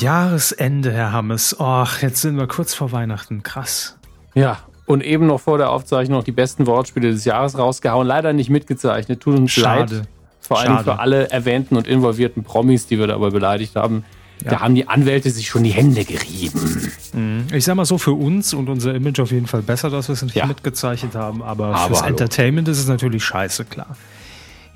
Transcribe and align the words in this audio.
Jahresende, 0.00 0.92
Herr 0.92 1.12
Hammes. 1.12 1.58
Och, 1.58 2.00
jetzt 2.02 2.22
sind 2.22 2.36
wir 2.36 2.46
kurz 2.46 2.74
vor 2.74 2.92
Weihnachten. 2.92 3.42
Krass. 3.42 3.96
Ja, 4.34 4.58
und 4.90 5.04
eben 5.04 5.26
noch 5.28 5.40
vor 5.40 5.56
der 5.56 5.70
Aufzeichnung 5.70 6.18
noch 6.18 6.24
die 6.24 6.32
besten 6.32 6.66
Wortspiele 6.66 7.12
des 7.12 7.24
Jahres 7.24 7.56
rausgehauen. 7.56 8.06
Leider 8.08 8.32
nicht 8.32 8.50
mitgezeichnet. 8.50 9.20
Tut 9.20 9.38
uns 9.38 9.52
Schade. 9.52 9.96
leid. 9.98 10.08
Vor 10.40 10.58
allem 10.58 10.72
Schade. 10.72 10.84
für 10.84 10.98
alle 10.98 11.30
erwähnten 11.30 11.76
und 11.76 11.86
involvierten 11.86 12.42
Promis, 12.42 12.88
die 12.88 12.98
wir 12.98 13.06
dabei 13.06 13.30
beleidigt 13.30 13.76
haben. 13.76 14.04
Ja. 14.42 14.50
Da 14.50 14.60
haben 14.60 14.74
die 14.74 14.88
Anwälte 14.88 15.30
sich 15.30 15.46
schon 15.46 15.62
die 15.62 15.70
Hände 15.70 16.04
gerieben. 16.04 16.90
Mhm. 17.12 17.46
Ich 17.52 17.64
sag 17.64 17.76
mal 17.76 17.84
so, 17.84 17.98
für 17.98 18.14
uns 18.14 18.52
und 18.52 18.68
unser 18.68 18.94
Image 18.94 19.20
auf 19.20 19.30
jeden 19.30 19.46
Fall 19.46 19.62
besser, 19.62 19.90
dass 19.90 20.08
wir 20.08 20.14
es 20.14 20.22
nicht 20.22 20.34
ja. 20.34 20.46
mitgezeichnet 20.46 21.14
haben. 21.14 21.40
Aber, 21.40 21.66
aber 21.66 21.86
fürs 21.86 22.00
hallo. 22.00 22.10
Entertainment 22.10 22.66
ist 22.66 22.80
es 22.80 22.88
natürlich 22.88 23.22
scheiße, 23.22 23.66
klar. 23.66 23.96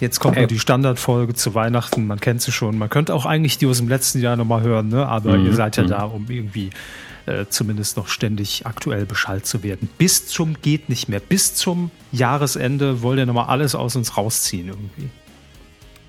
Jetzt 0.05 0.21
kommt 0.21 0.37
äh. 0.37 0.47
die 0.47 0.59
Standardfolge 0.59 1.33
zu 1.33 1.55
Weihnachten, 1.55 2.07
man 2.07 2.21
kennt 2.21 2.43
sie 2.43 2.53
schon. 2.53 2.77
Man 2.77 2.91
könnte 2.91 3.15
auch 3.15 3.25
eigentlich 3.25 3.57
die 3.57 3.67
aus 3.67 3.79
dem 3.79 3.89
letzten 3.89 4.21
Jahr 4.21 4.37
nochmal 4.37 4.61
hören, 4.61 4.89
ne? 4.89 5.07
aber 5.07 5.39
mhm. 5.39 5.47
ihr 5.47 5.55
seid 5.55 5.79
ja 5.79 5.85
mhm. 5.85 5.89
da, 5.89 6.03
um 6.05 6.27
irgendwie 6.29 6.69
äh, 7.25 7.47
zumindest 7.49 7.97
noch 7.97 8.09
ständig 8.09 8.67
aktuell 8.67 9.07
Bescheid 9.07 9.47
zu 9.47 9.63
werden. 9.63 9.89
Bis 9.97 10.27
zum 10.27 10.61
geht 10.61 10.91
nicht 10.91 11.09
mehr. 11.09 11.21
Bis 11.21 11.55
zum 11.55 11.91
Jahresende 12.13 13.01
wollt 13.01 13.19
ihr 13.19 13.25
nochmal 13.25 13.47
alles 13.47 13.75
aus 13.75 13.97
uns 13.97 14.19
rausziehen 14.19 14.69
irgendwie. 14.69 15.09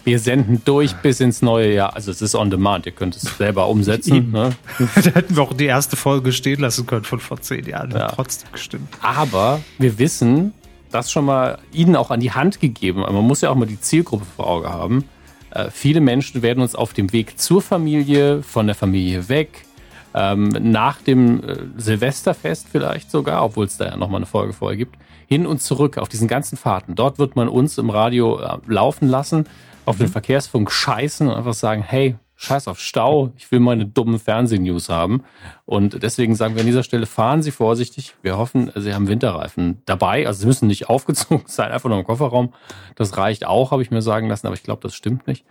Wir 0.03 0.19
senden 0.19 0.61
durch 0.65 0.93
bis 0.97 1.21
ins 1.21 1.41
neue 1.41 1.73
Jahr. 1.73 1.95
Also 1.95 2.11
es 2.11 2.21
ist 2.21 2.35
on 2.35 2.49
demand, 2.49 2.85
ihr 2.85 2.91
könnt 2.91 3.15
es 3.15 3.23
selber 3.37 3.69
umsetzen. 3.69 4.29
Ne? 4.31 4.51
da 4.77 5.11
hätten 5.11 5.37
wir 5.37 5.41
auch 5.41 5.53
die 5.53 5.65
erste 5.65 5.95
Folge 5.95 6.33
stehen 6.33 6.59
lassen 6.59 6.85
können 6.85 7.05
von 7.05 7.21
vor 7.21 7.39
zehn 7.39 7.65
Jahren. 7.65 7.91
Ja. 7.91 8.07
Trotzdem 8.09 8.51
gestimmt. 8.51 8.89
Aber 9.01 9.61
wir 9.79 9.97
wissen, 9.97 10.53
das 10.95 11.11
schon 11.11 11.25
mal 11.25 11.59
Ihnen 11.71 11.95
auch 11.95 12.09
an 12.09 12.19
die 12.19 12.31
Hand 12.31 12.59
gegeben. 12.59 13.01
Man 13.01 13.15
muss 13.15 13.41
ja 13.41 13.49
auch 13.49 13.55
mal 13.55 13.65
die 13.65 13.79
Zielgruppe 13.79 14.25
vor 14.25 14.47
Augen 14.47 14.67
haben. 14.67 15.03
Äh, 15.51 15.69
viele 15.69 16.01
Menschen 16.01 16.41
werden 16.41 16.61
uns 16.61 16.73
auf 16.75 16.93
dem 16.93 17.11
Weg 17.11 17.37
zur 17.39 17.61
Familie, 17.61 18.41
von 18.41 18.65
der 18.65 18.75
Familie 18.75 19.29
weg, 19.29 19.65
ähm, 20.13 20.49
nach 20.49 21.01
dem 21.01 21.43
äh, 21.43 21.57
Silvesterfest 21.75 22.67
vielleicht 22.71 23.11
sogar, 23.11 23.43
obwohl 23.43 23.65
es 23.65 23.77
da 23.77 23.85
ja 23.85 23.97
nochmal 23.97 24.19
eine 24.19 24.25
Folge 24.25 24.53
vorher 24.53 24.77
gibt, 24.77 24.95
hin 25.27 25.45
und 25.45 25.61
zurück 25.61 25.97
auf 25.97 26.07
diesen 26.07 26.27
ganzen 26.27 26.57
Fahrten. 26.57 26.95
Dort 26.95 27.19
wird 27.19 27.35
man 27.35 27.49
uns 27.49 27.77
im 27.77 27.89
Radio 27.89 28.39
äh, 28.39 28.57
laufen 28.67 29.09
lassen 29.09 29.45
auf 29.85 29.97
den 29.97 30.07
mhm. 30.07 30.13
Verkehrsfunk 30.13 30.71
scheißen 30.71 31.27
und 31.27 31.35
einfach 31.35 31.53
sagen, 31.53 31.83
hey, 31.83 32.15
scheiß 32.35 32.67
auf 32.67 32.79
Stau, 32.79 33.31
ich 33.37 33.51
will 33.51 33.59
meine 33.59 33.85
dummen 33.85 34.19
Fernsehnews 34.19 34.89
haben. 34.89 35.23
Und 35.65 36.03
deswegen 36.03 36.35
sagen 36.35 36.55
wir 36.55 36.61
an 36.61 36.67
dieser 36.67 36.83
Stelle, 36.83 37.05
fahren 37.05 37.41
Sie 37.41 37.51
vorsichtig. 37.51 38.15
Wir 38.21 38.37
hoffen, 38.37 38.71
Sie 38.75 38.93
haben 38.93 39.07
Winterreifen 39.07 39.81
dabei. 39.85 40.27
Also 40.27 40.41
Sie 40.41 40.47
müssen 40.47 40.67
nicht 40.67 40.89
aufgezogen 40.89 41.45
sein, 41.47 41.71
einfach 41.71 41.89
nur 41.89 41.99
im 41.99 42.05
Kofferraum. 42.05 42.53
Das 42.95 43.17
reicht 43.17 43.45
auch, 43.45 43.71
habe 43.71 43.81
ich 43.81 43.91
mir 43.91 44.01
sagen 44.01 44.27
lassen, 44.27 44.47
aber 44.47 44.55
ich 44.55 44.63
glaube, 44.63 44.81
das 44.81 44.95
stimmt 44.95 45.27
nicht. 45.27 45.45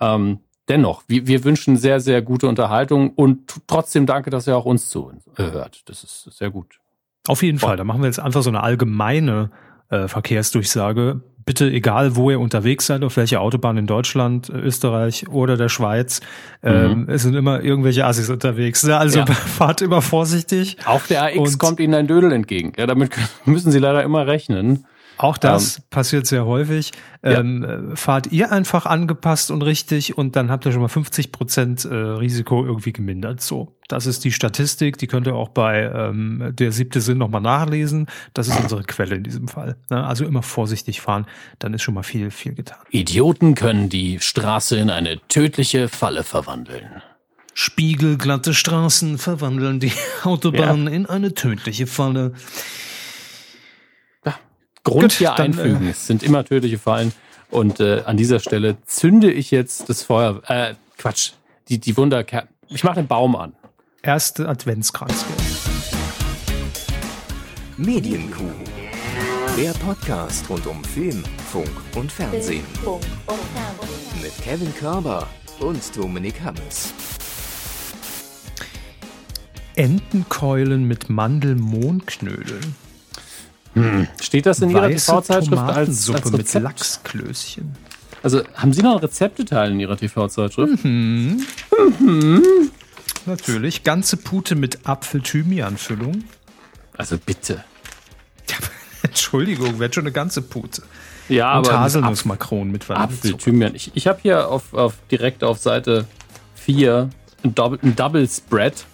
Ähm, 0.00 0.40
dennoch, 0.68 1.02
wir, 1.08 1.26
wir, 1.26 1.44
wünschen 1.44 1.76
sehr, 1.76 2.00
sehr 2.00 2.22
gute 2.22 2.46
Unterhaltung 2.46 3.10
und 3.10 3.66
trotzdem 3.66 4.06
danke, 4.06 4.30
dass 4.30 4.46
ihr 4.46 4.56
auch 4.56 4.66
uns 4.66 4.90
zuhört. 4.90 5.82
Das 5.86 6.04
ist 6.04 6.28
sehr 6.30 6.50
gut. 6.50 6.78
Auf 7.26 7.42
jeden 7.42 7.58
Fall, 7.58 7.76
da 7.76 7.84
machen 7.84 8.00
wir 8.00 8.06
jetzt 8.06 8.20
einfach 8.20 8.42
so 8.42 8.50
eine 8.50 8.62
allgemeine 8.62 9.50
äh, 9.90 10.08
Verkehrsdurchsage 10.08 11.22
bitte, 11.48 11.70
egal 11.70 12.14
wo 12.14 12.30
ihr 12.30 12.38
unterwegs 12.38 12.84
seid, 12.84 13.02
auf 13.02 13.16
welcher 13.16 13.40
Autobahn 13.40 13.78
in 13.78 13.86
Deutschland, 13.86 14.50
Österreich 14.50 15.28
oder 15.30 15.56
der 15.56 15.70
Schweiz, 15.70 16.20
ähm, 16.62 17.04
mhm. 17.04 17.08
es 17.08 17.22
sind 17.22 17.34
immer 17.34 17.62
irgendwelche 17.62 18.04
Assis 18.04 18.28
unterwegs. 18.28 18.84
Also 18.84 19.20
ja. 19.20 19.26
fahrt 19.58 19.80
immer 19.80 20.02
vorsichtig. 20.02 20.76
Auf 20.84 21.06
der 21.06 21.24
AX 21.24 21.58
kommt 21.58 21.80
Ihnen 21.80 21.94
ein 21.94 22.06
Dödel 22.06 22.32
entgegen. 22.32 22.74
Ja, 22.76 22.86
damit 22.86 23.12
müssen 23.46 23.72
Sie 23.72 23.78
leider 23.78 24.02
immer 24.02 24.26
rechnen. 24.26 24.84
Auch 25.18 25.36
das 25.36 25.78
ähm, 25.78 25.84
passiert 25.90 26.26
sehr 26.26 26.46
häufig. 26.46 26.92
Ja. 27.24 27.40
Ähm, 27.40 27.96
fahrt 27.96 28.28
ihr 28.28 28.52
einfach 28.52 28.86
angepasst 28.86 29.50
und 29.50 29.62
richtig 29.62 30.16
und 30.16 30.36
dann 30.36 30.50
habt 30.50 30.64
ihr 30.64 30.72
schon 30.72 30.80
mal 30.80 30.88
50 30.88 31.32
Prozent 31.32 31.84
äh, 31.84 31.94
Risiko 31.94 32.64
irgendwie 32.64 32.92
gemindert. 32.92 33.40
So, 33.40 33.76
das 33.88 34.06
ist 34.06 34.24
die 34.24 34.30
Statistik. 34.30 34.96
Die 34.98 35.08
könnt 35.08 35.26
ihr 35.26 35.34
auch 35.34 35.48
bei 35.48 35.90
ähm, 35.92 36.52
der 36.52 36.70
siebte 36.70 37.00
Sinn 37.00 37.18
nochmal 37.18 37.40
nachlesen. 37.40 38.06
Das 38.32 38.46
ist 38.46 38.60
unsere 38.60 38.84
Quelle 38.84 39.16
in 39.16 39.24
diesem 39.24 39.48
Fall. 39.48 39.76
Ne? 39.90 40.06
Also 40.06 40.24
immer 40.24 40.42
vorsichtig 40.42 41.00
fahren, 41.00 41.26
dann 41.58 41.74
ist 41.74 41.82
schon 41.82 41.94
mal 41.94 42.04
viel, 42.04 42.30
viel 42.30 42.54
getan. 42.54 42.78
Idioten 42.90 43.56
können 43.56 43.88
die 43.88 44.20
Straße 44.20 44.78
in 44.78 44.88
eine 44.88 45.18
tödliche 45.28 45.88
Falle 45.88 46.22
verwandeln. 46.22 47.02
Spiegelglatte 47.54 48.54
Straßen 48.54 49.18
verwandeln 49.18 49.80
die 49.80 49.92
Autobahn 50.22 50.84
ja. 50.84 50.92
in 50.92 51.06
eine 51.06 51.34
tödliche 51.34 51.88
Falle. 51.88 52.34
Grund 54.84 55.02
Gut, 55.02 55.12
hier 55.12 55.34
dann, 55.36 55.46
einfügen. 55.46 55.86
Äh, 55.86 55.90
es 55.90 56.06
sind 56.06 56.22
immer 56.22 56.44
tödliche 56.44 56.78
Fallen. 56.78 57.12
Und 57.50 57.80
äh, 57.80 58.02
an 58.04 58.16
dieser 58.16 58.40
Stelle 58.40 58.76
zünde 58.84 59.32
ich 59.32 59.50
jetzt 59.50 59.88
das 59.88 60.02
Feuer. 60.02 60.42
Äh, 60.46 60.74
Quatsch. 60.96 61.32
Die, 61.68 61.78
die 61.78 61.96
Wunderkerze. 61.96 62.48
Ich 62.68 62.84
mache 62.84 62.96
den 62.96 63.06
Baum 63.06 63.36
an. 63.36 63.54
Erste 64.02 64.48
Adventskranz. 64.48 65.24
Medienkuh. 67.76 68.44
Der 69.56 69.72
Podcast 69.72 70.48
rund 70.48 70.66
um 70.66 70.84
Film, 70.84 71.24
Funk 71.50 71.70
und 71.96 72.12
Fernsehen. 72.12 72.64
Mit 74.22 74.32
Kevin 74.42 74.74
Körber 74.74 75.26
und 75.60 75.96
Dominik 75.96 76.40
Hammes. 76.42 76.92
Entenkeulen 79.74 80.84
mit 80.84 81.08
Mandelmohnknödeln. 81.08 82.76
Hm. 83.74 84.08
Steht 84.20 84.46
das 84.46 84.60
in 84.60 84.70
Ihrer 84.70 84.88
TV-Zeitschrift 84.88 85.62
als, 85.62 86.10
als 86.10 86.32
mit 86.32 86.52
Lachsklößchen? 86.54 87.76
Also 88.22 88.42
haben 88.54 88.72
Sie 88.72 88.82
noch 88.82 88.92
einen 88.92 89.00
Rezepteteil 89.00 89.72
in 89.72 89.80
Ihrer 89.80 89.96
TV-Zeitschrift? 89.96 90.84
Mhm. 90.84 91.44
Mhm. 92.00 92.42
Natürlich. 93.26 93.84
Ganze 93.84 94.16
Pute 94.16 94.54
mit 94.54 94.86
Apfel-Thymian-Füllung. 94.86 96.24
Also 96.96 97.16
bitte. 97.18 97.64
Ja, 98.48 98.56
Entschuldigung, 99.02 99.78
wird 99.78 99.94
schon 99.94 100.04
eine 100.04 100.12
ganze 100.12 100.42
Pute. 100.42 100.82
Ja, 101.28 101.58
Und 101.58 101.68
aber 101.68 101.80
Haselnussmakronen 101.80 102.72
mit 102.72 102.90
Apfel-Thymian. 102.90 103.74
Ich, 103.74 103.92
ich 103.94 104.06
habe 104.06 104.18
hier 104.22 104.48
auf, 104.48 104.72
auf, 104.74 104.94
direkt 105.10 105.44
auf 105.44 105.58
Seite 105.58 106.06
4 106.56 107.10
ein 107.44 107.54
Double, 107.54 107.78
ein 107.82 107.94
Double 107.94 108.26
Spread. 108.28 108.84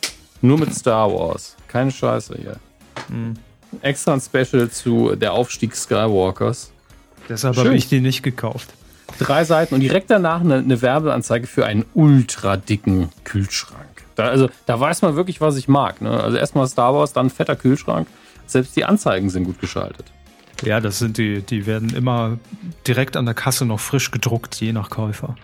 Nur 0.43 0.59
mit 0.59 0.75
Star 0.75 1.11
Wars. 1.11 1.57
Keine 1.69 1.91
Scheiße 1.91 2.37
hier. 2.37 2.57
Mhm 3.09 3.37
extra 3.83 4.15
ein 4.15 4.21
Special 4.21 4.71
zu 4.71 5.17
der 5.17 5.33
Aufstieg 5.33 5.75
Skywalkers. 5.75 6.71
Deshalb 7.29 7.57
habe 7.57 7.75
ich 7.75 7.89
die 7.89 8.01
nicht 8.01 8.23
gekauft. 8.23 8.69
Drei 9.19 9.45
Seiten 9.45 9.75
und 9.75 9.81
direkt 9.81 10.11
danach 10.11 10.41
eine, 10.41 10.57
eine 10.57 10.83
Werbeanzeige 10.83 11.47
für 11.47 11.67
einen 11.67 11.85
ultra 11.95 12.57
dicken 12.57 13.11
Kühlschrank. 13.25 13.85
Da, 14.17 14.29
also 14.29 14.49
da 14.67 14.79
weiß 14.79 15.03
man 15.03 15.17
wirklich, 15.17 15.41
was 15.41 15.57
ich 15.57 15.69
mag. 15.69 16.01
Ne? 16.01 16.11
Also 16.11 16.37
erstmal 16.37 16.67
Star 16.67 16.95
Wars, 16.95 17.13
dann 17.13 17.31
fetter 17.31 17.57
Kühlschrank. 17.57 18.07
Selbst 18.47 18.77
die 18.77 18.85
Anzeigen 18.85 19.31
sind 19.31 19.45
gut 19.45 19.61
geschaltet. 19.61 20.07
Ja, 20.63 20.81
das 20.81 20.99
sind 20.99 21.19
die, 21.19 21.43
die 21.43 21.67
werden 21.67 21.95
immer 21.95 22.39
direkt 22.87 23.17
an 23.17 23.25
der 23.25 23.35
Kasse 23.35 23.65
noch 23.65 23.81
frisch 23.81 24.11
gedruckt, 24.11 24.55
je 24.57 24.73
nach 24.73 24.91
Käufer. 24.91 25.37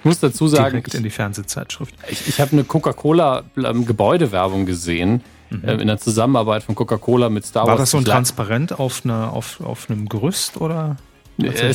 Ich 0.00 0.04
muss 0.04 0.20
dazu 0.20 0.48
sagen, 0.48 0.70
direkt 0.70 0.94
in 0.94 1.02
die 1.02 1.10
Fernsehzeitschrift. 1.10 1.94
Ich, 2.08 2.28
ich 2.28 2.40
habe 2.40 2.52
eine 2.52 2.64
Coca-Cola-Gebäudewerbung 2.64 4.66
gesehen 4.66 5.22
mhm. 5.52 5.68
äh, 5.68 5.74
in 5.74 5.86
der 5.86 5.98
Zusammenarbeit 5.98 6.62
von 6.62 6.74
Coca-Cola 6.74 7.28
mit 7.28 7.46
Star 7.46 7.62
Wars. 7.62 7.70
War 7.70 7.76
das 7.78 7.90
so 7.90 7.98
ein 7.98 8.04
Transparent 8.04 8.78
auf, 8.78 9.02
eine, 9.04 9.30
auf, 9.30 9.60
auf 9.60 9.90
einem 9.90 10.08
Gerüst 10.08 10.60
oder? 10.60 10.96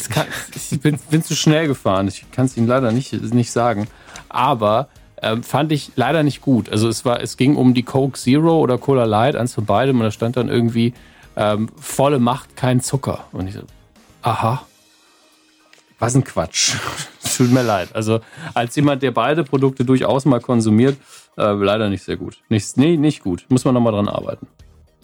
Kann, 0.09 0.25
ich 0.55 0.79
bin, 0.79 0.99
bin, 1.09 1.23
zu 1.23 1.35
schnell 1.35 1.67
gefahren. 1.67 2.07
Ich 2.07 2.29
kann 2.31 2.45
es 2.45 2.55
Ihnen 2.57 2.67
leider 2.67 2.91
nicht, 2.91 3.13
nicht 3.33 3.51
sagen. 3.51 3.87
Aber 4.29 4.87
ähm, 5.21 5.43
fand 5.43 5.71
ich 5.71 5.91
leider 5.95 6.23
nicht 6.23 6.41
gut. 6.41 6.69
Also 6.69 6.87
es 6.87 7.05
war, 7.05 7.21
es 7.21 7.37
ging 7.37 7.55
um 7.55 7.73
die 7.73 7.83
Coke 7.83 8.17
Zero 8.17 8.59
oder 8.59 8.77
Cola 8.77 9.05
Light, 9.05 9.35
eins 9.35 9.53
von 9.53 9.65
beidem, 9.65 9.97
und 9.97 10.03
da 10.03 10.11
stand 10.11 10.37
dann 10.37 10.47
irgendwie 10.47 10.93
ähm, 11.35 11.69
volle 11.79 12.19
Macht, 12.19 12.55
kein 12.55 12.81
Zucker. 12.81 13.25
Und 13.31 13.47
ich 13.47 13.55
so, 13.55 13.61
aha. 14.21 14.65
Was 15.99 16.15
ein 16.15 16.23
Quatsch. 16.23 16.75
Tut 17.37 17.51
mir 17.51 17.63
leid. 17.63 17.89
Also 17.95 18.19
als 18.53 18.75
jemand, 18.75 19.01
der 19.01 19.11
beide 19.11 19.43
Produkte 19.43 19.83
durchaus 19.83 20.25
mal 20.25 20.39
konsumiert, 20.39 20.97
äh, 21.37 21.51
leider 21.51 21.89
nicht 21.89 22.03
sehr 22.03 22.17
gut. 22.17 22.41
Nicht, 22.49 22.77
nee, 22.77 22.97
nicht 22.97 23.23
gut. 23.23 23.45
Muss 23.49 23.65
man 23.65 23.73
nochmal 23.73 23.93
dran 23.93 24.07
arbeiten. 24.07 24.47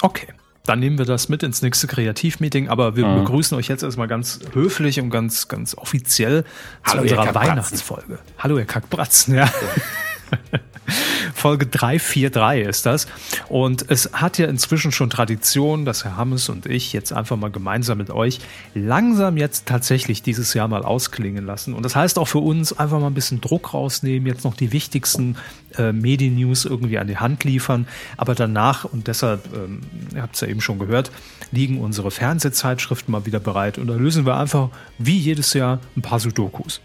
Okay. 0.01 0.27
Dann 0.65 0.79
nehmen 0.79 0.97
wir 0.97 1.05
das 1.05 1.27
mit 1.27 1.43
ins 1.43 1.61
nächste 1.61 1.87
Kreativmeeting, 1.87 2.69
aber 2.69 2.95
wir 2.95 3.05
mhm. 3.05 3.19
begrüßen 3.19 3.57
euch 3.57 3.67
jetzt 3.67 3.83
erstmal 3.83 4.07
ganz 4.07 4.39
höflich 4.53 4.99
und 4.99 5.09
ganz, 5.09 5.49
ganz 5.49 5.75
offiziell 5.75 6.43
zu 6.43 6.49
Hallo, 6.91 7.01
unserer 7.01 7.35
Weihnachtsfolge. 7.35 8.19
Hallo, 8.37 8.57
ihr 8.57 8.65
Kackbratzen, 8.65 9.35
ja. 9.35 9.51
Folge 11.33 11.67
343 11.67 12.67
ist 12.67 12.85
das. 12.85 13.07
Und 13.49 13.85
es 13.89 14.11
hat 14.13 14.37
ja 14.37 14.47
inzwischen 14.47 14.91
schon 14.91 15.09
Tradition, 15.09 15.85
dass 15.85 16.03
Herr 16.03 16.17
Hammes 16.17 16.49
und 16.49 16.65
ich 16.65 16.93
jetzt 16.93 17.13
einfach 17.13 17.37
mal 17.37 17.51
gemeinsam 17.51 17.97
mit 17.97 18.09
euch 18.09 18.39
langsam 18.73 19.37
jetzt 19.37 19.65
tatsächlich 19.65 20.21
dieses 20.21 20.53
Jahr 20.53 20.67
mal 20.67 20.83
ausklingen 20.83 21.45
lassen. 21.45 21.73
Und 21.73 21.83
das 21.83 21.95
heißt 21.95 22.19
auch 22.19 22.27
für 22.27 22.39
uns 22.39 22.77
einfach 22.77 22.99
mal 22.99 23.07
ein 23.07 23.13
bisschen 23.13 23.41
Druck 23.41 23.73
rausnehmen, 23.73 24.27
jetzt 24.27 24.43
noch 24.43 24.55
die 24.55 24.71
wichtigsten 24.71 25.37
äh, 25.77 25.91
Medien-News 25.91 26.65
irgendwie 26.65 26.97
an 26.97 27.07
die 27.07 27.17
Hand 27.17 27.43
liefern. 27.43 27.87
Aber 28.17 28.35
danach, 28.35 28.85
und 28.85 29.07
deshalb, 29.07 29.45
ähm, 29.53 29.81
ihr 30.13 30.21
habt 30.21 30.35
es 30.35 30.41
ja 30.41 30.47
eben 30.47 30.61
schon 30.61 30.79
gehört, 30.79 31.11
liegen 31.51 31.79
unsere 31.79 32.11
Fernsehzeitschriften 32.11 33.11
mal 33.11 33.25
wieder 33.25 33.39
bereit. 33.39 33.77
Und 33.77 33.87
da 33.87 33.95
lösen 33.95 34.25
wir 34.25 34.37
einfach 34.37 34.69
wie 34.97 35.17
jedes 35.17 35.53
Jahr 35.53 35.79
ein 35.95 36.01
paar 36.01 36.19
Sudokus. 36.19 36.81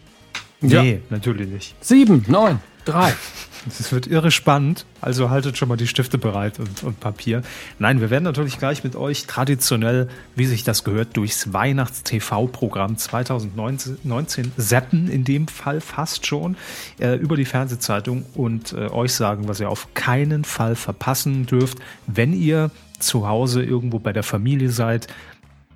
Nee, 0.61 0.93
ja. 0.93 0.99
natürlich 1.11 1.49
nicht. 1.49 1.75
Sieben, 1.81 2.25
neun, 2.27 2.61
drei. 2.89 3.15
Es 3.67 3.93
wird 3.93 4.07
irre 4.07 4.31
spannend, 4.31 4.87
also 5.01 5.31
haltet 5.31 5.59
schon 5.59 5.69
mal 5.69 5.77
die 5.77 5.87
Stifte 5.87 6.17
bereit 6.17 6.59
und, 6.59 6.83
und 6.85 7.01
Papier. 7.01 7.43
Nein, 7.79 8.01
wir 8.01 8.09
werden 8.09 8.25
natürlich 8.25 8.59
gleich 8.59 8.85
mit 8.85 8.97
euch 8.97 9.27
traditionell, 9.27 10.09
wie 10.37 10.47
sich 10.47 10.65
das 10.65 10.85
gehört, 10.85 11.17
durchs 11.17 11.53
Weihnachts-TV-Programm 11.53 12.97
2019 12.97 14.53
seppen, 14.57 15.11
in 15.11 15.25
dem 15.25 15.49
Fall 15.49 15.81
fast 15.81 16.27
schon, 16.27 16.57
äh, 16.99 17.17
über 17.17 17.37
die 17.37 17.45
Fernsehzeitung 17.45 18.25
und 18.35 18.73
äh, 18.73 18.89
euch 18.91 19.13
sagen, 19.13 19.49
was 19.49 19.61
ihr 19.61 19.69
auf 19.69 19.93
keinen 19.95 20.45
Fall 20.45 20.77
verpassen 20.77 21.47
dürft, 21.47 21.79
wenn 22.07 22.33
ihr 22.33 22.71
zu 23.01 23.29
Hause 23.29 23.63
irgendwo 23.63 23.99
bei 23.99 24.13
der 24.13 24.23
Familie 24.23 24.71
seid, 24.71 25.09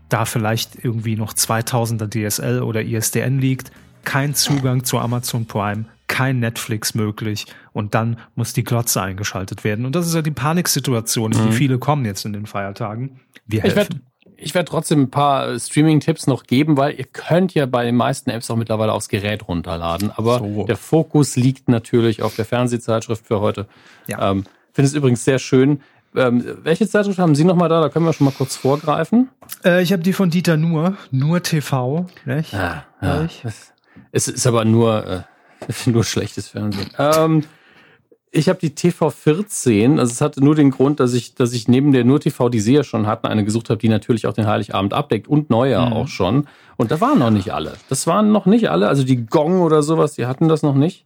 da 0.09 0.25
vielleicht 0.25 0.85
irgendwie 0.85 1.17
noch 1.17 1.35
2000er 1.35 2.09
DSL 2.09 2.63
oder 2.63 2.83
ISDN 2.83 3.39
liegt, 3.39 3.71
kein 4.05 4.35
Zugang 4.35 4.85
zu 4.85 4.99
Amazon 4.99 5.47
Prime, 5.47 5.85
kein 6.09 6.41
Netflix 6.41 6.95
möglich 6.95 7.47
und 7.73 7.95
dann 7.95 8.19
muss 8.35 8.53
die 8.53 8.65
Glotze 8.65 9.01
eingeschaltet 9.03 9.65
werden. 9.65 9.87
Und 9.87 9.95
das 9.97 10.07
ist 10.07 10.15
ja 10.15 10.23
die 10.23 10.31
Paniksituation, 10.31 11.33
in 11.33 11.39
die 11.39 11.45
mhm. 11.45 11.53
viele 11.53 11.79
kommen 11.79 12.05
jetzt 12.05 12.25
in 12.25 12.33
den 12.33 12.47
Feiertagen. 12.47 13.21
Wir 13.47 13.63
helfen. 13.63 14.03
Ich 14.37 14.55
werde 14.55 14.69
trotzdem 14.69 15.03
ein 15.03 15.11
paar 15.11 15.57
Streaming-Tipps 15.57 16.27
noch 16.27 16.45
geben, 16.45 16.77
weil 16.77 16.99
ihr 16.99 17.05
könnt 17.05 17.55
ja 17.55 17.65
bei 17.67 17.85
den 17.85 17.95
meisten 17.95 18.29
Apps 18.29 18.51
auch 18.51 18.57
mittlerweile 18.57 18.93
aufs 18.93 19.09
Gerät 19.09 19.47
runterladen. 19.47 20.11
Aber 20.11 20.41
so. 20.41 20.65
der 20.65 20.77
Fokus 20.77 21.37
liegt 21.37 21.69
natürlich 21.69 22.23
auf 22.23 22.35
der 22.35 22.45
Fernsehzeitschrift 22.45 23.25
für 23.25 23.41
heute. 23.41 23.69
Ja. 24.09 24.33
Ähm, 24.33 24.45
Finde 24.73 24.89
es 24.89 24.95
übrigens 24.95 25.25
sehr 25.25 25.39
schön. 25.39 25.81
Ähm, 26.17 26.45
welche 26.63 26.89
Zeitschrift 26.89 27.21
haben 27.21 27.37
Sie 27.37 27.45
nochmal 27.45 27.69
da? 27.69 27.81
Da 27.81 27.89
können 27.89 28.05
wir 28.05 28.13
schon 28.13 28.25
mal 28.25 28.35
kurz 28.37 28.57
vorgreifen. 28.57 29.29
Äh, 29.65 29.83
ich 29.83 29.93
habe 29.93 30.03
die 30.03 30.13
von 30.13 30.29
Dieter 30.29 30.57
Nur, 30.57 30.97
Nur 31.13 31.43
TV. 31.43 32.07
Nicht? 32.25 32.53
Ah, 32.53 32.85
ja, 33.01 33.29
es 34.11 34.29
ist 34.29 34.47
aber 34.47 34.65
nur, 34.65 35.07
äh, 35.07 35.21
nur 35.87 36.05
schlechtes 36.05 36.49
Fernsehen. 36.49 36.91
Ähm, 36.99 37.45
ich 38.35 38.49
habe 38.49 38.59
die 38.59 38.71
TV14, 38.71 39.99
also 39.99 40.11
es 40.11 40.23
hatte 40.23 40.43
nur 40.43 40.55
den 40.55 40.71
Grund, 40.71 41.01
dass 41.01 41.13
ich, 41.13 41.35
dass 41.35 41.53
ich 41.53 41.69
neben 41.69 41.93
der 41.93 42.05
nur 42.05 42.19
TV, 42.19 42.49
die 42.49 42.61
Sie 42.61 42.73
ja 42.73 42.83
schon 42.83 43.07
hatten, 43.07 43.27
eine 43.27 43.45
gesucht 43.45 43.69
habe, 43.69 43.79
die 43.79 43.91
natürlich 43.91 44.27
auch 44.27 44.33
den 44.33 44.47
Heiligabend 44.47 44.95
abdeckt 44.95 45.29
und 45.29 45.51
Neujahr 45.51 45.89
mhm. 45.89 45.93
auch 45.93 46.09
schon. 46.09 46.49
Und 46.79 46.91
da 46.91 47.03
waren 47.03 47.19
noch 47.19 47.31
nicht 47.31 47.53
alle. 47.53 47.75
Das 47.91 48.07
waren 48.07 48.33
noch 48.33 48.47
nicht 48.47 48.71
alle. 48.71 48.89
Also 48.89 49.05
die 49.05 49.27
Gong 49.27 49.61
oder 49.61 49.83
sowas, 49.83 50.15
die 50.15 50.25
hatten 50.25 50.49
das 50.49 50.63
noch 50.63 50.75
nicht. 50.75 51.05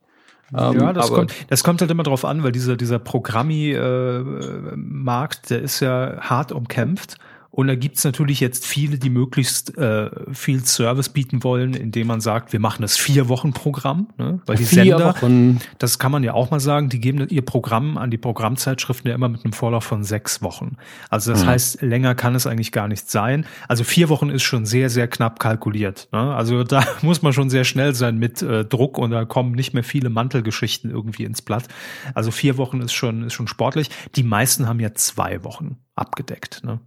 Ähm, 0.56 0.78
ja, 0.78 0.92
das, 0.92 1.10
kommt, 1.10 1.32
das 1.48 1.64
kommt 1.64 1.80
halt 1.80 1.90
immer 1.90 2.04
drauf 2.04 2.24
an, 2.24 2.44
weil 2.44 2.52
dieser, 2.52 2.76
dieser 2.76 3.00
Programmi-Markt, 3.00 5.46
äh, 5.46 5.48
der 5.48 5.62
ist 5.62 5.80
ja 5.80 6.18
hart 6.20 6.52
umkämpft. 6.52 7.16
Und 7.56 7.68
da 7.68 7.74
gibt's 7.74 8.04
natürlich 8.04 8.40
jetzt 8.40 8.66
viele, 8.66 8.98
die 8.98 9.08
möglichst 9.08 9.78
äh, 9.78 10.10
viel 10.34 10.66
Service 10.66 11.08
bieten 11.08 11.42
wollen, 11.42 11.72
indem 11.72 12.08
man 12.08 12.20
sagt, 12.20 12.52
wir 12.52 12.60
machen 12.60 12.82
das 12.82 12.98
vier 12.98 13.30
Wochen 13.30 13.54
Programm, 13.54 14.08
ne? 14.18 14.42
weil 14.44 14.56
die 14.58 14.66
vier 14.66 14.84
Sender, 14.84 15.14
Wochen. 15.14 15.60
das 15.78 15.98
kann 15.98 16.12
man 16.12 16.22
ja 16.22 16.34
auch 16.34 16.50
mal 16.50 16.60
sagen, 16.60 16.90
die 16.90 17.00
geben 17.00 17.26
ihr 17.26 17.40
Programm 17.40 17.96
an 17.96 18.10
die 18.10 18.18
Programmzeitschriften 18.18 19.08
ja 19.08 19.14
immer 19.14 19.30
mit 19.30 19.42
einem 19.42 19.54
Vorlauf 19.54 19.84
von 19.84 20.04
sechs 20.04 20.42
Wochen. 20.42 20.76
Also 21.08 21.32
das 21.32 21.44
mhm. 21.44 21.48
heißt, 21.48 21.80
länger 21.80 22.14
kann 22.14 22.34
es 22.34 22.46
eigentlich 22.46 22.72
gar 22.72 22.88
nicht 22.88 23.10
sein. 23.10 23.46
Also 23.68 23.84
vier 23.84 24.10
Wochen 24.10 24.28
ist 24.28 24.42
schon 24.42 24.66
sehr, 24.66 24.90
sehr 24.90 25.08
knapp 25.08 25.40
kalkuliert. 25.40 26.08
Ne? 26.12 26.34
Also 26.34 26.62
da 26.62 26.84
muss 27.00 27.22
man 27.22 27.32
schon 27.32 27.48
sehr 27.48 27.64
schnell 27.64 27.94
sein 27.94 28.18
mit 28.18 28.42
äh, 28.42 28.66
Druck 28.66 28.98
und 28.98 29.12
da 29.12 29.24
kommen 29.24 29.52
nicht 29.52 29.72
mehr 29.72 29.82
viele 29.82 30.10
Mantelgeschichten 30.10 30.90
irgendwie 30.90 31.24
ins 31.24 31.40
Blatt. 31.40 31.68
Also 32.12 32.30
vier 32.30 32.58
Wochen 32.58 32.82
ist 32.82 32.92
schon, 32.92 33.22
ist 33.22 33.32
schon 33.32 33.48
sportlich. 33.48 33.88
Die 34.14 34.24
meisten 34.24 34.68
haben 34.68 34.78
ja 34.78 34.92
zwei 34.92 35.42
Wochen 35.42 35.78
abgedeckt. 35.94 36.62
Ne? 36.62 36.80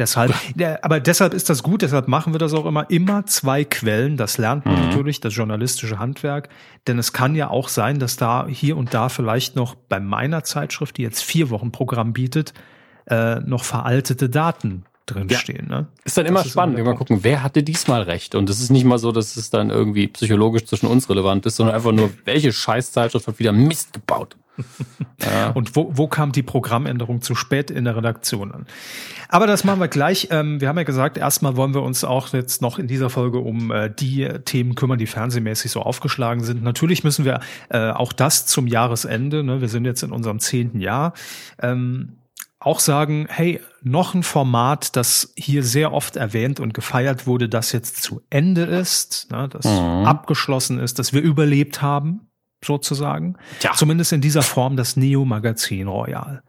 Deshalb, 0.00 0.34
aber 0.82 0.98
deshalb 0.98 1.34
ist 1.34 1.50
das 1.50 1.62
gut, 1.62 1.82
deshalb 1.82 2.08
machen 2.08 2.32
wir 2.32 2.38
das 2.38 2.54
auch 2.54 2.64
immer. 2.64 2.88
Immer 2.88 3.26
zwei 3.26 3.64
Quellen, 3.64 4.16
das 4.16 4.38
lernt 4.38 4.64
man 4.64 4.76
mhm. 4.76 4.86
natürlich, 4.86 5.20
das 5.20 5.36
journalistische 5.36 5.98
Handwerk. 5.98 6.48
Denn 6.86 6.98
es 6.98 7.12
kann 7.12 7.34
ja 7.36 7.50
auch 7.50 7.68
sein, 7.68 7.98
dass 7.98 8.16
da 8.16 8.46
hier 8.48 8.78
und 8.78 8.94
da 8.94 9.10
vielleicht 9.10 9.56
noch 9.56 9.74
bei 9.74 10.00
meiner 10.00 10.42
Zeitschrift, 10.42 10.96
die 10.96 11.02
jetzt 11.02 11.22
vier 11.22 11.50
Wochen 11.50 11.70
Programm 11.70 12.14
bietet, 12.14 12.54
äh, 13.08 13.40
noch 13.40 13.62
veraltete 13.62 14.30
Daten 14.30 14.84
drinstehen. 15.04 15.66
Ja. 15.68 15.80
Ne? 15.80 15.86
Ist 16.04 16.16
dann 16.16 16.24
immer 16.24 16.42
das 16.42 16.52
spannend, 16.52 16.78
immer 16.78 16.94
gucken, 16.94 17.18
wer 17.22 17.42
hatte 17.42 17.62
diesmal 17.62 18.00
recht. 18.00 18.34
Und 18.34 18.48
es 18.48 18.60
ist 18.60 18.70
nicht 18.70 18.84
mal 18.84 18.98
so, 18.98 19.12
dass 19.12 19.36
es 19.36 19.50
dann 19.50 19.68
irgendwie 19.68 20.08
psychologisch 20.08 20.64
zwischen 20.64 20.86
uns 20.86 21.10
relevant 21.10 21.44
ist, 21.44 21.56
sondern 21.56 21.76
einfach 21.76 21.92
nur, 21.92 22.10
welche 22.24 22.52
Scheißzeitschrift 22.52 23.26
hat 23.26 23.38
wieder 23.38 23.52
Mist 23.52 23.92
gebaut. 23.92 24.36
ja. 25.20 25.50
Und 25.50 25.76
wo, 25.76 25.90
wo 25.94 26.08
kam 26.08 26.32
die 26.32 26.42
Programmänderung 26.42 27.22
zu 27.22 27.34
spät 27.34 27.70
in 27.70 27.84
der 27.84 27.96
Redaktion 27.96 28.52
an? 28.52 28.66
Aber 29.28 29.46
das 29.46 29.64
machen 29.64 29.80
wir 29.80 29.88
gleich. 29.88 30.28
Ähm, 30.30 30.60
wir 30.60 30.68
haben 30.68 30.76
ja 30.76 30.84
gesagt, 30.84 31.16
erstmal 31.16 31.56
wollen 31.56 31.74
wir 31.74 31.82
uns 31.82 32.04
auch 32.04 32.32
jetzt 32.32 32.62
noch 32.62 32.78
in 32.78 32.88
dieser 32.88 33.10
Folge 33.10 33.38
um 33.38 33.70
äh, 33.70 33.90
die 33.90 34.28
Themen 34.44 34.74
kümmern, 34.74 34.98
die 34.98 35.06
fernsehmäßig 35.06 35.70
so 35.70 35.82
aufgeschlagen 35.82 36.42
sind. 36.42 36.62
Natürlich 36.62 37.04
müssen 37.04 37.24
wir 37.24 37.40
äh, 37.68 37.90
auch 37.90 38.12
das 38.12 38.46
zum 38.46 38.66
Jahresende, 38.66 39.44
ne, 39.44 39.60
wir 39.60 39.68
sind 39.68 39.84
jetzt 39.84 40.02
in 40.02 40.10
unserem 40.10 40.40
zehnten 40.40 40.80
Jahr, 40.80 41.12
ähm, 41.62 42.16
auch 42.58 42.78
sagen, 42.78 43.26
hey, 43.30 43.60
noch 43.82 44.14
ein 44.14 44.22
Format, 44.22 44.94
das 44.94 45.32
hier 45.36 45.62
sehr 45.62 45.92
oft 45.92 46.16
erwähnt 46.16 46.60
und 46.60 46.74
gefeiert 46.74 47.26
wurde, 47.26 47.48
das 47.48 47.72
jetzt 47.72 48.02
zu 48.02 48.20
Ende 48.28 48.62
ist, 48.62 49.30
ne, 49.30 49.48
das 49.48 49.64
mhm. 49.64 50.06
abgeschlossen 50.06 50.78
ist, 50.78 50.98
dass 50.98 51.12
wir 51.12 51.22
überlebt 51.22 51.80
haben 51.80 52.29
sozusagen. 52.64 53.36
Tja. 53.60 53.72
Zumindest 53.74 54.12
in 54.12 54.20
dieser 54.20 54.42
Form 54.42 54.76
das 54.76 54.96
Neo-Magazin 54.96 55.88
Royal. 55.88 56.42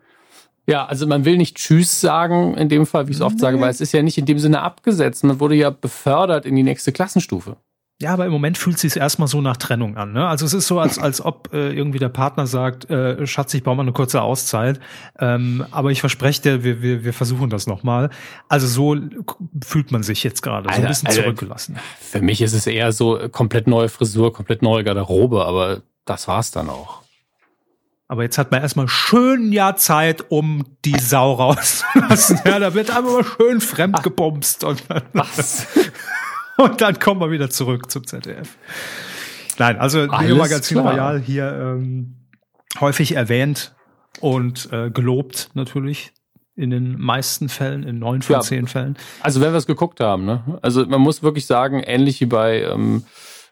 Ja, 0.68 0.86
also 0.86 1.08
man 1.08 1.25
will 1.25 1.38
nicht 1.38 1.58
Tschüss 1.58 2.02
sagen 2.02 2.56
in 2.56 2.69
dem 2.69 2.86
Fall, 2.86 3.08
wie 3.08 3.12
ich 3.12 3.18
es 3.18 3.22
oft 3.22 3.36
nee. 3.36 3.42
sage, 3.42 3.60
weil 3.60 3.69
es 3.69 3.81
ist 3.81 3.92
ja 3.94 4.04
nicht 4.04 4.18
in 4.18 4.25
dem 4.25 4.40
Sinne 4.40 4.62
abgesetzt. 4.62 5.24
Man 5.24 5.40
wurde 5.40 5.56
ja 5.56 5.69
befördert 5.69 6.46
in 6.46 6.56
die 6.56 6.63
nächste 6.63 6.92
Klassenstufe. 6.92 7.58
Ja, 8.02 8.13
aber 8.13 8.25
im 8.25 8.31
Moment 8.31 8.58
fühlt 8.58 8.78
es 8.78 8.81
sich 8.81 8.98
erstmal 8.98 9.28
so 9.28 9.42
nach 9.42 9.58
Trennung 9.58 9.96
an. 9.96 10.12
Ne? 10.12 10.28
Also 10.28 10.44
es 10.44 10.56
ist 10.56 10.66
so, 10.66 10.80
als, 10.80 10.98
als 10.98 11.24
ob 11.24 11.54
äh, 11.54 11.72
irgendwie 11.72 12.00
der 12.00 12.10
Partner 12.10 12.48
sagt, 12.48 12.90
äh, 12.90 13.28
Schatz, 13.28 13.54
ich 13.54 13.62
brauche 13.62 13.75
mal 13.75 13.84
eine 13.84 13.92
kurze 13.92 14.24
Auszeit. 14.24 14.80
Ähm, 15.19 15.63
aber 15.69 15.92
ich 15.92 16.00
verspreche 16.00 16.42
dir, 16.42 16.63
wir, 16.63 16.81
wir, 16.81 17.04
wir 17.04 17.13
versuchen 17.13 17.52
das 17.52 17.68
nochmal. 17.68 18.10
Also 18.50 18.66
so 18.66 18.98
fühlt 19.63 19.92
man 19.92 20.02
sich 20.02 20.24
jetzt 20.24 20.42
gerade, 20.42 20.68
so 20.74 20.81
ein 20.81 20.88
bisschen 20.88 21.10
also, 21.10 21.22
zurückgelassen. 21.22 21.78
Für 22.00 22.22
mich 22.22 22.42
ist 22.42 22.54
es 22.54 22.66
eher 22.66 22.92
so 22.92 23.19
komplett 23.31 23.68
neue 23.68 23.88
Frisur, 23.88 24.34
komplett 24.34 24.63
neue 24.63 24.84
Garderobe, 24.84 25.46
aber 25.46 25.84
das 26.06 26.27
war's 26.27 26.51
dann 26.51 26.69
auch. 26.69 27.01
Aber 28.07 28.24
jetzt 28.24 28.38
hat 28.38 28.51
man 28.51 28.62
erstmal 28.62 28.89
schön 28.89 29.48
ein 29.50 29.53
Jahr 29.53 29.77
Zeit, 29.77 30.30
um 30.30 30.65
die 30.83 31.00
Sau 31.00 31.31
rauszulassen. 31.31 32.42
ja, 32.45 32.59
da 32.59 32.74
wird 32.74 32.89
einfach 32.89 33.13
mal 33.13 33.24
schön 33.24 33.62
fremd 33.62 34.03
gebumst. 34.03 34.65
Und 34.65 34.83
dann, 34.89 35.03
Was? 35.13 35.65
und 36.57 36.81
dann 36.81 37.00
kommen 37.00 37.21
wir 37.21 37.31
wieder 37.31 37.50
zurück 37.50 37.89
zum 37.89 38.06
ZDF. 38.06 38.57
Nein, 39.59 39.80
also 39.80 40.07
Neo 40.07 40.36
Magazin 40.36 40.80
Royal 40.80 41.21
hier 41.21 41.53
ähm, 41.53 42.18
häufig 42.81 43.15
erwähnt 43.15 43.74
und 44.20 44.67
äh, 44.74 44.89
gelobt 44.89 45.51
natürlich 45.53 46.12
in 46.55 46.70
den 46.70 47.00
meisten 47.00 47.48
Fällen, 47.48 47.84
in 47.84 48.00
neun 48.00 48.22
von 48.22 48.36
ja, 48.36 48.41
zehn 48.41 48.67
Fällen. 48.67 48.98
Also 49.22 49.39
wenn 49.39 49.53
wir 49.53 49.58
es 49.58 49.67
geguckt 49.67 50.01
haben, 50.01 50.25
ne? 50.25 50.60
Also 50.62 50.86
man 50.86 51.00
muss 51.00 51.24
wirklich 51.24 51.46
sagen, 51.46 51.81
ähnlich 51.81 52.20
wie 52.20 52.25
bei 52.25 52.63
ähm, 52.63 53.05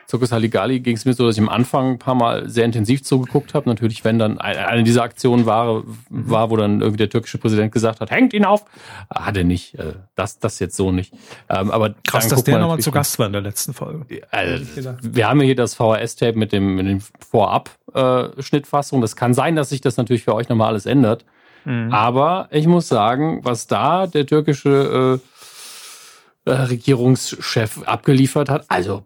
Zirkus 0.10 0.32
Halligalli 0.32 0.80
ging 0.80 0.96
es 0.96 1.06
mir 1.06 1.14
so, 1.14 1.28
dass 1.28 1.36
ich 1.36 1.42
am 1.42 1.50
Anfang 1.50 1.92
ein 1.92 2.00
paar 2.00 2.16
Mal 2.16 2.50
sehr 2.50 2.66
intensiv 2.66 3.04
zugeguckt 3.04 3.54
habe. 3.54 3.70
Natürlich, 3.70 4.04
wenn 4.04 4.18
dann 4.18 4.40
eine 4.40 4.84
dieser 4.84 5.04
Aktionen 5.04 5.46
war, 5.46 5.84
war, 6.10 6.50
wo 6.50 6.58
dann 6.58 6.82
irgendwie 6.82 6.98
der 6.98 7.12
türkische 7.12 7.38
Präsident 7.38 7.72
gesagt 7.72 8.02
hat, 8.02 8.10
hängt 8.10 8.34
ihn 8.34 8.44
auf. 8.44 8.66
Hat 9.14 9.38
er 9.38 9.44
nicht. 9.44 9.76
Äh, 9.76 9.94
das, 10.16 10.40
das 10.40 10.58
jetzt 10.58 10.76
so 10.76 10.92
nicht. 10.92 11.14
Ähm, 11.48 11.70
aber 11.70 11.94
Krass, 12.08 12.28
dass 12.28 12.44
der 12.44 12.58
nochmal 12.58 12.80
zu 12.80 12.90
Gast 12.90 13.20
war 13.20 13.28
in 13.28 13.34
der 13.34 13.44
letzten 13.44 13.76
Folge. 13.76 14.04
Also, 14.32 14.66
wir 15.04 15.30
haben 15.30 15.42
ja 15.42 15.46
hier 15.46 15.56
das 15.56 15.76
VHS-Tape 15.76 16.40
mit 16.40 16.54
dem, 16.54 16.74
mit 16.74 16.88
dem 16.88 17.02
Vorab-Schnittfassung. 17.30 19.02
Das 19.02 19.16
kann 19.16 19.36
sein, 19.36 19.56
dass 19.56 19.70
sich 19.70 19.82
das 19.82 19.98
natürlich 19.98 20.24
für 20.24 20.34
euch 20.34 20.50
nochmal 20.50 20.70
alles 20.70 20.88
ändert. 20.88 21.24
Mhm. 21.66 21.94
Aber 21.94 22.48
ich 22.50 22.66
muss 22.66 22.88
sagen, 22.88 23.42
was 23.44 23.68
da 23.68 24.08
der 24.08 24.26
türkische 24.26 25.22
äh, 26.46 26.50
äh 26.50 26.54
Regierungschef 26.64 27.84
abgeliefert 27.84 28.50
hat, 28.50 28.66
also 28.70 29.04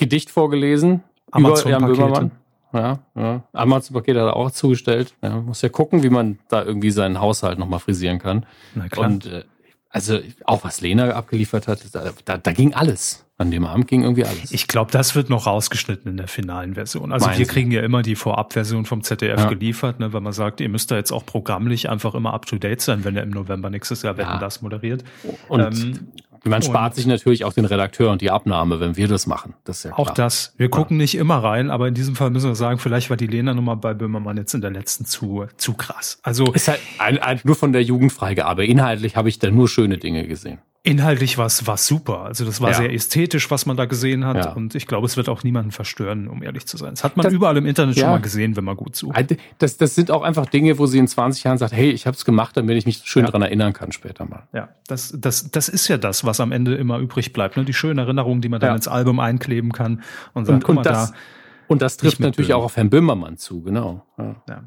Gedicht 0.00 0.30
vorgelesen. 0.30 1.02
Amazon-Pakete. 1.30 2.30
Ja, 2.72 2.98
ja. 3.14 3.42
Amazon-Paket 3.52 4.16
hat 4.16 4.22
er 4.22 4.36
auch 4.36 4.50
zugestellt. 4.50 5.14
Ja, 5.22 5.40
muss 5.40 5.60
ja 5.60 5.68
gucken, 5.68 6.02
wie 6.02 6.08
man 6.08 6.38
da 6.48 6.64
irgendwie 6.64 6.90
seinen 6.90 7.20
Haushalt 7.20 7.58
nochmal 7.58 7.80
frisieren 7.80 8.18
kann. 8.18 8.46
Na 8.74 8.88
klar. 8.88 9.06
Und 9.06 9.26
äh, 9.26 9.44
also 9.90 10.20
auch 10.44 10.64
was 10.64 10.80
Lena 10.80 11.10
abgeliefert 11.10 11.68
hat, 11.68 11.80
da, 11.92 12.12
da, 12.24 12.38
da 12.38 12.52
ging 12.52 12.74
alles. 12.74 13.26
An 13.36 13.50
dem 13.50 13.64
Abend 13.64 13.88
ging 13.88 14.02
irgendwie 14.02 14.24
alles. 14.24 14.52
Ich 14.52 14.68
glaube, 14.68 14.92
das 14.92 15.14
wird 15.14 15.30
noch 15.30 15.46
rausgeschnitten 15.46 16.10
in 16.10 16.16
der 16.16 16.28
finalen 16.28 16.74
Version. 16.74 17.10
Also 17.10 17.26
Meinen 17.26 17.38
wir 17.38 17.46
kriegen 17.46 17.70
ja 17.70 17.82
immer 17.82 18.02
die 18.02 18.14
Vorabversion 18.14 18.84
vom 18.84 19.02
ZDF 19.02 19.40
ja. 19.40 19.48
geliefert, 19.48 19.98
ne, 19.98 20.12
weil 20.12 20.20
man 20.20 20.32
sagt, 20.32 20.60
ihr 20.60 20.68
müsst 20.68 20.90
da 20.90 20.96
jetzt 20.96 21.10
auch 21.10 21.26
programmlich 21.26 21.90
einfach 21.90 22.14
immer 22.14 22.34
up 22.34 22.46
to 22.46 22.56
date 22.56 22.80
sein, 22.82 23.04
wenn 23.04 23.16
er 23.16 23.22
im 23.22 23.30
November 23.30 23.68
nächstes 23.68 24.02
Jahr 24.02 24.16
Wetten 24.16 24.32
ja. 24.32 24.38
das 24.38 24.62
moderiert. 24.62 25.04
Und 25.48 25.60
ähm, 25.60 26.08
man 26.44 26.62
spart 26.62 26.94
sich 26.94 27.06
natürlich 27.06 27.44
auch 27.44 27.52
den 27.52 27.64
Redakteur 27.64 28.10
und 28.10 28.20
die 28.20 28.30
Abnahme, 28.30 28.80
wenn 28.80 28.96
wir 28.96 29.08
das 29.08 29.26
machen. 29.26 29.54
Das 29.64 29.78
ist 29.78 29.84
ja 29.84 29.90
klar. 29.90 30.00
Auch 30.00 30.10
das. 30.10 30.54
Wir 30.56 30.70
gucken 30.70 30.96
nicht 30.96 31.14
immer 31.14 31.36
rein, 31.36 31.70
aber 31.70 31.88
in 31.88 31.94
diesem 31.94 32.16
Fall 32.16 32.30
müssen 32.30 32.48
wir 32.48 32.54
sagen, 32.54 32.78
vielleicht 32.78 33.10
war 33.10 33.16
die 33.16 33.26
Lena 33.26 33.54
Nummer 33.54 33.76
bei 33.76 33.94
Böhmermann 33.94 34.36
jetzt 34.36 34.54
in 34.54 34.60
der 34.60 34.70
letzten 34.70 35.04
zu, 35.04 35.46
zu 35.56 35.74
krass. 35.74 36.18
Also. 36.22 36.52
Ist 36.52 36.68
halt 36.68 36.80
ein, 36.98 37.18
ein, 37.18 37.40
nur 37.44 37.56
von 37.56 37.72
der 37.72 37.82
Jugendfreigabe. 37.82 38.64
Inhaltlich 38.64 39.16
habe 39.16 39.28
ich 39.28 39.38
da 39.38 39.50
nur 39.50 39.68
schöne 39.68 39.98
Dinge 39.98 40.26
gesehen. 40.26 40.58
Inhaltlich 40.82 41.36
war 41.36 41.44
es 41.46 41.58
super. 41.86 42.20
Also 42.22 42.46
das 42.46 42.62
war 42.62 42.70
Ja. 42.70 42.76
sehr 42.76 42.90
ästhetisch, 42.94 43.50
was 43.50 43.66
man 43.66 43.76
da 43.76 43.84
gesehen 43.84 44.24
hat. 44.24 44.36
Ja. 44.36 44.52
Und 44.54 44.74
ich 44.74 44.86
glaube, 44.86 45.06
es 45.06 45.18
wird 45.18 45.28
auch 45.28 45.42
niemanden 45.44 45.72
verstören, 45.72 46.26
um 46.26 46.42
ehrlich 46.42 46.66
zu 46.66 46.78
sein. 46.78 46.90
Das 46.92 47.04
hat 47.04 47.18
man 47.18 47.24
Das- 47.24 47.34
überall 47.34 47.54
im 47.58 47.66
Internet 47.66 47.96
schon 47.96 48.04
Ja. 48.04 48.10
mal 48.12 48.20
gesehen, 48.22 48.56
wenn 48.56 48.64
man 48.64 48.76
gut 48.78 48.96
sucht. 48.96 49.36
Das, 49.58 49.76
das 49.76 49.94
sind 49.94 50.10
auch 50.10 50.22
einfach 50.22 50.46
Dinge, 50.46 50.78
wo 50.78 50.86
sie 50.86 50.96
in 50.96 51.06
20 51.06 51.44
Jahren 51.44 51.58
sagt, 51.58 51.74
hey, 51.74 51.90
ich 51.90 52.06
habe 52.06 52.16
es 52.16 52.24
gemacht, 52.24 52.56
damit 52.56 52.78
ich 52.78 52.86
mich 52.86 53.02
schön 53.04 53.26
dran 53.26 53.42
erinnern 53.42 53.74
kann 53.74 53.92
später 53.92 54.24
mal. 54.24 54.48
Ja, 54.54 54.70
das, 54.86 55.14
das, 55.18 55.50
das 55.50 55.68
ist 55.68 55.86
ja 55.88 55.98
das, 55.98 56.24
was 56.24 56.40
am 56.40 56.50
Ende 56.50 56.74
immer 56.76 56.98
übrig 56.98 57.34
bleibt. 57.34 57.58
Ne? 57.58 57.66
Die 57.66 57.74
schönen 57.74 57.98
Erinnerungen, 57.98 58.40
die 58.40 58.48
man 58.48 58.60
dann 58.60 58.76
ins 58.76 58.88
Album 58.88 59.20
einkleben 59.20 59.72
kann 59.72 60.02
und 60.32 60.46
sagt, 60.46 60.54
Und, 60.56 60.64
guck 60.64 60.74
mal 60.76 60.82
das, 60.82 61.10
da. 61.10 61.16
und 61.68 61.82
das 61.82 61.98
trifft 61.98 62.20
natürlich 62.20 62.54
auch 62.54 62.64
auf 62.64 62.76
Herrn 62.78 62.88
Böhmermann 62.88 63.36
zu, 63.36 63.60
genau. 63.60 64.06
Ja. 64.48 64.64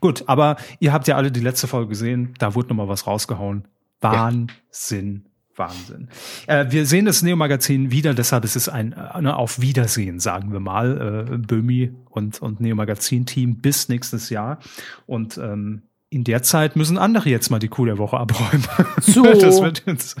Gut, 0.00 0.24
aber 0.26 0.56
ihr 0.80 0.92
habt 0.92 1.08
ja 1.08 1.16
alle 1.16 1.32
die 1.32 1.40
letzte 1.40 1.66
Folge 1.66 1.88
gesehen. 1.88 2.34
Da 2.38 2.54
wurde 2.54 2.68
nochmal 2.68 2.88
was 2.88 3.06
rausgehauen. 3.06 3.66
Wahnsinn. 4.02 5.26
Wahnsinn. 5.56 6.08
Äh, 6.46 6.66
wir 6.70 6.86
sehen 6.86 7.04
das 7.04 7.22
Neo-Magazin 7.22 7.90
wieder, 7.90 8.14
deshalb 8.14 8.44
ist 8.44 8.56
es 8.56 8.68
ein 8.68 8.92
äh, 8.92 9.20
ne, 9.20 9.36
Auf 9.36 9.60
Wiedersehen, 9.60 10.18
sagen 10.18 10.52
wir 10.52 10.60
mal, 10.60 11.28
äh, 11.30 11.38
Böhmi 11.38 11.92
und, 12.10 12.40
und 12.40 12.60
Neo-Magazin-Team 12.60 13.60
bis 13.60 13.88
nächstes 13.88 14.30
Jahr. 14.30 14.58
Und 15.06 15.38
ähm, 15.38 15.82
in 16.12 16.24
der 16.24 16.42
Zeit 16.42 16.76
müssen 16.76 16.98
andere 16.98 17.30
jetzt 17.30 17.50
mal 17.50 17.58
die 17.58 17.68
Kuh 17.68 17.86
der 17.86 17.96
Woche 17.96 18.18
abräumen. 18.18 18.66
So. 19.00 19.22
Das 19.42 19.62
wird 19.62 19.84
jetzt, 19.86 20.16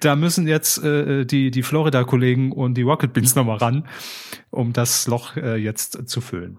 da 0.00 0.14
müssen 0.14 0.46
jetzt 0.46 0.82
äh, 0.84 1.24
die, 1.24 1.50
die 1.50 1.62
Florida-Kollegen 1.62 2.52
und 2.52 2.74
die 2.74 2.82
Rocket 2.82 3.12
Beans 3.12 3.34
nochmal 3.34 3.56
ran, 3.56 3.88
um 4.50 4.72
das 4.72 5.06
Loch 5.06 5.36
äh, 5.36 5.56
jetzt 5.56 6.08
zu 6.08 6.20
füllen. 6.20 6.58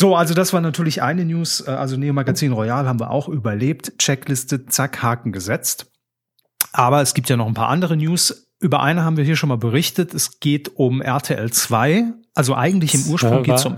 So, 0.00 0.16
also 0.16 0.32
das 0.32 0.54
war 0.54 0.62
natürlich 0.62 1.02
eine 1.02 1.26
News. 1.26 1.60
Äh, 1.60 1.72
Also 1.72 1.98
Neo 1.98 2.14
Magazin 2.14 2.52
Royal 2.52 2.86
haben 2.88 2.98
wir 3.00 3.10
auch 3.10 3.28
überlebt. 3.28 3.98
Checkliste, 3.98 4.64
zack, 4.64 5.02
Haken 5.02 5.30
gesetzt. 5.30 5.90
Aber 6.72 7.02
es 7.02 7.12
gibt 7.12 7.28
ja 7.28 7.36
noch 7.36 7.46
ein 7.46 7.52
paar 7.52 7.68
andere 7.68 7.98
News. 7.98 8.48
Über 8.60 8.80
eine 8.80 9.04
haben 9.04 9.18
wir 9.18 9.24
hier 9.24 9.36
schon 9.36 9.50
mal 9.50 9.58
berichtet. 9.58 10.14
Es 10.14 10.40
geht 10.40 10.70
um 10.76 11.02
RTL 11.02 11.50
2. 11.50 12.04
Also 12.34 12.54
eigentlich 12.54 12.94
im 12.94 13.12
Ursprung 13.12 13.42
geht 13.42 13.56
es 13.56 13.66
um. 13.66 13.76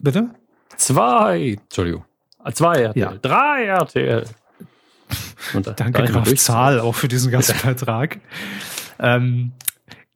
Bitte? 0.00 0.30
Zwei, 0.76 1.56
Entschuldigung. 1.62 2.04
Ah, 2.40 2.50
Zwei 2.50 2.82
RTL. 2.82 3.00
Ja. 3.00 3.14
Drei 3.22 3.66
RTL. 3.66 4.24
Und 5.54 5.68
da- 5.68 5.72
Danke, 5.74 6.02
Graf 6.02 6.34
Zahl, 6.34 6.80
auch 6.80 6.96
für 6.96 7.06
diesen 7.06 7.30
Gastbeitrag. 7.30 8.18
ähm, 8.98 9.52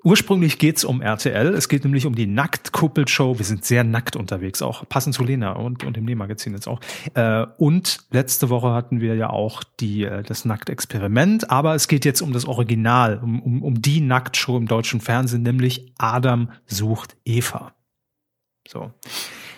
ursprünglich 0.09 0.59
geht's 0.59 0.85
um 0.85 1.03
RTL. 1.03 1.49
Es 1.49 1.69
geht 1.69 1.85
nämlich 1.85 2.07
um 2.07 2.15
die 2.15 2.27
Nackt-Kuppel-Show. 2.27 3.37
Wir 3.37 3.45
sind 3.45 3.67
sehr 3.67 3.85
nackt 3.85 4.17
unterwegs, 4.17 4.63
auch 4.63 4.89
passend 4.89 5.15
zu 5.15 5.23
Lena 5.23 5.53
und, 5.53 5.85
und 5.85 5.99
dem 5.99 6.07
Nähmagazin 6.07 6.55
jetzt 6.55 6.67
auch. 6.67 6.81
Äh, 7.13 7.45
und 7.59 7.99
letzte 8.11 8.49
Woche 8.49 8.73
hatten 8.73 9.03
wir 9.03 9.17
ja 9.17 9.29
auch 9.29 9.63
die, 9.81 10.05
äh, 10.05 10.23
das 10.23 10.47
Nackt-Experiment. 10.47 11.51
Aber 11.51 11.75
es 11.75 11.89
geht 11.89 12.07
jetzt 12.07 12.23
um 12.23 12.33
das 12.33 12.47
Original, 12.47 13.21
um, 13.23 13.43
um, 13.43 13.63
um 13.63 13.83
die 13.83 14.01
Nackt-Show 14.01 14.57
im 14.57 14.67
deutschen 14.67 15.03
Fernsehen, 15.03 15.43
nämlich 15.43 15.93
Adam 15.99 16.53
sucht 16.67 17.15
Eva. 17.27 17.75
So. 18.67 18.91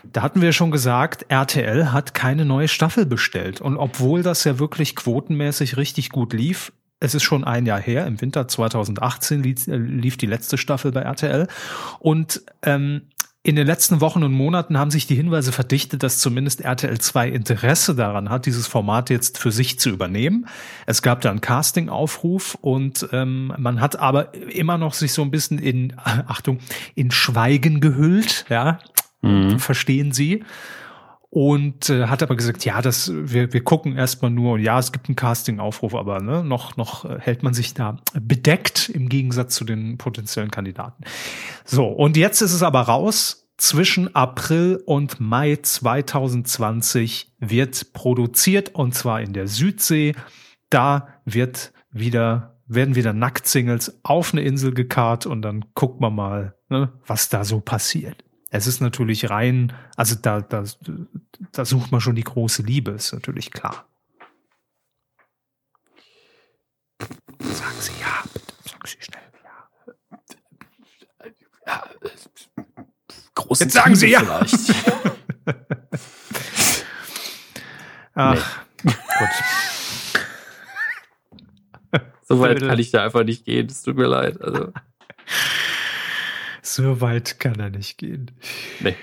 Da 0.02 0.22
hatten 0.22 0.40
wir 0.40 0.52
schon 0.52 0.72
gesagt, 0.72 1.26
RTL 1.28 1.92
hat 1.92 2.12
keine 2.12 2.44
neue 2.44 2.66
Staffel 2.66 3.06
bestellt. 3.06 3.60
Und 3.60 3.76
obwohl 3.76 4.24
das 4.24 4.42
ja 4.42 4.58
wirklich 4.58 4.96
quotenmäßig 4.96 5.76
richtig 5.76 6.10
gut 6.10 6.32
lief, 6.32 6.72
es 7.00 7.14
ist 7.14 7.22
schon 7.22 7.44
ein 7.44 7.66
Jahr 7.66 7.80
her, 7.80 8.06
im 8.06 8.20
Winter 8.20 8.46
2018 8.46 9.42
lief, 9.42 9.66
äh, 9.68 9.76
lief 9.76 10.16
die 10.16 10.26
letzte 10.26 10.58
Staffel 10.58 10.92
bei 10.92 11.00
RTL. 11.00 11.48
Und 11.98 12.42
ähm, 12.62 13.02
in 13.42 13.56
den 13.56 13.66
letzten 13.66 14.02
Wochen 14.02 14.22
und 14.22 14.32
Monaten 14.32 14.76
haben 14.78 14.90
sich 14.90 15.06
die 15.06 15.14
Hinweise 15.14 15.50
verdichtet, 15.50 16.02
dass 16.02 16.18
zumindest 16.18 16.60
RTL 16.60 16.98
2 16.98 17.30
Interesse 17.30 17.94
daran 17.94 18.28
hat, 18.28 18.44
dieses 18.44 18.66
Format 18.66 19.08
jetzt 19.08 19.38
für 19.38 19.50
sich 19.50 19.78
zu 19.80 19.88
übernehmen. 19.88 20.46
Es 20.84 21.00
gab 21.00 21.22
da 21.22 21.30
einen 21.30 21.40
Casting-Aufruf 21.40 22.58
und 22.60 23.08
ähm, 23.12 23.54
man 23.56 23.80
hat 23.80 23.96
aber 23.98 24.34
immer 24.34 24.76
noch 24.76 24.92
sich 24.92 25.14
so 25.14 25.22
ein 25.22 25.30
bisschen 25.30 25.58
in, 25.58 25.94
Achtung, 26.04 26.58
in 26.94 27.10
Schweigen 27.10 27.80
gehüllt, 27.80 28.44
ja, 28.50 28.78
Mhm. 29.22 29.58
verstehen 29.58 30.12
Sie. 30.12 30.44
Und 31.32 31.88
äh, 31.90 32.06
hat 32.06 32.24
aber 32.24 32.34
gesagt, 32.34 32.64
ja, 32.64 32.82
das, 32.82 33.12
wir, 33.14 33.52
wir 33.52 33.62
gucken 33.62 33.96
erstmal 33.96 34.32
nur, 34.32 34.54
und 34.54 34.62
ja, 34.62 34.80
es 34.80 34.90
gibt 34.90 35.08
einen 35.08 35.14
Casting-Aufruf, 35.14 35.94
aber 35.94 36.20
ne, 36.20 36.42
noch, 36.42 36.76
noch 36.76 37.04
äh, 37.04 37.20
hält 37.20 37.44
man 37.44 37.54
sich 37.54 37.72
da 37.72 37.98
bedeckt 38.20 38.88
im 38.88 39.08
Gegensatz 39.08 39.54
zu 39.54 39.64
den 39.64 39.96
potenziellen 39.96 40.50
Kandidaten. 40.50 41.04
So, 41.64 41.86
und 41.86 42.16
jetzt 42.16 42.40
ist 42.40 42.52
es 42.52 42.64
aber 42.64 42.82
raus. 42.82 43.46
Zwischen 43.58 44.12
April 44.14 44.82
und 44.86 45.20
Mai 45.20 45.56
2020 45.56 47.34
wird 47.38 47.92
produziert 47.92 48.74
und 48.74 48.94
zwar 48.94 49.20
in 49.20 49.32
der 49.32 49.46
Südsee. 49.46 50.14
Da 50.68 51.08
wird 51.26 51.72
wieder, 51.92 52.58
werden 52.66 52.96
wieder 52.96 53.12
Nacktsingles 53.12 54.00
auf 54.02 54.32
eine 54.32 54.42
Insel 54.42 54.72
gekarrt 54.72 55.26
und 55.26 55.42
dann 55.42 55.66
guckt 55.74 56.00
man 56.00 56.14
mal, 56.14 56.54
ne, 56.70 56.90
was 57.06 57.28
da 57.28 57.44
so 57.44 57.60
passiert. 57.60 58.24
Es 58.50 58.66
ist 58.66 58.80
natürlich 58.80 59.30
rein, 59.30 59.72
also 59.96 60.16
da, 60.16 60.40
da, 60.40 60.64
da 61.52 61.64
sucht 61.64 61.92
man 61.92 62.00
schon 62.00 62.16
die 62.16 62.24
große 62.24 62.62
Liebe, 62.62 62.90
ist 62.90 63.12
natürlich 63.12 63.52
klar. 63.52 63.86
Sagen 67.38 67.76
Sie 67.78 67.92
ja, 68.00 68.24
bitte, 68.32 68.52
sagen 68.68 68.86
Sie 68.86 68.96
schnell. 69.00 69.22
Ja. 71.66 71.84
Große 73.34 73.64
Jetzt 73.64 73.72
sagen 73.72 73.94
Sie 73.94 74.08
Liebe 74.08 74.10
ja. 74.10 74.20
Vielleicht. 74.20 74.74
Ach, 78.14 78.66
gut. 78.82 79.28
so 82.22 82.40
weit 82.40 82.60
kann 82.60 82.78
ich 82.78 82.90
da 82.90 83.04
einfach 83.04 83.22
nicht 83.24 83.44
gehen. 83.44 83.66
Es 83.66 83.82
tut 83.82 83.96
mir 83.96 84.08
leid. 84.08 84.40
Also, 84.42 84.72
So 86.74 87.00
weit 87.00 87.40
kann 87.40 87.58
er 87.58 87.70
nicht 87.70 87.98
gehen. 87.98 88.30
nee. 88.80 88.94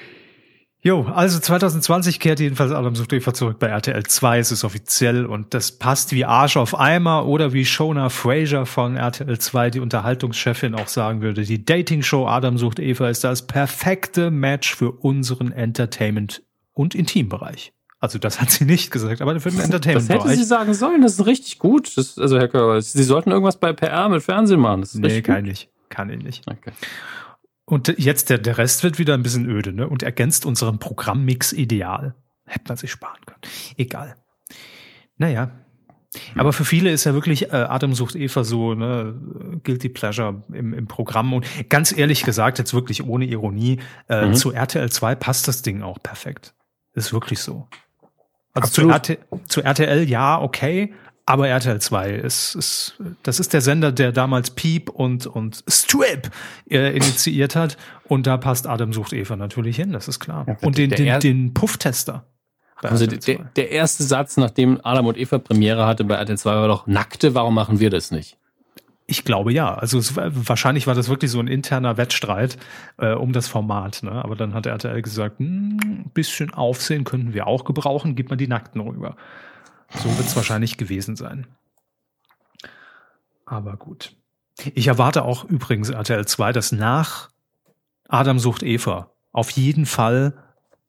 Jo, 0.80 1.04
also 1.04 1.40
2020 1.40 2.20
kehrt 2.20 2.40
jedenfalls 2.40 2.72
Adam 2.72 2.96
sucht 2.96 3.12
Eva 3.12 3.34
zurück 3.34 3.60
bei 3.60 3.68
RTL 3.68 4.06
2. 4.06 4.40
Es 4.40 4.54
ist 4.54 4.64
offiziell 4.64 5.26
und 5.26 5.54
das 5.54 5.74
passt 5.74 6.14
wie 6.14 6.24
Arsch 6.24 6.56
auf 6.56 6.80
Eimer 6.80 7.26
oder 7.26 7.52
wie 7.52 7.66
Shona 7.66 8.08
Fraser 8.08 8.66
von 8.66 8.96
RTL 8.96 9.38
2, 9.38 9.72
die 9.72 9.80
Unterhaltungschefin, 9.82 10.76
auch 10.76 10.88
sagen 10.88 11.22
würde. 11.22 11.44
Die 11.44 11.66
Dating-Show 11.66 12.26
Adam 12.28 12.58
sucht 12.58 12.80
Eva 12.80 13.10
ist 13.10 13.26
das 13.26 13.48
perfekte 13.48 14.32
Match 14.32 14.76
für 14.76 14.92
unseren 14.92 15.52
Entertainment- 15.52 16.44
und 16.72 16.96
Intimbereich. 16.96 17.74
Also 18.00 18.20
das 18.20 18.40
hat 18.40 18.52
sie 18.52 18.64
nicht 18.64 18.92
gesagt, 18.92 19.22
aber 19.22 19.38
für 19.42 19.50
den 19.50 19.70
Das 19.70 20.08
hätte 20.08 20.30
sie 20.30 20.44
sagen 20.44 20.74
sollen. 20.74 21.02
Das 21.02 21.14
ist 21.14 21.26
richtig 21.26 21.60
gut. 21.60 21.98
Das, 21.98 22.18
also, 22.18 22.38
Herr 22.38 22.48
Körber, 22.48 22.82
Sie 22.82 23.04
sollten 23.04 23.32
irgendwas 23.32 23.60
bei 23.60 23.74
PR 23.74 24.08
mit 24.08 24.24
Fernsehen 24.24 24.60
machen. 24.60 24.82
Das 24.82 24.94
ist 24.94 25.02
Nee, 25.02 25.22
kann 25.22 25.40
ich 25.40 25.50
nicht. 25.50 25.70
Kann 25.90 26.10
ich 26.10 26.24
nicht. 26.24 26.46
gut. 26.46 26.58
Okay. 26.60 26.72
Und 27.70 27.94
jetzt 27.98 28.30
der, 28.30 28.38
der 28.38 28.58
Rest 28.58 28.84
wird 28.84 28.98
wieder 28.98 29.14
ein 29.14 29.24
bisschen 29.24 29.46
öde, 29.50 29.74
ne? 29.74 29.90
Und 29.90 30.02
ergänzt 30.02 30.46
unseren 30.46 30.80
Programmmix 30.80 31.52
ideal. 31.52 32.16
Hätte 32.46 32.70
man 32.70 32.78
sich 32.78 32.90
sparen 32.92 33.20
können. 33.26 33.42
Egal. 33.76 34.16
Naja. 35.18 35.52
Aber 36.36 36.54
für 36.54 36.64
viele 36.64 36.90
ist 36.92 37.04
ja 37.04 37.14
wirklich 37.14 37.52
äh, 37.52 37.56
Adam 37.56 37.94
sucht 37.94 38.16
Eva 38.16 38.46
so, 38.46 38.74
ne, 38.74 39.14
Guilty 39.66 39.90
Pleasure 39.90 40.44
im, 40.54 40.74
im 40.74 40.88
Programm. 40.88 41.34
Und 41.34 41.46
ganz 41.70 41.96
ehrlich 41.96 42.24
gesagt, 42.24 42.58
jetzt 42.58 42.74
wirklich 42.74 43.04
ohne 43.06 43.26
Ironie, 43.26 43.80
äh, 44.08 44.28
Mhm. 44.28 44.34
zu 44.34 44.54
RTL 44.54 44.90
2 44.90 45.16
passt 45.16 45.50
das 45.50 45.62
Ding 45.62 45.82
auch 45.82 46.02
perfekt. 46.02 46.54
Ist 46.94 47.12
wirklich 47.12 47.40
so. 47.40 47.68
Also 48.54 48.70
zu. 48.72 48.90
RT, 48.90 49.20
zu 49.46 49.62
RTL 49.62 50.08
ja, 50.10 50.42
okay, 50.42 50.94
aber 51.28 51.50
RTL 51.50 51.80
2 51.80 52.12
ist, 52.12 52.56
ist, 52.56 52.96
das 53.24 53.42
ist 53.42 53.52
der 53.52 53.60
Sender, 53.60 53.92
der 53.92 54.14
damals 54.14 54.52
Piep 54.52 54.90
und, 54.90 55.28
und 55.28 55.62
Strip 55.68 56.32
äh, 56.70 56.96
initiiert 56.96 57.54
hat. 57.54 57.76
Und 58.06 58.26
da 58.28 58.38
passt 58.38 58.66
Adam 58.66 58.94
sucht 58.94 59.12
Eva 59.12 59.36
natürlich 59.36 59.76
hin, 59.76 59.92
das 59.92 60.08
ist 60.08 60.22
klar. 60.22 60.46
Ja, 60.48 60.56
und 60.62 60.78
den, 60.78 60.90
den, 60.90 61.20
den 61.20 61.54
Pufftester. 61.54 62.26
Also 62.82 63.04
RTL 63.04 63.20
2. 63.20 63.34
der, 63.34 63.44
der 63.58 63.72
erste 63.72 64.04
Satz, 64.04 64.38
nachdem 64.38 64.80
Adam 64.84 65.08
und 65.08 65.18
Eva 65.18 65.38
Premiere 65.38 65.86
hatte 65.86 66.06
bei 66.06 66.16
RTL 66.16 66.38
2, 66.38 66.50
war 66.50 66.68
doch, 66.70 66.88
Nackte, 66.88 67.36
warum 67.36 67.54
machen 67.54 67.82
wir 67.82 67.90
das 67.90 68.10
nicht? 68.10 68.38
Ich 69.06 69.26
glaube 69.26 69.52
ja. 69.52 69.76
Also 69.76 69.98
es, 69.98 70.16
wahrscheinlich 70.16 70.88
war 70.88 70.96
das 70.96 71.10
wirklich 71.10 71.32
so 71.32 71.42
ein 71.42 71.48
interner 71.48 71.98
Wettstreit 71.98 72.58
äh, 73.00 73.12
um 73.12 73.34
das 73.34 73.50
Format. 73.50 74.02
Ne? 74.02 74.12
Aber 74.12 74.38
dann 74.38 74.54
hat 74.54 74.66
RTL 74.66 75.02
gesagt, 75.02 75.40
hm, 75.40 75.78
ein 75.78 76.12
bisschen 76.14 76.54
Aufsehen 76.54 77.04
könnten 77.04 77.34
wir 77.34 77.48
auch 77.48 77.66
gebrauchen, 77.66 78.16
gib 78.16 78.30
mal 78.30 78.38
die 78.38 78.48
Nackten 78.48 78.80
rüber. 78.80 79.18
So 79.96 80.18
wird 80.18 80.28
es 80.28 80.36
wahrscheinlich 80.36 80.78
gewesen 80.78 81.16
sein. 81.16 81.48
Aber 83.46 83.78
gut. 83.78 84.16
Ich 84.74 84.88
erwarte 84.88 85.24
auch 85.24 85.46
übrigens 85.46 85.90
RTL 85.90 86.26
2, 86.26 86.52
dass 86.52 86.72
nach 86.72 87.30
Adam 88.10 88.40
sucht 88.40 88.64
Eva 88.64 89.12
auf 89.32 89.52
jeden 89.52 89.86
Fall 89.86 90.34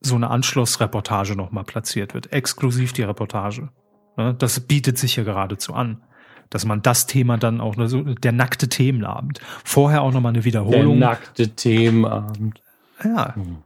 so 0.00 0.14
eine 0.14 0.30
Anschlussreportage 0.30 1.36
nochmal 1.36 1.64
platziert 1.64 2.14
wird. 2.14 2.32
Exklusiv 2.32 2.92
die 2.92 3.02
Reportage. 3.02 3.68
Ne? 4.16 4.34
Das 4.34 4.60
bietet 4.60 4.98
sich 4.98 5.16
ja 5.16 5.24
geradezu 5.24 5.74
an 5.74 6.02
dass 6.50 6.64
man 6.64 6.82
das 6.82 7.06
Thema 7.06 7.36
dann 7.36 7.60
auch 7.60 7.74
so 7.86 8.02
der 8.02 8.32
nackte 8.32 8.68
Themenabend 8.68 9.40
vorher 9.64 10.02
auch 10.02 10.12
noch 10.12 10.20
mal 10.20 10.30
eine 10.30 10.38
Der 10.38 10.44
Wiederholung 10.44 10.98
nackte 10.98 11.48
Themenabend. 11.48 12.62
ja 13.04 13.34
Hm. 13.34 13.58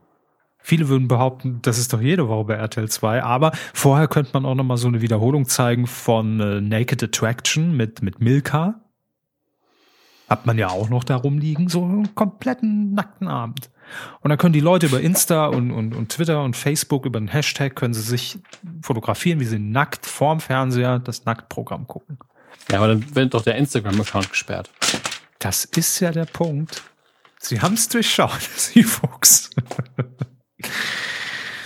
Viele 0.65 0.87
würden 0.87 1.09
behaupten, 1.09 1.59
das 1.61 1.77
ist 1.77 1.91
doch 1.91 1.99
jede 1.99 2.29
Woche 2.29 2.45
bei 2.45 2.53
RTL 2.55 2.89
2, 2.89 3.21
aber 3.21 3.51
vorher 3.73 4.07
könnte 4.07 4.31
man 4.33 4.45
auch 4.45 4.55
noch 4.55 4.63
mal 4.63 4.77
so 4.77 4.87
eine 4.87 5.01
Wiederholung 5.01 5.45
zeigen 5.45 5.87
von 5.87 6.39
äh, 6.39 6.61
Naked 6.61 7.03
Attraction 7.03 7.75
mit, 7.75 8.01
mit 8.01 8.21
Milka. 8.21 8.79
Hat 10.29 10.45
man 10.45 10.57
ja 10.57 10.69
auch 10.69 10.87
noch 10.87 11.03
da 11.03 11.17
rumliegen, 11.17 11.67
so 11.67 11.83
einen 11.83 12.15
kompletten 12.15 12.93
nackten 12.93 13.27
Abend. 13.27 13.69
Und 14.21 14.29
dann 14.29 14.37
können 14.37 14.53
die 14.53 14.61
Leute 14.61 14.85
über 14.85 15.01
Insta 15.01 15.47
und, 15.47 15.71
und, 15.71 15.93
und 15.93 16.13
Twitter 16.13 16.41
und 16.41 16.55
Facebook 16.55 17.05
über 17.05 17.19
den 17.19 17.27
Hashtag 17.27 17.75
können 17.75 17.93
sie 17.93 18.01
sich 18.01 18.39
fotografieren, 18.81 19.41
wie 19.41 19.45
sie 19.45 19.59
nackt 19.59 20.05
vorm 20.05 20.39
Fernseher 20.39 20.99
das 20.99 21.25
Nacktprogramm 21.25 21.87
gucken. 21.87 22.17
Ja, 22.71 22.77
aber 22.77 22.87
dann 22.87 23.15
wird 23.15 23.33
doch 23.33 23.41
der 23.41 23.55
Instagram-Account 23.57 24.29
gesperrt. 24.29 24.71
Das 25.39 25.65
ist 25.65 25.99
ja 25.99 26.11
der 26.11 26.25
Punkt. 26.25 26.83
Sie 27.39 27.59
haben 27.59 27.73
es 27.73 27.89
durchschaut, 27.89 28.41
Sie 28.55 28.83
Fuchs. 28.83 29.49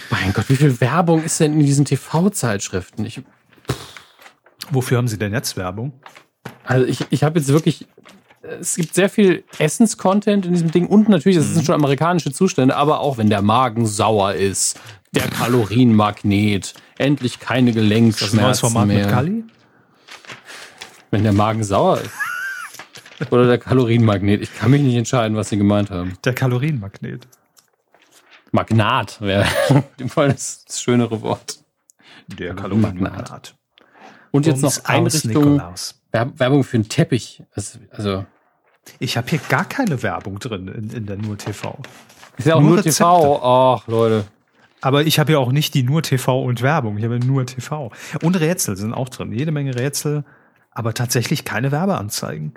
Mein 0.10 0.34
Gott, 0.34 0.50
wie 0.50 0.56
viel 0.56 0.80
Werbung 0.80 1.24
ist 1.24 1.40
denn 1.40 1.54
in 1.54 1.66
diesen 1.66 1.86
TV-Zeitschriften? 1.86 3.06
Ich, 3.06 3.22
Wofür 4.72 4.98
haben 4.98 5.08
Sie 5.08 5.18
denn 5.18 5.34
jetzt 5.34 5.58
Werbung? 5.58 5.94
also 6.68 6.86
ich, 6.86 7.06
ich 7.10 7.24
habe 7.24 7.40
jetzt 7.40 7.50
wirklich, 7.50 7.88
es 8.42 8.76
gibt 8.76 8.94
sehr 8.94 9.10
viel 9.10 9.44
Essens-Content 9.58 10.46
in 10.46 10.54
diesem 10.54 10.72
Ding 10.72 10.88
und 10.88 11.10
natürlich, 11.10 11.38
das 11.38 11.54
sind 11.54 11.66
schon 11.66 11.76
amerikanische 11.76 12.32
Zustände, 12.32 12.76
aber 12.76 13.00
auch 13.00 13.18
wenn 13.18 13.30
der 13.30 13.42
Magen 13.42 13.86
sauer 13.86 14.34
ist, 14.34 14.80
der 15.14 15.28
Kalorienmagnet, 15.30 16.74
endlich 16.98 17.40
keine 17.40 17.74
Format 17.74 18.88
mehr. 18.88 19.06
mit 19.06 19.10
Kali? 19.10 19.44
Wenn 21.12 21.24
der 21.24 21.34
Magen 21.34 21.64
sauer 21.64 22.02
ist. 22.02 22.12
Oder 23.32 23.48
der 23.48 23.58
Kalorienmagnet. 23.58 24.42
Ich 24.42 24.54
kann 24.56 24.70
mich 24.70 24.82
nicht 24.82 24.96
entscheiden, 24.96 25.36
was 25.38 25.50
sie 25.50 25.58
gemeint 25.58 25.90
haben. 25.90 26.14
Der 26.24 26.34
Kalorienmagnet. 26.34 27.28
Magnat 28.52 29.22
wäre 29.22 29.46
in 29.70 29.84
dem 30.00 30.10
Fall 30.10 30.30
das, 30.30 30.66
das 30.66 30.82
schönere 30.82 31.22
Wort. 31.22 31.60
Der 32.28 32.56
Kalorienmagnat. 32.56 33.56
Und 34.32 34.46
jetzt 34.46 34.62
noch 34.62 34.86
Einrichtung, 34.86 35.62
Werbung 36.12 36.64
für 36.64 36.78
einen 36.78 36.90
Teppich. 36.90 37.44
Also, 37.52 38.26
Ich 39.00 39.18
habe 39.18 39.30
hier 39.30 39.40
gar 39.50 39.66
keine 39.66 40.04
Werbung 40.04 40.40
drin 40.40 40.68
in, 40.68 40.90
in 40.90 41.06
der 41.06 41.18
Nur 41.18 41.38
TV. 41.38 41.80
ist 42.38 42.48
ja 42.48 42.56
auch 42.56 42.62
Nur 42.62 42.76
nur, 42.76 42.84
TV. 42.84 43.42
Ach, 43.44 43.88
Leute. 43.88 44.26
Aber 44.82 45.04
ich 45.04 45.20
habe 45.20 45.32
ja 45.32 45.40
auch 45.40 45.52
nicht 45.52 45.74
die 45.74 45.84
Nur 45.84 46.04
TV 46.04 46.44
und 46.44 46.62
Werbung. 46.62 46.98
Ich 46.98 47.04
habe 47.04 47.18
ja 47.18 47.26
nur 47.26 47.46
TV. 47.46 47.92
Und 48.22 48.40
Rätsel 48.40 48.78
sind 48.78 48.94
auch 48.94 49.10
drin. 49.10 49.32
Jede 49.32 49.52
Menge 49.52 49.76
Rätsel, 49.76 50.24
aber 50.72 50.94
tatsächlich 50.94 51.46
keine 51.46 51.72
Werbeanzeigen. 51.72 52.54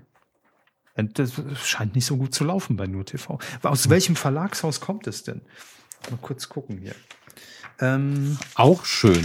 Und 0.96 1.18
das 1.18 1.32
scheint 1.64 1.94
nicht 1.94 2.04
so 2.04 2.16
gut 2.18 2.34
zu 2.34 2.44
laufen 2.44 2.76
bei 2.76 2.86
Nur 2.86 3.06
TV. 3.06 3.38
Aus 3.62 3.88
welchem 3.88 4.16
Verlagshaus 4.16 4.80
kommt 4.80 5.06
es 5.06 5.22
denn? 5.22 5.40
Mal 6.10 6.18
kurz 6.22 6.48
gucken 6.48 6.78
hier. 6.78 6.94
Ähm, 7.80 8.38
Auch 8.54 8.84
schön. 8.84 9.22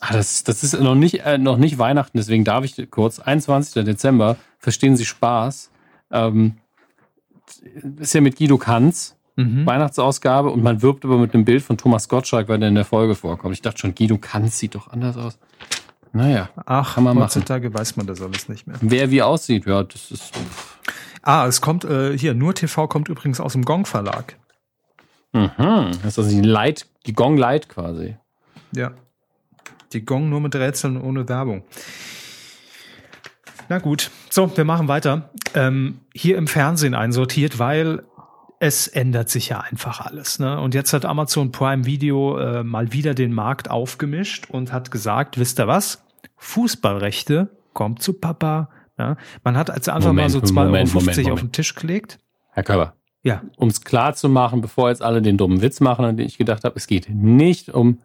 Ah, 0.00 0.12
das, 0.12 0.42
das 0.44 0.64
ist 0.64 0.78
noch 0.78 0.94
nicht, 0.96 1.20
äh, 1.24 1.38
noch 1.38 1.56
nicht 1.58 1.78
Weihnachten, 1.78 2.18
deswegen 2.18 2.44
darf 2.44 2.64
ich 2.64 2.90
kurz. 2.90 3.20
21. 3.20 3.84
Dezember, 3.84 4.36
verstehen 4.58 4.96
Sie 4.96 5.04
Spaß. 5.04 5.70
Ähm, 6.10 6.56
ist 7.98 8.12
ja 8.14 8.20
mit 8.20 8.36
Guido 8.36 8.58
Kanz, 8.58 9.16
mhm. 9.36 9.64
Weihnachtsausgabe, 9.64 10.50
und 10.50 10.62
man 10.62 10.82
wirbt 10.82 11.04
aber 11.04 11.18
mit 11.18 11.34
einem 11.34 11.44
Bild 11.44 11.62
von 11.62 11.78
Thomas 11.78 12.08
Gottschalk, 12.08 12.48
weil 12.48 12.58
der 12.58 12.68
in 12.70 12.74
der 12.74 12.84
Folge 12.84 13.14
vorkommt. 13.14 13.54
Ich 13.54 13.62
dachte 13.62 13.78
schon, 13.78 13.94
Guido 13.94 14.18
Kanz 14.18 14.58
sieht 14.58 14.74
doch 14.74 14.88
anders 14.88 15.16
aus. 15.16 15.38
Naja, 16.12 16.50
Ach, 16.66 16.94
Kann 16.96 17.04
man 17.04 17.14
machen. 17.14 17.24
heutzutage 17.26 17.72
weiß 17.72 17.96
man 17.96 18.06
das 18.06 18.20
alles 18.20 18.48
nicht 18.48 18.66
mehr. 18.66 18.76
wer 18.82 19.10
wie 19.10 19.22
aussieht, 19.22 19.64
ja, 19.66 19.82
das 19.82 20.10
ist. 20.10 20.32
Ah, 21.22 21.46
es 21.46 21.60
kommt 21.60 21.84
äh, 21.84 22.18
hier, 22.18 22.34
Nur 22.34 22.54
TV 22.54 22.86
kommt 22.88 23.08
übrigens 23.08 23.40
aus 23.40 23.52
dem 23.52 23.64
Gong 23.64 23.86
Verlag. 23.86 24.36
Mhm. 25.32 25.92
Das 26.02 26.12
ist 26.12 26.18
also 26.18 26.30
die 26.30 26.42
Light, 26.42 26.86
die 27.06 27.12
Gong 27.12 27.36
Light 27.36 27.68
quasi. 27.68 28.16
Ja. 28.74 28.92
Die 29.92 30.04
Gong 30.04 30.28
nur 30.30 30.40
mit 30.40 30.54
Rätseln 30.54 31.00
ohne 31.00 31.28
Werbung. 31.28 31.64
Na 33.68 33.78
gut, 33.78 34.10
so, 34.30 34.54
wir 34.56 34.64
machen 34.64 34.88
weiter. 34.88 35.30
Ähm, 35.54 36.00
hier 36.14 36.36
im 36.36 36.46
Fernsehen 36.46 36.94
einsortiert, 36.94 37.58
weil 37.58 38.02
es 38.60 38.86
ändert 38.86 39.28
sich 39.28 39.48
ja 39.48 39.60
einfach 39.60 40.00
alles. 40.00 40.38
Ne? 40.38 40.60
Und 40.60 40.74
jetzt 40.74 40.92
hat 40.92 41.04
Amazon 41.04 41.52
Prime 41.52 41.84
Video 41.84 42.38
äh, 42.38 42.62
mal 42.62 42.92
wieder 42.92 43.14
den 43.14 43.32
Markt 43.32 43.70
aufgemischt 43.70 44.48
und 44.50 44.72
hat 44.72 44.90
gesagt, 44.90 45.38
wisst 45.38 45.58
ihr 45.58 45.66
was? 45.66 46.04
Fußballrechte 46.36 47.48
kommt 47.72 48.02
zu 48.02 48.12
Papa. 48.12 48.68
Ja? 48.98 49.16
Man 49.42 49.56
hat 49.56 49.70
als 49.70 49.88
einfach 49.88 50.10
Moment, 50.10 50.32
mal 50.32 50.46
so 50.46 50.54
2,50 50.54 50.54
Moment, 50.54 51.18
Euro 51.18 51.32
auf 51.32 51.40
den 51.40 51.52
Tisch 51.52 51.74
gelegt. 51.74 52.18
Herr 52.50 52.62
Körber, 52.62 52.94
Ja, 53.22 53.42
um 53.56 53.68
es 53.68 53.82
klar 53.82 54.14
zu 54.14 54.28
machen, 54.28 54.60
bevor 54.60 54.88
jetzt 54.88 55.02
alle 55.02 55.22
den 55.22 55.36
dummen 55.36 55.62
Witz 55.62 55.80
machen, 55.80 56.04
an 56.04 56.16
den 56.16 56.26
ich 56.26 56.38
gedacht 56.38 56.64
habe, 56.64 56.76
es 56.76 56.86
geht 56.86 57.08
nicht 57.08 57.68
um 57.68 58.00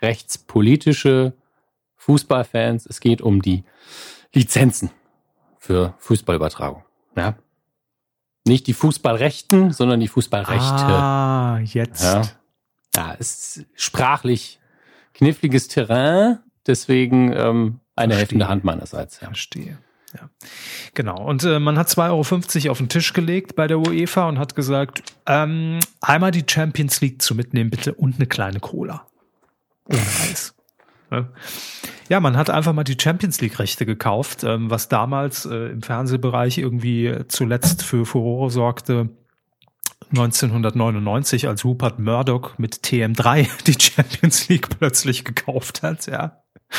rechtspolitische 0.00 1.34
Fußballfans, 1.96 2.86
es 2.86 3.00
geht 3.00 3.20
um 3.20 3.42
die 3.42 3.64
Lizenzen 4.32 4.90
für 5.58 5.94
Fußballübertragung. 5.98 6.82
Ja? 7.16 7.36
Nicht 8.46 8.66
die 8.66 8.74
Fußballrechten, 8.74 9.72
sondern 9.72 10.00
die 10.00 10.08
Fußballrechte. 10.08 10.62
Ah, 10.62 11.60
jetzt. 11.64 12.02
Ja. 12.02 12.22
Ja, 12.96 13.12
ist 13.12 13.64
sprachlich 13.74 14.60
kniffliges 15.14 15.68
Terrain, 15.68 16.38
deswegen 16.66 17.32
ähm, 17.32 17.80
eine 17.96 18.14
Verstehe. 18.14 18.18
helfende 18.18 18.48
Hand 18.48 18.64
meinerseits. 18.64 19.20
Ja. 19.20 19.28
Verstehe. 19.28 19.78
Ja. 20.14 20.30
Genau. 20.94 21.20
Und 21.26 21.42
äh, 21.44 21.58
man 21.58 21.76
hat 21.78 21.88
2,50 21.88 22.64
Euro 22.64 22.70
auf 22.72 22.78
den 22.78 22.88
Tisch 22.88 23.12
gelegt 23.12 23.56
bei 23.56 23.66
der 23.66 23.78
UEFA 23.78 24.28
und 24.28 24.38
hat 24.38 24.54
gesagt, 24.54 25.14
ähm, 25.26 25.80
einmal 26.00 26.30
die 26.30 26.44
Champions 26.48 27.00
League 27.00 27.20
zu 27.20 27.34
mitnehmen, 27.34 27.70
bitte, 27.70 27.94
und 27.94 28.16
eine 28.16 28.26
kleine 28.26 28.60
Cola. 28.60 29.06
Ohne 29.86 30.00
Eis. 30.22 30.54
Ja. 32.08 32.20
Man 32.20 32.36
hat 32.36 32.50
einfach 32.50 32.72
mal 32.72 32.84
die 32.84 32.96
Champions 33.00 33.40
League-Rechte 33.40 33.86
gekauft, 33.86 34.44
ähm, 34.44 34.70
was 34.70 34.88
damals 34.88 35.46
äh, 35.46 35.70
im 35.70 35.82
Fernsehbereich 35.82 36.58
irgendwie 36.58 37.06
äh, 37.06 37.28
zuletzt 37.28 37.82
für 37.82 38.06
Furore 38.06 38.50
sorgte. 38.50 39.10
1999, 40.10 41.48
als 41.48 41.64
Rupert 41.64 41.98
Murdoch 41.98 42.58
mit 42.58 42.76
TM3 42.76 43.48
die 43.66 43.80
Champions 43.80 44.48
League 44.48 44.68
plötzlich 44.78 45.24
gekauft 45.24 45.82
hat, 45.82 46.06
ja. 46.06 46.43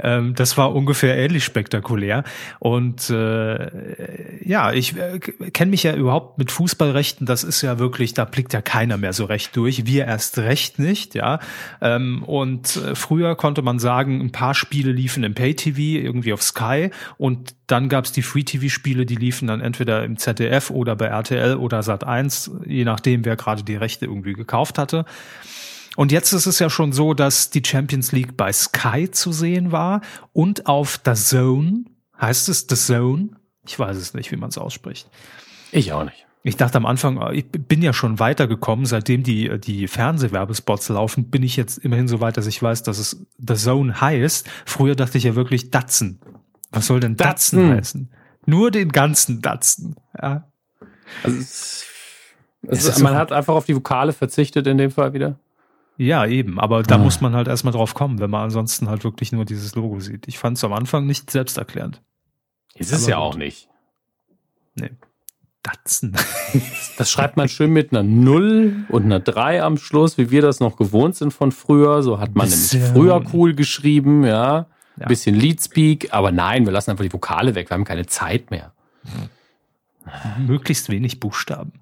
Ähm, 0.00 0.34
das 0.34 0.56
war 0.56 0.74
ungefähr 0.74 1.16
ähnlich 1.16 1.44
spektakulär. 1.44 2.22
Und 2.60 3.10
äh, 3.10 4.48
ja, 4.48 4.72
ich 4.72 4.96
äh, 4.96 5.18
kenne 5.18 5.70
mich 5.70 5.82
ja 5.82 5.94
überhaupt 5.94 6.38
mit 6.38 6.52
Fußballrechten. 6.52 7.26
Das 7.26 7.42
ist 7.42 7.62
ja 7.62 7.78
wirklich, 7.78 8.14
da 8.14 8.24
blickt 8.24 8.52
ja 8.52 8.62
keiner 8.62 8.96
mehr 8.96 9.12
so 9.12 9.24
recht 9.24 9.56
durch. 9.56 9.86
Wir 9.86 10.06
erst 10.06 10.38
recht 10.38 10.78
nicht, 10.78 11.14
ja. 11.16 11.40
Ähm, 11.80 12.22
und 12.22 12.76
äh, 12.76 12.94
früher 12.94 13.34
konnte 13.34 13.62
man 13.62 13.78
sagen, 13.78 14.20
ein 14.20 14.30
paar 14.30 14.54
Spiele 14.54 14.92
liefen 14.92 15.24
im 15.24 15.34
Pay-TV, 15.34 16.04
irgendwie 16.04 16.32
auf 16.32 16.42
Sky. 16.42 16.90
Und 17.16 17.56
dann 17.66 17.88
gab's 17.88 18.12
die 18.12 18.22
Free-TV-Spiele, 18.22 19.04
die 19.04 19.16
liefen 19.16 19.48
dann 19.48 19.60
entweder 19.60 20.04
im 20.04 20.16
ZDF 20.16 20.70
oder 20.70 20.94
bei 20.94 21.06
RTL 21.06 21.56
oder 21.56 21.80
Sat1, 21.80 22.68
je 22.68 22.84
nachdem, 22.84 23.24
wer 23.24 23.34
gerade 23.34 23.64
die 23.64 23.76
Rechte 23.76 24.06
irgendwie 24.06 24.34
gekauft 24.34 24.78
hatte. 24.78 25.04
Und 25.98 26.12
jetzt 26.12 26.32
ist 26.32 26.46
es 26.46 26.60
ja 26.60 26.70
schon 26.70 26.92
so, 26.92 27.12
dass 27.12 27.50
die 27.50 27.60
Champions 27.66 28.12
League 28.12 28.36
bei 28.36 28.52
Sky 28.52 29.10
zu 29.10 29.32
sehen 29.32 29.72
war 29.72 30.00
und 30.32 30.66
auf 30.68 31.00
The 31.04 31.14
Zone. 31.14 31.86
Heißt 32.20 32.48
es 32.48 32.66
The 32.70 32.76
Zone? 32.76 33.30
Ich 33.66 33.76
weiß 33.76 33.96
es 33.96 34.14
nicht, 34.14 34.30
wie 34.30 34.36
man 34.36 34.50
es 34.50 34.58
ausspricht. 34.58 35.10
Ich 35.72 35.92
auch 35.92 36.04
nicht. 36.04 36.24
Ich 36.44 36.56
dachte 36.56 36.78
am 36.78 36.86
Anfang, 36.86 37.32
ich 37.32 37.46
bin 37.50 37.82
ja 37.82 37.92
schon 37.92 38.20
weitergekommen, 38.20 38.86
seitdem 38.86 39.24
die, 39.24 39.58
die 39.58 39.88
Fernsehwerbespots 39.88 40.88
laufen, 40.90 41.30
bin 41.30 41.42
ich 41.42 41.56
jetzt 41.56 41.78
immerhin 41.78 42.06
so 42.06 42.20
weit, 42.20 42.36
dass 42.36 42.46
ich 42.46 42.62
weiß, 42.62 42.84
dass 42.84 42.98
es 42.98 43.26
The 43.44 43.54
Zone 43.54 44.00
heißt. 44.00 44.48
Früher 44.66 44.94
dachte 44.94 45.18
ich 45.18 45.24
ja 45.24 45.34
wirklich 45.34 45.70
Datsen. 45.72 46.20
Was 46.70 46.86
soll 46.86 47.00
denn 47.00 47.16
Datsen, 47.16 47.58
Datsen. 47.58 47.76
heißen? 47.76 48.10
Nur 48.46 48.70
den 48.70 48.90
ganzen 48.92 49.42
Datsen. 49.42 49.96
Ja. 50.22 50.48
Also, 51.24 51.38
es, 51.38 51.84
Es 52.62 52.98
man 53.00 53.14
so- 53.14 53.18
hat 53.18 53.32
einfach 53.32 53.54
auf 53.56 53.64
die 53.66 53.74
Vokale 53.74 54.12
verzichtet 54.12 54.68
in 54.68 54.78
dem 54.78 54.92
Fall 54.92 55.12
wieder. 55.12 55.40
Ja, 55.98 56.24
eben. 56.26 56.58
Aber 56.60 56.82
da 56.84 56.94
Ah. 56.94 56.98
muss 56.98 57.20
man 57.20 57.34
halt 57.34 57.48
erstmal 57.48 57.72
drauf 57.74 57.92
kommen, 57.92 58.18
wenn 58.20 58.30
man 58.30 58.44
ansonsten 58.44 58.88
halt 58.88 59.04
wirklich 59.04 59.32
nur 59.32 59.44
dieses 59.44 59.74
Logo 59.74 59.98
sieht. 60.00 60.26
Ich 60.28 60.38
fand 60.38 60.56
es 60.56 60.64
am 60.64 60.72
Anfang 60.72 61.06
nicht 61.06 61.30
selbsterklärend. 61.30 62.00
Ist 62.74 62.92
es 62.92 63.02
Aber 63.04 63.10
ja 63.10 63.16
gut. 63.16 63.24
auch 63.24 63.36
nicht. 63.36 63.68
Nee. 64.76 64.90
Datsen. 65.62 66.16
Das 66.96 67.10
schreibt 67.10 67.36
man 67.36 67.48
schön 67.48 67.72
mit 67.72 67.92
einer 67.92 68.02
Null 68.02 68.84
und 68.88 69.04
einer 69.04 69.20
Drei 69.20 69.62
am 69.62 69.76
Schluss, 69.76 70.18
wie 70.18 70.30
wir 70.30 70.40
das 70.42 70.58
noch 70.60 70.76
gewohnt 70.76 71.14
sind 71.14 71.32
von 71.32 71.52
früher. 71.52 72.02
So 72.02 72.18
hat 72.20 72.34
man 72.34 72.48
nämlich 72.48 72.70
Bisschen. 72.70 72.92
früher 72.94 73.22
cool 73.32 73.54
geschrieben, 73.54 74.24
ja. 74.24 74.66
Ja. 74.98 75.06
Bisschen 75.06 75.34
Leadspeak, 75.36 76.12
aber 76.12 76.32
nein, 76.32 76.64
wir 76.64 76.72
lassen 76.72 76.90
einfach 76.90 77.04
die 77.04 77.12
Vokale 77.12 77.54
weg, 77.54 77.70
wir 77.70 77.74
haben 77.74 77.84
keine 77.84 78.06
Zeit 78.06 78.50
mehr. 78.50 78.72
Möglichst 80.44 80.88
wenig 80.88 81.20
Buchstaben. 81.20 81.72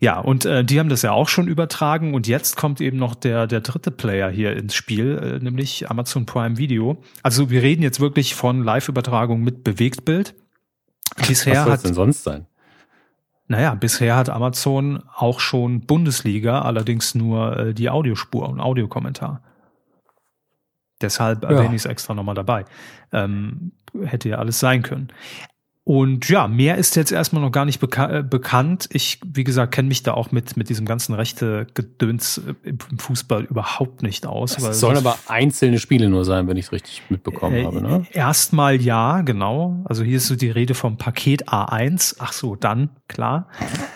Ja, 0.00 0.20
und 0.20 0.44
äh, 0.44 0.64
die 0.64 0.78
haben 0.78 0.88
das 0.88 1.02
ja 1.02 1.12
auch 1.12 1.28
schon 1.28 1.48
übertragen 1.48 2.14
und 2.14 2.28
jetzt 2.28 2.56
kommt 2.56 2.80
eben 2.80 2.98
noch 2.98 3.14
der, 3.14 3.46
der 3.46 3.60
dritte 3.60 3.90
Player 3.90 4.30
hier 4.30 4.56
ins 4.56 4.74
Spiel, 4.74 5.18
äh, 5.18 5.44
nämlich 5.44 5.90
Amazon 5.90 6.24
Prime 6.24 6.56
Video. 6.56 7.02
Also 7.22 7.50
wir 7.50 7.62
reden 7.62 7.82
jetzt 7.82 7.98
wirklich 7.98 8.34
von 8.34 8.62
Live-Übertragung 8.62 9.42
mit 9.42 9.64
Bewegtbild. 9.64 10.34
Was 11.16 11.28
Bisher 11.28 11.64
soll 11.64 11.72
es 11.72 11.82
denn 11.82 11.94
sonst 11.94 12.22
sein? 12.22 12.46
Naja, 13.48 13.74
bisher 13.74 14.14
hat 14.14 14.28
Amazon 14.28 15.02
auch 15.14 15.40
schon 15.40 15.80
Bundesliga, 15.80 16.62
allerdings 16.62 17.14
nur 17.14 17.56
äh, 17.56 17.74
die 17.74 17.90
Audiospur 17.90 18.48
und 18.48 18.60
Audiokommentar. 18.60 19.42
Deshalb 21.00 21.42
ja. 21.42 21.50
erwähne 21.50 21.74
ich 21.74 21.82
es 21.82 21.86
extra 21.86 22.14
nochmal 22.14 22.34
dabei. 22.34 22.66
Ähm, 23.12 23.72
hätte 24.04 24.28
ja 24.28 24.36
alles 24.36 24.60
sein 24.60 24.82
können. 24.82 25.08
Und 25.88 26.28
ja, 26.28 26.48
mehr 26.48 26.76
ist 26.76 26.96
jetzt 26.96 27.12
erstmal 27.12 27.40
noch 27.40 27.50
gar 27.50 27.64
nicht 27.64 27.80
beka 27.80 28.18
äh, 28.18 28.22
bekannt. 28.22 28.90
Ich, 28.92 29.20
wie 29.24 29.42
gesagt, 29.42 29.72
kenne 29.72 29.88
mich 29.88 30.02
da 30.02 30.12
auch 30.12 30.32
mit, 30.32 30.54
mit 30.54 30.68
diesem 30.68 30.84
ganzen 30.84 31.14
rechte 31.14 31.66
Gedöns 31.72 32.42
äh, 32.46 32.68
im 32.68 32.98
Fußball 32.98 33.44
überhaupt 33.44 34.02
nicht 34.02 34.26
aus. 34.26 34.58
Es 34.58 34.80
sollen 34.80 34.98
aber 34.98 35.18
einzelne 35.28 35.78
Spiele 35.78 36.10
nur 36.10 36.26
sein, 36.26 36.46
wenn 36.46 36.58
ich 36.58 36.66
es 36.66 36.72
richtig 36.72 37.04
mitbekommen 37.08 37.56
äh, 37.56 37.64
habe. 37.64 37.80
Ne? 37.80 38.06
Erstmal 38.12 38.78
ja, 38.82 39.22
genau. 39.22 39.82
Also 39.86 40.04
hier 40.04 40.18
ist 40.18 40.26
so 40.26 40.36
die 40.36 40.50
Rede 40.50 40.74
vom 40.74 40.98
Paket 40.98 41.48
A1. 41.48 42.16
Ach 42.18 42.34
so, 42.34 42.54
dann, 42.54 42.90
klar. 43.08 43.48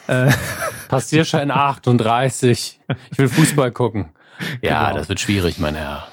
Passierschein 0.88 1.50
38. 1.50 2.80
Ich 3.10 3.18
will 3.18 3.28
Fußball 3.28 3.70
gucken. 3.70 4.06
Ja, 4.62 4.86
genau. 4.86 4.98
das 4.98 5.10
wird 5.10 5.20
schwierig, 5.20 5.58
mein 5.58 5.74
Herr. 5.74 6.08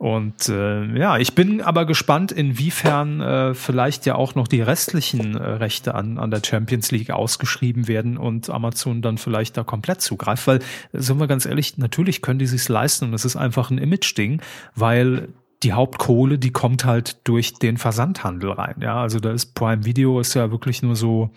Und 0.00 0.48
äh, 0.48 0.98
ja, 0.98 1.18
ich 1.18 1.34
bin 1.34 1.60
aber 1.60 1.84
gespannt, 1.84 2.32
inwiefern 2.32 3.20
äh, 3.20 3.52
vielleicht 3.52 4.06
ja 4.06 4.14
auch 4.14 4.34
noch 4.34 4.48
die 4.48 4.62
restlichen 4.62 5.36
äh, 5.36 5.42
Rechte 5.42 5.94
an, 5.94 6.16
an 6.16 6.30
der 6.30 6.40
Champions 6.42 6.90
League 6.90 7.10
ausgeschrieben 7.10 7.86
werden 7.86 8.16
und 8.16 8.48
Amazon 8.48 9.02
dann 9.02 9.18
vielleicht 9.18 9.58
da 9.58 9.62
komplett 9.62 10.00
zugreift. 10.00 10.46
Weil, 10.46 10.60
sind 10.94 11.20
wir 11.20 11.26
ganz 11.26 11.44
ehrlich, 11.44 11.76
natürlich 11.76 12.22
können 12.22 12.38
die 12.38 12.46
sich's 12.46 12.70
leisten 12.70 13.08
und 13.08 13.12
es 13.12 13.26
ist 13.26 13.36
einfach 13.36 13.70
ein 13.70 13.76
Image-Ding, 13.76 14.40
weil 14.74 15.28
die 15.62 15.74
Hauptkohle, 15.74 16.38
die 16.38 16.50
kommt 16.50 16.86
halt 16.86 17.18
durch 17.28 17.58
den 17.58 17.76
Versandhandel 17.76 18.52
rein. 18.52 18.76
Ja, 18.80 19.02
also 19.02 19.20
da 19.20 19.32
ist 19.32 19.54
Prime 19.54 19.84
Video 19.84 20.18
ist 20.18 20.32
ja 20.32 20.50
wirklich 20.50 20.82
nur 20.82 20.96
so 20.96 21.30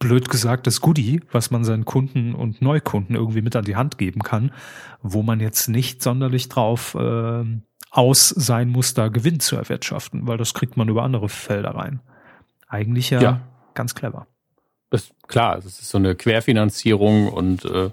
blöd 0.00 0.28
gesagt 0.28 0.66
das 0.66 0.80
Goodie, 0.80 1.20
was 1.30 1.52
man 1.52 1.62
seinen 1.62 1.84
Kunden 1.84 2.34
und 2.34 2.60
Neukunden 2.60 3.14
irgendwie 3.14 3.42
mit 3.42 3.54
an 3.54 3.64
die 3.64 3.76
Hand 3.76 3.98
geben 3.98 4.22
kann, 4.22 4.50
wo 5.02 5.22
man 5.22 5.38
jetzt 5.38 5.68
nicht 5.68 6.02
sonderlich 6.02 6.48
drauf 6.48 6.96
äh, 6.96 7.44
aus 7.90 8.28
sein 8.30 8.68
muss, 8.68 8.94
da 8.94 9.08
Gewinn 9.08 9.38
zu 9.38 9.54
erwirtschaften, 9.54 10.26
weil 10.26 10.38
das 10.38 10.54
kriegt 10.54 10.76
man 10.76 10.88
über 10.88 11.04
andere 11.04 11.28
Felder 11.28 11.76
rein. 11.76 12.00
Eigentlich 12.66 13.10
ja, 13.10 13.20
ja. 13.20 13.40
ganz 13.74 13.94
clever. 13.94 14.26
Das, 14.90 15.10
klar, 15.28 15.56
das 15.56 15.66
ist 15.66 15.88
so 15.88 15.98
eine 15.98 16.16
Querfinanzierung 16.16 17.28
und 17.28 17.64
äh, 17.64 17.90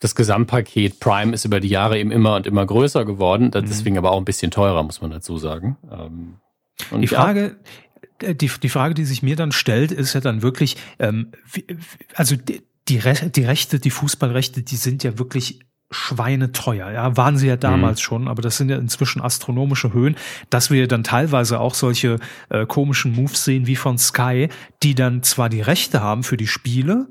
das 0.00 0.14
Gesamtpaket 0.14 1.00
Prime 1.00 1.32
ist 1.32 1.44
über 1.44 1.60
die 1.60 1.68
Jahre 1.68 1.98
eben 1.98 2.10
immer 2.10 2.36
und 2.36 2.46
immer 2.46 2.66
größer 2.66 3.04
geworden, 3.04 3.46
mhm. 3.54 3.66
deswegen 3.66 3.96
aber 3.96 4.10
auch 4.10 4.18
ein 4.18 4.24
bisschen 4.24 4.50
teurer, 4.50 4.82
muss 4.82 5.00
man 5.00 5.10
dazu 5.10 5.38
sagen. 5.38 5.76
Ähm, 5.90 6.36
die 7.00 7.06
Frage, 7.06 7.40
ja, 7.40 7.70
die, 8.22 8.50
die 8.62 8.68
Frage, 8.68 8.94
die 8.94 9.04
sich 9.04 9.22
mir 9.22 9.36
dann 9.36 9.52
stellt, 9.52 9.92
ist 9.92 10.14
ja 10.14 10.20
dann 10.20 10.42
wirklich, 10.42 10.76
ähm, 10.98 11.32
wie, 11.50 11.66
also 12.14 12.36
die, 12.36 12.62
die, 12.88 12.98
Re 12.98 13.14
die 13.30 13.44
Rechte, 13.44 13.78
die 13.78 13.90
Fußballrechte, 13.90 14.62
die 14.62 14.76
sind 14.76 15.02
ja 15.04 15.18
wirklich 15.18 15.60
schweineteuer. 15.90 16.90
Ja, 16.90 17.16
waren 17.16 17.36
sie 17.36 17.46
ja 17.46 17.56
damals 17.56 18.00
mhm. 18.00 18.02
schon, 18.02 18.28
aber 18.28 18.42
das 18.42 18.56
sind 18.56 18.68
ja 18.68 18.76
inzwischen 18.76 19.22
astronomische 19.22 19.92
Höhen, 19.92 20.16
dass 20.50 20.70
wir 20.70 20.88
dann 20.88 21.04
teilweise 21.04 21.60
auch 21.60 21.74
solche 21.74 22.18
äh, 22.48 22.66
komischen 22.66 23.12
Moves 23.12 23.44
sehen 23.44 23.66
wie 23.66 23.76
von 23.76 23.98
Sky, 23.98 24.48
die 24.82 24.94
dann 24.94 25.22
zwar 25.22 25.48
die 25.48 25.60
Rechte 25.60 26.00
haben 26.00 26.24
für 26.24 26.36
die 26.36 26.48
Spiele, 26.48 27.08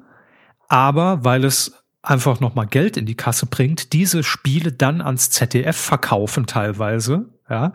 aber 0.67 1.23
weil 1.23 1.45
es 1.45 1.83
einfach 2.01 2.39
nochmal 2.39 2.67
Geld 2.67 2.97
in 2.97 3.05
die 3.05 3.15
Kasse 3.15 3.45
bringt, 3.45 3.93
diese 3.93 4.23
Spiele 4.23 4.71
dann 4.71 5.01
ans 5.01 5.29
ZDF 5.29 5.77
verkaufen 5.77 6.45
teilweise, 6.45 7.29
ja. 7.49 7.73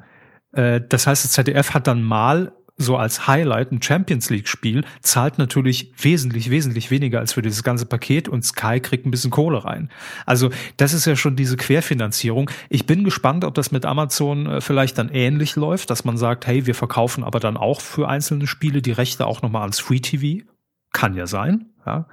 Äh, 0.53 0.81
das 0.87 1.07
heißt, 1.07 1.25
das 1.25 1.33
ZDF 1.33 1.75
hat 1.75 1.87
dann 1.87 2.03
mal 2.03 2.53
so 2.81 2.97
als 2.97 3.27
Highlight 3.27 3.73
ein 3.73 3.83
Champions 3.83 4.31
League 4.31 4.49
Spiel, 4.49 4.85
zahlt 5.03 5.38
natürlich 5.38 5.93
wesentlich, 5.99 6.51
wesentlich 6.51 6.90
weniger 6.90 7.21
als 7.21 7.35
für 7.35 7.43
dieses 7.43 7.62
ganze 7.62 7.85
Paket 7.85 8.29
und 8.29 8.45
Sky 8.45 8.81
kriegt 8.81 9.07
ein 9.07 9.11
bisschen 9.11 9.31
Kohle 9.31 9.64
rein. 9.64 9.90
Also 10.25 10.51
das 10.79 10.95
ist 10.95 11.05
ja 11.05 11.14
schon 11.14 11.37
diese 11.37 11.57
Querfinanzierung. 11.57 12.51
Ich 12.71 12.87
bin 12.87 13.05
gespannt, 13.05 13.45
ob 13.45 13.55
das 13.55 13.71
mit 13.71 13.85
Amazon 13.85 14.47
äh, 14.47 14.61
vielleicht 14.61 14.97
dann 14.99 15.11
ähnlich 15.11 15.57
läuft, 15.57 15.90
dass 15.90 16.05
man 16.05 16.16
sagt, 16.16 16.47
hey, 16.47 16.66
wir 16.66 16.75
verkaufen 16.75 17.23
aber 17.23 17.38
dann 17.38 17.57
auch 17.57 17.81
für 17.81 18.09
einzelne 18.09 18.47
Spiele 18.47 18.81
die 18.81 18.93
Rechte 18.93 19.27
auch 19.27 19.43
nochmal 19.43 19.62
ans 19.62 19.79
Free 19.79 20.01
TV. 20.01 20.45
Kann 20.93 21.14
ja 21.14 21.27
sein, 21.27 21.66
ja. 21.87 22.07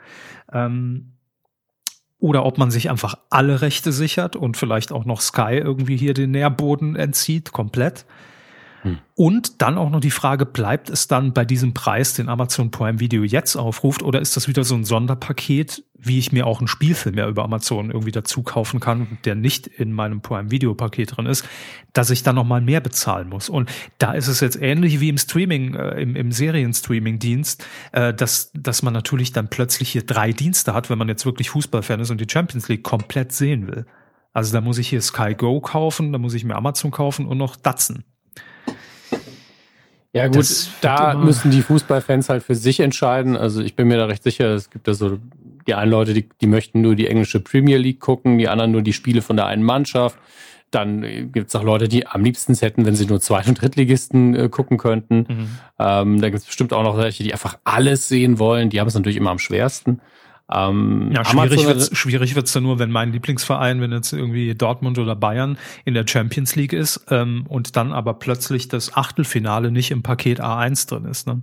Ähm, 0.52 1.14
oder 2.20 2.46
ob 2.46 2.58
man 2.58 2.72
sich 2.72 2.90
einfach 2.90 3.16
alle 3.30 3.62
Rechte 3.62 3.92
sichert 3.92 4.36
und 4.36 4.58
vielleicht 4.58 4.92
auch 4.92 5.06
noch 5.06 5.22
Sky 5.22 5.62
irgendwie 5.64 5.98
hier 5.98 6.14
den 6.14 6.32
Nährboden 6.32 6.96
entzieht, 6.96 7.52
komplett. 7.52 8.06
Hm. 8.88 8.97
Und 9.15 9.62
dann 9.62 9.78
auch 9.78 9.89
noch 9.89 10.00
die 10.00 10.12
Frage, 10.12 10.45
bleibt 10.45 10.89
es 10.89 11.08
dann 11.08 11.34
bei 11.34 11.45
diesem 11.45 11.73
Preis, 11.73 12.13
den 12.13 12.30
Amazon 12.30 12.71
Prime 12.71 13.00
Video 13.00 13.23
jetzt 13.23 13.56
aufruft, 13.56 14.04
oder 14.04 14.21
ist 14.21 14.38
das 14.38 14.47
wieder 14.47 14.63
so 14.63 14.76
ein 14.76 14.84
Sonderpaket, 14.84 15.84
wie 16.00 16.19
ich 16.19 16.32
mir 16.32 16.45
auch 16.45 16.60
einen 16.60 16.67
Spielfilm 16.67 17.17
ja 17.17 17.28
über 17.28 17.43
Amazon 17.43 17.89
irgendwie 17.89 18.12
dazu 18.12 18.43
kaufen 18.43 18.80
kann, 18.80 19.17
der 19.26 19.36
nicht 19.36 19.67
in 19.67 19.91
meinem 19.91 20.21
Prime 20.21 20.52
Video 20.52 20.76
Paket 20.76 21.17
drin 21.17 21.26
ist, 21.26 21.47
dass 21.93 22.10
ich 22.10 22.23
dann 22.23 22.36
nochmal 22.36 22.62
mehr 22.62 22.82
bezahlen 22.82 23.30
muss. 23.30 23.50
Und 23.50 23.71
da 23.97 24.13
ist 24.13 24.28
es 24.28 24.39
jetzt 24.39 24.62
ähnlich 24.62 25.00
wie 25.00 25.10
im 25.10 25.17
Streaming, 25.17 25.73
äh, 25.73 26.02
im, 26.02 26.15
im 26.15 26.32
Serienstreaming-Dienst, 26.32 27.65
äh, 27.93 28.13
dass, 28.13 28.52
dass 28.54 28.84
man 28.84 28.93
natürlich 28.93 29.32
dann 29.32 29.50
plötzlich 29.50 29.89
hier 29.89 30.06
drei 30.06 30.32
Dienste 30.32 30.73
hat, 30.73 30.89
wenn 30.89 31.00
man 31.00 31.08
jetzt 31.08 31.26
wirklich 31.26 31.50
Fußballfan 31.50 32.00
ist 32.00 32.12
und 32.12 32.21
die 32.21 32.32
Champions 32.32 32.69
League 32.69 32.84
komplett 32.84 33.32
sehen 33.32 33.67
will. 33.67 33.86
Also 34.34 34.54
da 34.54 34.62
muss 34.62 34.78
ich 34.78 34.88
hier 34.88 35.02
Sky 35.02 35.34
Go 35.34 35.60
kaufen, 35.62 36.12
da 36.13 36.19
muss 36.19 36.36
ich 36.36 36.43
mir 36.43 36.56
Amazon 36.56 36.91
kaufen 36.91 37.26
und 37.26 37.39
noch 37.39 37.56
Datsen. 37.56 38.04
Ja 40.18 40.28
gut, 40.28 40.70
da 40.82 41.14
müssen 41.16 41.52
die 41.52 41.62
Fußballfans 41.62 42.30
halt 42.30 42.44
für 42.44 42.56
sich 42.56 42.80
entscheiden. 42.80 43.38
Also 43.38 43.62
ich 43.62 43.76
bin 43.76 43.88
mir 43.88 43.98
da 43.98 44.06
recht 44.06 44.24
sicher, 44.24 44.54
es 44.54 44.70
gibt 44.70 44.88
da 44.88 44.94
so 44.94 45.18
die 45.68 45.74
einen 45.74 45.92
Leute, 45.92 46.14
die, 46.14 46.28
die 46.42 46.48
möchten 46.48 46.82
nur 46.82 46.96
die 46.96 47.08
englische 47.08 47.40
Premier 47.40 47.78
League 47.78 48.00
gucken, 48.00 48.38
die 48.38 48.48
anderen 48.48 48.72
nur 48.72 48.82
die 48.82 48.94
Spiele 48.94 49.22
von 49.22 49.36
der 49.36 49.48
einen 49.48 49.64
Mannschaft. 49.64 50.18
Dann 50.72 51.32
gibt 51.32 51.48
es 51.48 51.56
auch 51.56 51.64
Leute, 51.64 51.88
die 51.88 52.08
am 52.08 52.24
liebsten 52.24 52.54
hätten, 52.56 52.86
wenn 52.86 52.96
sie 52.96 53.06
nur 53.06 53.22
Zweit- 53.22 53.48
und 53.48 53.62
Drittligisten 53.62 54.36
äh, 54.36 54.50
gucken 54.50 54.78
könnten. 54.78 55.26
Mhm. 55.28 55.50
Ähm, 55.80 56.22
da 56.22 56.30
gibt 56.30 56.42
es 56.42 56.46
bestimmt 56.46 56.74
auch 56.74 56.84
noch 56.84 56.98
welche, 56.98 57.24
die 57.24 57.32
einfach 57.32 57.58
alles 57.64 58.10
sehen 58.10 58.38
wollen. 58.38 58.70
Die 58.70 58.80
haben 58.80 58.88
es 58.88 58.94
natürlich 58.94 59.18
immer 59.18 59.32
am 59.32 59.40
schwersten. 59.40 60.02
Ähm, 60.50 61.12
ja, 61.14 61.26
schwierig 61.26 61.66
wird's, 61.66 61.96
schwierig 61.98 62.36
wird's 62.36 62.54
dann 62.54 62.64
nur, 62.64 62.80
wenn 62.80 62.90
mein 62.90 63.12
Lieblingsverein, 63.12 63.82
wenn 63.82 63.92
jetzt 63.92 64.14
irgendwie 64.14 64.56
Dortmund 64.56 64.98
oder 64.98 65.16
Bayern 65.16 65.58
in 65.84 65.94
der 65.94 66.06
Champions 66.08 66.56
League 66.56 66.74
ist 66.74 67.06
ähm, 67.10 67.46
und 67.50 67.76
dann 67.76 67.92
aber 67.92 68.14
plötzlich 68.14 68.70
das 68.70 68.96
Achtelfinale 68.96 69.72
nicht 69.72 69.92
im 69.92 70.04
Paket 70.04 70.42
A1 70.42 70.88
drin 70.88 71.06
ist. 71.06 71.28
Ne? 71.28 71.42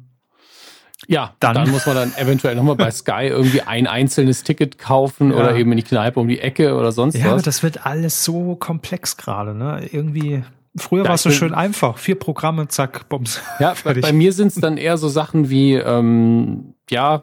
Ja, 1.06 1.34
dann, 1.40 1.54
dann 1.54 1.70
muss 1.70 1.84
man 1.84 1.96
dann 1.96 2.12
eventuell 2.16 2.54
nochmal 2.54 2.76
bei 2.76 2.90
Sky 2.92 3.26
irgendwie 3.26 3.60
ein 3.60 3.86
einzelnes 3.86 4.42
Ticket 4.42 4.78
kaufen 4.78 5.32
ja. 5.32 5.36
oder 5.36 5.54
eben 5.54 5.70
in 5.72 5.76
die 5.76 5.82
Kneipe 5.82 6.18
um 6.18 6.28
die 6.28 6.40
Ecke 6.40 6.74
oder 6.74 6.92
sonst 6.92 7.16
ja, 7.16 7.26
was. 7.26 7.42
Ja, 7.42 7.44
das 7.44 7.62
wird 7.62 7.84
alles 7.84 8.24
so 8.24 8.56
komplex 8.56 9.18
gerade. 9.18 9.54
Ne? 9.54 9.86
Irgendwie 9.92 10.44
Früher 10.76 11.04
ja, 11.04 11.08
war 11.08 11.14
es 11.14 11.22
so 11.22 11.30
schön 11.30 11.54
einfach. 11.54 11.98
Vier 11.98 12.18
Programme, 12.18 12.66
zack, 12.68 13.08
bums. 13.08 13.40
Ja, 13.60 13.74
bei, 13.84 13.94
bei 13.94 14.12
mir 14.12 14.32
sind 14.32 14.48
es 14.48 14.54
dann 14.56 14.76
eher 14.76 14.96
so 14.96 15.08
Sachen 15.08 15.48
wie, 15.48 15.74
ähm, 15.74 16.74
ja, 16.90 17.22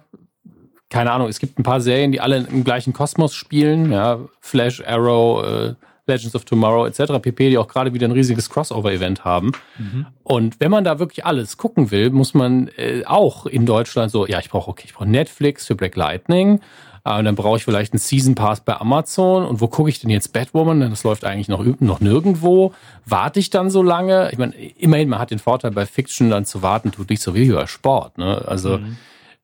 keine 0.91 1.11
Ahnung, 1.11 1.29
es 1.29 1.39
gibt 1.39 1.57
ein 1.57 1.63
paar 1.63 1.81
Serien, 1.81 2.11
die 2.11 2.21
alle 2.21 2.37
im 2.37 2.63
gleichen 2.63 2.93
Kosmos 2.93 3.33
spielen, 3.33 3.91
ja, 3.91 4.19
Flash, 4.41 4.83
Arrow, 4.85 5.43
äh, 5.43 5.73
Legends 6.05 6.35
of 6.35 6.45
Tomorrow 6.45 6.85
etc. 6.85 7.19
pp, 7.21 7.49
die 7.49 7.57
auch 7.57 7.67
gerade 7.67 7.93
wieder 7.93 8.07
ein 8.07 8.11
riesiges 8.11 8.49
Crossover-Event 8.49 9.23
haben. 9.23 9.53
Mhm. 9.77 10.05
Und 10.23 10.59
wenn 10.59 10.69
man 10.69 10.83
da 10.83 10.99
wirklich 10.99 11.25
alles 11.25 11.57
gucken 11.57 11.89
will, 11.91 12.09
muss 12.09 12.33
man 12.33 12.69
äh, 12.77 13.03
auch 13.05 13.45
in 13.45 13.65
Deutschland 13.65 14.11
so, 14.11 14.27
ja, 14.27 14.39
ich 14.39 14.49
brauche 14.49 14.69
okay, 14.69 14.83
ich 14.85 14.93
brauche 14.93 15.09
Netflix 15.09 15.65
für 15.65 15.75
Black 15.75 15.95
Lightning, 15.95 16.59
äh, 17.05 17.17
und 17.17 17.25
dann 17.25 17.35
brauche 17.35 17.57
ich 17.57 17.63
vielleicht 17.63 17.93
einen 17.93 17.99
Season 17.99 18.35
Pass 18.35 18.61
bei 18.61 18.75
Amazon. 18.75 19.45
Und 19.45 19.61
wo 19.61 19.67
gucke 19.67 19.89
ich 19.89 19.99
denn 19.99 20.09
jetzt 20.09 20.33
Batwoman? 20.33 20.81
Das 20.89 21.03
läuft 21.03 21.23
eigentlich 21.23 21.47
noch, 21.47 21.63
noch 21.79 21.99
nirgendwo. 21.99 22.73
Warte 23.05 23.39
ich 23.39 23.49
dann 23.49 23.69
so 23.69 23.81
lange? 23.81 24.29
Ich 24.31 24.37
meine, 24.37 24.53
immerhin, 24.77 25.09
man 25.09 25.19
hat 25.19 25.31
den 25.31 25.39
Vorteil, 25.39 25.71
bei 25.71 25.85
Fiction 25.85 26.29
dann 26.29 26.45
zu 26.45 26.61
warten, 26.61 26.91
tut 26.91 27.09
nicht 27.09 27.21
so 27.21 27.33
wie 27.33 27.45
über 27.45 27.67
Sport. 27.67 28.17
Ne? 28.17 28.43
Also 28.45 28.79
mhm. 28.79 28.97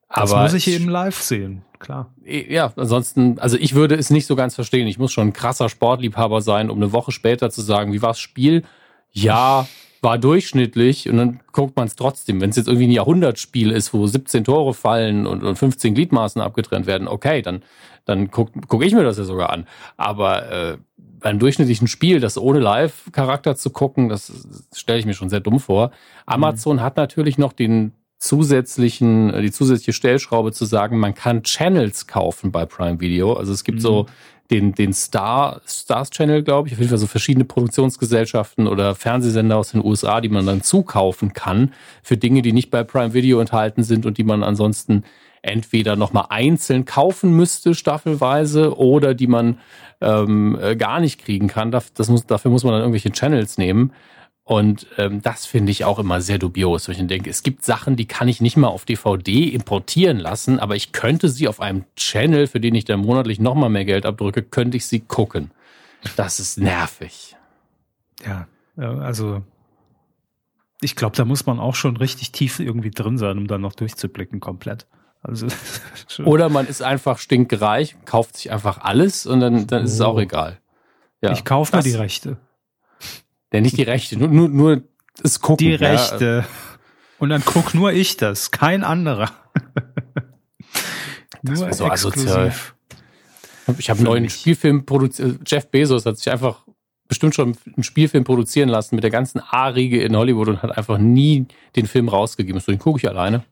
Das 0.08 0.32
Aber 0.32 0.42
muss 0.42 0.54
ich 0.54 0.68
eben 0.68 0.88
live 0.88 1.20
sehen, 1.20 1.62
klar. 1.78 2.12
Ja, 2.24 2.72
ansonsten, 2.76 3.38
also 3.38 3.58
ich 3.58 3.74
würde 3.74 3.94
es 3.94 4.08
nicht 4.08 4.26
so 4.26 4.36
ganz 4.36 4.54
verstehen. 4.54 4.86
Ich 4.88 4.98
muss 4.98 5.12
schon 5.12 5.28
ein 5.28 5.32
krasser 5.34 5.68
Sportliebhaber 5.68 6.40
sein, 6.40 6.70
um 6.70 6.78
eine 6.78 6.92
Woche 6.92 7.12
später 7.12 7.50
zu 7.50 7.60
sagen, 7.60 7.92
wie 7.92 8.00
war 8.00 8.10
das 8.10 8.20
Spiel? 8.20 8.64
Ja, 9.12 9.66
war 10.00 10.18
durchschnittlich 10.18 11.08
und 11.08 11.16
dann 11.16 11.40
guckt 11.52 11.76
man 11.76 11.86
es 11.86 11.96
trotzdem. 11.96 12.40
Wenn 12.40 12.50
es 12.50 12.56
jetzt 12.56 12.68
irgendwie 12.68 12.86
ein 12.86 12.92
Jahrhundertspiel 12.92 13.70
ist, 13.70 13.92
wo 13.92 14.06
17 14.06 14.44
Tore 14.44 14.72
fallen 14.74 15.26
und, 15.26 15.42
und 15.42 15.56
15 15.56 15.94
Gliedmaßen 15.94 16.40
abgetrennt 16.40 16.86
werden, 16.86 17.08
okay, 17.08 17.42
dann, 17.42 17.62
dann 18.04 18.30
gucke 18.30 18.60
guck 18.66 18.84
ich 18.84 18.94
mir 18.94 19.02
das 19.02 19.18
ja 19.18 19.24
sogar 19.24 19.50
an. 19.50 19.66
Aber 19.96 20.50
äh, 20.50 20.78
bei 20.96 21.30
einem 21.30 21.38
durchschnittlichen 21.38 21.88
Spiel, 21.88 22.20
das 22.20 22.38
ohne 22.38 22.60
Live-Charakter 22.60 23.56
zu 23.56 23.70
gucken, 23.70 24.08
das 24.08 24.32
stelle 24.72 25.00
ich 25.00 25.06
mir 25.06 25.14
schon 25.14 25.30
sehr 25.30 25.40
dumm 25.40 25.58
vor. 25.58 25.90
Amazon 26.26 26.76
mhm. 26.76 26.82
hat 26.82 26.96
natürlich 26.96 27.38
noch 27.38 27.52
den 27.52 27.92
zusätzlichen, 28.18 29.32
äh, 29.32 29.42
die 29.42 29.52
zusätzliche 29.52 29.92
Stellschraube 29.92 30.52
zu 30.52 30.64
sagen, 30.64 30.98
man 30.98 31.14
kann 31.14 31.42
Channels 31.42 32.06
kaufen 32.06 32.52
bei 32.52 32.66
Prime 32.66 33.00
Video. 33.00 33.34
Also 33.34 33.52
es 33.52 33.64
gibt 33.64 33.78
mhm. 33.78 33.82
so 33.82 34.06
den, 34.50 34.74
den 34.74 34.92
Star, 34.92 35.60
Stars 35.66 36.10
Channel, 36.10 36.42
glaube 36.42 36.68
ich, 36.68 36.74
auf 36.74 36.78
jeden 36.78 36.88
Fall 36.88 36.98
so 36.98 37.06
verschiedene 37.06 37.44
Produktionsgesellschaften 37.44 38.66
oder 38.66 38.94
Fernsehsender 38.94 39.56
aus 39.56 39.72
den 39.72 39.84
USA, 39.84 40.20
die 40.20 40.30
man 40.30 40.46
dann 40.46 40.62
zukaufen 40.62 41.32
kann 41.32 41.72
für 42.02 42.16
Dinge, 42.16 42.42
die 42.42 42.52
nicht 42.52 42.70
bei 42.70 42.82
Prime 42.82 43.12
Video 43.12 43.40
enthalten 43.40 43.82
sind 43.82 44.06
und 44.06 44.16
die 44.16 44.24
man 44.24 44.42
ansonsten 44.42 45.04
entweder 45.42 45.96
nochmal 45.96 46.26
einzeln 46.30 46.84
kaufen 46.84 47.36
müsste, 47.36 47.74
staffelweise, 47.74 48.76
oder 48.76 49.14
die 49.14 49.26
man 49.26 49.58
ähm, 50.00 50.58
äh, 50.60 50.76
gar 50.76 51.00
nicht 51.00 51.20
kriegen 51.20 51.48
kann. 51.48 51.70
Das 51.70 52.08
muss, 52.08 52.26
dafür 52.26 52.50
muss 52.50 52.64
man 52.64 52.72
dann 52.72 52.82
irgendwelche 52.82 53.12
Channels 53.12 53.58
nehmen. 53.58 53.92
Und 54.48 54.86
ähm, 54.96 55.20
das 55.20 55.44
finde 55.44 55.70
ich 55.72 55.84
auch 55.84 55.98
immer 55.98 56.22
sehr 56.22 56.38
dubios, 56.38 56.88
weil 56.88 56.98
ich 56.98 57.06
denke, 57.06 57.28
es 57.28 57.42
gibt 57.42 57.66
Sachen, 57.66 57.96
die 57.96 58.06
kann 58.06 58.28
ich 58.28 58.40
nicht 58.40 58.56
mal 58.56 58.68
auf 58.68 58.86
DVD 58.86 59.46
importieren 59.46 60.18
lassen, 60.18 60.58
aber 60.58 60.74
ich 60.74 60.92
könnte 60.92 61.28
sie 61.28 61.48
auf 61.48 61.60
einem 61.60 61.84
Channel, 61.96 62.46
für 62.46 62.58
den 62.58 62.74
ich 62.74 62.86
dann 62.86 63.00
monatlich 63.00 63.40
nochmal 63.40 63.68
mehr 63.68 63.84
Geld 63.84 64.06
abdrücke, 64.06 64.42
könnte 64.42 64.78
ich 64.78 64.86
sie 64.86 65.00
gucken. 65.00 65.50
Das 66.16 66.40
ist 66.40 66.56
nervig. 66.56 67.36
Ja, 68.24 68.48
also 68.78 69.42
ich 70.80 70.96
glaube, 70.96 71.14
da 71.14 71.26
muss 71.26 71.44
man 71.44 71.60
auch 71.60 71.74
schon 71.74 71.98
richtig 71.98 72.32
tief 72.32 72.58
irgendwie 72.58 72.90
drin 72.90 73.18
sein, 73.18 73.36
um 73.36 73.48
dann 73.48 73.60
noch 73.60 73.74
durchzublicken 73.74 74.40
komplett. 74.40 74.86
Also, 75.20 75.48
Oder 76.24 76.48
man 76.48 76.66
ist 76.66 76.82
einfach 76.82 77.18
stinkreich, 77.18 77.96
kauft 78.06 78.38
sich 78.38 78.50
einfach 78.50 78.78
alles 78.78 79.26
und 79.26 79.40
dann, 79.40 79.66
dann 79.66 79.84
ist 79.84 79.92
es 79.92 80.00
auch 80.00 80.14
oh. 80.14 80.20
egal. 80.20 80.58
Ja, 81.20 81.32
ich 81.32 81.44
kaufe 81.44 81.76
mir 81.76 81.82
die 81.82 81.92
Rechte. 81.92 82.38
Der 83.52 83.60
nicht 83.60 83.76
die 83.76 83.82
Rechte, 83.82 84.18
nur, 84.18 84.28
nur, 84.28 84.48
nur 84.48 84.82
das 85.22 85.40
Gucken. 85.40 85.66
Die 85.66 85.74
Rechte. 85.74 86.44
Ja. 86.46 86.78
Und 87.18 87.30
dann 87.30 87.42
guck 87.44 87.74
nur 87.74 87.92
ich 87.92 88.16
das, 88.16 88.50
kein 88.50 88.84
anderer. 88.84 89.30
Das 91.42 91.60
nur 91.60 91.72
so 91.72 91.86
asozial. 91.86 92.52
Ich 93.78 93.90
habe 93.90 93.98
einen 93.98 94.06
neuen 94.06 94.30
Spielfilm 94.30 94.86
produziert. 94.86 95.40
Jeff 95.46 95.70
Bezos 95.70 96.06
hat 96.06 96.18
sich 96.18 96.30
einfach 96.30 96.64
bestimmt 97.06 97.34
schon 97.34 97.56
einen 97.74 97.82
Spielfilm 97.82 98.24
produzieren 98.24 98.68
lassen 98.68 98.94
mit 98.94 99.04
der 99.04 99.10
ganzen 99.10 99.40
A-Riege 99.40 100.02
in 100.02 100.16
Hollywood 100.16 100.48
und 100.48 100.62
hat 100.62 100.76
einfach 100.76 100.98
nie 100.98 101.46
den 101.74 101.86
Film 101.86 102.08
rausgegeben. 102.08 102.60
So, 102.60 102.72
den 102.72 102.78
gucke 102.78 102.98
ich 102.98 103.08
alleine. 103.08 103.44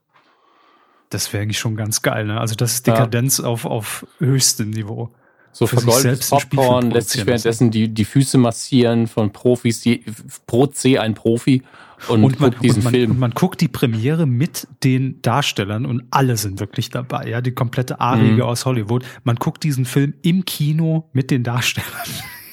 Das 1.09 1.31
wäre 1.31 1.43
eigentlich 1.43 1.59
schon 1.59 1.75
ganz 1.75 2.01
geil, 2.01 2.25
ne? 2.25 2.39
Also 2.39 2.55
das 2.55 2.73
ist 2.73 2.87
Dekadenz 2.87 3.39
ja. 3.39 3.45
auf, 3.45 3.65
auf 3.65 4.05
höchstem 4.19 4.71
Niveau. 4.71 5.13
So 5.57 5.65
vergoldetes 5.65 6.29
Popcorn, 6.29 6.91
lässt 6.91 7.09
sich 7.09 7.25
währenddessen 7.25 7.71
die, 7.71 7.91
die 7.91 8.05
Füße 8.05 8.37
massieren 8.37 9.07
von 9.07 9.33
Profis, 9.33 9.81
die, 9.81 10.03
pro 10.45 10.67
C 10.67 10.99
ein 10.99 11.15
Profi 11.15 11.63
und, 12.09 12.23
und 12.23 12.39
man, 12.39 12.51
guckt 12.51 12.63
diesen 12.63 12.77
und 12.77 12.83
man, 12.83 12.93
Film. 12.93 13.11
Und 13.11 13.19
man 13.19 13.31
guckt 13.31 13.61
die 13.61 13.67
Premiere 13.67 14.27
mit 14.27 14.67
den 14.83 15.19
Darstellern 15.23 15.87
und 15.87 16.03
alle 16.11 16.37
sind 16.37 16.59
wirklich 16.59 16.91
dabei, 16.91 17.27
ja, 17.27 17.41
die 17.41 17.53
komplette 17.53 17.99
A-Riege 17.99 18.35
mhm. 18.35 18.41
aus 18.43 18.67
Hollywood. 18.67 19.03
Man 19.23 19.37
guckt 19.37 19.63
diesen 19.63 19.85
Film 19.85 20.13
im 20.21 20.45
Kino 20.45 21.09
mit 21.11 21.31
den 21.31 21.43
Darstellern. 21.43 21.89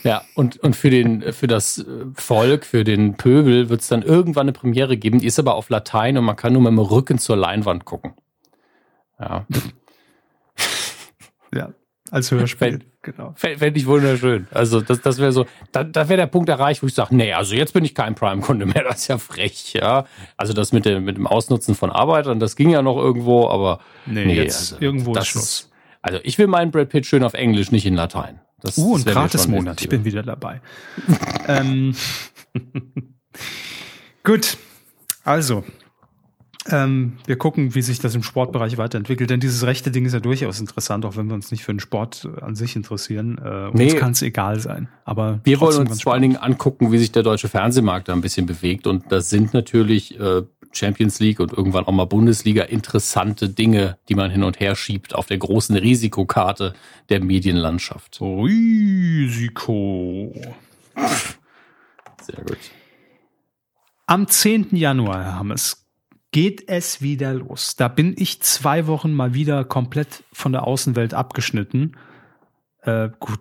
Ja, 0.03 0.23
und, 0.35 0.57
und 0.57 0.75
für, 0.75 0.89
den, 0.89 1.35
für 1.35 1.47
das 1.47 1.85
Volk, 2.15 2.65
für 2.65 2.85
den 2.85 3.19
Pöbel 3.19 3.69
wird 3.69 3.83
es 3.83 3.89
dann 3.89 4.01
irgendwann 4.01 4.45
eine 4.45 4.53
Premiere 4.53 4.97
geben, 4.97 5.19
die 5.19 5.27
ist 5.27 5.39
aber 5.39 5.57
auf 5.57 5.69
Latein 5.69 6.17
und 6.17 6.25
man 6.25 6.37
kann 6.37 6.55
nur 6.55 6.63
mit 6.63 6.71
dem 6.71 6.79
Rücken 6.79 7.19
zur 7.19 7.37
Leinwand 7.37 7.85
gucken. 7.85 8.15
Ja. 9.21 9.47
ja, 11.55 11.75
als 12.15 12.31
Hörspiel. 12.31 12.81
Genau. 13.03 13.35
Fände 13.35 13.73
ich 13.75 13.87
wunderschön. 13.87 14.47
Also 14.53 14.81
das, 14.81 15.03
das 15.03 15.19
wäre 15.19 15.33
so, 15.33 15.47
da, 15.73 15.83
da 15.83 16.09
wäre 16.09 16.19
der 16.19 16.27
Punkt 16.27 16.49
erreicht, 16.49 16.83
wo 16.83 16.87
ich 16.87 16.95
sage, 16.95 17.15
nee, 17.15 17.33
also 17.33 17.57
jetzt 17.57 17.75
bin 17.75 17.85
ich 17.85 17.95
kein 17.95 18.15
Prime-Kunde 18.15 18.67
mehr, 18.67 18.85
das 18.89 19.01
ist 19.01 19.09
ja 19.09 19.19
frech, 19.19 19.75
ja. 19.75 20.07
Also 20.37 20.53
das 20.53 20.73
mit 20.73 20.85
dem, 20.85 21.05
mit 21.05 21.17
dem 21.17 21.27
Ausnutzen 21.27 21.75
von 21.75 21.91
Arbeitern, 21.91 22.39
das 22.39 22.55
ging 22.55 22.71
ja 22.71 22.83
noch 22.83 22.97
irgendwo, 22.97 23.49
aber 23.49 23.81
nee, 24.07 24.25
nee 24.25 24.35
jetzt 24.37 24.75
also, 24.75 24.85
irgendwo 24.85 25.13
das, 25.13 25.25
ist 25.25 25.31
Schluss. 25.31 25.71
Also 26.03 26.21
ich 26.23 26.39
will 26.39 26.47
meinen 26.47 26.71
Brad 26.71 26.89
Pitt 26.89 27.05
schön 27.05 27.25
auf 27.25 27.35
Englisch, 27.35 27.73
nicht 27.73 27.85
in 27.85 27.95
Latein. 27.95 28.41
Das, 28.61 28.79
uh, 28.79 28.97
ein 28.97 29.05
Gratis-Monat, 29.05 29.83
ich 29.83 29.89
bin 29.89 30.05
wieder 30.05 30.23
dabei. 30.23 30.61
ähm, 31.49 31.97
Gut, 34.23 34.57
also 35.25 35.65
ähm, 36.71 37.19
wir 37.27 37.37
gucken, 37.37 37.75
wie 37.75 37.83
sich 37.83 37.99
das 37.99 38.15
im 38.15 38.23
Sportbereich 38.23 38.79
weiterentwickelt, 38.79 39.29
denn 39.29 39.41
dieses 39.41 39.65
rechte 39.65 39.91
Ding 39.91 40.07
ist 40.07 40.15
ja 40.15 40.21
durchaus 40.21 40.61
interessant, 40.61 41.05
auch 41.05 41.17
wenn 41.17 41.27
wir 41.27 41.35
uns 41.35 41.51
nicht 41.51 41.63
für 41.63 41.75
den 41.75 41.81
Sport 41.81 42.27
an 42.41 42.55
sich 42.55 42.75
interessieren. 42.75 43.39
Äh, 43.45 43.67
uns 43.67 43.75
nee, 43.75 43.95
kann 43.95 44.13
es 44.13 44.23
egal 44.23 44.61
sein. 44.61 44.89
Aber 45.05 45.41
wir 45.45 45.61
wollen 45.61 45.87
uns 45.87 46.03
vor 46.03 46.15
allen 46.15 46.23
Dingen 46.23 46.37
angucken, 46.37 46.91
wie 46.91 46.99
sich 46.99 47.13
der 47.13 47.23
deutsche 47.23 47.49
Fernsehmarkt 47.49 48.09
da 48.09 48.15
ein 48.15 48.23
bisschen 48.23 48.47
bewegt. 48.47 48.87
Und 48.87 49.13
das 49.13 49.29
sind 49.29 49.53
natürlich 49.53 50.19
äh, 50.19 50.43
Champions 50.73 51.21
League 51.21 51.41
und 51.41 51.53
irgendwann 51.53 51.85
auch 51.85 51.93
mal 51.93 52.07
Bundesliga 52.07 52.65
interessante 52.65 53.51
Dinge, 53.51 53.99
die 54.09 54.15
man 54.15 54.31
hin 54.31 54.43
und 54.43 54.59
her 54.59 54.75
schiebt 54.75 55.15
auf 55.15 55.27
der 55.27 55.39
großen 55.39 55.77
Risikokarte 55.77 56.73
der 57.11 57.23
Medienlandschaft. 57.23 58.21
Risiko. 58.21 60.33
Sehr 62.23 62.43
gut. 62.43 62.59
Am 64.07 64.29
10. 64.29 64.77
Januar, 64.77 65.25
Herr 65.25 65.39
Hammes, 65.39 65.84
geht 66.35 66.69
es 66.69 67.01
wieder 67.01 67.33
los. 67.33 67.77
Da 67.77 67.87
bin 67.87 68.17
ich 68.19 68.41
zwei 68.41 68.89
Wochen 68.89 69.13
mal 69.13 69.35
wieder 69.35 69.65
komplett 69.65 70.25
von 70.33 70.51
der 70.51 70.67
Außenwelt 70.67 71.15
abgeschnitten. 71.15 71.93
Äh, 72.83 73.11
gut, 73.21 73.39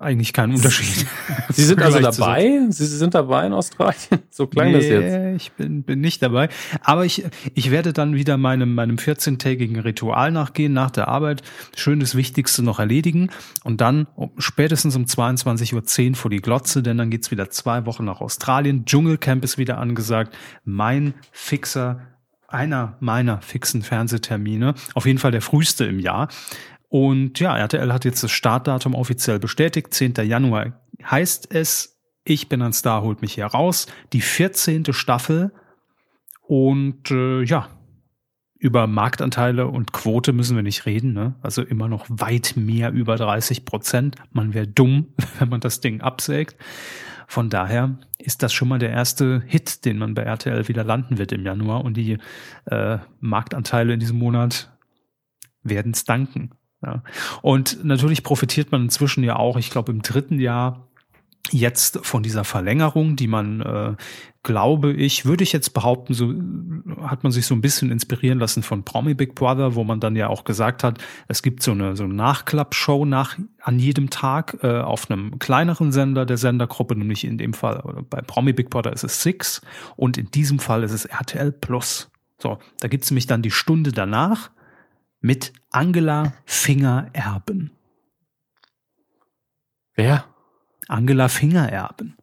eigentlich 0.00 0.32
kein 0.32 0.50
Unterschied. 0.50 1.06
Sie 1.50 1.62
sind 1.62 1.80
also 1.80 2.00
dabei? 2.00 2.66
Sie 2.70 2.86
sind 2.86 3.14
dabei 3.14 3.46
in 3.46 3.52
Australien? 3.52 4.22
So 4.30 4.48
klang 4.48 4.72
nee, 4.72 4.72
das 4.72 4.86
jetzt. 4.86 5.36
Ich 5.42 5.52
bin, 5.52 5.84
bin 5.84 6.00
nicht 6.00 6.20
dabei. 6.20 6.48
Aber 6.80 7.04
ich, 7.04 7.24
ich 7.54 7.70
werde 7.70 7.92
dann 7.92 8.16
wieder 8.16 8.36
meinem, 8.38 8.74
meinem 8.74 8.96
14-tägigen 8.96 9.78
Ritual 9.78 10.32
nachgehen, 10.32 10.72
nach 10.72 10.90
der 10.90 11.06
Arbeit. 11.06 11.42
Schön 11.76 12.00
das 12.00 12.16
Wichtigste 12.16 12.64
noch 12.64 12.80
erledigen. 12.80 13.30
Und 13.62 13.80
dann 13.80 14.08
um, 14.16 14.32
spätestens 14.38 14.96
um 14.96 15.04
22.10 15.04 16.10
Uhr 16.10 16.16
vor 16.16 16.30
die 16.30 16.40
Glotze, 16.40 16.82
denn 16.82 16.98
dann 16.98 17.10
geht's 17.10 17.30
wieder 17.30 17.50
zwei 17.50 17.86
Wochen 17.86 18.04
nach 18.04 18.20
Australien. 18.20 18.84
Dschungelcamp 18.84 19.44
ist 19.44 19.58
wieder 19.58 19.78
angesagt. 19.78 20.34
Mein 20.64 21.14
fixer 21.30 22.00
einer 22.52 22.96
meiner 23.00 23.40
fixen 23.40 23.82
Fernsehtermine, 23.82 24.74
auf 24.94 25.06
jeden 25.06 25.18
Fall 25.18 25.30
der 25.30 25.42
früheste 25.42 25.84
im 25.84 25.98
Jahr. 25.98 26.28
Und 26.88 27.40
ja, 27.40 27.56
RTL 27.56 27.92
hat 27.92 28.04
jetzt 28.04 28.22
das 28.22 28.30
Startdatum 28.32 28.94
offiziell 28.94 29.38
bestätigt. 29.38 29.94
10. 29.94 30.14
Januar 30.24 30.82
heißt 31.02 31.54
es, 31.54 31.98
ich 32.24 32.48
bin 32.48 32.62
ein 32.62 32.72
Star, 32.72 33.02
holt 33.02 33.22
mich 33.22 33.34
hier 33.34 33.46
raus. 33.46 33.86
Die 34.12 34.20
14. 34.20 34.92
Staffel. 34.92 35.52
Und 36.42 37.10
äh, 37.10 37.42
ja, 37.44 37.68
über 38.58 38.86
Marktanteile 38.86 39.66
und 39.66 39.92
Quote 39.92 40.32
müssen 40.32 40.54
wir 40.54 40.62
nicht 40.62 40.86
reden. 40.86 41.12
Ne? 41.12 41.34
Also 41.42 41.62
immer 41.62 41.88
noch 41.88 42.06
weit 42.08 42.54
mehr 42.56 42.92
über 42.92 43.16
30 43.16 43.64
Prozent. 43.64 44.16
Man 44.30 44.54
wäre 44.54 44.68
dumm, 44.68 45.14
wenn 45.38 45.48
man 45.48 45.60
das 45.60 45.80
Ding 45.80 46.00
absägt. 46.00 46.56
Von 47.32 47.48
daher 47.48 47.96
ist 48.18 48.42
das 48.42 48.52
schon 48.52 48.68
mal 48.68 48.78
der 48.78 48.90
erste 48.90 49.42
Hit, 49.46 49.86
den 49.86 49.96
man 49.96 50.12
bei 50.12 50.20
RTL 50.20 50.68
wieder 50.68 50.84
landen 50.84 51.16
wird 51.16 51.32
im 51.32 51.46
Januar. 51.46 51.82
Und 51.82 51.96
die 51.96 52.18
äh, 52.66 52.98
Marktanteile 53.20 53.94
in 53.94 54.00
diesem 54.00 54.18
Monat 54.18 54.70
werden 55.62 55.92
es 55.92 56.04
danken. 56.04 56.50
Ja. 56.82 57.02
Und 57.40 57.82
natürlich 57.86 58.22
profitiert 58.22 58.70
man 58.70 58.82
inzwischen 58.82 59.24
ja 59.24 59.36
auch, 59.36 59.56
ich 59.56 59.70
glaube, 59.70 59.92
im 59.92 60.02
dritten 60.02 60.40
Jahr 60.40 60.90
jetzt 61.50 61.98
von 62.06 62.22
dieser 62.22 62.44
Verlängerung, 62.44 63.16
die 63.16 63.26
man, 63.26 63.60
äh, 63.60 63.94
glaube 64.42 64.92
ich, 64.92 65.24
würde 65.24 65.44
ich 65.44 65.52
jetzt 65.52 65.74
behaupten, 65.74 66.14
so 66.14 66.32
hat 67.06 67.22
man 67.24 67.32
sich 67.32 67.46
so 67.46 67.54
ein 67.54 67.60
bisschen 67.60 67.90
inspirieren 67.90 68.38
lassen 68.38 68.62
von 68.62 68.84
Promi 68.84 69.14
Big 69.14 69.34
Brother, 69.34 69.74
wo 69.74 69.84
man 69.84 70.00
dann 70.00 70.16
ja 70.16 70.28
auch 70.28 70.44
gesagt 70.44 70.84
hat, 70.84 70.98
es 71.28 71.42
gibt 71.42 71.62
so 71.62 71.72
eine 71.72 71.96
so 71.96 72.04
eine 72.04 72.14
Nachklappshow 72.14 73.04
nach 73.04 73.38
an 73.60 73.78
jedem 73.78 74.10
Tag 74.10 74.58
äh, 74.62 74.80
auf 74.80 75.10
einem 75.10 75.38
kleineren 75.38 75.92
Sender 75.92 76.26
der 76.26 76.38
Sendergruppe, 76.38 76.96
nämlich 76.96 77.24
in 77.24 77.38
dem 77.38 77.54
Fall 77.54 78.04
bei 78.08 78.20
Promi 78.20 78.52
Big 78.52 78.70
Brother 78.70 78.92
ist 78.92 79.04
es 79.04 79.22
Six 79.22 79.60
und 79.96 80.18
in 80.18 80.30
diesem 80.30 80.58
Fall 80.58 80.82
ist 80.84 80.92
es 80.92 81.04
RTL 81.04 81.52
Plus. 81.52 82.10
So, 82.38 82.58
da 82.80 82.88
gibt's 82.88 83.10
nämlich 83.10 83.26
dann 83.26 83.42
die 83.42 83.50
Stunde 83.50 83.92
danach 83.92 84.50
mit 85.20 85.52
Angela 85.70 86.32
Finger-Erben. 86.44 87.70
Wer? 89.94 90.24
Angela 90.88 91.28
Fingererben. 91.28 92.16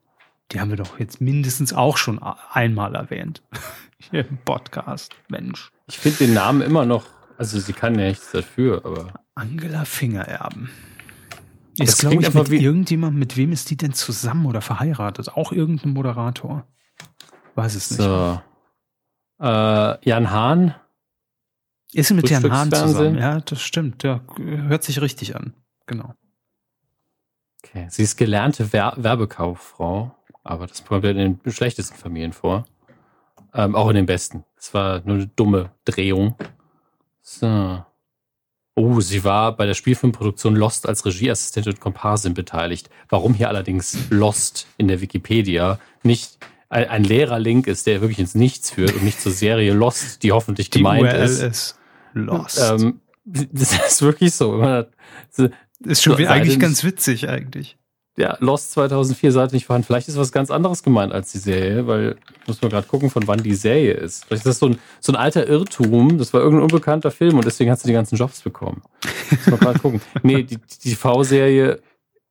Die 0.51 0.59
haben 0.59 0.69
wir 0.69 0.77
doch 0.77 0.99
jetzt 0.99 1.21
mindestens 1.21 1.73
auch 1.73 1.97
schon 1.97 2.19
einmal 2.51 2.95
erwähnt. 2.95 3.43
Hier 3.97 4.27
im 4.27 4.37
Podcast. 4.39 5.13
Mensch. 5.27 5.71
Ich 5.87 5.97
finde 5.99 6.19
den 6.19 6.33
Namen 6.33 6.61
immer 6.61 6.85
noch, 6.85 7.05
also 7.37 7.59
sie 7.59 7.73
kann 7.73 7.97
ja 7.99 8.07
nichts 8.07 8.31
dafür, 8.31 8.85
aber. 8.85 9.13
Angela 9.35 9.85
Fingererben. 9.85 10.69
Ist, 11.77 11.99
glaube 11.99 12.21
ich, 12.21 12.33
mit 12.33 12.49
irgendjemand, 12.49 13.17
mit 13.17 13.37
wem 13.37 13.51
ist 13.51 13.69
die 13.69 13.77
denn 13.77 13.93
zusammen 13.93 14.45
oder 14.45 14.61
verheiratet? 14.61 15.29
Auch 15.29 15.51
irgendein 15.51 15.93
Moderator? 15.93 16.67
Weiß 17.55 17.75
es 17.75 17.91
nicht. 17.91 18.01
So. 18.01 18.41
Äh, 19.39 20.09
Jan 20.09 20.31
Hahn. 20.31 20.75
Ist 21.93 22.09
sie 22.09 22.13
mit 22.13 22.29
Jan 22.29 22.51
Hahn 22.51 22.71
zusammen? 22.71 23.17
Ja, 23.17 23.39
das 23.39 23.61
stimmt. 23.61 24.03
Ja, 24.03 24.21
hört 24.37 24.83
sich 24.83 25.01
richtig 25.01 25.35
an. 25.35 25.53
Genau. 25.85 26.13
Okay. 27.63 27.87
Sie 27.89 28.03
ist 28.03 28.17
gelernte 28.17 28.71
Wer 28.71 28.93
Werbekauffrau, 28.97 30.15
aber 30.43 30.67
das 30.67 30.85
kommt 30.85 31.03
ja 31.03 31.11
in 31.11 31.39
den 31.43 31.51
schlechtesten 31.51 31.97
Familien 31.97 32.33
vor. 32.33 32.65
Ähm, 33.53 33.75
auch 33.75 33.89
in 33.89 33.95
den 33.95 34.05
besten. 34.05 34.45
Das 34.55 34.73
war 34.73 35.01
nur 35.05 35.17
eine 35.17 35.27
dumme 35.27 35.71
Drehung. 35.85 36.35
So. 37.21 37.83
Oh, 38.75 39.01
sie 39.01 39.23
war 39.23 39.55
bei 39.57 39.65
der 39.65 39.73
Spielfilmproduktion 39.73 40.55
Lost 40.55 40.87
als 40.87 41.05
Regieassistentin 41.05 41.73
und 41.73 41.79
Komparsin 41.81 42.33
beteiligt. 42.33 42.89
Warum 43.09 43.33
hier 43.33 43.49
allerdings 43.49 43.97
Lost 44.09 44.67
in 44.77 44.87
der 44.87 45.01
Wikipedia 45.01 45.79
nicht 46.03 46.37
ein, 46.69 46.87
ein 46.87 47.03
leerer 47.03 47.39
Link 47.39 47.67
ist, 47.67 47.87
der 47.87 48.01
wirklich 48.01 48.19
ins 48.19 48.35
Nichts 48.35 48.71
führt 48.71 48.93
und 48.95 49.03
nicht 49.03 49.19
zur 49.19 49.31
Serie 49.31 49.73
Lost, 49.73 50.23
die 50.23 50.31
hoffentlich 50.31 50.69
die 50.69 50.77
gemeint 50.77 51.03
URL 51.03 51.23
ist. 51.23 51.41
ist 51.41 51.79
Lost. 52.13 52.59
Ähm, 52.59 53.01
das 53.25 53.73
ist 53.73 54.01
wirklich 54.01 54.33
so. 54.33 54.85
Ist 55.85 56.03
schon 56.03 56.15
eigentlich 56.25 56.59
ganz 56.59 56.83
witzig 56.83 57.29
eigentlich 57.29 57.77
ja, 58.19 58.35
Lost 58.41 58.71
2004 58.73 59.31
Seite 59.31 59.55
nicht 59.55 59.65
vorhanden. 59.65 59.87
Vielleicht 59.87 60.09
ist 60.09 60.17
was 60.17 60.33
ganz 60.33 60.51
anderes 60.51 60.83
gemeint 60.83 61.13
als 61.13 61.31
die 61.31 61.37
Serie, 61.37 61.87
weil 61.87 62.17
muss 62.47 62.61
man 62.61 62.69
gerade 62.69 62.85
gucken, 62.85 63.09
von 63.09 63.25
wann 63.27 63.41
die 63.41 63.55
Serie 63.55 63.93
ist. 63.93 64.25
Vielleicht 64.25 64.45
ist 64.45 64.51
das 64.51 64.59
so 64.59 64.67
ein, 64.67 64.79
so 64.99 65.13
ein 65.13 65.15
alter 65.15 65.47
Irrtum. 65.47 66.17
Das 66.17 66.33
war 66.33 66.41
irgendein 66.41 66.63
unbekannter 66.63 67.11
Film 67.11 67.37
und 67.37 67.45
deswegen 67.45 67.71
hast 67.71 67.85
du 67.85 67.87
die 67.87 67.93
ganzen 67.93 68.17
Jobs 68.17 68.41
bekommen. 68.41 68.81
Muss 69.29 69.47
man 69.47 69.59
gerade 69.59 69.79
gucken. 69.79 70.01
Nee, 70.21 70.43
die, 70.43 70.57
die 70.83 70.95
V-Serie 70.95 71.79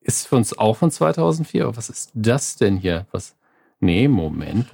ist 0.02 0.28
für 0.28 0.36
uns 0.36 0.56
auch 0.58 0.76
von 0.76 0.90
2004. 0.90 1.74
Was 1.74 1.88
ist 1.88 2.10
das 2.12 2.56
denn 2.56 2.76
hier? 2.76 3.06
Was? 3.10 3.34
Nee, 3.80 4.08
Moment. 4.08 4.66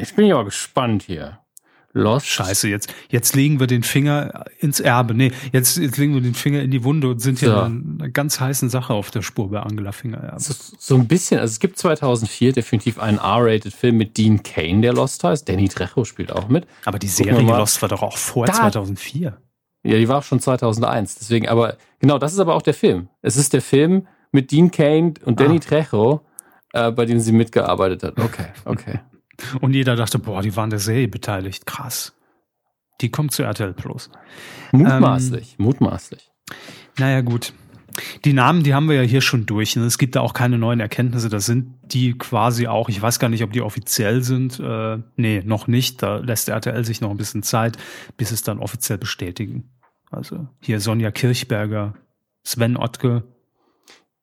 Ich 0.00 0.14
bin 0.14 0.24
ja 0.24 0.42
gespannt 0.42 1.02
hier. 1.02 1.40
Lost. 1.98 2.26
Scheiße, 2.26 2.68
jetzt, 2.68 2.92
jetzt 3.08 3.34
legen 3.34 3.60
wir 3.60 3.66
den 3.66 3.82
Finger 3.82 4.44
ins 4.58 4.80
Erbe. 4.80 5.14
Nee, 5.14 5.32
jetzt, 5.52 5.76
jetzt 5.76 5.96
legen 5.96 6.14
wir 6.14 6.20
den 6.20 6.34
Finger 6.34 6.60
in 6.60 6.70
die 6.70 6.84
Wunde 6.84 7.08
und 7.08 7.20
sind 7.20 7.38
hier 7.40 7.50
so. 7.50 7.58
einer 7.58 8.08
ganz 8.08 8.40
heißen 8.40 8.70
Sache 8.70 8.94
auf 8.94 9.10
der 9.10 9.22
Spur 9.22 9.50
bei 9.50 9.60
Angela 9.60 9.92
Fingererbe. 9.92 10.40
So, 10.40 10.54
so 10.78 10.94
ein 10.94 11.06
bisschen, 11.06 11.40
also 11.40 11.52
es 11.52 11.60
gibt 11.60 11.78
2004 11.78 12.52
definitiv 12.52 12.98
einen 12.98 13.18
R-rated 13.18 13.72
Film 13.72 13.96
mit 13.96 14.16
Dean 14.16 14.42
Kane, 14.42 14.80
der 14.80 14.92
Lost 14.92 15.22
heißt. 15.24 15.48
Danny 15.48 15.68
Trejo 15.68 16.04
spielt 16.04 16.32
auch 16.32 16.48
mit. 16.48 16.66
Aber 16.84 16.98
die 16.98 17.08
Serie 17.08 17.40
Lost 17.40 17.82
war 17.82 17.88
doch 17.88 18.02
auch 18.02 18.16
vor 18.16 18.46
da, 18.46 18.54
2004. 18.54 19.36
Ja, 19.84 19.96
die 19.96 20.08
war 20.08 20.18
auch 20.18 20.22
schon 20.22 20.40
2001. 20.40 21.16
Deswegen, 21.16 21.48
aber 21.48 21.76
genau, 21.98 22.18
das 22.18 22.32
ist 22.32 22.40
aber 22.40 22.54
auch 22.54 22.62
der 22.62 22.74
Film. 22.74 23.08
Es 23.22 23.36
ist 23.36 23.52
der 23.52 23.62
Film 23.62 24.06
mit 24.32 24.50
Dean 24.50 24.70
Kane 24.70 25.14
und 25.24 25.40
Danny 25.40 25.56
ah. 25.56 25.66
Trejo, 25.66 26.20
äh, 26.72 26.90
bei 26.90 27.06
dem 27.06 27.20
sie 27.20 27.32
mitgearbeitet 27.32 28.02
hat. 28.02 28.18
Okay, 28.18 28.46
okay. 28.64 29.00
Und 29.60 29.74
jeder 29.74 29.96
dachte, 29.96 30.18
boah, 30.18 30.42
die 30.42 30.56
waren 30.56 30.70
der 30.70 30.78
Serie 30.78 31.08
beteiligt. 31.08 31.66
Krass. 31.66 32.14
Die 33.00 33.10
kommt 33.10 33.32
zu 33.32 33.42
RTL 33.44 33.74
Plus. 33.74 34.10
Mutmaßlich, 34.72 35.56
ähm, 35.58 35.64
mutmaßlich. 35.64 36.30
Naja, 36.98 37.20
gut. 37.20 37.52
Die 38.24 38.32
Namen, 38.32 38.62
die 38.62 38.74
haben 38.74 38.88
wir 38.88 38.96
ja 38.96 39.02
hier 39.02 39.20
schon 39.20 39.46
durch. 39.46 39.74
Ne? 39.76 39.84
Es 39.84 39.98
gibt 39.98 40.16
da 40.16 40.20
auch 40.20 40.32
keine 40.32 40.58
neuen 40.58 40.80
Erkenntnisse. 40.80 41.28
Das 41.28 41.46
sind 41.46 41.74
die 41.82 42.16
quasi 42.16 42.66
auch, 42.66 42.88
ich 42.88 43.00
weiß 43.00 43.18
gar 43.18 43.28
nicht, 43.28 43.42
ob 43.42 43.52
die 43.52 43.62
offiziell 43.62 44.22
sind. 44.22 44.60
Äh, 44.60 44.98
nee, 45.16 45.42
noch 45.44 45.66
nicht. 45.66 46.02
Da 46.02 46.18
lässt 46.18 46.48
RTL 46.48 46.84
sich 46.84 47.00
noch 47.00 47.10
ein 47.10 47.16
bisschen 47.16 47.42
Zeit, 47.42 47.76
bis 48.16 48.30
es 48.30 48.42
dann 48.42 48.58
offiziell 48.58 48.98
bestätigen. 48.98 49.70
Also 50.10 50.48
hier 50.60 50.80
Sonja 50.80 51.10
Kirchberger, 51.10 51.94
Sven 52.44 52.76
Ottke, 52.76 53.24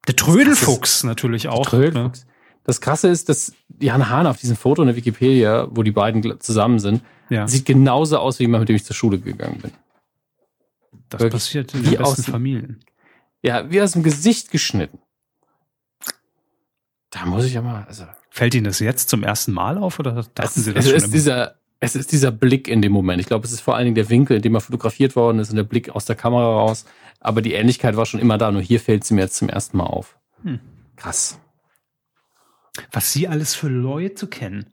der 0.06 0.16
Trödelfuchs 0.16 1.04
natürlich 1.04 1.48
auch. 1.48 1.66
Trödelfuchs. 1.66 2.24
Ne? 2.24 2.32
Das 2.66 2.80
Krasse 2.80 3.08
ist, 3.08 3.28
dass 3.28 3.52
Jan 3.78 4.08
Hahn 4.10 4.26
auf 4.26 4.38
diesem 4.38 4.56
Foto 4.56 4.82
in 4.82 4.88
der 4.88 4.96
Wikipedia, 4.96 5.68
wo 5.70 5.84
die 5.84 5.92
beiden 5.92 6.40
zusammen 6.40 6.80
sind, 6.80 7.02
ja. 7.30 7.46
sieht 7.46 7.64
genauso 7.64 8.18
aus 8.18 8.40
wie 8.40 8.44
jemand, 8.44 8.62
mit 8.62 8.68
dem 8.68 8.76
ich 8.76 8.84
zur 8.84 8.96
Schule 8.96 9.20
gegangen 9.20 9.60
bin. 9.62 9.70
Das 11.08 11.20
Wirklich 11.20 11.42
passiert 11.42 11.74
in 11.74 11.84
den 11.84 11.96
besten 11.96 12.24
Familien. 12.24 12.84
Ja, 13.42 13.70
wie 13.70 13.80
aus 13.80 13.92
dem 13.92 14.02
Gesicht 14.02 14.50
geschnitten. 14.50 14.98
Da 17.10 17.24
muss 17.24 17.44
ich 17.44 17.54
ja 17.54 17.62
mal, 17.62 17.84
also. 17.86 18.04
Fällt 18.30 18.54
Ihnen 18.56 18.64
das 18.64 18.80
jetzt 18.80 19.08
zum 19.08 19.22
ersten 19.22 19.52
Mal 19.52 19.78
auf 19.78 20.00
oder 20.00 20.12
dachten 20.12 20.40
es, 20.44 20.54
Sie 20.56 20.74
das 20.74 20.84
es 20.84 20.90
schon 20.90 20.96
ist 20.96 21.04
immer? 21.04 21.12
dieser, 21.12 21.54
Es 21.78 21.94
ist 21.94 22.10
dieser 22.10 22.32
Blick 22.32 22.66
in 22.66 22.82
dem 22.82 22.90
Moment. 22.90 23.20
Ich 23.20 23.28
glaube, 23.28 23.46
es 23.46 23.52
ist 23.52 23.60
vor 23.60 23.76
allen 23.76 23.84
Dingen 23.84 23.94
der 23.94 24.10
Winkel, 24.10 24.36
in 24.36 24.42
dem 24.42 24.54
er 24.56 24.60
fotografiert 24.60 25.14
worden 25.14 25.38
ist 25.38 25.50
und 25.50 25.56
der 25.56 25.62
Blick 25.62 25.90
aus 25.90 26.04
der 26.04 26.16
Kamera 26.16 26.44
raus. 26.44 26.84
Aber 27.20 27.42
die 27.42 27.52
Ähnlichkeit 27.54 27.96
war 27.96 28.06
schon 28.06 28.18
immer 28.18 28.38
da, 28.38 28.50
nur 28.50 28.60
hier 28.60 28.80
fällt 28.80 29.04
sie 29.04 29.14
mir 29.14 29.22
jetzt 29.22 29.36
zum 29.36 29.48
ersten 29.48 29.76
Mal 29.76 29.84
auf. 29.84 30.18
Hm. 30.42 30.58
Krass. 30.96 31.38
Was 32.92 33.12
Sie 33.12 33.28
alles 33.28 33.54
für 33.54 33.68
Leute 33.68 34.26
kennen. 34.26 34.66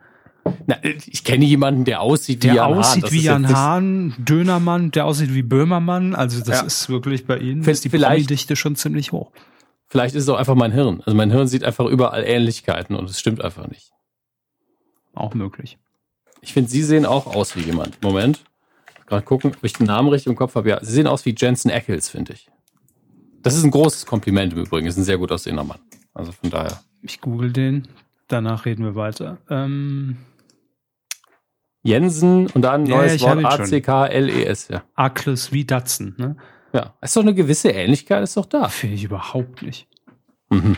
Na, 0.68 0.78
ich 0.84 1.24
kenne 1.24 1.46
jemanden, 1.46 1.86
der 1.86 2.02
aussieht 2.02 2.44
der 2.44 2.52
wie 2.52 2.58
Jan 2.58 2.74
aussieht 2.74 3.04
Hahn. 3.06 3.12
wie 3.12 3.22
Jan 3.22 3.50
Hahn, 3.50 4.16
Dönermann, 4.18 4.92
der 4.92 5.06
aussieht 5.06 5.34
wie 5.34 5.42
Böhmermann. 5.42 6.16
Also 6.16 6.40
das 6.40 6.60
ja. 6.60 6.66
ist 6.66 6.90
wirklich 6.90 7.26
bei 7.26 7.38
Ihnen 7.38 7.64
ist 7.64 7.86
die 7.86 7.90
Promi-Dichte 7.90 8.56
schon 8.56 8.76
ziemlich 8.76 9.12
hoch. 9.12 9.32
Vielleicht 9.88 10.16
ist 10.16 10.24
es 10.24 10.30
auch 10.30 10.38
einfach 10.38 10.56
mein 10.56 10.72
Hirn. 10.72 11.02
Also 11.06 11.16
mein 11.16 11.32
Hirn 11.32 11.48
sieht 11.48 11.64
einfach 11.64 11.86
überall 11.86 12.24
Ähnlichkeiten 12.26 12.96
und 12.96 13.10
es 13.10 13.20
stimmt 13.20 13.44
einfach 13.44 13.68
nicht. 13.68 13.92
Auch 15.14 15.34
möglich. 15.34 15.78
Ich 16.42 16.54
finde, 16.54 16.70
Sie 16.70 16.84
sehen 16.84 17.06
auch 17.06 17.28
aus 17.28 17.56
wie 17.56 17.62
jemand. 17.62 18.02
Moment. 18.02 18.44
Gerade 19.06 19.24
gucken, 19.24 19.52
ob 19.56 19.64
ich 19.64 19.74
den 19.74 19.86
Namen 19.86 20.10
richtig 20.10 20.28
im 20.28 20.36
Kopf 20.36 20.56
habe. 20.56 20.70
Ja, 20.70 20.84
Sie 20.84 20.92
sehen 20.92 21.08
aus 21.08 21.26
wie 21.26 21.36
Jensen 21.38 21.72
Ackles, 21.72 22.10
finde 22.10 22.34
ich. 22.34 22.50
Das 23.44 23.56
ist 23.56 23.64
ein 23.64 23.72
großes 23.72 24.06
Kompliment 24.06 24.54
im 24.54 24.60
Übrigen. 24.60 24.88
Ist 24.88 24.98
ein 24.98 25.04
sehr 25.04 25.18
gut 25.18 25.32
aussehender 25.32 25.64
Mann. 25.64 25.80
Also 26.14 26.32
von 26.32 26.50
daher. 26.50 26.82
Ich 27.04 27.22
google 27.22 27.52
den. 27.52 27.88
Danach 28.28 28.66
reden 28.66 28.84
wir 28.84 28.96
weiter. 28.96 29.38
Ähm 29.50 30.18
Jensen 31.84 32.48
und 32.48 32.62
dann 32.62 32.86
ja, 32.86 32.98
neues 32.98 33.22
Wort 33.22 33.44
A-C-K-L-E-S, 33.44 34.70
ja. 34.70 34.84
Akles 34.96 35.52
wie 35.52 35.66
Datsen, 35.66 36.16
ne? 36.18 36.38
Ja. 36.72 36.94
Ist 37.02 37.16
doch 37.16 37.22
eine 37.22 37.36
gewisse 37.36 37.70
Ähnlichkeit, 37.70 38.24
ist 38.24 38.38
doch 38.38 38.46
da. 38.46 38.70
Finde 38.70 38.96
ich 38.96 39.04
überhaupt 39.04 39.62
nicht. 39.62 39.88
Mhm. 40.50 40.78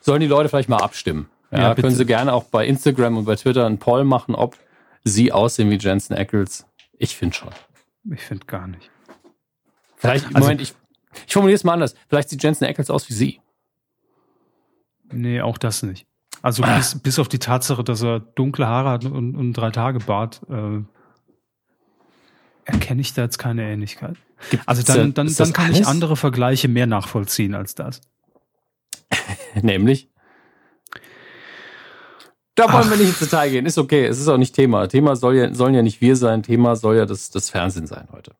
Sollen 0.00 0.20
die 0.20 0.26
Leute 0.26 0.48
vielleicht 0.48 0.70
mal 0.70 0.78
abstimmen? 0.78 1.28
Ja, 1.52 1.58
ja 1.58 1.74
können 1.74 1.94
sie 1.94 2.06
gerne 2.06 2.32
auch 2.32 2.44
bei 2.44 2.66
Instagram 2.66 3.18
und 3.18 3.26
bei 3.26 3.36
Twitter 3.36 3.66
einen 3.66 3.78
Poll 3.78 4.04
machen, 4.04 4.34
ob 4.34 4.56
sie 5.04 5.30
aussehen 5.30 5.70
wie 5.70 5.76
Jensen 5.76 6.14
Ackles. 6.14 6.66
Ich 6.98 7.14
finde 7.14 7.36
schon. 7.36 7.50
Ich 8.10 8.22
finde 8.22 8.46
gar 8.46 8.66
nicht. 8.66 8.90
Vielleicht, 9.96 10.26
also, 10.26 10.40
Moment, 10.40 10.62
ich, 10.62 10.74
ich 11.26 11.32
formuliere 11.32 11.56
es 11.56 11.62
mal 11.62 11.74
anders. 11.74 11.94
Vielleicht 12.08 12.30
sieht 12.30 12.42
Jensen 12.42 12.64
Ackles 12.64 12.90
aus 12.90 13.08
wie 13.08 13.14
sie. 13.14 13.40
Nee, 15.12 15.40
auch 15.40 15.58
das 15.58 15.82
nicht. 15.82 16.06
Also 16.42 16.62
ah. 16.64 16.76
bis, 16.76 16.98
bis 16.98 17.18
auf 17.18 17.28
die 17.28 17.38
Tatsache, 17.38 17.84
dass 17.84 18.02
er 18.02 18.20
dunkle 18.20 18.66
Haare 18.66 18.90
hat 18.90 19.04
und, 19.04 19.36
und 19.36 19.52
drei 19.52 19.70
Tage 19.70 20.00
Bart, 20.00 20.40
äh, 20.50 20.80
erkenne 22.64 23.00
ich 23.00 23.14
da 23.14 23.22
jetzt 23.22 23.38
keine 23.38 23.62
Ähnlichkeit. 23.62 24.16
Gibt's 24.50 24.66
also 24.66 24.82
dann, 24.82 25.14
dann, 25.14 25.32
dann 25.32 25.52
kann 25.52 25.66
alles? 25.66 25.80
ich 25.80 25.86
andere 25.86 26.16
Vergleiche 26.16 26.68
mehr 26.68 26.86
nachvollziehen 26.86 27.54
als 27.54 27.74
das. 27.74 28.00
Nämlich? 29.62 30.08
Da 32.54 32.64
wollen 32.70 32.84
Ach. 32.86 32.90
wir 32.90 32.96
nicht 32.98 33.08
ins 33.08 33.18
Detail 33.18 33.50
gehen. 33.50 33.66
Ist 33.66 33.78
okay. 33.78 34.04
Es 34.04 34.18
ist 34.18 34.28
auch 34.28 34.36
nicht 34.36 34.54
Thema. 34.54 34.86
Thema 34.86 35.16
soll 35.16 35.36
ja, 35.36 35.54
sollen 35.54 35.74
ja 35.74 35.82
nicht 35.82 36.00
wir 36.00 36.16
sein. 36.16 36.42
Thema 36.42 36.76
soll 36.76 36.96
ja 36.96 37.06
das, 37.06 37.30
das 37.30 37.48
Fernsehen 37.50 37.86
sein 37.86 38.08
heute. 38.12 38.32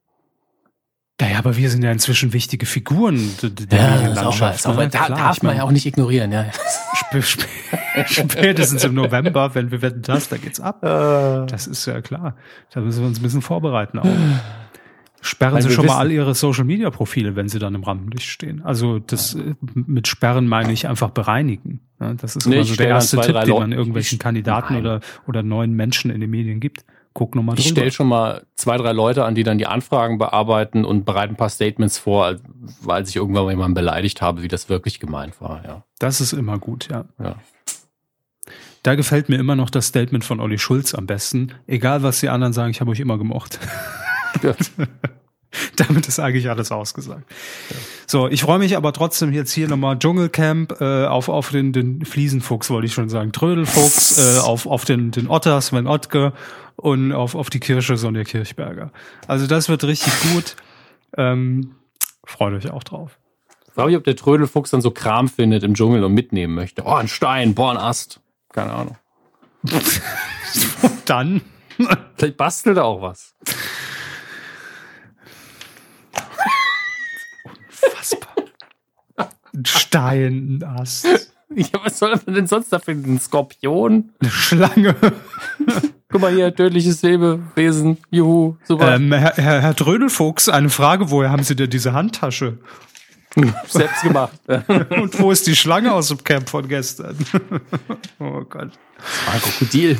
Naja, 1.20 1.38
aber 1.38 1.56
wir 1.56 1.70
sind 1.70 1.84
ja 1.84 1.92
inzwischen 1.92 2.32
wichtige 2.32 2.66
Figuren 2.66 3.30
der 3.42 3.78
ja, 3.78 3.96
Medienlandschaft. 3.96 4.66
Auch, 4.66 4.76
ne? 4.76 4.88
da, 4.88 5.04
Klar, 5.04 5.18
darf 5.18 5.42
man 5.42 5.56
ja 5.56 5.62
auch 5.62 5.70
nicht 5.70 5.86
ignorieren. 5.86 6.32
Ja. 6.32 6.46
Spätestens 8.06 8.82
im 8.82 8.94
November, 8.94 9.54
wenn 9.54 9.70
wir 9.70 9.82
wetten 9.82 10.02
das, 10.02 10.28
da 10.28 10.36
geht's 10.36 10.58
ab. 10.58 10.82
Äh. 10.82 11.46
Das 11.46 11.68
ist 11.68 11.86
ja 11.86 12.00
klar. 12.00 12.36
Da 12.72 12.80
müssen 12.80 13.02
wir 13.02 13.06
uns 13.06 13.20
ein 13.20 13.22
bisschen 13.22 13.42
vorbereiten 13.42 14.00
auch. 14.00 14.06
Sperren 15.24 15.54
Weil 15.54 15.62
Sie 15.62 15.70
schon 15.70 15.86
mal 15.86 15.98
all 15.98 16.10
Ihre 16.10 16.34
Social 16.34 16.64
Media 16.64 16.90
Profile, 16.90 17.36
wenn 17.36 17.48
Sie 17.48 17.60
dann 17.60 17.76
im 17.76 17.84
Rampenlicht 17.84 18.28
stehen. 18.28 18.62
Also 18.64 18.98
das 18.98 19.34
äh, 19.34 19.54
mit 19.74 20.08
Sperren 20.08 20.48
meine 20.48 20.72
ich 20.72 20.88
einfach 20.88 21.10
bereinigen. 21.10 21.80
Das 22.00 22.34
ist 22.34 22.46
nee, 22.46 22.56
immer 22.56 22.64
so 22.64 22.74
der 22.74 22.88
erste 22.88 23.18
zwei, 23.18 23.26
Tipp, 23.26 23.44
den 23.44 23.54
man 23.54 23.72
irgendwelchen 23.72 24.18
Kandidaten 24.18 24.74
oder, 24.74 25.00
oder 25.28 25.44
neuen 25.44 25.74
Menschen 25.74 26.10
in 26.10 26.20
den 26.20 26.30
Medien 26.30 26.58
gibt. 26.58 26.84
Guck 27.14 27.34
nochmal 27.34 27.56
drüber. 27.56 27.66
Ich 27.66 27.70
stelle 27.70 27.90
schon 27.90 28.08
mal 28.08 28.44
zwei, 28.54 28.76
drei 28.76 28.92
Leute 28.92 29.24
an, 29.24 29.34
die 29.34 29.42
dann 29.42 29.58
die 29.58 29.66
Anfragen 29.66 30.18
bearbeiten 30.18 30.84
und 30.84 31.04
bereiten 31.04 31.34
ein 31.34 31.36
paar 31.36 31.50
Statements 31.50 31.98
vor, 31.98 32.36
weil 32.82 33.06
ich 33.06 33.16
irgendwann 33.16 33.44
mal 33.44 33.50
jemanden 33.50 33.74
beleidigt 33.74 34.22
habe, 34.22 34.42
wie 34.42 34.48
das 34.48 34.68
wirklich 34.68 35.00
gemeint 35.00 35.40
war. 35.40 35.62
Ja. 35.64 35.84
Das 35.98 36.20
ist 36.20 36.32
immer 36.32 36.58
gut, 36.58 36.88
ja. 36.90 37.04
ja. 37.22 37.36
Da 38.82 38.94
gefällt 38.94 39.28
mir 39.28 39.36
immer 39.36 39.54
noch 39.54 39.70
das 39.70 39.86
Statement 39.86 40.24
von 40.24 40.40
Olli 40.40 40.58
Schulz 40.58 40.94
am 40.94 41.06
besten. 41.06 41.52
Egal, 41.66 42.02
was 42.02 42.20
die 42.20 42.28
anderen 42.28 42.52
sagen, 42.52 42.70
ich 42.70 42.80
habe 42.80 42.90
euch 42.90 43.00
immer 43.00 43.18
gemocht. 43.18 43.58
Ja. 44.42 44.54
Damit 45.76 46.08
ist 46.08 46.18
eigentlich 46.18 46.48
alles 46.48 46.72
ausgesagt. 46.72 47.24
Ja. 47.70 47.76
So, 48.06 48.28
ich 48.28 48.42
freue 48.42 48.58
mich 48.58 48.76
aber 48.76 48.92
trotzdem 48.92 49.32
jetzt 49.32 49.52
hier 49.52 49.68
nochmal 49.68 49.98
Dschungelcamp 49.98 50.80
äh, 50.80 51.06
auf, 51.06 51.28
auf 51.28 51.50
den, 51.50 51.72
den 51.72 52.04
Fliesenfuchs, 52.04 52.70
wollte 52.70 52.86
ich 52.86 52.94
schon 52.94 53.08
sagen, 53.08 53.32
Trödelfuchs, 53.32 54.18
äh, 54.18 54.40
auf, 54.40 54.66
auf 54.66 54.84
den, 54.84 55.10
den 55.10 55.28
Otter, 55.28 55.60
Sven 55.60 55.86
Ottke 55.86 56.32
und 56.76 57.12
auf, 57.12 57.34
auf 57.34 57.50
die 57.50 57.60
Kirsche 57.60 57.96
Sonja 57.96 58.24
Kirchberger. 58.24 58.92
Also 59.26 59.46
das 59.46 59.68
wird 59.68 59.84
richtig 59.84 60.12
gut. 60.32 60.56
Ähm, 61.16 61.74
freut 62.24 62.54
euch 62.54 62.70
auch 62.70 62.84
drauf. 62.84 63.18
Ich 63.66 63.74
frage 63.74 63.88
mich, 63.88 63.96
ob 63.96 64.04
der 64.04 64.16
Trödelfuchs 64.16 64.70
dann 64.70 64.82
so 64.82 64.90
Kram 64.90 65.28
findet 65.28 65.62
im 65.62 65.74
Dschungel 65.74 66.04
und 66.04 66.12
mitnehmen 66.12 66.54
möchte. 66.54 66.82
Oh, 66.84 66.94
ein 66.94 67.08
Stein, 67.08 67.54
boah, 67.54 67.70
ein 67.70 67.78
Ast. 67.78 68.20
Keine 68.52 68.72
Ahnung. 68.72 68.96
dann. 71.06 71.40
Vielleicht 72.16 72.36
bastelt 72.36 72.76
er 72.76 72.84
auch 72.84 73.00
was. 73.00 73.34
Ein 79.54 79.64
Stein, 79.66 80.58
ein 80.60 80.64
Ast. 80.64 81.06
Ja, 81.54 81.66
was 81.84 81.98
soll 81.98 82.18
man 82.24 82.34
denn 82.34 82.46
sonst 82.46 82.72
da 82.72 82.78
finden? 82.78 83.14
Ein 83.16 83.20
Skorpion? 83.20 84.10
Eine 84.20 84.30
Schlange. 84.30 84.94
Guck 86.08 86.20
mal 86.20 86.32
hier, 86.32 86.54
tödliches 86.54 87.02
Lebewesen. 87.02 87.98
Juhu, 88.10 88.56
super. 88.64 88.94
Ähm, 88.94 89.12
Herr, 89.12 89.34
Herr, 89.36 89.60
Herr 89.60 89.74
Drödelfuchs, 89.74 90.48
eine 90.48 90.70
Frage, 90.70 91.10
woher 91.10 91.30
haben 91.30 91.42
Sie 91.42 91.54
denn 91.54 91.68
diese 91.68 91.92
Handtasche? 91.92 92.58
Selbst 93.68 94.02
gemacht. 94.02 94.38
Und 94.90 95.18
wo 95.20 95.30
ist 95.30 95.46
die 95.46 95.56
Schlange 95.56 95.92
aus 95.92 96.08
dem 96.08 96.22
Camp 96.24 96.48
von 96.48 96.68
gestern? 96.68 97.16
oh 98.18 98.42
Gott. 98.48 98.70
Ein 99.30 99.40
Krokodil. 99.40 99.98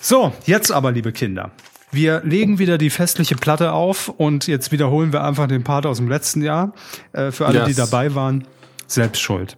So, 0.00 0.32
jetzt 0.46 0.70
aber, 0.72 0.92
liebe 0.92 1.12
Kinder. 1.12 1.50
Wir 1.92 2.22
legen 2.24 2.58
wieder 2.60 2.78
die 2.78 2.90
festliche 2.90 3.34
Platte 3.36 3.72
auf 3.72 4.08
und 4.08 4.46
jetzt 4.46 4.70
wiederholen 4.72 5.12
wir 5.12 5.24
einfach 5.24 5.48
den 5.48 5.64
Part 5.64 5.86
aus 5.86 5.96
dem 5.98 6.08
letzten 6.08 6.42
Jahr. 6.42 6.72
Äh, 7.12 7.32
für 7.32 7.46
alle, 7.46 7.58
Yes. 7.60 7.68
die 7.68 7.74
dabei 7.74 8.14
waren, 8.14 8.46
selbst 8.92 9.20
schuld. 9.20 9.56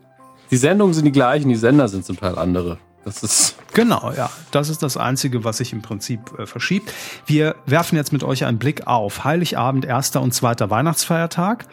Die 0.51 0.57
Sendungen 0.57 0.95
sind 0.95 1.05
die 1.05 1.13
gleichen, 1.13 1.49
die 1.49 1.57
Sender 1.57 1.89
sind 1.89 2.05
zum 2.05 2.19
Teil 2.19 2.39
andere. 2.39 2.79
Das 3.05 3.23
ist. 3.23 3.57
Genau, 3.73 4.13
ja. 4.17 4.31
Das 4.51 4.69
ist 4.69 4.83
das 4.83 4.97
Einzige, 4.97 5.45
was 5.45 5.57
sich 5.57 5.73
im 5.73 5.83
Prinzip 5.83 6.39
äh, 6.39 6.47
verschiebt. 6.47 6.93
Wir 7.27 7.57
werfen 7.67 7.97
jetzt 7.97 8.13
mit 8.13 8.23
euch 8.23 8.45
einen 8.45 8.59
Blick 8.59 8.87
auf 8.87 9.25
Heiligabend, 9.25 9.85
erster 9.85 10.21
und 10.21 10.33
zweiter 10.33 10.71
Weihnachtsfeiertag. 10.71 11.67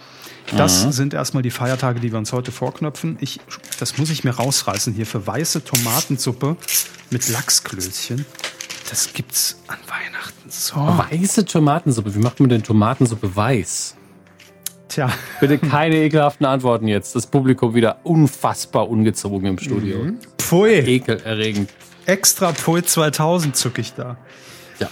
Das 0.58 0.82
sind 0.82 1.14
erstmal 1.14 1.44
die 1.44 1.52
Feiertage, 1.52 2.00
die 2.00 2.12
wir 2.12 2.18
uns 2.18 2.34
heute 2.34 2.52
vorknöpfen. 2.52 3.18
Ich, 3.20 3.40
das 3.80 4.00
muss 4.00 4.10
ich 4.10 4.24
mir 4.24 4.32
rausreißen 4.32 4.94
hier 4.94 5.06
für 5.06 5.28
weiße 5.28 5.64
Tomatensuppe 5.64 6.58
mit 7.12 7.30
Lachsklößchen. 7.30 8.26
Das 8.90 9.14
gibt's 9.14 9.62
an 9.68 9.78
Weihnachten. 9.88 10.50
So. 10.50 10.76
Weiße 10.78 11.46
Tomatensuppe. 11.46 12.16
Wie 12.16 12.20
macht 12.20 12.40
man 12.40 12.50
denn 12.50 12.64
Tomatensuppe 12.64 13.36
weiß? 13.36 13.96
Tja, 14.90 15.10
Bitte 15.40 15.58
keine 15.60 15.96
ekelhaften 15.98 16.46
Antworten 16.46 16.88
jetzt. 16.88 17.16
Das 17.16 17.28
Publikum 17.28 17.76
wieder 17.76 18.00
unfassbar 18.04 18.90
ungezogen 18.90 19.46
im 19.48 19.58
Studio. 19.60 20.14
pfui. 20.40 20.74
Ekelerregend. 20.80 21.70
Extra 22.06 22.54
Pfui 22.54 22.82
2000 22.84 23.56
zuck 23.56 23.78
ich 23.78 23.94
da. 23.94 24.18
Ja. 24.80 24.90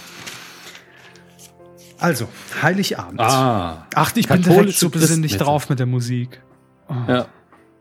Also, 1.98 2.28
Heiligabend. 2.62 3.20
Ah. 3.20 3.86
Ach, 3.94 4.12
ich 4.14 4.28
bin 4.28 4.40
direkt 4.42 4.74
so 4.74 4.88
besinnlich 4.88 5.36
drauf 5.36 5.68
mit 5.68 5.80
der 5.80 5.86
Musik. 5.86 6.40
Ja. 7.08 7.26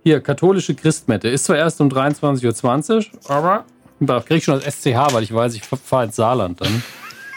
Hier, 0.03 0.21
katholische 0.21 0.73
Christmette. 0.73 1.29
Ist 1.29 1.45
zwar 1.45 1.57
erst 1.57 1.79
um 1.81 1.89
23.20 1.89 2.95
Uhr, 2.95 3.05
aber 3.29 3.65
da 3.99 4.19
krieg 4.21 4.37
ich 4.37 4.43
schon 4.45 4.59
das 4.59 4.75
SCH, 4.75 5.13
weil 5.13 5.23
ich 5.23 5.33
weiß, 5.33 5.53
ich 5.53 5.63
fahre 5.63 6.05
ins 6.05 6.15
Saarland 6.15 6.61
dann. 6.61 6.81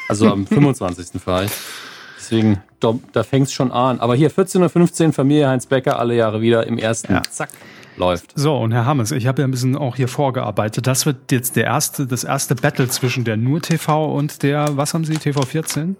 Also 0.09 0.31
am 0.31 0.47
25. 0.47 1.21
fahre 1.23 1.45
ich. 1.45 1.51
Deswegen, 2.21 2.63
da, 2.81 2.95
da 3.13 3.23
fängt 3.23 3.47
es 3.47 3.53
schon 3.53 3.73
an. 3.73 3.99
Aber 3.99 4.15
hier, 4.15 4.31
14.15 4.31 5.07
Uhr, 5.07 5.13
Familie 5.13 5.49
Heinz 5.49 5.67
Becker, 5.67 5.99
alle 5.99 6.15
Jahre 6.15 6.43
wieder 6.43 6.67
im 6.67 6.77
ersten. 6.77 7.15
Ja. 7.15 7.23
Zack, 7.23 7.49
läuft. 7.97 8.33
So, 8.35 8.57
und 8.57 8.73
Herr 8.73 8.85
Hammes, 8.85 9.11
ich 9.11 9.27
habe 9.27 9.43
ja 9.43 9.49
ein 9.49 9.51
bisschen 9.51 9.77
auch 9.77 9.97
hier 9.97 10.09
vorgearbeitet. 10.09 10.87
Das 10.87 11.07
wird 11.07 11.33
jetzt 11.33 11.57
der 11.57 11.65
erste, 11.65 12.07
das 12.07 12.25
erste 12.25 12.55
Battle 12.55 12.89
zwischen 12.89 13.25
der 13.25 13.37
Nur 13.37 13.63
TV 13.63 14.13
und 14.15 14.43
der, 14.43 14.77
was 14.77 14.93
haben 14.93 15.05
Sie, 15.05 15.15
TV 15.15 15.43
14? 15.43 15.97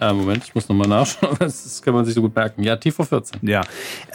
Äh, 0.00 0.12
Moment, 0.12 0.44
ich 0.44 0.54
muss 0.54 0.68
nochmal 0.68 0.88
nachschauen. 0.88 1.36
Das 1.38 1.62
das 1.64 1.82
kann 1.82 1.94
man 1.94 2.04
sich 2.04 2.14
so 2.14 2.22
gut 2.22 2.34
merken. 2.34 2.62
Ja, 2.62 2.76
TV 2.76 3.04
14. 3.04 3.40
Ja. 3.42 3.62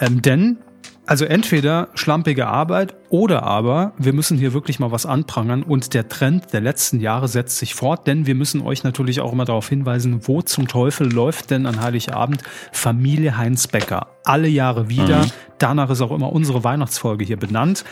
Ähm, 0.00 0.22
denn, 0.22 0.58
also 1.06 1.24
entweder 1.24 1.88
schlampige 1.94 2.48
Arbeit 2.48 2.94
oder 3.10 3.44
aber 3.44 3.92
wir 3.96 4.12
müssen 4.12 4.36
hier 4.38 4.52
wirklich 4.52 4.80
mal 4.80 4.90
was 4.90 5.06
anprangern 5.06 5.62
und 5.62 5.94
der 5.94 6.08
Trend 6.08 6.52
der 6.52 6.60
letzten 6.60 6.98
Jahre 7.00 7.28
setzt 7.28 7.58
sich 7.58 7.74
fort, 7.74 8.06
denn 8.06 8.26
wir 8.26 8.34
müssen 8.34 8.60
euch 8.60 8.82
natürlich 8.82 9.20
auch 9.20 9.32
immer 9.32 9.44
darauf 9.44 9.68
hinweisen, 9.68 10.26
wo 10.26 10.42
zum 10.42 10.66
Teufel 10.66 11.12
läuft 11.12 11.50
denn 11.50 11.66
an 11.66 11.80
Heiligabend 11.80 12.42
Familie 12.72 13.36
Heinz 13.36 13.68
Becker. 13.68 14.08
Alle 14.24 14.48
Jahre 14.48 14.88
wieder. 14.88 15.24
Danach 15.58 15.90
ist 15.90 16.00
auch 16.00 16.10
immer 16.10 16.32
unsere 16.32 16.64
Weihnachtsfolge 16.64 17.24
hier 17.24 17.36
benannt. 17.36 17.84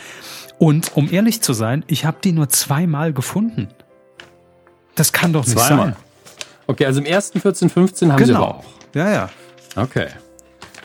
Und 0.59 0.95
um 0.95 1.09
ehrlich 1.11 1.41
zu 1.41 1.53
sein, 1.53 1.83
ich 1.87 2.05
habe 2.05 2.17
die 2.23 2.31
nur 2.33 2.49
zweimal 2.49 3.13
gefunden. 3.13 3.69
Das 4.95 5.11
kann 5.13 5.33
doch 5.33 5.45
nicht 5.45 5.57
Zweimal. 5.57 5.85
sein. 5.87 5.95
Okay, 6.67 6.85
also 6.85 6.99
im 6.99 7.05
ersten 7.05 7.39
14, 7.39 7.69
15 7.69 8.11
haben 8.11 8.25
sie 8.25 8.33
aber 8.33 8.45
Genau. 8.45 8.57
auch. 8.59 8.65
Ja, 8.93 9.09
ja. 9.11 9.29
Okay. 9.75 10.07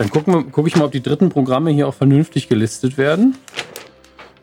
Dann 0.01 0.09
gucke 0.09 0.67
ich 0.67 0.77
mal, 0.77 0.87
ob 0.87 0.93
die 0.93 1.03
dritten 1.03 1.29
Programme 1.29 1.71
hier 1.73 1.87
auch 1.87 1.93
vernünftig 1.93 2.49
gelistet 2.49 2.97
werden. 2.97 3.37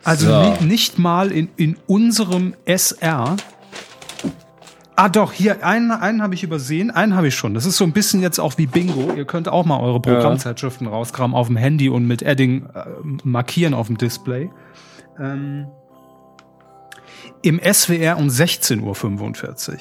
Also 0.03 0.27
So. 0.27 0.53
ni 0.61 0.67
nicht 0.67 0.99
mal 0.99 1.31
in, 1.31 1.49
in 1.57 1.77
unserem 1.87 2.53
SR. 2.65 3.37
Ah 4.95 5.09
doch, 5.09 5.31
hier, 5.33 5.65
einen, 5.65 5.89
einen 5.89 6.21
habe 6.21 6.35
ich 6.35 6.43
übersehen, 6.43 6.91
einen 6.91 7.15
habe 7.15 7.29
ich 7.29 7.35
schon. 7.35 7.55
Das 7.55 7.65
ist 7.65 7.77
so 7.77 7.85
ein 7.85 7.91
bisschen 7.91 8.21
jetzt 8.21 8.37
auch 8.37 8.59
wie 8.59 8.67
Bingo. 8.67 9.11
Ihr 9.15 9.25
könnt 9.25 9.49
auch 9.49 9.65
mal 9.65 9.79
eure 9.79 9.99
Programmzeitschriften 9.99 10.85
rauskramen 10.85 11.35
auf 11.35 11.47
dem 11.47 11.57
Handy 11.57 11.89
und 11.89 12.05
mit 12.05 12.21
Edding 12.21 12.67
äh, 12.75 12.85
markieren 13.23 13.73
auf 13.73 13.87
dem 13.87 13.97
Display. 13.97 14.51
Ähm, 15.19 15.65
Im 17.41 17.59
SWR 17.59 18.19
um 18.19 18.27
16.45 18.27 19.71
Uhr. 19.71 19.79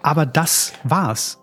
Aber 0.00 0.24
das 0.24 0.72
war's. 0.82 1.41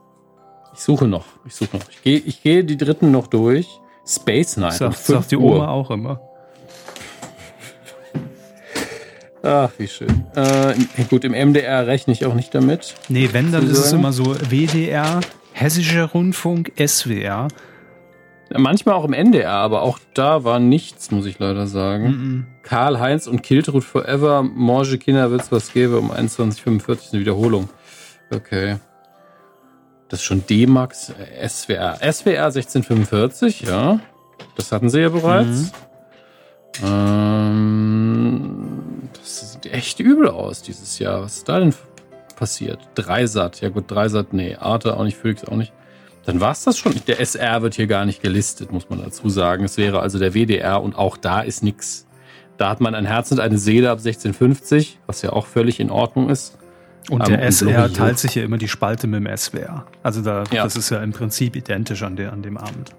Ich 0.79 0.85
suche 0.85 1.09
noch. 1.09 1.25
Ich 1.45 1.55
suche 1.55 1.75
noch. 1.75 1.89
Ich 1.89 2.03
gehe 2.03 2.19
ich 2.19 2.41
gehe 2.41 2.63
die 2.63 2.77
dritten 2.77 3.11
noch 3.11 3.27
durch. 3.27 3.67
Space 4.07 4.55
Night. 4.55 4.71
um 4.71 4.77
Sagt, 4.77 4.95
5 4.95 5.07
sagt 5.07 5.31
die 5.31 5.35
Uhr. 5.35 5.57
Oma 5.57 5.67
auch 5.67 5.91
immer. 5.91 6.21
Ach, 9.43 9.69
wie 9.77 9.89
schön. 9.89 10.23
Äh, 10.35 10.75
gut, 11.09 11.25
im 11.25 11.33
MDR 11.33 11.85
rechne 11.85 12.13
ich 12.13 12.25
auch 12.25 12.33
nicht 12.33 12.55
damit. 12.55 12.95
Nee, 13.09 13.27
wenn, 13.33 13.51
dann 13.51 13.69
ist 13.69 13.77
es 13.77 13.91
immer 13.91 14.13
so 14.13 14.23
WDR, 14.49 15.19
Hessischer 15.51 16.05
Rundfunk, 16.05 16.71
SWR. 16.77 17.49
Manchmal 18.55 18.95
auch 18.95 19.03
im 19.03 19.11
NDR, 19.11 19.51
aber 19.51 19.81
auch 19.81 19.99
da 20.13 20.45
war 20.45 20.59
nichts, 20.61 21.11
muss 21.11 21.25
ich 21.25 21.39
leider 21.39 21.67
sagen. 21.67 22.05
Mhm. 22.05 22.45
Karl-Heinz 22.63 23.27
und 23.27 23.43
Kiltrud 23.43 23.83
Forever, 23.83 24.43
Morge 24.43 24.97
Kinder 24.97 25.29
wird's 25.29 25.51
was 25.51 25.73
geben 25.73 25.95
um 25.95 26.11
21.45 26.11 27.11
eine 27.11 27.19
Wiederholung. 27.19 27.67
Okay. 28.31 28.77
Das 30.09 30.19
ist 30.19 30.25
schon 30.25 30.45
D-Max, 30.45 31.13
SWR. 31.47 31.97
SWR 31.97 32.45
1645, 32.45 33.61
ja. 33.61 33.99
Das 34.55 34.71
hatten 34.71 34.89
sie 34.89 35.01
ja 35.01 35.09
bereits. 35.09 35.71
Ähm, 36.83 38.59
das 39.13 39.53
sieht 39.53 39.67
echt 39.71 39.99
übel 39.99 40.29
aus 40.29 40.61
dieses 40.61 40.97
Jahr. 40.99 41.21
Was 41.21 41.37
ist 41.37 41.49
da 41.49 41.59
denn 41.59 41.73
passiert? 42.35 42.79
Dreisat. 42.95 43.61
Ja 43.61 43.69
gut, 43.69 43.89
Dreisat, 43.91 44.33
nee. 44.33 44.55
Arte 44.55 44.97
auch 44.97 45.03
nicht, 45.03 45.17
Phoenix 45.17 45.45
auch 45.45 45.55
nicht. 45.55 45.73
Dann 46.25 46.41
war 46.41 46.51
es 46.51 46.63
das 46.63 46.77
schon. 46.77 46.93
Der 47.07 47.19
SR 47.19 47.61
wird 47.61 47.75
hier 47.75 47.87
gar 47.87 48.05
nicht 48.05 48.21
gelistet, 48.21 48.71
muss 48.71 48.89
man 48.89 49.01
dazu 49.01 49.29
sagen. 49.29 49.63
Es 49.63 49.77
wäre 49.77 49.99
also 49.99 50.19
der 50.19 50.33
WDR 50.33 50.81
und 50.81 50.95
auch 50.95 51.17
da 51.17 51.41
ist 51.41 51.63
nix. 51.63 52.05
Da 52.57 52.69
hat 52.69 52.81
man 52.81 52.93
ein 52.93 53.05
Herz 53.05 53.31
und 53.31 53.39
eine 53.39 53.57
Seele 53.57 53.89
ab 53.89 53.99
1650, 53.99 54.99
was 55.07 55.21
ja 55.21 55.31
auch 55.33 55.47
völlig 55.47 55.79
in 55.79 55.89
Ordnung 55.89 56.29
ist. 56.29 56.58
Und 57.09 57.21
Ähm, 57.21 57.27
der 57.27 57.39
und 57.39 57.43
SR 57.45 57.93
teilt 57.93 58.19
sich 58.19 58.35
ja 58.35 58.43
immer 58.43 58.57
die 58.57 58.67
Spalte 58.67 59.07
mit 59.07 59.19
dem 59.25 59.37
SWR. 59.37 59.85
Also 60.03 60.21
da, 60.21 60.43
Ja. 60.51 60.63
das 60.63 60.75
ist 60.75 60.89
ja 60.89 60.99
im 61.01 61.11
Prinzip 61.11 61.55
identisch 61.55 62.03
an, 62.03 62.15
der, 62.15 62.31
an 62.33 62.41
dem 62.41 62.57
Abend. 62.57 62.91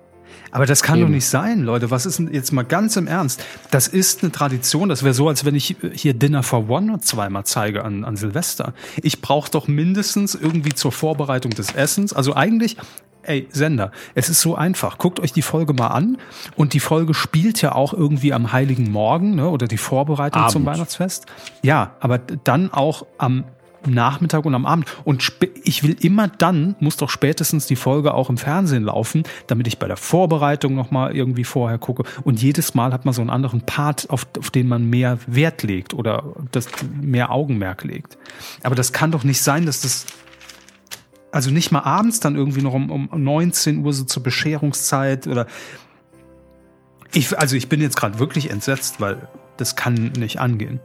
Aber 0.52 0.66
das 0.66 0.82
kann 0.82 0.98
Eben. 0.98 1.06
doch 1.06 1.12
nicht 1.12 1.26
sein, 1.26 1.60
Leute. 1.62 1.92
Was 1.92 2.06
ist 2.06 2.18
denn 2.18 2.32
jetzt 2.32 2.52
mal 2.52 2.64
ganz 2.64 2.96
im 2.96 3.06
Ernst? 3.06 3.44
Das 3.70 3.86
ist 3.86 4.22
eine 4.22 4.32
Tradition. 4.32 4.88
Das 4.88 5.04
wäre 5.04 5.14
so, 5.14 5.28
als 5.28 5.44
wenn 5.44 5.54
ich 5.54 5.76
hier 5.92 6.12
Dinner 6.14 6.42
for 6.42 6.68
One 6.68 6.98
zweimal 7.00 7.44
zeige 7.44 7.84
an, 7.84 8.04
an 8.04 8.16
Silvester. 8.16 8.74
Ich 9.00 9.20
brauche 9.20 9.48
doch 9.50 9.68
mindestens 9.68 10.34
irgendwie 10.34 10.72
zur 10.72 10.90
Vorbereitung 10.90 11.52
des 11.52 11.72
Essens. 11.72 12.12
Also 12.12 12.34
eigentlich, 12.34 12.76
ey, 13.22 13.46
Sender, 13.52 13.92
es 14.16 14.28
ist 14.28 14.40
so 14.40 14.56
einfach. 14.56 14.98
Guckt 14.98 15.20
euch 15.20 15.32
die 15.32 15.42
Folge 15.42 15.72
mal 15.72 15.88
an. 15.88 16.18
Und 16.56 16.72
die 16.74 16.80
Folge 16.80 17.14
spielt 17.14 17.62
ja 17.62 17.72
auch 17.76 17.92
irgendwie 17.92 18.32
am 18.32 18.50
Heiligen 18.52 18.90
Morgen 18.90 19.36
ne? 19.36 19.48
oder 19.50 19.68
die 19.68 19.78
Vorbereitung 19.78 20.48
zum 20.48 20.66
Abend. 20.66 20.78
Weihnachtsfest. 20.78 21.26
Ja, 21.62 21.94
aber 22.00 22.18
dann 22.18 22.72
auch 22.72 23.06
am 23.18 23.44
Nachmittag 23.86 24.44
und 24.44 24.54
am 24.54 24.66
Abend. 24.66 24.86
Und 25.04 25.32
ich 25.64 25.82
will 25.82 25.96
immer 26.00 26.28
dann, 26.28 26.76
muss 26.80 26.96
doch 26.96 27.10
spätestens 27.10 27.66
die 27.66 27.76
Folge 27.76 28.14
auch 28.14 28.30
im 28.30 28.36
Fernsehen 28.36 28.84
laufen, 28.84 29.24
damit 29.46 29.66
ich 29.66 29.78
bei 29.78 29.86
der 29.86 29.96
Vorbereitung 29.96 30.74
nochmal 30.74 31.16
irgendwie 31.16 31.44
vorher 31.44 31.78
gucke. 31.78 32.04
Und 32.24 32.42
jedes 32.42 32.74
Mal 32.74 32.92
hat 32.92 33.04
man 33.04 33.14
so 33.14 33.20
einen 33.20 33.30
anderen 33.30 33.62
Part, 33.62 34.08
auf, 34.10 34.26
auf 34.38 34.50
den 34.50 34.68
man 34.68 34.88
mehr 34.88 35.18
Wert 35.26 35.62
legt 35.62 35.94
oder 35.94 36.24
das 36.52 36.68
mehr 37.00 37.30
Augenmerk 37.30 37.84
legt. 37.84 38.18
Aber 38.62 38.74
das 38.74 38.92
kann 38.92 39.12
doch 39.12 39.24
nicht 39.24 39.42
sein, 39.42 39.66
dass 39.66 39.80
das 39.80 40.06
also 41.32 41.50
nicht 41.50 41.70
mal 41.70 41.80
abends 41.80 42.20
dann 42.20 42.34
irgendwie 42.34 42.62
noch 42.62 42.74
um, 42.74 42.90
um 42.90 43.22
19 43.22 43.84
Uhr 43.84 43.92
so 43.92 44.04
zur 44.04 44.22
Bescherungszeit 44.22 45.26
oder 45.26 45.46
ich, 47.12 47.38
also 47.38 47.56
ich 47.56 47.68
bin 47.68 47.80
jetzt 47.80 47.96
gerade 47.96 48.18
wirklich 48.18 48.50
entsetzt, 48.50 49.00
weil 49.00 49.28
das 49.56 49.76
kann 49.76 50.12
nicht 50.18 50.40
angehen. 50.40 50.80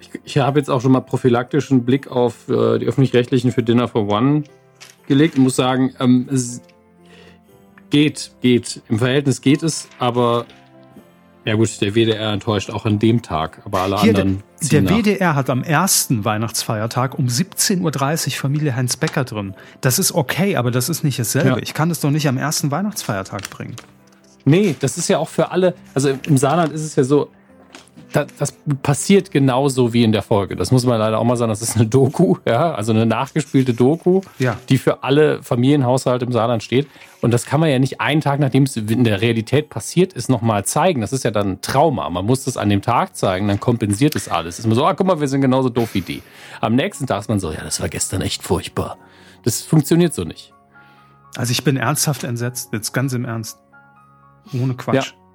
Ich, 0.00 0.10
ich 0.24 0.38
habe 0.38 0.58
jetzt 0.58 0.68
auch 0.68 0.80
schon 0.80 0.92
mal 0.92 1.00
prophylaktischen 1.00 1.84
Blick 1.84 2.08
auf 2.08 2.48
äh, 2.48 2.78
die 2.78 2.86
öffentlich-rechtlichen 2.86 3.52
für 3.52 3.62
Dinner 3.62 3.88
for 3.88 4.08
One 4.08 4.44
gelegt 5.06 5.36
und 5.36 5.44
muss 5.44 5.56
sagen, 5.56 5.94
ähm, 6.00 6.28
es 6.30 6.60
geht, 7.90 8.32
geht. 8.40 8.82
Im 8.88 8.98
Verhältnis 8.98 9.40
geht 9.40 9.62
es, 9.62 9.88
aber 9.98 10.46
ja 11.46 11.54
gut, 11.54 11.80
der 11.80 11.94
WDR 11.94 12.32
enttäuscht 12.32 12.70
auch 12.70 12.86
an 12.86 12.98
dem 12.98 13.22
Tag, 13.22 13.62
aber 13.64 13.82
alle 13.82 14.00
Hier, 14.00 14.12
der, 14.12 14.22
anderen. 14.22 14.42
der 14.62 14.82
nach. 14.82 14.90
WDR 14.90 15.34
hat 15.36 15.48
am 15.48 15.62
ersten 15.62 16.24
Weihnachtsfeiertag 16.24 17.16
um 17.16 17.26
17.30 17.26 18.26
Uhr 18.26 18.32
Familie 18.32 18.74
Heinz 18.74 18.96
Becker 18.96 19.22
drin. 19.22 19.54
Das 19.80 20.00
ist 20.00 20.12
okay, 20.12 20.56
aber 20.56 20.72
das 20.72 20.88
ist 20.88 21.04
nicht 21.04 21.20
dasselbe. 21.20 21.50
Ja. 21.50 21.58
Ich 21.58 21.72
kann 21.72 21.88
das 21.88 22.00
doch 22.00 22.10
nicht 22.10 22.26
am 22.26 22.36
ersten 22.36 22.72
Weihnachtsfeiertag 22.72 23.48
bringen. 23.48 23.76
Nee, 24.44 24.74
das 24.80 24.98
ist 24.98 25.08
ja 25.08 25.18
auch 25.18 25.28
für 25.28 25.52
alle, 25.52 25.74
also 25.94 26.08
im 26.08 26.36
Saarland 26.36 26.72
ist 26.72 26.82
es 26.82 26.96
ja 26.96 27.04
so, 27.04 27.30
das, 28.12 28.26
das, 28.38 28.54
passiert 28.82 29.30
genauso 29.30 29.92
wie 29.92 30.04
in 30.04 30.12
der 30.12 30.22
Folge. 30.22 30.56
Das 30.56 30.70
muss 30.70 30.86
man 30.86 30.98
leider 30.98 31.18
auch 31.18 31.24
mal 31.24 31.36
sagen. 31.36 31.50
Das 31.50 31.62
ist 31.62 31.76
eine 31.76 31.86
Doku, 31.86 32.36
ja, 32.46 32.74
also 32.74 32.92
eine 32.92 33.06
nachgespielte 33.06 33.74
Doku, 33.74 34.20
ja. 34.38 34.56
die 34.68 34.78
für 34.78 35.02
alle 35.02 35.42
Familienhaushalte 35.42 36.24
im 36.24 36.32
Saarland 36.32 36.62
steht. 36.62 36.88
Und 37.20 37.32
das 37.32 37.46
kann 37.46 37.60
man 37.60 37.70
ja 37.70 37.78
nicht 37.78 38.00
einen 38.00 38.20
Tag, 38.20 38.40
nachdem 38.40 38.64
es 38.64 38.76
in 38.76 39.04
der 39.04 39.20
Realität 39.20 39.70
passiert 39.70 40.12
ist, 40.12 40.28
nochmal 40.28 40.64
zeigen. 40.64 41.00
Das 41.00 41.12
ist 41.12 41.24
ja 41.24 41.30
dann 41.30 41.52
ein 41.52 41.60
Trauma. 41.60 42.08
Man 42.10 42.24
muss 42.24 42.44
das 42.44 42.56
an 42.56 42.68
dem 42.68 42.82
Tag 42.82 43.16
zeigen, 43.16 43.48
dann 43.48 43.60
kompensiert 43.60 44.14
es 44.14 44.28
alles. 44.28 44.58
Ist 44.58 44.66
man 44.66 44.74
so, 44.74 44.84
ah, 44.84 44.94
guck 44.94 45.06
mal, 45.06 45.20
wir 45.20 45.28
sind 45.28 45.40
genauso 45.40 45.68
doof 45.68 45.94
wie 45.94 46.02
die. 46.02 46.22
Am 46.60 46.74
nächsten 46.74 47.06
Tag 47.06 47.20
ist 47.20 47.28
man 47.28 47.40
so, 47.40 47.50
ja, 47.52 47.62
das 47.62 47.80
war 47.80 47.88
gestern 47.88 48.20
echt 48.20 48.42
furchtbar. 48.42 48.98
Das 49.42 49.62
funktioniert 49.62 50.14
so 50.14 50.24
nicht. 50.24 50.52
Also 51.36 51.52
ich 51.52 51.64
bin 51.64 51.76
ernsthaft 51.76 52.24
entsetzt, 52.24 52.72
jetzt 52.72 52.92
ganz 52.92 53.12
im 53.12 53.24
Ernst. 53.24 53.58
Ohne 54.52 54.74
Quatsch. 54.74 55.12
Ja. 55.12 55.25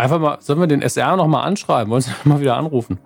Einfach 0.00 0.18
mal, 0.18 0.38
sollen 0.40 0.60
wir 0.60 0.66
den 0.66 0.82
SR 0.82 1.16
noch 1.16 1.26
mal 1.26 1.42
anschreiben? 1.42 1.90
Wollen 1.90 2.02
Sie 2.02 2.10
mal 2.24 2.40
wieder 2.40 2.56
anrufen? 2.56 2.98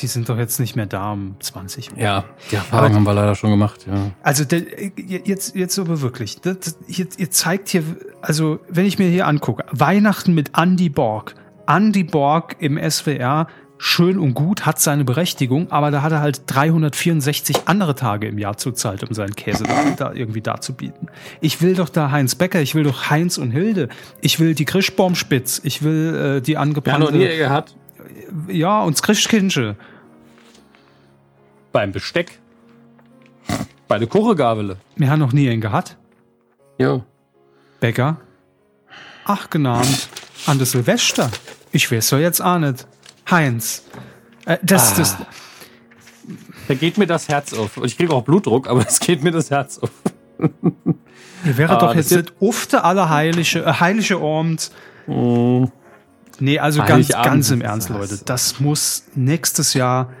Die 0.00 0.06
sind 0.06 0.28
doch 0.28 0.36
jetzt 0.36 0.58
nicht 0.58 0.76
mehr 0.76 0.86
da 0.86 1.12
um 1.12 1.36
20 1.40 1.92
Uhr. 1.92 1.98
Ja, 1.98 2.24
die 2.50 2.56
Erfahrung 2.56 2.94
haben 2.94 3.04
wir 3.04 3.14
leider 3.14 3.34
schon 3.34 3.50
gemacht. 3.50 3.86
Ja. 3.86 4.10
Also 4.22 4.44
der, 4.44 4.62
jetzt, 4.96 5.54
jetzt 5.54 5.78
aber 5.78 6.00
wirklich. 6.00 6.40
Das, 6.40 6.78
jetzt, 6.88 7.18
ihr 7.18 7.30
zeigt 7.30 7.68
hier, 7.68 7.84
also 8.20 8.58
wenn 8.68 8.86
ich 8.86 8.98
mir 8.98 9.08
hier 9.08 9.26
angucke, 9.26 9.64
Weihnachten 9.70 10.34
mit 10.34 10.58
Andy 10.58 10.88
Borg. 10.88 11.34
Andy 11.68 12.02
Borg 12.02 12.56
im 12.58 12.78
SWR 12.78 13.46
schön 13.78 14.18
und 14.18 14.34
gut, 14.34 14.66
hat 14.66 14.80
seine 14.80 15.04
Berechtigung, 15.04 15.70
aber 15.70 15.90
da 15.90 16.02
hat 16.02 16.12
er 16.12 16.20
halt 16.20 16.42
364 16.46 17.62
andere 17.66 17.94
Tage 17.94 18.26
im 18.26 18.38
Jahr 18.38 18.56
zur 18.56 18.74
Zeit, 18.74 19.04
um 19.04 19.14
seinen 19.14 19.36
Käse 19.36 19.64
da, 19.64 19.90
da 19.96 20.12
irgendwie 20.12 20.42
darzubieten. 20.42 21.08
Ich 21.40 21.62
will 21.62 21.74
doch 21.74 21.88
da 21.88 22.10
Heinz 22.10 22.34
Becker, 22.34 22.60
ich 22.60 22.74
will 22.74 22.82
doch 22.82 23.08
Heinz 23.08 23.38
und 23.38 23.52
Hilde, 23.52 23.88
ich 24.20 24.40
will 24.40 24.54
die 24.54 24.64
Krischbaumspitz, 24.64 25.60
ich 25.62 25.82
will 25.82 26.38
äh, 26.38 26.40
die 26.42 26.56
angebrannte... 26.56 27.06
Ja, 27.06 27.12
noch 27.12 27.18
nie 27.18 27.36
gehabt. 27.36 27.76
Ja, 28.48 28.82
und 28.82 28.96
das 28.96 29.02
Krischkinsche. 29.02 29.76
Beim 31.72 31.92
Besteck. 31.92 32.38
Bei 33.86 33.98
der 33.98 34.08
Kuchegabele. 34.08 34.76
Wir 34.96 35.10
haben 35.10 35.20
noch 35.20 35.32
nie 35.32 35.48
einen 35.48 35.60
gehabt. 35.60 35.96
Jo. 36.78 37.04
Bäcker. 37.80 38.18
Ach, 39.24 39.48
genannt. 39.48 40.08
An 40.46 40.58
der 40.58 40.66
Silvester. 40.66 41.30
Ich 41.72 41.90
weiß 41.90 42.10
doch 42.10 42.18
jetzt 42.18 42.40
auch 42.40 42.58
nicht. 42.58 42.86
Heinz. 43.30 43.84
Äh, 44.46 44.58
das, 44.62 44.92
ah. 44.92 44.94
das. 44.98 45.16
Da 46.68 46.74
geht 46.74 46.98
mir 46.98 47.06
das 47.06 47.28
Herz 47.28 47.54
auf. 47.54 47.78
Ich 47.84 47.96
kriege 47.96 48.12
auch 48.12 48.22
Blutdruck, 48.22 48.68
aber 48.68 48.84
es 48.88 49.00
geht 49.00 49.22
mir 49.22 49.30
das 49.30 49.50
Herz 49.50 49.78
auf. 49.78 49.90
Ihr 51.44 51.56
wäre 51.56 51.76
ah, 51.76 51.80
doch 51.80 51.94
jetzt 51.94 52.10
nicht 52.10 52.32
ufte 52.40 52.84
aller 52.84 53.08
heilige, 53.08 53.60
äh, 53.60 53.72
heilige 53.72 54.18
Abend. 54.18 54.70
Mm. 55.06 55.64
Nee, 56.40 56.58
also 56.60 56.82
ganz, 56.84 57.08
ganz 57.08 57.50
im 57.50 57.62
Ernst, 57.62 57.88
Leute. 57.88 58.20
Das 58.24 58.60
muss 58.60 59.04
nächstes 59.14 59.74
Jahr 59.74 60.12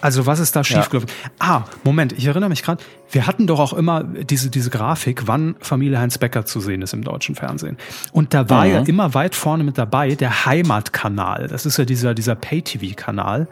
also 0.00 0.26
was 0.26 0.40
ist 0.40 0.56
da 0.56 0.64
schiefgelaufen? 0.64 1.10
Ja. 1.22 1.30
Ah, 1.38 1.64
Moment, 1.84 2.12
ich 2.12 2.26
erinnere 2.26 2.48
mich 2.48 2.62
gerade, 2.62 2.82
wir 3.10 3.26
hatten 3.26 3.46
doch 3.46 3.60
auch 3.60 3.72
immer 3.72 4.04
diese, 4.04 4.50
diese 4.50 4.70
Grafik, 4.70 5.26
wann 5.26 5.56
Familie 5.60 5.98
Heinz 5.98 6.18
Becker 6.18 6.44
zu 6.44 6.60
sehen 6.60 6.82
ist 6.82 6.92
im 6.94 7.04
deutschen 7.04 7.34
Fernsehen. 7.34 7.76
Und 8.12 8.32
da 8.34 8.48
war 8.48 8.64
mhm. 8.64 8.72
ja 8.72 8.80
immer 8.80 9.14
weit 9.14 9.34
vorne 9.34 9.64
mit 9.64 9.78
dabei 9.78 10.14
der 10.14 10.46
Heimatkanal. 10.46 11.48
Das 11.48 11.66
ist 11.66 11.76
ja 11.76 11.84
dieser, 11.84 12.14
dieser 12.14 12.34
Pay-TV-Kanal, 12.34 13.48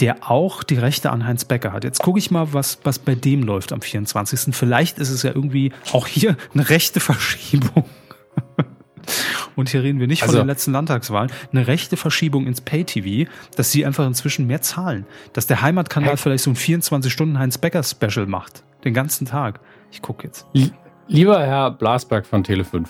der 0.00 0.30
auch 0.30 0.62
die 0.62 0.76
Rechte 0.76 1.10
an 1.10 1.26
Heinz 1.26 1.44
Becker 1.44 1.72
hat. 1.72 1.84
Jetzt 1.84 2.02
gucke 2.02 2.18
ich 2.18 2.30
mal, 2.30 2.52
was, 2.52 2.78
was 2.84 2.98
bei 2.98 3.14
dem 3.14 3.42
läuft 3.42 3.72
am 3.72 3.80
24. 3.80 4.54
Vielleicht 4.54 4.98
ist 4.98 5.10
es 5.10 5.22
ja 5.22 5.32
irgendwie 5.34 5.72
auch 5.92 6.06
hier 6.06 6.36
eine 6.54 6.68
rechte 6.68 7.00
Verschiebung. 7.00 7.84
Und 9.56 9.68
hier 9.68 9.82
reden 9.82 10.00
wir 10.00 10.06
nicht 10.06 10.22
also, 10.22 10.34
von 10.34 10.42
den 10.42 10.48
letzten 10.48 10.72
Landtagswahlen. 10.72 11.30
Eine 11.52 11.66
rechte 11.66 11.96
Verschiebung 11.96 12.46
ins 12.46 12.60
Pay-TV, 12.60 13.30
dass 13.56 13.72
sie 13.72 13.84
einfach 13.84 14.06
inzwischen 14.06 14.46
mehr 14.46 14.62
zahlen. 14.62 15.06
Dass 15.32 15.46
der 15.46 15.62
Heimatkanal 15.62 16.16
vielleicht 16.16 16.44
so 16.44 16.50
ein 16.50 16.56
24-Stunden-Heinz-Becker-Special 16.56 18.26
macht. 18.26 18.64
Den 18.84 18.94
ganzen 18.94 19.26
Tag. 19.26 19.60
Ich 19.90 20.02
gucke 20.02 20.26
jetzt. 20.26 20.46
Lieber 21.08 21.40
Herr 21.40 21.70
Blasberg 21.70 22.26
von 22.26 22.44
Tele5. 22.44 22.86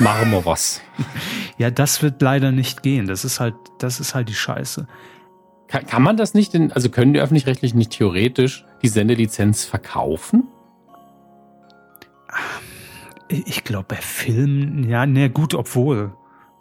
Machen 0.00 0.30
wir 0.30 0.44
was. 0.44 0.80
ja, 1.58 1.70
das 1.70 2.02
wird 2.02 2.20
leider 2.20 2.52
nicht 2.52 2.82
gehen. 2.82 3.06
Das 3.06 3.24
ist 3.24 3.40
halt, 3.40 3.54
das 3.78 4.00
ist 4.00 4.14
halt 4.14 4.28
die 4.28 4.34
Scheiße. 4.34 4.86
Kann, 5.68 5.86
kann 5.86 6.02
man 6.02 6.16
das 6.16 6.34
nicht 6.34 6.52
denn, 6.54 6.72
also 6.72 6.88
können 6.88 7.14
die 7.14 7.20
öffentlich-rechtlichen 7.20 7.78
nicht 7.78 7.92
theoretisch 7.92 8.64
die 8.82 8.88
Sendelizenz 8.88 9.64
verkaufen? 9.64 10.48
Ich 13.28 13.64
glaube, 13.64 13.86
bei 13.88 13.96
Filmen, 13.96 14.88
ja, 14.88 15.06
ne, 15.06 15.30
gut, 15.30 15.54
obwohl. 15.54 16.12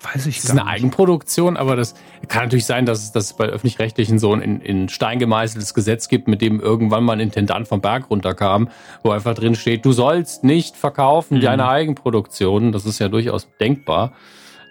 Weiß 0.02 0.26
ich 0.26 0.38
das 0.38 0.46
ist 0.46 0.52
eine 0.52 0.64
nicht. 0.64 0.70
Eigenproduktion, 0.70 1.56
aber 1.56 1.78
das 1.78 1.96
kann 2.28 2.44
natürlich 2.44 2.66
sein, 2.66 2.86
dass 2.86 3.04
es, 3.04 3.12
dass 3.14 3.26
es 3.26 3.34
bei 3.34 3.46
öffentlich-rechtlichen 3.46 4.20
so 4.20 4.34
ein 4.34 4.42
in, 4.60 4.90
Stein 4.90 5.18
gemeißeltes 5.18 5.74
Gesetz 5.74 6.10
gibt, 6.10 6.28
mit 6.28 6.42
dem 6.42 6.60
irgendwann 6.60 7.06
mal 7.06 7.14
ein 7.14 7.20
Intendant 7.22 7.70
vom 7.70 7.80
Berg 7.80 8.10
runterkam, 8.10 8.70
wo 9.02 9.12
einfach 9.12 9.34
drin 9.34 9.56
steht, 9.56 9.86
du 9.86 9.94
sollst 9.94 10.44
nicht 10.44 10.76
verkaufen, 10.76 11.38
mhm. 11.38 11.42
deine 11.42 11.70
Eigenproduktion. 11.70 12.74
Das 12.74 12.86
ist 12.86 13.00
ja 13.00 13.08
durchaus 13.08 13.48
denkbar. 13.60 14.14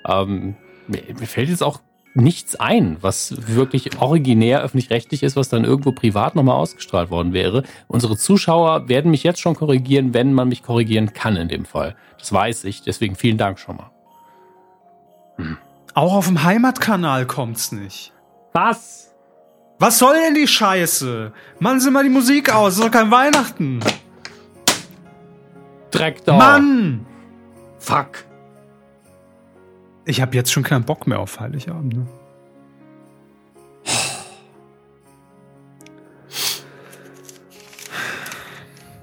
Ähm, 0.07 0.57
mir, 0.87 1.03
mir 1.19 1.27
fällt 1.27 1.49
jetzt 1.49 1.63
auch 1.63 1.81
nichts 2.15 2.57
ein, 2.57 2.97
was 3.01 3.35
wirklich 3.55 3.99
originär 4.01 4.63
öffentlich-rechtlich 4.63 5.23
ist, 5.23 5.37
was 5.37 5.49
dann 5.49 5.65
irgendwo 5.65 5.93
privat 5.93 6.35
nochmal 6.35 6.57
ausgestrahlt 6.57 7.11
worden 7.11 7.33
wäre. 7.33 7.63
Unsere 7.89 8.17
Zuschauer 8.17 8.89
werden 8.89 9.11
mich 9.11 9.23
jetzt 9.23 9.41
schon 9.41 9.55
korrigieren, 9.55 10.15
wenn 10.15 10.35
man 10.35 10.49
mich 10.49 10.63
korrigieren 10.63 11.13
kann 11.13 11.37
in 11.37 11.49
dem 11.49 11.65
Fall. 11.65 11.97
Das 12.19 12.33
weiß 12.33 12.65
ich, 12.65 12.83
deswegen 12.83 13.17
vielen 13.17 13.39
Dank 13.39 13.59
schon 13.59 13.77
mal. 13.77 13.91
Hm. 15.37 15.57
Auch 15.95 16.15
auf 16.15 16.27
dem 16.27 16.43
Heimatkanal 16.43 17.27
kommt's 17.27 17.73
nicht. 17.73 18.13
Was? 18.53 19.15
Was 19.79 19.99
soll 19.99 20.15
denn 20.15 20.35
die 20.35 20.47
Scheiße? 20.47 21.33
Machen 21.59 21.81
Sie 21.81 21.91
mal 21.91 22.05
die 22.05 22.11
Musik 22.11 22.55
aus, 22.55 22.75
ist 22.75 22.85
doch 22.85 22.91
kein 22.91 23.11
Weihnachten. 23.11 23.81
Dreck 25.91 26.25
da. 26.25 26.37
Mann! 26.37 27.07
Fuck. 27.79 28.25
Ich 30.05 30.21
habe 30.21 30.35
jetzt 30.35 30.53
schon 30.53 30.63
keinen 30.63 30.85
Bock 30.85 31.07
mehr 31.07 31.21
auf 31.21 31.39
Heiligabend. 31.39 31.95
Ne? 31.95 32.07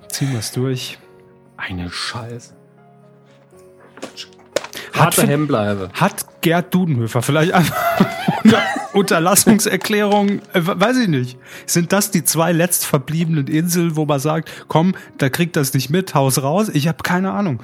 Ziehen 0.10 0.32
wir 0.32 0.40
es 0.40 0.52
durch. 0.52 0.98
Eine 1.56 1.90
Scheiße. 1.90 2.54
Harte 4.94 5.26
Hemmbleibe. 5.26 5.90
Hat 5.94 6.26
Gerd 6.42 6.74
Dudenhöfer 6.74 7.22
vielleicht 7.22 7.54
einfach 7.54 7.78
Unterlassungserklärung, 8.94 10.40
äh, 10.54 10.62
weiß 10.62 10.98
ich 10.98 11.08
nicht. 11.08 11.38
Sind 11.66 11.94
das 11.94 12.12
die 12.12 12.24
zwei 12.24 12.52
letztverbliebenen 12.52 13.48
Inseln, 13.48 13.96
wo 13.96 14.06
man 14.06 14.20
sagt, 14.20 14.50
komm, 14.68 14.96
da 15.18 15.30
kriegt 15.30 15.56
das 15.56 15.74
nicht 15.74 15.90
mit, 15.90 16.16
Haus 16.16 16.42
raus? 16.42 16.70
Ich 16.70 16.88
habe 16.88 17.04
keine 17.04 17.32
Ahnung. 17.32 17.62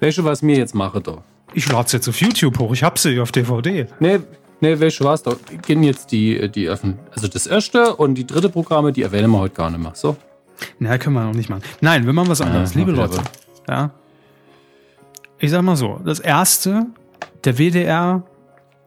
Welche, 0.00 0.24
was 0.24 0.42
mir 0.42 0.56
jetzt 0.56 0.74
mache, 0.74 1.00
doch? 1.00 1.22
Ich 1.54 1.70
lade 1.70 1.86
es 1.86 1.92
jetzt 1.92 2.08
auf 2.08 2.20
YouTube 2.20 2.58
hoch. 2.58 2.72
Ich 2.72 2.82
habe 2.82 2.98
sie 2.98 3.20
auf 3.20 3.30
DVD. 3.30 3.86
Nee, 4.00 4.18
nee, 4.60 4.80
welche 4.80 5.04
war's 5.04 5.22
doch? 5.22 5.38
Gehen 5.66 5.84
jetzt 5.84 6.10
die, 6.10 6.50
die 6.50 6.68
öffnen. 6.68 6.98
Also 7.12 7.28
das 7.28 7.46
erste 7.46 7.94
und 7.94 8.16
die 8.16 8.26
dritte 8.26 8.48
Programme, 8.48 8.92
die 8.92 9.02
erwähnen 9.02 9.30
wir 9.30 9.38
heute 9.38 9.54
gar 9.54 9.70
nicht 9.70 9.80
mehr. 9.80 9.92
So. 9.94 10.16
Na, 10.80 10.98
können 10.98 11.14
wir 11.14 11.24
noch 11.24 11.34
nicht 11.34 11.48
machen. 11.48 11.62
Nein, 11.80 12.06
wir 12.06 12.12
machen 12.12 12.28
was 12.28 12.40
anderes. 12.40 12.74
Ja, 12.74 12.80
Liebe 12.80 12.92
Leute. 12.92 13.20
Ja. 13.68 13.90
Ich 15.38 15.50
sag 15.50 15.62
mal 15.62 15.76
so: 15.76 16.00
Das 16.04 16.18
erste, 16.18 16.86
der 17.44 17.58
WDR, 17.58 18.24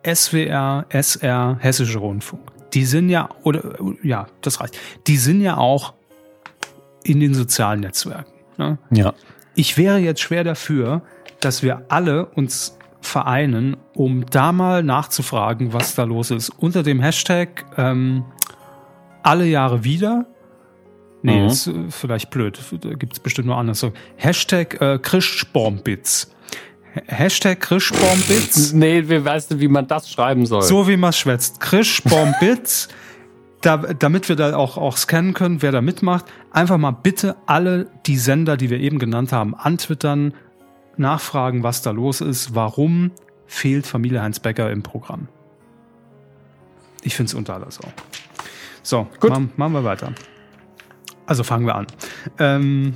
SWR, 0.06 0.86
SR, 0.90 1.58
Hessische 1.60 2.00
Rundfunk. 2.00 2.52
Die 2.74 2.84
sind 2.86 3.10
ja, 3.10 3.30
oder, 3.44 3.76
ja, 4.04 4.28
das 4.42 4.60
reicht. 4.60 4.78
Die 5.08 5.18
sind 5.18 5.42
ja 5.42 5.58
auch 5.58 5.94
in 7.04 7.22
den 7.22 7.34
sozialen 7.34 7.80
Netzwerken. 7.80 8.32
Ne? 8.58 8.78
Ja. 8.92 9.14
Ich 9.56 9.78
wäre 9.78 9.98
jetzt 9.98 10.22
schwer 10.22 10.44
dafür, 10.44 11.02
dass 11.48 11.64
wir 11.64 11.86
alle 11.88 12.26
uns 12.26 12.78
vereinen, 13.00 13.78
um 13.94 14.26
da 14.26 14.52
mal 14.52 14.84
nachzufragen, 14.84 15.72
was 15.72 15.96
da 15.96 16.04
los 16.04 16.30
ist. 16.30 16.50
Unter 16.50 16.84
dem 16.84 17.00
Hashtag 17.00 17.66
ähm, 17.78 18.26
alle 19.24 19.46
Jahre 19.46 19.86
wieder. 19.86 20.26
Nee, 21.22 21.40
mhm. 21.40 21.48
ist 21.48 21.68
äh, 21.68 21.72
vielleicht 21.90 22.32
blöd. 22.32 22.60
Da 22.82 22.96
gibt 22.96 23.14
es 23.14 23.22
bestimmt 23.22 23.48
nur 23.48 23.56
anders. 23.56 23.86
Hashtag 24.18 24.82
äh, 24.82 25.00
Christspormbits. 25.02 26.36
Hashtag 27.06 27.62
Christspormbits. 27.62 28.74
nee, 28.74 29.08
wir 29.08 29.24
wissen, 29.24 29.62
wie 29.62 29.70
man 29.70 29.88
das 29.88 30.12
schreiben 30.12 30.46
soll. 30.46 30.64
So 30.64 30.86
wie 30.90 30.98
man 30.98 31.14
schwätzt. 31.14 31.62
Christspormbits. 31.62 32.90
da, 33.62 33.78
damit 33.78 34.28
wir 34.28 34.36
da 34.36 34.54
auch, 34.58 34.78
auch 34.78 34.98
scannen 34.98 35.34
können, 35.34 35.62
wer 35.62 35.72
da 35.72 35.82
mitmacht. 35.82 36.26
Einfach 36.52 36.78
mal 36.78 36.92
bitte 36.92 37.38
alle 37.46 37.88
die 38.06 38.18
Sender, 38.18 38.58
die 38.58 38.70
wir 38.70 38.82
eben 38.82 39.00
genannt 39.00 39.32
haben, 39.32 39.56
antwittern 39.56 40.34
nachfragen, 41.00 41.64
was 41.64 41.82
da 41.82 41.92
los 41.92 42.22
ist, 42.22 42.56
warum 42.56 43.12
fehlt 43.46 43.88
Familie 43.88 44.22
Heinz 44.22 44.40
Becker 44.40 44.72
im 44.72 44.84
Programm. 44.84 45.28
Ich 47.04 47.16
finde 47.16 47.30
es 47.30 47.34
unter 47.34 47.56
aller 47.56 47.72
Sau. 47.72 47.88
So, 48.84 49.08
Gut. 49.20 49.30
Machen, 49.30 49.52
machen 49.56 49.74
wir 49.74 49.84
weiter. 49.84 50.14
Also 51.26 51.44
fangen 51.44 51.66
wir 51.66 51.76
an. 51.76 51.88
Ähm, 52.40 52.94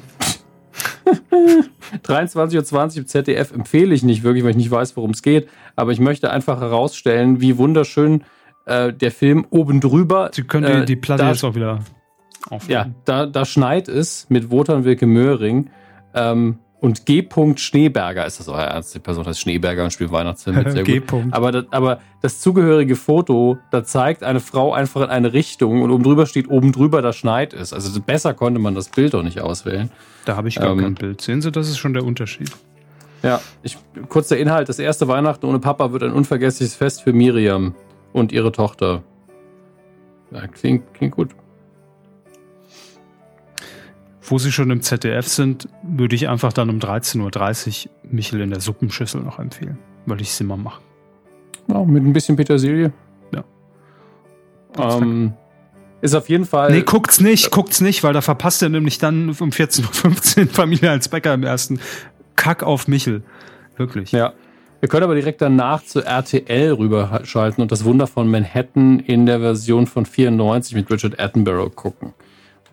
23.20 2.04 2.74
Uhr 2.76 2.98
im 2.98 3.08
ZDF 3.08 3.52
empfehle 3.52 3.94
ich 3.94 4.04
nicht 4.04 4.24
wirklich, 4.24 4.44
weil 4.44 4.52
ich 4.52 4.58
nicht 4.58 4.72
weiß, 4.72 4.96
worum 4.96 5.12
es 5.12 5.22
geht. 5.22 5.50
Aber 5.76 5.92
ich 5.92 6.00
möchte 6.00 6.32
einfach 6.32 6.62
herausstellen, 6.62 7.42
wie 7.42 7.58
wunderschön 7.58 8.24
äh, 8.66 8.94
der 8.94 9.12
Film 9.12 9.46
oben 9.50 9.82
drüber. 9.82 10.32
Sie 10.34 10.44
können 10.44 10.66
die, 10.66 10.82
äh, 10.82 10.86
die 10.86 10.96
Platte 10.96 11.26
jetzt 11.26 11.44
auch 11.44 11.56
wieder 11.56 11.80
aufnehmen. 12.50 12.72
Ja, 12.72 12.94
da, 13.06 13.26
da 13.26 13.46
schneit 13.46 13.88
es 13.88 14.30
mit 14.30 14.50
Wotan 14.52 14.86
Wilke 14.86 15.06
Möhring. 15.06 15.70
Ähm, 16.14 16.60
und 16.82 17.06
G. 17.06 17.28
Schneeberger 17.58 18.26
ist 18.26 18.40
das 18.40 18.48
euer 18.48 18.64
Ernst. 18.64 18.96
Die 18.96 19.00
Person 19.00 19.26
heißt 19.26 19.40
Schneeberger 19.40 19.84
und 19.84 19.94
spielt 19.94 20.12
Weihnachtsfilm 20.12 20.58
mit. 20.58 20.72
Sehr 20.72 20.84
G. 20.84 21.00
gut. 21.00 21.26
Aber 21.30 21.52
das, 21.52 21.66
aber 21.70 22.00
das 22.22 22.40
zugehörige 22.40 22.96
Foto, 22.96 23.60
da 23.70 23.84
zeigt 23.84 24.24
eine 24.24 24.40
Frau 24.40 24.74
einfach 24.74 25.02
in 25.04 25.10
eine 25.10 25.32
Richtung 25.32 25.84
und 25.84 25.92
oben 25.92 26.04
drüber 26.04 26.26
steht, 26.26 26.50
oben 26.50 26.72
drüber, 26.72 27.04
da 27.04 27.14
schneit 27.14 27.54
es. 27.54 27.72
Also 27.72 28.02
besser 28.02 28.34
konnte 28.34 28.60
man 28.60 28.74
das 28.74 28.90
Bild 28.90 29.14
doch 29.14 29.22
nicht 29.22 29.40
auswählen. 29.42 29.92
Da 30.26 30.36
habe 30.36 30.48
ich 30.48 30.56
gar 30.56 30.72
Ähm, 30.72 30.80
kein 30.80 30.96
Bild. 30.96 31.22
Sehen 31.22 31.44
Sie, 31.44 31.52
das 31.52 31.70
ist 31.70 31.78
schon 31.78 31.94
der 31.94 32.04
Unterschied. 32.04 32.50
Ja, 33.22 33.40
ich, 33.62 33.78
kurz 34.10 34.30
der 34.30 34.40
Inhalt. 34.40 34.68
Das 34.68 34.80
erste 34.80 35.08
Weihnachten 35.08 35.46
ohne 35.46 35.60
Papa 35.60 35.92
wird 35.92 36.02
ein 36.02 36.14
unvergessliches 36.14 36.74
Fest 36.74 37.04
für 37.04 37.14
Miriam 37.14 37.76
und 38.12 38.32
ihre 38.32 38.52
Tochter. 38.52 39.04
Ja, 40.32 40.48
klingt, 40.48 40.96
klingt 40.96 41.16
gut. 41.16 41.30
Wo 44.24 44.38
Sie 44.38 44.52
schon 44.52 44.70
im 44.70 44.82
ZDF 44.82 45.28
sind, 45.28 45.68
würde 45.84 46.16
ich 46.16 46.30
einfach 46.30 46.54
dann 46.54 46.70
um 46.70 46.80
13.30 46.80 47.88
Uhr 47.88 47.92
Michel 48.04 48.42
in 48.42 48.52
der 48.52 48.62
Suppenschüssel 48.62 49.22
noch 49.22 49.40
empfehlen, 49.40 49.80
weil 50.06 50.22
ich 50.22 50.30
es 50.30 50.40
immer 50.40 50.58
mache. 50.58 50.82
Ja, 51.68 51.84
mit 51.84 52.04
ein 52.04 52.14
bisschen 52.14 52.36
Petersilie. 52.36 52.92
Ja. 53.34 53.44
Ähm, 54.78 55.34
ist 56.02 56.16
auf 56.16 56.30
jeden 56.30 56.46
Fall. 56.46 56.72
Nee, 56.72 56.82
guckt's 56.82 57.20
nicht, 57.20 57.52
guckt's 57.52 57.82
nicht, 57.82 58.04
weil 58.04 58.14
da 58.14 58.22
verpasst 58.22 58.62
er 58.62 58.70
nämlich 58.70 58.98
dann 58.98 59.30
um 59.30 59.50
14.15 59.50 60.42
Uhr 60.42 60.48
Familie 60.54 60.92
als 60.92 61.10
Bäcker 61.10 61.34
im 61.34 61.44
ersten. 61.44 61.80
Kack 62.36 62.64
auf 62.64 62.88
Michel. 62.88 63.24
Wirklich. 63.78 64.12
Ja. 64.12 64.34
Wir 64.80 64.90
können 64.90 65.04
aber 65.04 65.14
direkt 65.14 65.42
danach 65.42 65.84
zu 65.84 66.04
RTL 66.04 66.74
rüberschalten 66.74 67.62
und 67.62 67.72
das 67.72 67.86
Wunder 67.86 68.08
von 68.08 68.30
Manhattan 68.30 69.00
in 69.00 69.28
der 69.28 69.40
Version 69.40 69.86
von 69.86 70.08
94 70.08 70.74
mit 70.74 70.90
Richard 70.90 71.20
Attenborough 71.20 71.76
gucken. 71.76 72.14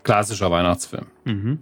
Klassischer 0.09 0.51
Weihnachtsfilm. 0.51 1.05
Mhm. 1.27 1.59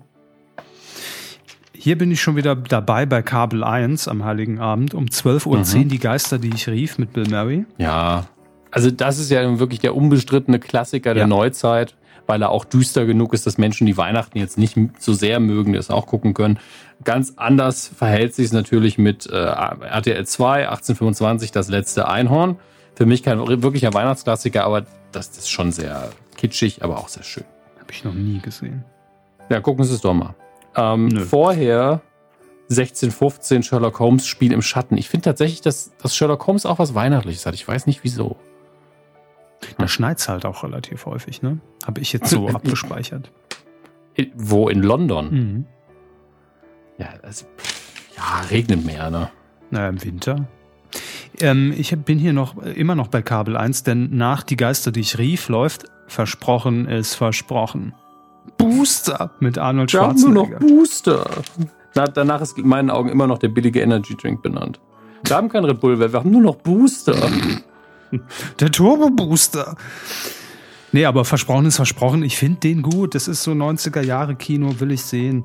Hier 1.72 1.98
bin 1.98 2.12
ich 2.12 2.20
schon 2.20 2.36
wieder 2.36 2.54
dabei 2.54 3.04
bei 3.04 3.20
Kabel 3.20 3.64
1 3.64 4.06
am 4.06 4.24
Heiligen 4.24 4.60
Abend 4.60 4.94
um 4.94 5.06
12.10 5.06 5.76
Uhr 5.78 5.84
die 5.86 5.98
Geister, 5.98 6.38
die 6.38 6.50
ich 6.54 6.68
rief 6.68 6.96
mit 6.96 7.12
Bill 7.12 7.28
Murray. 7.28 7.66
Ja. 7.78 8.26
Also, 8.70 8.92
das 8.92 9.18
ist 9.18 9.32
ja 9.32 9.58
wirklich 9.58 9.80
der 9.80 9.96
unbestrittene 9.96 10.60
Klassiker 10.60 11.12
der 11.12 11.24
Ja. 11.24 11.26
Neuzeit, 11.26 11.96
weil 12.28 12.40
er 12.40 12.50
auch 12.50 12.64
düster 12.64 13.04
genug 13.04 13.34
ist, 13.34 13.48
dass 13.48 13.58
Menschen, 13.58 13.84
die 13.84 13.96
Weihnachten 13.96 14.38
jetzt 14.38 14.58
nicht 14.58 14.76
so 15.00 15.12
sehr 15.12 15.40
mögen, 15.40 15.72
das 15.72 15.90
auch 15.90 16.06
gucken 16.06 16.32
können. 16.32 16.60
Ganz 17.02 17.32
anders 17.34 17.88
verhält 17.88 18.36
sich 18.36 18.46
es 18.46 18.52
natürlich 18.52 18.96
mit 18.96 19.26
äh, 19.26 19.34
RTL 19.34 20.24
2, 20.24 20.68
1825, 20.68 21.50
das 21.50 21.66
letzte 21.68 22.06
Einhorn. 22.08 22.58
Für 22.94 23.06
mich 23.06 23.24
kein 23.24 23.40
wirklicher 23.40 23.92
Weihnachtsklassiker, 23.92 24.62
aber 24.62 24.86
das 25.10 25.30
ist 25.36 25.50
schon 25.50 25.72
sehr 25.72 26.10
kitschig, 26.36 26.84
aber 26.84 26.98
auch 26.98 27.08
sehr 27.08 27.24
schön. 27.24 27.42
Habe 27.86 27.92
ich 27.92 28.04
noch 28.04 28.14
nie 28.14 28.40
gesehen. 28.40 28.84
Ja, 29.48 29.60
gucken 29.60 29.84
Sie 29.84 29.94
es 29.94 30.00
doch 30.00 30.12
mal. 30.12 30.34
Ähm, 30.74 31.20
vorher 31.20 32.00
1615 32.68 33.62
Sherlock 33.62 34.00
Holmes 34.00 34.26
Spiel 34.26 34.52
im 34.52 34.60
Schatten. 34.60 34.98
Ich 34.98 35.08
finde 35.08 35.26
tatsächlich, 35.26 35.60
dass, 35.60 35.96
dass 35.98 36.16
Sherlock 36.16 36.44
Holmes 36.48 36.66
auch 36.66 36.80
was 36.80 36.96
Weihnachtliches 36.96 37.46
hat. 37.46 37.54
Ich 37.54 37.66
weiß 37.66 37.86
nicht 37.86 38.02
wieso. 38.02 38.36
Da 39.78 39.86
schneit's 39.86 40.28
halt 40.28 40.44
auch 40.44 40.64
relativ 40.64 41.06
häufig, 41.06 41.42
ne? 41.42 41.60
Habe 41.86 42.00
ich 42.00 42.12
jetzt 42.12 42.28
so 42.28 42.48
abgespeichert. 42.54 43.30
In, 44.14 44.32
wo 44.34 44.68
in 44.68 44.82
London? 44.82 45.30
Mhm. 45.30 45.66
Ja, 46.98 47.10
also, 47.22 47.46
ja, 48.16 48.40
regnet 48.50 48.84
mehr, 48.84 49.10
ne? 49.10 49.30
Naja, 49.70 49.90
im 49.90 50.02
Winter. 50.02 50.48
Ähm, 51.40 51.72
ich 51.76 51.96
bin 51.96 52.18
hier 52.18 52.32
noch 52.32 52.60
immer 52.60 52.96
noch 52.96 53.06
bei 53.06 53.22
Kabel 53.22 53.56
1, 53.56 53.84
denn 53.84 54.16
nach 54.16 54.42
Die 54.42 54.56
Geister, 54.56 54.90
die 54.90 55.00
ich 55.00 55.18
rief, 55.18 55.48
läuft 55.48 55.84
Versprochen 56.08 56.86
ist 56.86 57.14
versprochen. 57.14 57.94
Booster 58.58 59.32
mit 59.40 59.58
Arnold 59.58 59.92
Wir 59.92 60.00
haben 60.02 60.20
nur 60.20 60.30
noch 60.30 60.46
Schwarzenegger. 60.48 60.74
Booster. 60.76 61.30
Na, 61.94 62.04
danach 62.06 62.40
ist 62.40 62.58
in 62.58 62.66
meinen 62.68 62.90
Augen 62.90 63.08
immer 63.08 63.26
noch 63.26 63.38
der 63.38 63.48
billige 63.48 63.80
Energy 63.80 64.16
Drink 64.16 64.42
benannt. 64.42 64.80
Wir 65.24 65.36
haben 65.36 65.48
kein 65.48 65.64
Red 65.64 65.80
Bull 65.80 65.96
mehr, 65.96 66.12
wir 66.12 66.20
haben 66.20 66.30
nur 66.30 66.42
noch 66.42 66.56
Booster. 66.56 67.16
Der 68.60 68.70
Turbo 68.70 69.10
Booster. 69.10 69.74
Nee, 70.92 71.04
aber 71.06 71.24
versprochen 71.24 71.66
ist 71.66 71.76
versprochen. 71.76 72.22
Ich 72.22 72.36
finde 72.36 72.60
den 72.60 72.82
gut. 72.82 73.14
Das 73.16 73.26
ist 73.26 73.42
so 73.42 73.50
90er 73.50 74.00
Jahre 74.00 74.36
Kino, 74.36 74.78
will 74.78 74.92
ich 74.92 75.02
sehen. 75.02 75.44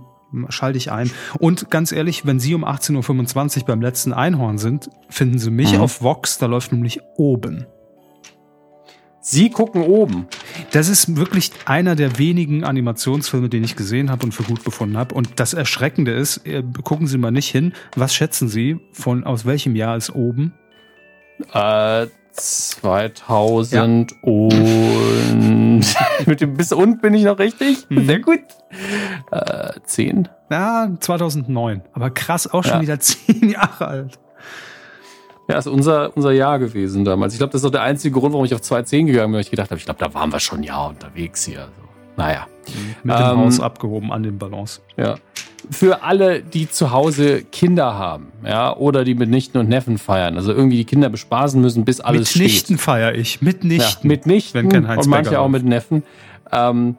Schalte 0.50 0.78
ich 0.78 0.92
ein. 0.92 1.10
Und 1.40 1.72
ganz 1.72 1.92
ehrlich, 1.92 2.26
wenn 2.26 2.40
Sie 2.40 2.54
um 2.54 2.64
18.25 2.64 3.62
Uhr 3.62 3.66
beim 3.66 3.82
letzten 3.82 4.14
Einhorn 4.14 4.60
sind, 4.60 4.90
finden 5.10 5.40
Sie 5.40 5.50
mich 5.52 5.74
Mhm. 5.74 5.82
auf 5.82 6.02
Vox, 6.04 6.38
da 6.38 6.46
läuft 6.46 6.72
nämlich 6.72 7.00
oben. 7.18 7.66
Sie 9.24 9.52
gucken 9.52 9.84
oben. 9.84 10.28
Das 10.72 10.90
ist 10.90 11.16
wirklich 11.16 11.52
einer 11.66 11.96
der 11.96 12.18
wenigen 12.18 12.64
Animationsfilme, 12.64 13.50
den 13.50 13.64
ich 13.64 13.76
gesehen 13.76 14.10
habe 14.10 14.26
und 14.26 14.32
für 14.32 14.42
gut 14.44 14.64
befunden 14.64 14.98
habe. 14.98 15.14
Und 15.14 15.40
das 15.40 15.54
Erschreckende 15.54 16.12
ist, 16.12 16.46
äh, 16.48 16.64
gucken 16.84 17.06
Sie 17.08 17.20
mal 17.20 17.30
nicht 17.32 17.50
hin. 17.50 17.74
Was 17.96 18.16
schätzen 18.16 18.48
Sie 18.50 18.80
von 18.92 19.24
aus 19.24 19.46
welchem 19.46 19.76
Jahr 19.76 19.96
ist 19.96 20.10
oben? 20.16 20.54
Äh, 21.54 22.08
2000 22.34 24.14
und 24.24 24.52
mit 26.26 26.42
dem 26.42 26.54
bis 26.56 26.72
und 26.72 27.02
bin 27.02 27.14
ich 27.14 27.24
noch 27.24 27.38
richtig? 27.40 27.86
Mhm. 27.90 28.06
Sehr 28.08 28.20
gut. 28.20 28.40
Äh, 29.32 29.72
10. 29.84 30.30
Ja, 30.50 30.90
2009. 31.00 31.82
Aber 31.94 32.10
krass, 32.10 32.48
auch 32.52 32.64
schon 32.64 32.76
Ja. 32.76 32.82
wieder 32.82 33.00
zehn 33.02 33.50
Jahre 33.50 33.88
alt. 33.88 34.20
Ja, 35.52 35.58
ist 35.60 35.68
unser, 35.68 36.16
unser 36.16 36.32
Jahr 36.32 36.60
gewesen 36.60 37.06
damals. 37.06 37.34
Ich 37.34 37.40
glaube, 37.40 37.52
das 37.54 37.62
ist 37.62 37.66
auch 37.68 37.72
der 37.72 37.84
einzige 37.84 38.18
Grund, 38.20 38.34
warum 38.34 38.46
ich 38.46 38.54
auf 38.54 38.62
2.10 38.62 39.06
gegangen 39.06 39.28
bin, 39.28 39.34
weil 39.34 39.42
ich 39.42 39.52
gedacht 39.52 39.70
habe, 39.72 39.78
ich 39.80 39.86
glaube, 39.86 40.00
da 40.00 40.14
waren 40.14 40.32
wir 40.32 40.40
schon 40.40 40.60
ein 40.60 40.64
Jahr 40.64 40.90
unterwegs 40.90 41.46
hier. 41.46 41.60
So. 41.78 41.88
Naja, 42.18 42.48
Mit 43.04 43.18
dem 43.18 43.26
Ähm, 43.26 43.38
Haus 43.38 43.60
abgehoben 43.60 44.12
an 44.12 44.24
den 44.24 44.38
Ballons. 44.38 44.82
ja. 44.98 45.16
Für 45.70 46.02
alle, 46.02 46.42
die 46.42 46.68
zu 46.68 46.90
Hause 46.92 47.44
Kinder 47.44 47.94
haben, 47.94 48.30
ja, 48.44 48.76
oder 48.76 49.04
die 49.04 49.14
mit 49.14 49.30
Nichten 49.30 49.60
und 49.60 49.70
Neffen 49.70 50.00
feiern, 50.00 50.36
also 50.36 50.52
irgendwie 50.52 50.78
die 50.78 50.86
Kinder 50.86 51.08
bespaßen 51.10 51.62
müssen, 51.62 51.86
bis 51.86 52.02
alles 52.02 52.34
Mitnichten 52.36 52.78
steht. 52.78 52.82
feiere 52.84 53.14
ich. 53.14 53.44
Mitnichten. 53.44 54.02
Ja, 54.02 54.08
mit 54.08 54.26
Nichten 54.26 54.58
Wenn 54.58 54.70
kein 54.70 54.88
Heinz 54.88 55.06
und 55.06 55.12
manche 55.12 55.40
auch 55.40 55.48
mit 55.50 55.64
Neffen. 55.64 56.02
Ähm, 56.52 56.98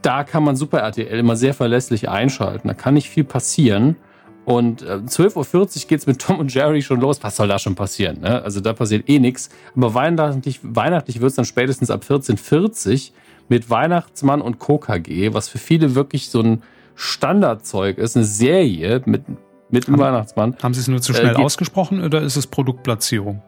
da 0.00 0.24
kann 0.24 0.42
man 0.42 0.56
Super 0.56 0.78
RTL 0.78 1.18
immer 1.18 1.36
sehr 1.36 1.52
verlässlich 1.52 2.08
einschalten. 2.08 2.66
Da 2.66 2.72
kann 2.74 2.94
nicht 2.94 3.10
viel 3.10 3.24
passieren. 3.24 3.96
Und 4.44 4.82
äh, 4.82 4.94
12.40 5.06 5.56
Uhr 5.56 5.88
geht's 5.88 6.06
mit 6.06 6.20
Tom 6.20 6.38
und 6.40 6.52
Jerry 6.52 6.82
schon 6.82 7.00
los. 7.00 7.22
Was 7.22 7.36
soll 7.36 7.46
da 7.48 7.58
schon 7.60 7.74
passieren? 7.76 8.20
Ne? 8.22 8.42
Also 8.42 8.60
da 8.60 8.72
passiert 8.72 9.08
eh 9.08 9.18
nichts. 9.20 9.50
Aber 9.76 9.94
weihnachtlich, 9.94 10.58
weihnachtlich 10.62 11.20
wird's 11.20 11.36
dann 11.36 11.44
spätestens 11.44 11.90
ab 11.90 12.02
14.40 12.08 13.10
Uhr 13.10 13.14
mit 13.48 13.70
Weihnachtsmann 13.70 14.40
und 14.42 14.58
KKG, 14.58 15.32
was 15.34 15.48
für 15.48 15.58
viele 15.58 15.94
wirklich 15.94 16.28
so 16.28 16.40
ein 16.40 16.62
Standardzeug 16.96 17.98
ist. 17.98 18.16
Eine 18.16 18.24
Serie 18.24 19.00
mit, 19.04 19.22
mit 19.70 19.86
dem 19.86 19.94
Haben- 19.94 20.00
Weihnachtsmann. 20.02 20.56
Haben 20.62 20.74
Sie 20.74 20.80
es 20.80 20.88
nur 20.88 21.00
zu 21.00 21.12
Äh, 21.12 21.16
schnell 21.16 21.34
geht- 21.36 21.44
ausgesprochen 21.44 22.02
oder 22.02 22.20
ist 22.22 22.36
es 22.36 22.46
Produktplatzierung? 22.46 23.42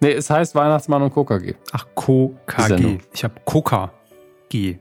Nee, 0.00 0.12
es 0.12 0.28
heißt 0.28 0.54
Weihnachtsmann 0.54 1.02
und 1.02 1.14
KKG. 1.14 1.54
Ach, 1.72 1.86
KKG. 1.94 2.98
Ich 3.14 3.22
habe 3.24 3.34
Coca 3.44 3.92
G. 4.48 4.78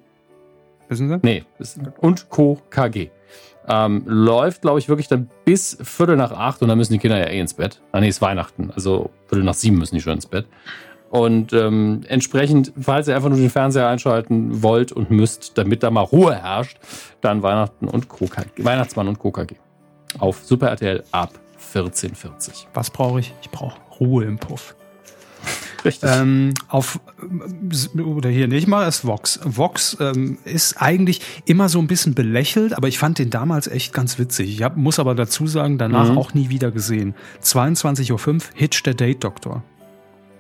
Wissen 0.90 1.08
Sie? 1.10 1.20
Nee, 1.22 1.44
es- 1.60 1.80
und 2.00 2.30
Co. 2.30 2.60
Ähm, 3.68 4.04
läuft, 4.06 4.62
glaube 4.62 4.80
ich, 4.80 4.90
wirklich 4.90 5.08
dann 5.08 5.30
bis 5.44 5.78
Viertel 5.82 6.18
nach 6.18 6.32
acht 6.32 6.62
und 6.62 6.68
dann 6.68 6.78
müssen 6.78 6.94
die 6.94 7.00
Kinder 7.00 7.18
ja 7.18 7.26
eh 7.26 7.40
ins 7.40 7.56
Bett. 7.56 7.82
Ah, 7.92 8.00
nee, 8.00 8.08
ist 8.08 8.22
Weihnachten. 8.22 8.72
Also 8.74 9.10
Viertel 9.28 9.44
nach 9.44 9.56
sieben 9.56 9.78
müssen 9.78 9.96
die 9.96 10.02
schon 10.02 10.14
ins 10.14 10.28
Bett. 10.28 10.46
Und 11.10 11.54
ähm, 11.54 12.02
entsprechend, 12.08 12.74
falls 12.80 13.08
ihr 13.08 13.16
einfach 13.16 13.30
nur 13.30 13.38
den 13.38 13.50
Fernseher 13.50 13.88
einschalten 13.88 14.62
wollt 14.62 14.92
und 14.92 15.12
müsst, 15.12 15.58
damit 15.58 15.82
da 15.82 15.90
mal 15.90 16.02
Ruhe 16.02 16.36
herrscht, 16.36 16.78
dann 17.22 17.42
Weihnachten 17.42 17.88
und 17.88 18.10
Co. 18.10 18.26
KG, 18.26 18.64
Weihnachtsmann 18.64 19.08
und 19.08 19.18
Co. 19.18 19.32
KG. 19.32 19.56
Auf 20.20 20.44
Super 20.44 20.70
RTL 20.70 21.04
ab 21.12 21.32
14.40. 21.74 22.66
Was 22.74 22.90
brauche 22.90 23.20
ich? 23.20 23.34
Ich 23.42 23.50
brauche 23.50 23.80
Ruhe 24.00 24.26
im 24.26 24.38
Puff. 24.38 24.76
Richtig. 25.86 26.10
Ähm, 26.12 26.54
auf 26.68 27.00
oder 28.04 28.30
hier 28.30 28.48
nicht 28.48 28.68
mal 28.68 28.88
ist 28.88 29.06
Vox. 29.06 29.40
Vox 29.44 29.98
ähm, 30.00 30.38
ist 30.44 30.82
eigentlich 30.82 31.22
immer 31.46 31.70
so 31.70 31.80
ein 31.80 31.88
bisschen 31.88 32.14
belächelt, 32.16 32.76
aber 32.76 32.88
ich 32.88 32.98
fand 33.00 33.20
den 33.20 33.30
damals 33.30 33.68
echt 33.68 33.94
ganz 33.94 34.18
witzig. 34.20 34.50
Ich 34.50 34.64
hab, 34.64 34.78
muss 34.78 35.00
aber 35.00 35.16
dazu 35.16 35.48
sagen, 35.48 35.78
danach 35.78 36.10
Mhm. 36.10 36.18
auch 36.18 36.34
nie 36.34 36.50
wieder 36.50 36.72
gesehen. 36.72 37.16
22.05 37.42 38.34
Uhr, 38.36 38.42
Hitch 38.56 38.84
der 38.84 38.94
Date 38.96 39.24
Doktor. 39.24 39.64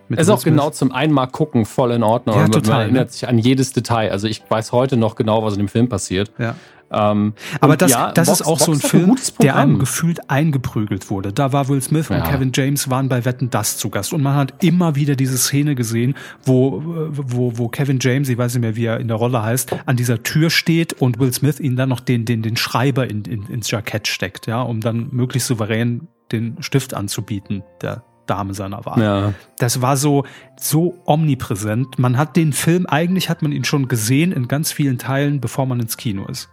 Mit 0.07 0.19
ist 0.19 0.29
auch 0.29 0.43
genau 0.43 0.69
zum 0.69 0.91
einmal 0.91 1.27
gucken 1.27 1.65
voll 1.65 1.91
in 1.91 2.03
Ordnung. 2.03 2.35
Ja, 2.35 2.47
total, 2.47 2.71
man 2.71 2.81
erinnert 2.81 3.07
ne? 3.07 3.11
sich 3.11 3.27
an 3.27 3.39
jedes 3.39 3.73
Detail. 3.73 4.11
Also 4.11 4.27
ich 4.27 4.43
weiß 4.47 4.71
heute 4.71 4.97
noch 4.97 5.15
genau, 5.15 5.43
was 5.43 5.53
in 5.53 5.59
dem 5.59 5.67
Film 5.67 5.89
passiert. 5.89 6.31
Ja. 6.37 6.55
Ähm, 6.91 7.33
Aber 7.59 7.77
das, 7.77 7.91
ja, 7.91 8.11
das 8.11 8.27
Box, 8.27 8.41
ist 8.41 8.47
auch 8.47 8.57
Box 8.59 8.65
so 8.65 8.71
ein 8.71 8.79
Film, 8.79 9.11
ein 9.11 9.17
der 9.41 9.55
einem 9.55 9.79
gefühlt 9.79 10.29
eingeprügelt 10.29 11.09
wurde. 11.09 11.33
Da 11.33 11.51
war 11.51 11.67
Will 11.67 11.81
Smith 11.81 12.09
ja. 12.09 12.17
und 12.17 12.23
Kevin 12.23 12.51
James 12.53 12.89
waren 12.89 13.09
bei 13.09 13.25
Wetten 13.25 13.49
das 13.49 13.77
zu 13.77 13.89
Gast 13.89 14.13
und 14.13 14.21
man 14.21 14.35
hat 14.35 14.63
immer 14.63 14.95
wieder 14.95 15.15
diese 15.15 15.37
Szene 15.37 15.75
gesehen, 15.75 16.15
wo, 16.43 16.81
wo, 16.83 17.57
wo 17.57 17.67
Kevin 17.69 17.97
James, 17.99 18.29
ich 18.29 18.37
weiß 18.37 18.53
nicht 18.53 18.61
mehr, 18.61 18.75
wie 18.75 18.85
er 18.85 18.99
in 18.99 19.07
der 19.07 19.17
Rolle 19.17 19.41
heißt, 19.41 19.75
an 19.85 19.95
dieser 19.95 20.23
Tür 20.23 20.49
steht 20.49 20.93
und 20.93 21.19
Will 21.19 21.33
Smith 21.33 21.59
ihn 21.59 21.75
dann 21.75 21.89
noch 21.89 21.99
den, 21.99 22.25
den, 22.25 22.41
den 22.41 22.57
Schreiber 22.57 23.09
in, 23.09 23.23
in, 23.25 23.47
ins 23.47 23.71
Jackett 23.71 24.07
steckt, 24.07 24.47
ja, 24.47 24.61
um 24.61 24.81
dann 24.81 25.09
möglichst 25.11 25.47
souverän 25.47 26.07
den 26.31 26.57
Stift 26.61 26.93
anzubieten, 26.93 27.63
der 27.81 28.03
Dame 28.25 28.53
seiner 28.53 28.85
Wahl. 28.85 29.01
Ja. 29.01 29.33
Das 29.59 29.81
war 29.81 29.97
so, 29.97 30.25
so 30.57 31.01
omnipräsent. 31.05 31.99
Man 31.99 32.17
hat 32.17 32.35
den 32.35 32.53
Film, 32.53 32.85
eigentlich 32.87 33.29
hat 33.29 33.41
man 33.41 33.51
ihn 33.51 33.63
schon 33.63 33.87
gesehen 33.87 34.31
in 34.31 34.47
ganz 34.47 34.71
vielen 34.71 34.97
Teilen, 34.97 35.41
bevor 35.41 35.65
man 35.65 35.79
ins 35.79 35.97
Kino 35.97 36.25
ist. 36.25 36.49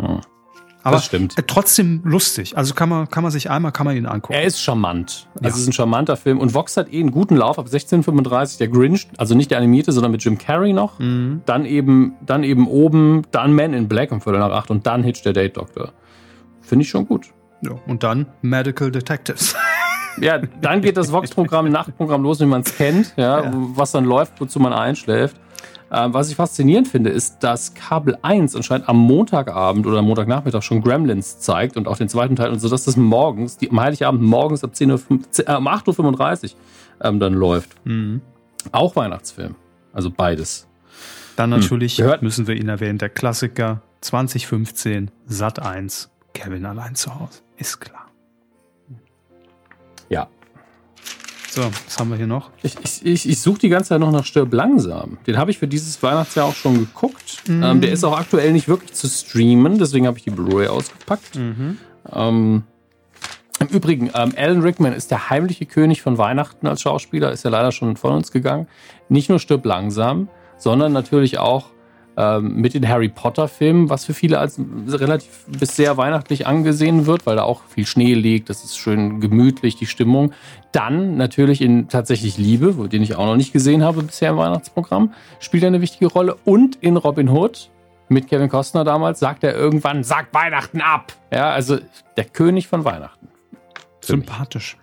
Ja. 0.00 0.20
Aber 0.82 0.96
das 0.96 1.06
stimmt. 1.06 1.34
trotzdem 1.46 2.00
lustig. 2.04 2.56
Also 2.56 2.74
kann 2.74 2.88
man, 2.88 3.08
kann 3.08 3.22
man 3.22 3.30
sich 3.30 3.50
einmal, 3.50 3.70
kann 3.72 3.84
man 3.84 3.96
ihn 3.96 4.06
angucken. 4.06 4.32
Er 4.32 4.44
ist 4.44 4.60
charmant. 4.62 5.28
Also 5.34 5.44
ja. 5.44 5.48
es 5.50 5.58
ist 5.58 5.68
ein 5.68 5.72
charmanter 5.72 6.16
Film. 6.16 6.38
Und 6.38 6.54
Vox 6.54 6.76
hat 6.76 6.92
eh 6.92 7.00
einen 7.00 7.10
guten 7.10 7.36
Lauf 7.36 7.58
ab 7.58 7.66
1635. 7.66 8.58
Der 8.58 8.68
Grinch, 8.68 9.08
also 9.18 9.34
nicht 9.34 9.50
der 9.50 9.58
animierte, 9.58 9.92
sondern 9.92 10.12
mit 10.12 10.24
Jim 10.24 10.38
Carrey 10.38 10.72
noch. 10.72 10.98
Mhm. 10.98 11.42
Dann 11.44 11.66
eben, 11.66 12.14
dann 12.24 12.44
eben 12.44 12.66
oben, 12.66 13.22
dann 13.30 13.52
Man 13.52 13.74
in 13.74 13.88
Black 13.88 14.10
um 14.10 14.20
Viertel 14.20 14.38
nach 14.38 14.52
acht 14.52 14.70
und 14.70 14.86
dann 14.86 15.02
Hitch 15.02 15.22
der 15.22 15.34
Date 15.34 15.56
Doctor. 15.56 15.92
Finde 16.62 16.84
ich 16.84 16.88
schon 16.88 17.06
gut. 17.06 17.26
Ja, 17.62 17.72
und 17.86 18.02
dann 18.02 18.26
Medical 18.42 18.90
Detectives. 18.90 19.54
Ja, 20.20 20.38
dann 20.38 20.82
geht 20.82 20.96
das 20.96 21.12
Vox-Programm, 21.12 21.70
Nachtprogramm 21.70 22.22
los, 22.22 22.40
wie 22.40 22.44
man 22.44 22.62
es 22.62 22.76
kennt, 22.76 23.14
ja, 23.16 23.44
ja, 23.44 23.52
was 23.54 23.92
dann 23.92 24.04
läuft, 24.04 24.40
wozu 24.40 24.58
man 24.58 24.72
einschläft. 24.72 25.36
Ähm, 25.92 26.14
was 26.14 26.30
ich 26.30 26.36
faszinierend 26.36 26.88
finde, 26.88 27.10
ist, 27.10 27.40
dass 27.40 27.74
Kabel 27.74 28.16
1 28.22 28.54
anscheinend 28.54 28.88
am 28.88 28.98
Montagabend 28.98 29.86
oder 29.86 30.02
Montagnachmittag 30.02 30.62
schon 30.62 30.82
Gremlins 30.82 31.40
zeigt 31.40 31.76
und 31.76 31.88
auch 31.88 31.96
den 31.96 32.08
zweiten 32.08 32.36
Teil 32.36 32.50
und 32.50 32.60
so, 32.60 32.68
dass 32.68 32.84
das 32.84 32.96
morgens, 32.96 33.56
die, 33.56 33.70
am 33.70 33.80
Heiligabend 33.80 34.22
morgens 34.22 34.62
ab 34.62 34.74
10 34.74 34.90
Uhr, 34.90 35.00
äh, 35.10 35.54
um 35.54 35.66
8.35 35.66 36.44
Uhr 36.44 36.50
ähm, 37.02 37.18
dann 37.18 37.34
läuft. 37.34 37.70
Mhm. 37.84 38.20
Auch 38.72 38.94
Weihnachtsfilm. 38.94 39.56
Also 39.92 40.10
beides. 40.10 40.68
Dann 41.36 41.52
hm. 41.52 41.60
natürlich 41.60 41.98
hm. 41.98 42.18
müssen 42.20 42.46
wir 42.46 42.54
ihn 42.54 42.68
erwähnen, 42.68 42.98
der 42.98 43.08
Klassiker 43.08 43.82
2015, 44.02 45.10
Sat 45.26 45.60
1, 45.60 46.10
Kevin 46.34 46.66
allein 46.66 46.94
zu 46.94 47.18
Hause. 47.18 47.40
Ist 47.56 47.80
klar. 47.80 47.99
So, 51.50 51.62
was 51.64 51.98
haben 51.98 52.10
wir 52.10 52.16
hier 52.16 52.28
noch? 52.28 52.50
Ich, 52.62 52.76
ich, 52.84 53.04
ich, 53.04 53.28
ich 53.28 53.40
suche 53.40 53.58
die 53.58 53.68
ganze 53.68 53.88
Zeit 53.88 54.00
noch 54.00 54.12
nach 54.12 54.24
Stirb 54.24 54.54
langsam. 54.54 55.18
Den 55.26 55.36
habe 55.36 55.50
ich 55.50 55.58
für 55.58 55.66
dieses 55.66 56.00
Weihnachtsjahr 56.00 56.46
auch 56.46 56.54
schon 56.54 56.78
geguckt. 56.78 57.42
Mhm. 57.48 57.62
Ähm, 57.64 57.80
der 57.80 57.90
ist 57.90 58.04
auch 58.04 58.16
aktuell 58.16 58.52
nicht 58.52 58.68
wirklich 58.68 58.92
zu 58.92 59.08
streamen, 59.08 59.76
deswegen 59.78 60.06
habe 60.06 60.16
ich 60.16 60.22
die 60.22 60.30
Blu-ray 60.30 60.68
ausgepackt. 60.68 61.34
Mhm. 61.34 61.78
Ähm, 62.12 62.62
Im 63.58 63.66
Übrigen, 63.66 64.10
ähm, 64.14 64.32
Alan 64.36 64.62
Rickman 64.62 64.92
ist 64.92 65.10
der 65.10 65.28
heimliche 65.28 65.66
König 65.66 66.02
von 66.02 66.18
Weihnachten 66.18 66.68
als 66.68 66.82
Schauspieler, 66.82 67.32
ist 67.32 67.44
ja 67.44 67.50
leider 67.50 67.72
schon 67.72 67.96
von 67.96 68.12
uns 68.12 68.30
gegangen. 68.30 68.68
Nicht 69.08 69.28
nur 69.28 69.40
Stirb 69.40 69.66
langsam, 69.66 70.28
sondern 70.56 70.92
natürlich 70.92 71.40
auch 71.40 71.70
ähm, 72.20 72.56
mit 72.56 72.74
den 72.74 72.86
Harry 72.86 73.08
Potter-Filmen, 73.08 73.88
was 73.88 74.04
für 74.04 74.12
viele 74.12 74.38
als 74.38 74.60
relativ 74.88 75.46
bis 75.46 75.74
sehr 75.74 75.96
weihnachtlich 75.96 76.46
angesehen 76.46 77.06
wird, 77.06 77.24
weil 77.24 77.36
da 77.36 77.44
auch 77.44 77.62
viel 77.64 77.86
Schnee 77.86 78.12
liegt, 78.12 78.50
das 78.50 78.62
ist 78.62 78.76
schön 78.76 79.20
gemütlich, 79.20 79.76
die 79.76 79.86
Stimmung. 79.86 80.32
Dann 80.70 81.16
natürlich 81.16 81.62
in 81.62 81.88
tatsächlich 81.88 82.36
Liebe, 82.36 82.88
den 82.88 83.02
ich 83.02 83.16
auch 83.16 83.24
noch 83.24 83.36
nicht 83.36 83.54
gesehen 83.54 83.82
habe 83.82 84.02
bisher 84.02 84.32
im 84.32 84.36
Weihnachtsprogramm, 84.36 85.14
spielt 85.38 85.62
er 85.62 85.68
eine 85.68 85.80
wichtige 85.80 86.08
Rolle. 86.08 86.36
Und 86.44 86.76
in 86.76 86.98
Robin 86.98 87.30
Hood 87.30 87.70
mit 88.10 88.28
Kevin 88.28 88.50
Costner 88.50 88.84
damals 88.84 89.18
sagt 89.18 89.42
er 89.42 89.54
irgendwann, 89.54 90.04
sag 90.04 90.34
Weihnachten 90.34 90.82
ab. 90.82 91.14
Ja, 91.32 91.50
also 91.52 91.78
der 92.18 92.24
König 92.24 92.68
von 92.68 92.84
Weihnachten. 92.84 93.28
Sympathisch. 94.02 94.76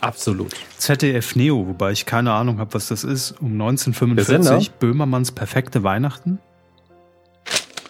Absolut. 0.00 0.54
ZDF 0.78 1.36
Neo, 1.36 1.66
wobei 1.68 1.92
ich 1.92 2.06
keine 2.06 2.32
Ahnung 2.32 2.58
habe, 2.58 2.74
was 2.74 2.88
das 2.88 3.04
ist. 3.04 3.32
Um 3.40 3.52
1945 3.52 4.72
Böhmermanns 4.72 5.32
perfekte 5.32 5.82
Weihnachten. 5.82 6.38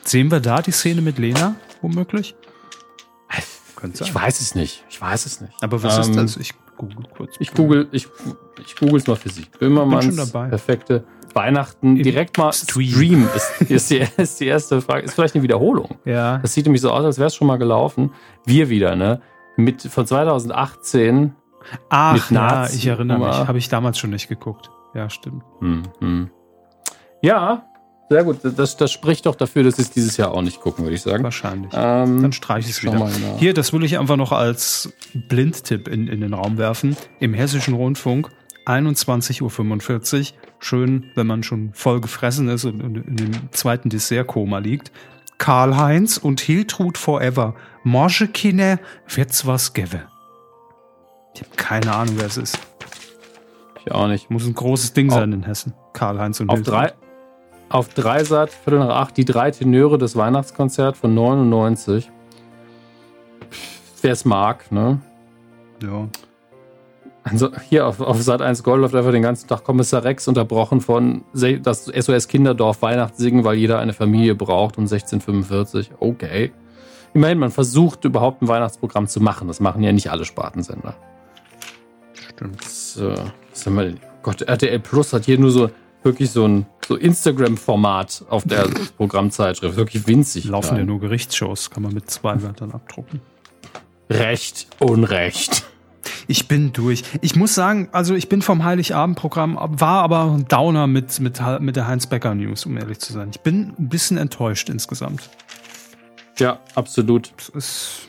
Sehen 0.06 0.30
wir 0.30 0.40
da 0.40 0.62
die 0.62 0.70
Szene 0.70 1.02
mit 1.02 1.18
Lena, 1.18 1.56
womöglich? 1.82 2.34
Könnte 3.76 3.98
sein. 3.98 4.08
Ich 4.08 4.14
weiß 4.14 4.40
es 4.40 4.54
nicht. 4.54 4.84
Ich 4.88 5.00
weiß 5.00 5.26
es 5.26 5.40
nicht. 5.40 5.52
Aber 5.60 5.82
was 5.82 5.96
ähm, 5.96 6.00
ist 6.00 6.16
das? 6.16 6.36
Ich 6.38 6.54
google 6.76 7.06
kurz. 7.14 7.36
Ich 7.38 7.52
google, 7.52 7.88
ich, 7.92 8.08
ich 8.64 8.76
google 8.76 8.96
es 8.96 9.06
mal 9.06 9.16
für 9.16 9.28
Sie. 9.28 9.44
Böhmermanns 9.58 10.32
perfekte 10.32 11.04
Weihnachten. 11.34 11.96
Im 11.96 12.02
Direkt 12.02 12.38
mal 12.38 12.52
Stream, 12.52 12.90
Stream 12.90 13.28
ist, 13.34 13.70
ist, 13.70 13.90
die, 13.90 14.06
ist 14.16 14.40
die 14.40 14.46
erste 14.46 14.80
Frage. 14.80 15.02
Ist 15.02 15.14
vielleicht 15.14 15.34
eine 15.34 15.42
Wiederholung. 15.42 15.98
Ja. 16.06 16.38
Das 16.38 16.54
sieht 16.54 16.64
nämlich 16.64 16.80
so 16.80 16.90
aus, 16.90 17.04
als 17.04 17.18
wäre 17.18 17.26
es 17.26 17.34
schon 17.34 17.46
mal 17.46 17.58
gelaufen. 17.58 18.12
Wir 18.46 18.70
wieder, 18.70 18.96
ne? 18.96 19.20
Mit 19.56 19.82
von 19.82 20.06
2018 20.06 21.34
Ach, 21.88 22.30
ja, 22.30 22.66
ich 22.68 22.86
erinnere 22.86 23.18
mich. 23.18 23.48
Habe 23.48 23.58
ich 23.58 23.68
damals 23.68 23.98
schon 23.98 24.10
nicht 24.10 24.28
geguckt. 24.28 24.70
Ja, 24.94 25.10
stimmt. 25.10 25.42
Hm, 25.60 25.82
hm. 25.98 26.30
Ja, 27.22 27.66
sehr 28.08 28.24
gut. 28.24 28.38
Das, 28.42 28.76
das 28.76 28.92
spricht 28.92 29.26
doch 29.26 29.34
dafür, 29.34 29.64
dass 29.64 29.74
ich 29.78 29.86
es 29.86 29.90
dieses 29.90 30.16
Jahr 30.16 30.32
auch 30.32 30.42
nicht 30.42 30.60
gucken, 30.60 30.84
würde 30.84 30.94
ich 30.94 31.02
sagen. 31.02 31.24
Wahrscheinlich. 31.24 31.72
Ähm, 31.74 32.22
Dann 32.22 32.32
streiche 32.32 32.68
ich 32.68 32.76
es 32.76 32.82
wieder. 32.82 33.08
Hier, 33.38 33.52
das 33.54 33.72
will 33.72 33.84
ich 33.84 33.98
einfach 33.98 34.16
noch 34.16 34.32
als 34.32 34.92
Blindtipp 35.14 35.88
in, 35.88 36.08
in 36.08 36.20
den 36.20 36.34
Raum 36.34 36.58
werfen. 36.58 36.96
Im 37.18 37.34
Hessischen 37.34 37.74
Rundfunk 37.74 38.30
21.45 38.66 40.20
Uhr. 40.20 40.38
Schön, 40.58 41.06
wenn 41.14 41.26
man 41.26 41.42
schon 41.42 41.72
voll 41.72 42.00
gefressen 42.00 42.48
ist 42.48 42.64
und 42.64 42.80
in 42.80 43.16
dem 43.16 43.52
zweiten 43.52 43.90
Dessertkoma 43.90 44.58
liegt. 44.58 44.90
Karl-Heinz 45.38 46.16
und 46.16 46.40
Hiltrud 46.40 46.98
Forever. 46.98 47.54
Moschekine 47.84 48.78
wird's 49.08 49.46
was 49.46 49.74
geben. 49.74 50.02
Ich 51.34 51.42
habe 51.42 51.50
keine 51.56 51.94
Ahnung, 51.94 52.14
wer 52.18 52.26
es 52.26 52.36
ist. 52.38 52.58
Ich 53.84 53.92
auch 53.92 54.08
nicht. 54.08 54.30
Muss 54.30 54.46
ein 54.46 54.54
großes 54.54 54.94
Ding 54.94 55.10
sein 55.10 55.32
in 55.32 55.42
Hessen. 55.42 55.74
Karl-Heinz 55.92 56.40
und 56.40 56.48
auf 56.48 56.62
drei, 56.62 56.92
auf 57.68 57.88
Dreisat, 57.88 58.50
Viertel 58.50 58.80
nach 58.80 58.96
acht, 58.96 59.16
die 59.16 59.24
drei 59.24 59.50
Tenöre 59.50 59.98
des 59.98 60.16
Weihnachtskonzert 60.16 60.96
von 60.96 61.14
99. 61.14 62.10
Wer 64.02 64.12
es 64.12 64.24
mag, 64.24 64.70
ne? 64.70 65.00
Ja. 65.82 66.08
Also 67.24 67.50
hier 67.68 67.88
auf, 67.88 68.00
auf 68.00 68.22
Sat 68.22 68.40
1 68.40 68.62
Gold 68.62 68.82
läuft 68.82 68.94
einfach 68.94 69.10
den 69.10 69.22
ganzen 69.22 69.48
Tag 69.48 69.64
Kommissar 69.64 70.04
Rex 70.04 70.28
unterbrochen 70.28 70.80
von 70.80 71.24
das 71.34 71.86
SOS 71.86 72.28
Kinderdorf 72.28 72.82
Weihnachtssingen, 72.82 73.42
weil 73.42 73.56
jeder 73.56 73.80
eine 73.80 73.92
Familie 73.92 74.36
braucht 74.36 74.78
um 74.78 74.84
1645. 74.84 75.90
Okay. 75.98 76.52
Immerhin, 77.14 77.38
man 77.38 77.50
versucht 77.50 78.04
überhaupt 78.04 78.42
ein 78.42 78.48
Weihnachtsprogramm 78.48 79.08
zu 79.08 79.20
machen. 79.20 79.48
Das 79.48 79.58
machen 79.58 79.82
ja 79.82 79.90
nicht 79.90 80.10
alle 80.10 80.24
Spartensender. 80.24 80.94
Stimmt. 82.12 82.62
So, 82.62 83.12
was 83.50 83.66
haben 83.66 83.74
wir 83.74 83.84
denn? 83.86 84.00
Gott, 84.22 84.42
RTL 84.42 84.78
Plus 84.78 85.12
hat 85.12 85.24
hier 85.24 85.38
nur 85.38 85.50
so 85.50 85.70
wirklich 86.04 86.30
so 86.30 86.46
ein 86.46 86.66
so 86.86 86.96
Instagram-Format 86.96 88.24
auf 88.28 88.44
der 88.44 88.68
Programmzeitschrift. 88.96 89.76
Wirklich 89.76 90.06
winzig. 90.06 90.44
Laufen 90.44 90.68
klein. 90.68 90.80
ja 90.80 90.84
nur 90.86 91.00
Gerichtsshows, 91.00 91.70
kann 91.70 91.82
man 91.82 91.92
mit 91.92 92.10
zwei 92.10 92.42
Wörtern 92.42 92.72
abdrucken. 92.72 93.20
Recht, 94.10 94.68
Unrecht. 94.78 95.64
Ich 96.28 96.46
bin 96.46 96.72
durch. 96.72 97.02
Ich 97.20 97.34
muss 97.34 97.54
sagen, 97.54 97.88
also 97.92 98.14
ich 98.14 98.28
bin 98.28 98.40
vom 98.42 98.64
Heiligabend-Programm, 98.64 99.56
war 99.56 100.02
aber 100.02 100.32
ein 100.32 100.46
Downer 100.46 100.86
mit, 100.86 101.18
mit, 101.18 101.40
mit 101.60 101.76
der 101.76 101.88
Heinz 101.88 102.06
Becker 102.06 102.34
News, 102.34 102.66
um 102.66 102.76
ehrlich 102.76 103.00
zu 103.00 103.12
sein. 103.12 103.30
Ich 103.32 103.40
bin 103.40 103.74
ein 103.78 103.88
bisschen 103.88 104.16
enttäuscht 104.16 104.68
insgesamt. 104.68 105.28
Ja, 106.38 106.60
absolut. 106.74 107.32
Es 107.38 107.48
ist, 107.48 108.08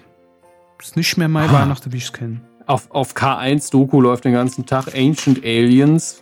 ist 0.80 0.96
nicht 0.96 1.18
mehr 1.18 1.28
mein 1.28 1.50
ah. 1.50 1.54
Weihnachten, 1.54 1.92
wie 1.92 1.98
ich 1.98 2.06
es 2.06 2.14
kenne 2.14 2.42
auf, 2.68 2.92
auf 2.92 3.16
K1-Doku 3.16 4.00
läuft 4.02 4.26
den 4.26 4.34
ganzen 4.34 4.66
Tag 4.66 4.94
Ancient 4.96 5.44
Aliens. 5.44 6.22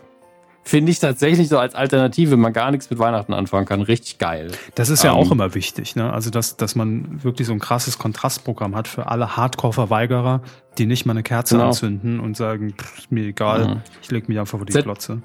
Finde 0.66 0.90
ich 0.90 0.98
tatsächlich 0.98 1.48
so 1.48 1.60
als 1.60 1.76
Alternative, 1.76 2.32
wenn 2.32 2.40
man 2.40 2.52
gar 2.52 2.72
nichts 2.72 2.90
mit 2.90 2.98
Weihnachten 2.98 3.32
anfangen 3.32 3.66
kann, 3.66 3.82
richtig 3.82 4.18
geil. 4.18 4.50
Das 4.74 4.88
ist 4.88 5.04
ja 5.04 5.12
ähm, 5.12 5.16
auch 5.18 5.30
immer 5.30 5.54
wichtig, 5.54 5.94
ne? 5.94 6.12
Also, 6.12 6.30
dass, 6.30 6.56
dass 6.56 6.74
man 6.74 7.22
wirklich 7.22 7.46
so 7.46 7.52
ein 7.52 7.60
krasses 7.60 7.98
Kontrastprogramm 7.98 8.74
hat 8.74 8.88
für 8.88 9.06
alle 9.06 9.36
Hardcore-Verweigerer, 9.36 10.40
die 10.76 10.86
nicht 10.86 11.06
mal 11.06 11.12
eine 11.12 11.22
Kerze 11.22 11.54
genau. 11.54 11.68
anzünden 11.68 12.18
und 12.18 12.36
sagen, 12.36 12.74
pff, 12.76 13.08
mir 13.10 13.26
egal, 13.26 13.68
mhm. 13.68 13.80
ich 14.02 14.10
leg 14.10 14.28
mich 14.28 14.40
einfach 14.40 14.58
vor 14.58 14.66
die 14.66 14.72
Z 14.72 14.82
Glotze. 14.82 15.22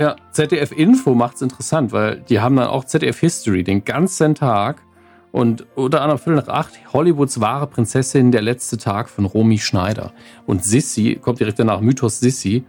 Ja, 0.00 0.16
ZDF 0.32 0.72
Info 0.72 1.14
macht's 1.14 1.40
interessant, 1.40 1.92
weil 1.92 2.24
die 2.28 2.40
haben 2.40 2.56
dann 2.56 2.66
auch 2.66 2.84
ZDF 2.84 3.20
History 3.20 3.62
den 3.62 3.84
ganzen 3.84 4.34
Tag 4.34 4.82
und 5.30 5.66
unter 5.76 6.02
anderem 6.02 6.18
Viertel 6.18 6.42
nach 6.42 6.48
acht, 6.48 6.72
Hollywoods 6.92 7.40
wahre 7.40 7.68
Prinzessin, 7.68 8.32
der 8.32 8.42
letzte 8.42 8.76
Tag 8.76 9.08
von 9.08 9.24
Romy 9.24 9.58
Schneider. 9.58 10.12
Und 10.46 10.64
Sissy 10.64 11.14
kommt 11.22 11.38
direkt 11.38 11.60
danach, 11.60 11.80
Mythos 11.80 12.18
Sissy. 12.18 12.64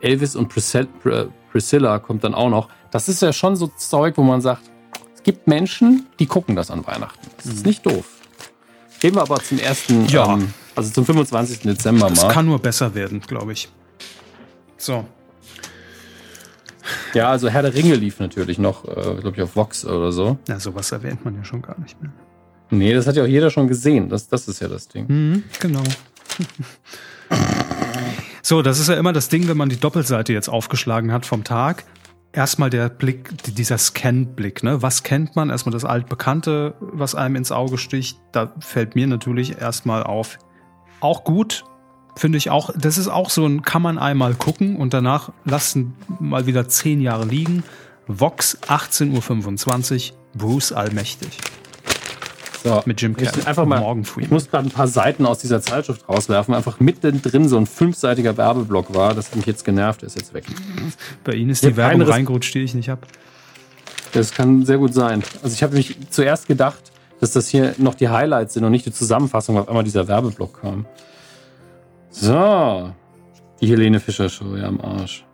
Elvis 0.00 0.34
und 0.34 0.48
Priscilla 0.48 0.88
kommt 2.02 2.24
dann 2.24 2.34
auch 2.34 2.50
noch. 2.50 2.68
Das 2.90 3.08
ist 3.08 3.22
ja 3.22 3.32
schon 3.32 3.56
so 3.56 3.66
Zeug, 3.68 4.16
wo 4.16 4.22
man 4.22 4.40
sagt, 4.40 4.62
es 5.14 5.22
gibt 5.22 5.46
Menschen, 5.46 6.06
die 6.18 6.26
gucken 6.26 6.56
das 6.56 6.70
an 6.70 6.86
Weihnachten. 6.86 7.26
Das 7.36 7.46
ist 7.46 7.64
mhm. 7.64 7.68
nicht 7.68 7.86
doof. 7.86 8.04
Gehen 9.00 9.14
wir 9.14 9.22
aber 9.22 9.36
zum 9.36 9.58
ersten, 9.58 10.06
ja. 10.06 10.34
Ähm, 10.34 10.52
also 10.74 10.90
zum 10.90 11.04
25. 11.04 11.60
Dezember 11.60 12.08
mal. 12.08 12.12
Es 12.12 12.28
kann 12.28 12.46
nur 12.46 12.58
besser 12.58 12.94
werden, 12.94 13.20
glaube 13.20 13.52
ich. 13.52 13.68
So, 14.78 15.04
Ja, 17.14 17.30
also 17.30 17.48
Herr 17.48 17.62
der 17.62 17.74
Ringe 17.74 17.94
lief 17.94 18.20
natürlich 18.20 18.58
noch, 18.58 18.84
äh, 18.84 19.14
glaube 19.20 19.32
ich, 19.36 19.42
auf 19.42 19.56
Vox 19.56 19.84
oder 19.84 20.12
so. 20.12 20.38
Na, 20.48 20.58
sowas 20.58 20.92
erwähnt 20.92 21.24
man 21.24 21.36
ja 21.36 21.44
schon 21.44 21.62
gar 21.62 21.78
nicht 21.80 22.00
mehr. 22.00 22.12
Nee, 22.70 22.94
das 22.94 23.06
hat 23.06 23.16
ja 23.16 23.22
auch 23.22 23.28
jeder 23.28 23.50
schon 23.50 23.68
gesehen. 23.68 24.08
Das, 24.08 24.28
das 24.28 24.48
ist 24.48 24.60
ja 24.60 24.68
das 24.68 24.88
Ding. 24.88 25.06
Mhm, 25.08 25.44
genau. 25.60 25.82
So, 28.42 28.60
das 28.60 28.80
ist 28.80 28.88
ja 28.88 28.96
immer 28.96 29.12
das 29.12 29.28
Ding, 29.28 29.46
wenn 29.46 29.56
man 29.56 29.68
die 29.68 29.78
Doppelseite 29.78 30.32
jetzt 30.32 30.48
aufgeschlagen 30.48 31.12
hat 31.12 31.24
vom 31.24 31.44
Tag. 31.44 31.84
Erstmal 32.32 32.70
der 32.70 32.88
Blick, 32.88 33.30
dieser 33.54 33.78
Scan-Blick, 33.78 34.62
ne? 34.64 34.82
Was 34.82 35.04
kennt 35.04 35.36
man? 35.36 35.50
Erstmal 35.50 35.72
das 35.72 35.84
Altbekannte, 35.84 36.74
was 36.80 37.14
einem 37.14 37.36
ins 37.36 37.52
Auge 37.52 37.78
sticht. 37.78 38.18
Da 38.32 38.52
fällt 38.58 38.96
mir 38.96 39.06
natürlich 39.06 39.60
erstmal 39.60 40.02
auf. 40.02 40.38
Auch 41.00 41.24
gut, 41.24 41.64
finde 42.16 42.38
ich 42.38 42.50
auch. 42.50 42.70
Das 42.76 42.98
ist 42.98 43.08
auch 43.08 43.30
so 43.30 43.46
ein, 43.46 43.62
kann 43.62 43.82
man 43.82 43.98
einmal 43.98 44.34
gucken 44.34 44.76
und 44.76 44.92
danach 44.92 45.30
lassen 45.44 45.94
mal 46.18 46.46
wieder 46.46 46.68
zehn 46.68 47.00
Jahre 47.00 47.26
liegen. 47.26 47.62
Vox 48.08 48.58
18.25 48.62 50.12
Uhr, 50.12 50.18
Bruce 50.34 50.72
Allmächtig. 50.72 51.38
So, 52.62 52.80
Mit 52.84 53.00
Jim 53.00 53.16
ich 53.18 53.24
Carrey. 53.24 53.44
einfach 53.44 53.64
mal, 53.66 53.80
Morgan 53.80 54.02
ich 54.02 54.08
Freeman. 54.08 54.30
muss 54.30 54.48
gerade 54.48 54.68
ein 54.68 54.70
paar 54.70 54.86
Seiten 54.86 55.26
aus 55.26 55.40
dieser 55.40 55.60
Zeitschrift 55.60 56.08
rauswerfen. 56.08 56.54
Einfach 56.54 56.78
mittendrin 56.78 57.48
so 57.48 57.56
ein 57.56 57.66
fünfseitiger 57.66 58.36
Werbeblock 58.36 58.94
war. 58.94 59.14
Das 59.14 59.30
hat 59.30 59.36
mich 59.36 59.46
jetzt 59.46 59.64
genervt. 59.64 60.02
Ist 60.04 60.16
jetzt 60.16 60.32
weg. 60.32 60.44
Bei 61.24 61.32
Ihnen 61.32 61.50
ist 61.50 61.64
Ich 61.64 61.70
die 61.70 61.76
Werbung 61.76 62.02
reingerutscht, 62.02 62.54
die 62.54 62.60
ich 62.60 62.74
nicht 62.74 62.88
habe. 62.88 63.00
Das 64.12 64.32
kann 64.32 64.64
sehr 64.64 64.78
gut 64.78 64.94
sein. 64.94 65.22
Also 65.42 65.54
ich 65.54 65.62
habe 65.62 65.74
mich 65.74 65.96
zuerst 66.10 66.46
gedacht, 66.46 66.92
dass 67.20 67.32
das 67.32 67.48
hier 67.48 67.74
noch 67.78 67.94
die 67.94 68.08
Highlights 68.10 68.54
sind 68.54 68.64
und 68.64 68.70
nicht 68.72 68.86
die 68.86 68.92
Zusammenfassung, 68.92 69.54
weil 69.56 69.62
auf 69.62 69.68
einmal 69.68 69.84
dieser 69.84 70.06
Werbeblock 70.06 70.60
kam. 70.60 70.86
So. 72.10 72.92
Die 73.60 73.68
Helene 73.68 74.00
Fischer 74.00 74.28
Show, 74.28 74.56
ja 74.56 74.66
am 74.68 74.80
Arsch. 74.80 75.24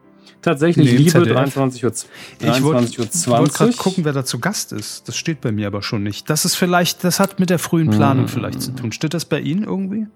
Tatsächlich, 0.42 0.90
Nee, 0.92 0.96
Liebe, 0.98 1.10
ZDF. 1.10 1.32
23 1.34 1.84
Uhr, 1.84 1.92
Ich 1.92 2.46
wollte 2.62 2.86
23 2.86 2.98
Uhr 2.98 3.04
wollt 3.38 3.52
gerade 3.54 3.70
20. 3.72 3.76
gucken, 3.78 4.04
wer 4.04 4.12
da 4.12 4.24
zu 4.24 4.38
Gast 4.38 4.72
ist. 4.72 5.08
Das 5.08 5.16
steht 5.16 5.40
bei 5.40 5.50
mir 5.52 5.66
aber 5.66 5.82
schon 5.82 6.02
nicht. 6.04 6.30
Das 6.30 6.44
ist 6.44 6.54
vielleicht, 6.54 7.02
das 7.04 7.18
hat 7.18 7.40
mit 7.40 7.50
der 7.50 7.58
frühen 7.58 7.90
Planung 7.90 8.24
Mhm. 8.24 8.28
vielleicht 8.28 8.62
zu 8.62 8.70
tun. 8.72 8.92
Steht 8.92 9.14
das 9.14 9.24
bei 9.24 9.40
Ihnen 9.40 9.64
irgendwie? 9.64 10.06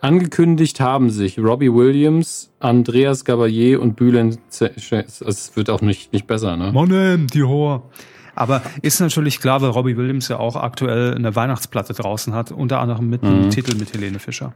Angekündigt 0.00 0.80
haben 0.80 1.08
sich 1.10 1.38
Robbie 1.38 1.72
Williams, 1.72 2.50
Andreas 2.60 3.24
Gabalier 3.24 3.80
und 3.80 3.96
Bülent. 3.96 4.38
Also 4.60 4.66
Es 5.26 5.56
wird 5.56 5.70
auch 5.70 5.80
nicht, 5.80 6.12
nicht 6.12 6.26
besser, 6.26 6.56
ne? 6.56 6.72
Monem, 6.72 7.26
die 7.28 7.42
Hohe. 7.42 7.82
Aber 8.34 8.62
ist 8.82 9.00
natürlich 9.00 9.40
klar, 9.40 9.62
weil 9.62 9.70
Robbie 9.70 9.96
Williams 9.96 10.28
ja 10.28 10.38
auch 10.38 10.56
aktuell 10.56 11.14
eine 11.14 11.34
Weihnachtsplatte 11.36 11.94
draußen 11.94 12.34
hat, 12.34 12.52
unter 12.52 12.80
anderem 12.80 13.08
mit 13.08 13.22
einem 13.22 13.46
Mhm. 13.46 13.50
Titel 13.50 13.76
mit 13.78 13.94
Helene 13.94 14.18
Fischer. 14.18 14.52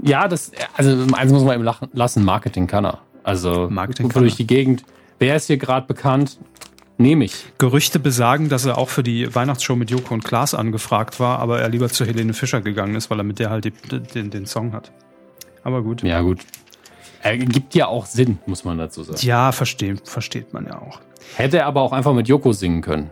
Ja, 0.00 0.28
das, 0.28 0.52
also 0.76 1.06
eins 1.14 1.32
muss 1.32 1.44
man 1.44 1.62
lachen, 1.62 1.88
lassen, 1.92 2.24
Marketing 2.24 2.66
kann 2.66 2.84
er. 2.84 3.00
Also 3.22 3.68
Marketing 3.70 4.08
kann 4.08 4.22
durch 4.22 4.34
er. 4.34 4.38
die 4.38 4.46
Gegend. 4.46 4.84
Wer 5.18 5.36
ist 5.36 5.46
hier 5.46 5.58
gerade 5.58 5.86
bekannt? 5.86 6.38
Nehme 6.98 7.24
ich. 7.24 7.46
Gerüchte 7.58 7.98
besagen, 7.98 8.48
dass 8.48 8.64
er 8.64 8.78
auch 8.78 8.88
für 8.88 9.02
die 9.02 9.34
Weihnachtsshow 9.34 9.76
mit 9.76 9.90
Joko 9.90 10.14
und 10.14 10.24
Klaas 10.24 10.54
angefragt 10.54 11.20
war, 11.20 11.38
aber 11.38 11.60
er 11.60 11.68
lieber 11.68 11.88
zu 11.88 12.04
Helene 12.04 12.34
Fischer 12.34 12.60
gegangen 12.60 12.94
ist, 12.94 13.10
weil 13.10 13.18
er 13.18 13.24
mit 13.24 13.38
der 13.38 13.50
halt 13.50 13.64
die, 13.64 13.70
den, 13.70 14.30
den 14.30 14.46
Song 14.46 14.72
hat. 14.72 14.92
Aber 15.64 15.82
gut. 15.82 16.02
Ja, 16.02 16.20
gut. 16.20 16.40
Er 17.22 17.38
gibt 17.38 17.74
ja 17.74 17.86
auch 17.86 18.06
Sinn, 18.06 18.38
muss 18.46 18.64
man 18.64 18.78
dazu 18.78 19.04
sagen. 19.04 19.18
Ja, 19.22 19.52
versteht, 19.52 20.08
versteht 20.08 20.52
man 20.52 20.66
ja 20.66 20.80
auch. 20.80 21.00
Hätte 21.36 21.58
er 21.58 21.66
aber 21.66 21.82
auch 21.82 21.92
einfach 21.92 22.12
mit 22.14 22.28
Joko 22.28 22.52
singen 22.52 22.82
können. 22.82 23.10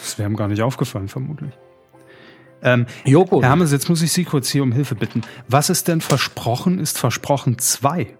Das 0.00 0.18
wäre 0.18 0.28
ihm 0.30 0.36
gar 0.36 0.48
nicht 0.48 0.62
aufgefallen, 0.62 1.08
vermutlich. 1.08 1.52
Ähm, 2.62 2.86
Joko. 3.04 3.42
Herr 3.42 3.50
Hammes, 3.50 3.72
jetzt 3.72 3.88
muss 3.88 4.02
ich 4.02 4.12
Sie 4.12 4.24
kurz 4.24 4.48
hier 4.48 4.62
um 4.62 4.72
Hilfe 4.72 4.94
bitten. 4.94 5.22
Was 5.48 5.70
ist 5.70 5.88
denn 5.88 6.00
versprochen, 6.00 6.78
ist 6.78 6.98
versprochen 6.98 7.58
2? 7.58 8.16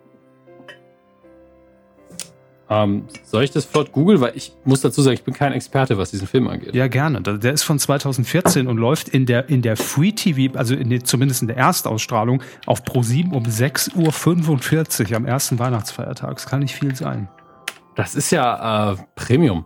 Ähm, 2.69 3.05
soll 3.23 3.45
ich 3.45 3.53
das 3.53 3.65
flott 3.65 3.93
googeln? 3.93 4.21
Weil 4.21 4.33
ich 4.35 4.53
muss 4.65 4.81
dazu 4.81 5.01
sagen, 5.01 5.15
ich 5.15 5.23
bin 5.23 5.35
kein 5.35 5.53
Experte, 5.53 5.99
was 5.99 6.11
diesen 6.11 6.27
Film 6.27 6.49
angeht. 6.49 6.75
Ja, 6.75 6.89
gerne. 6.89 7.21
Der 7.23 7.53
ist 7.53 7.63
von 7.63 7.79
2014 7.79 8.67
und 8.67 8.77
läuft 8.77 9.09
in 9.09 9.25
der, 9.27 9.49
in 9.49 9.63
der 9.63 9.77
Free 9.77 10.13
TV, 10.13 10.59
also 10.59 10.75
in 10.75 10.91
der, 10.91 11.05
zumindest 11.05 11.43
in 11.43 11.49
der 11.49 11.57
Erstausstrahlung, 11.57 12.43
auf 12.67 12.83
Pro7 12.83 13.33
um 13.33 13.45
6.45 13.45 15.11
Uhr 15.11 15.17
am 15.17 15.27
ersten 15.27 15.59
Weihnachtsfeiertag. 15.59 16.35
Das 16.35 16.47
kann 16.47 16.61
nicht 16.61 16.75
viel 16.75 16.97
sein. 16.97 17.29
Das 17.95 18.15
ist 18.15 18.31
ja 18.31 18.93
äh, 18.93 18.97
Premium. 19.15 19.65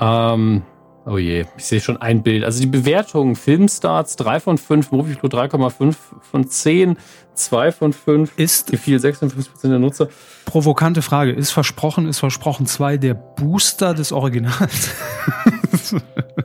Ähm, 0.00 0.62
oh 1.06 1.18
je, 1.18 1.44
ich 1.56 1.64
sehe 1.64 1.80
schon 1.80 1.96
ein 1.96 2.22
Bild. 2.22 2.44
Also 2.44 2.60
die 2.60 2.66
Bewertung 2.66 3.36
Filmstarts 3.36 4.16
3 4.16 4.40
von 4.40 4.58
5, 4.58 4.90
Movieflow 4.92 5.28
3,5 5.28 5.94
von 6.20 6.48
10, 6.48 6.96
2 7.34 7.72
von 7.72 7.92
5. 7.92 8.32
Ist 8.36 8.70
Gefiel 8.70 8.98
56% 8.98 9.68
der 9.68 9.78
Nutzer. 9.78 10.08
provokante 10.46 11.02
Frage. 11.02 11.32
Ist 11.32 11.50
versprochen, 11.50 12.08
ist 12.08 12.18
versprochen 12.18 12.66
2 12.66 12.96
der 12.96 13.14
Booster 13.14 13.94
des 13.94 14.12
Originals? 14.12 14.90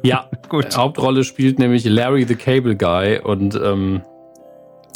Ja, 0.03 0.30
Gut. 0.49 0.76
Hauptrolle 0.78 1.24
spielt 1.24 1.60
nämlich 1.60 1.84
Larry 1.86 2.26
the 2.26 2.36
Cable 2.36 2.76
Guy 2.76 3.20
und 3.20 3.55
ähm, 3.55 4.01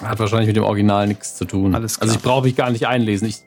hat 0.03 0.19
wahrscheinlich 0.19 0.47
mit 0.47 0.55
dem 0.55 0.63
Original 0.63 1.07
nichts 1.07 1.35
zu 1.35 1.45
tun. 1.45 1.75
Alles 1.75 1.97
klar. 1.97 2.07
Also 2.07 2.17
ich 2.17 2.23
brauche 2.23 2.43
mich 2.43 2.55
gar 2.55 2.71
nicht 2.71 2.87
einlesen. 2.87 3.27
Ich, 3.27 3.37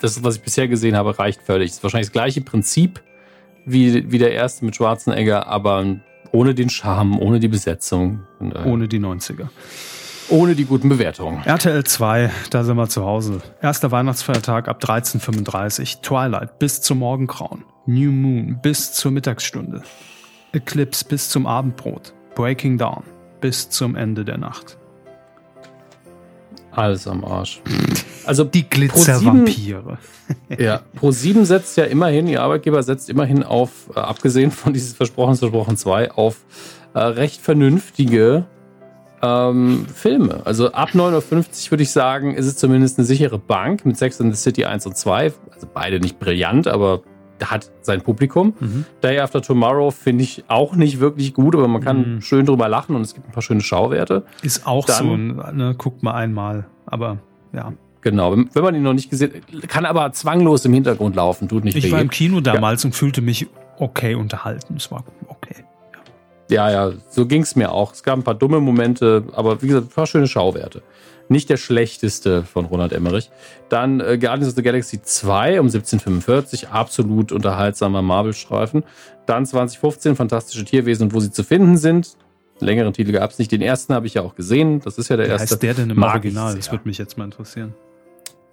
das, 0.00 0.22
was 0.22 0.36
ich 0.36 0.42
bisher 0.42 0.68
gesehen 0.68 0.96
habe, 0.96 1.18
reicht 1.18 1.42
völlig. 1.42 1.70
ist 1.70 1.82
wahrscheinlich 1.82 2.08
das 2.08 2.12
gleiche 2.12 2.40
Prinzip 2.40 3.02
wie, 3.66 4.10
wie 4.10 4.18
der 4.18 4.32
erste 4.32 4.64
mit 4.64 4.76
Schwarzenegger, 4.76 5.46
aber 5.46 5.84
ohne 6.32 6.54
den 6.54 6.70
Charme, 6.70 7.18
ohne 7.18 7.40
die 7.40 7.48
Besetzung, 7.48 8.20
und, 8.38 8.52
äh, 8.54 8.62
Ohne 8.64 8.88
die 8.88 8.98
90er. 8.98 9.48
ohne 10.28 10.54
die 10.54 10.64
guten 10.64 10.88
Bewertungen. 10.88 11.42
RTL 11.44 11.84
2, 11.84 12.30
da 12.50 12.64
sind 12.64 12.76
wir 12.76 12.88
zu 12.88 13.04
Hause. 13.04 13.40
Erster 13.62 13.90
Weihnachtsfeiertag 13.92 14.68
ab 14.68 14.80
13.35 14.82 16.00
Twilight 16.02 16.58
bis 16.58 16.80
zum 16.80 16.98
Morgengrauen. 16.98 17.64
New 17.86 18.10
Moon 18.10 18.58
bis 18.62 18.92
zur 18.92 19.12
Mittagsstunde. 19.12 19.82
Eclipse 20.52 21.04
bis 21.04 21.28
zum 21.28 21.46
Abendbrot. 21.46 22.12
Breaking 22.34 22.76
Dawn 22.78 23.04
bis 23.40 23.68
zum 23.70 23.94
Ende 23.94 24.24
der 24.24 24.38
Nacht. 24.38 24.78
Alles 26.76 27.08
am 27.08 27.24
Arsch. 27.24 27.60
Also 28.26 28.42
Die 28.42 28.68
Glitzervampire. 28.68 29.98
Ja, 30.58 30.80
Pro7 31.00 31.44
setzt 31.44 31.76
ja 31.76 31.84
immerhin, 31.84 32.26
ihr 32.26 32.42
Arbeitgeber 32.42 32.82
setzt 32.82 33.08
immerhin 33.08 33.44
auf, 33.44 33.70
äh, 33.94 34.00
abgesehen 34.00 34.50
von 34.50 34.72
dieses 34.72 34.94
Versprochen, 34.94 35.36
Versprochen 35.36 35.76
2, 35.76 36.10
auf 36.10 36.38
äh, 36.92 36.98
recht 36.98 37.40
vernünftige 37.40 38.46
ähm, 39.22 39.86
Filme. 39.94 40.42
Also 40.44 40.72
ab 40.72 40.90
9.50 40.92 41.66
Uhr 41.66 41.70
würde 41.70 41.84
ich 41.84 41.92
sagen, 41.92 42.34
ist 42.34 42.46
es 42.46 42.56
zumindest 42.56 42.98
eine 42.98 43.06
sichere 43.06 43.38
Bank 43.38 43.86
mit 43.86 43.96
Sex 43.96 44.20
and 44.20 44.34
the 44.34 44.42
City 44.42 44.64
1 44.64 44.86
und 44.86 44.96
2. 44.96 45.32
Also 45.52 45.68
beide 45.72 46.00
nicht 46.00 46.18
brillant, 46.18 46.66
aber 46.66 47.02
hat 47.44 47.70
sein 47.82 48.00
Publikum. 48.00 48.54
Mhm. 48.60 48.84
Day 49.02 49.18
After 49.20 49.42
Tomorrow 49.42 49.90
finde 49.90 50.24
ich 50.24 50.44
auch 50.48 50.74
nicht 50.74 51.00
wirklich 51.00 51.34
gut, 51.34 51.54
aber 51.54 51.68
man 51.68 51.82
kann 51.82 52.14
Mhm. 52.16 52.20
schön 52.22 52.46
drüber 52.46 52.68
lachen 52.68 52.96
und 52.96 53.02
es 53.02 53.14
gibt 53.14 53.28
ein 53.28 53.32
paar 53.32 53.42
schöne 53.42 53.60
Schauwerte. 53.60 54.24
Ist 54.42 54.66
auch 54.66 54.86
Dann- 54.86 54.96
so 55.36 55.52
ne, 55.52 55.74
guckt 55.76 56.02
mal 56.02 56.14
einmal. 56.14 56.66
Aber 56.86 57.18
ja. 57.52 57.72
Genau, 58.02 58.36
wenn 58.36 58.48
man 58.62 58.74
ihn 58.76 58.82
noch 58.84 58.92
nicht 58.94 59.10
gesehen 59.10 59.32
kann 59.66 59.84
aber 59.84 60.12
zwanglos 60.12 60.64
im 60.64 60.72
Hintergrund 60.72 61.16
laufen, 61.16 61.48
tut 61.48 61.64
nicht 61.64 61.76
Ich 61.76 61.86
weh. 61.86 61.92
war 61.92 62.00
im 62.00 62.10
Kino 62.10 62.40
damals 62.40 62.84
und 62.84 62.94
fühlte 62.94 63.20
mich 63.20 63.48
okay 63.78 64.14
unterhalten. 64.14 64.74
Es 64.76 64.90
war 64.92 65.02
okay. 65.26 65.54
Ja, 66.48 66.70
ja, 66.70 66.92
so 67.10 67.26
ging's 67.26 67.56
mir 67.56 67.72
auch. 67.72 67.92
Es 67.92 68.02
gab 68.02 68.16
ein 68.18 68.22
paar 68.22 68.34
dumme 68.34 68.60
Momente, 68.60 69.24
aber 69.32 69.62
wie 69.62 69.68
gesagt, 69.68 69.86
ein 69.86 69.94
paar 69.94 70.06
schöne 70.06 70.28
Schauwerte. 70.28 70.82
Nicht 71.28 71.50
der 71.50 71.56
schlechteste 71.56 72.44
von 72.44 72.66
Ronald 72.66 72.92
Emmerich. 72.92 73.30
Dann 73.68 74.00
äh, 74.00 74.16
Guardians 74.16 74.48
of 74.48 74.54
the 74.54 74.62
Galaxy 74.62 75.02
2 75.02 75.58
um 75.58 75.66
1745, 75.66 76.68
absolut 76.68 77.32
unterhaltsamer 77.32 78.00
Marvel-Streifen. 78.00 78.84
Dann 79.26 79.44
2015 79.44 80.14
Fantastische 80.14 80.64
Tierwesen 80.64 81.04
und 81.04 81.14
wo 81.14 81.18
sie 81.20 81.32
zu 81.32 81.42
finden 81.42 81.78
sind. 81.78 82.16
Längeren 82.60 82.92
Titel 82.92 83.10
gab's 83.12 83.38
nicht. 83.40 83.50
Den 83.50 83.60
ersten 83.60 83.92
habe 83.92 84.06
ich 84.06 84.14
ja 84.14 84.22
auch 84.22 84.36
gesehen. 84.36 84.80
Das 84.80 84.98
ist 84.98 85.08
ja 85.08 85.16
der 85.16 85.26
Wie 85.26 85.30
erste. 85.30 85.54
heißt 85.54 85.62
der 85.64 85.74
denn 85.74 85.90
im 85.90 85.98
Mag 85.98 86.10
Original? 86.14 86.54
Das 86.54 86.70
würde 86.70 86.86
mich 86.86 86.96
jetzt 86.96 87.18
mal 87.18 87.24
interessieren. 87.24 87.74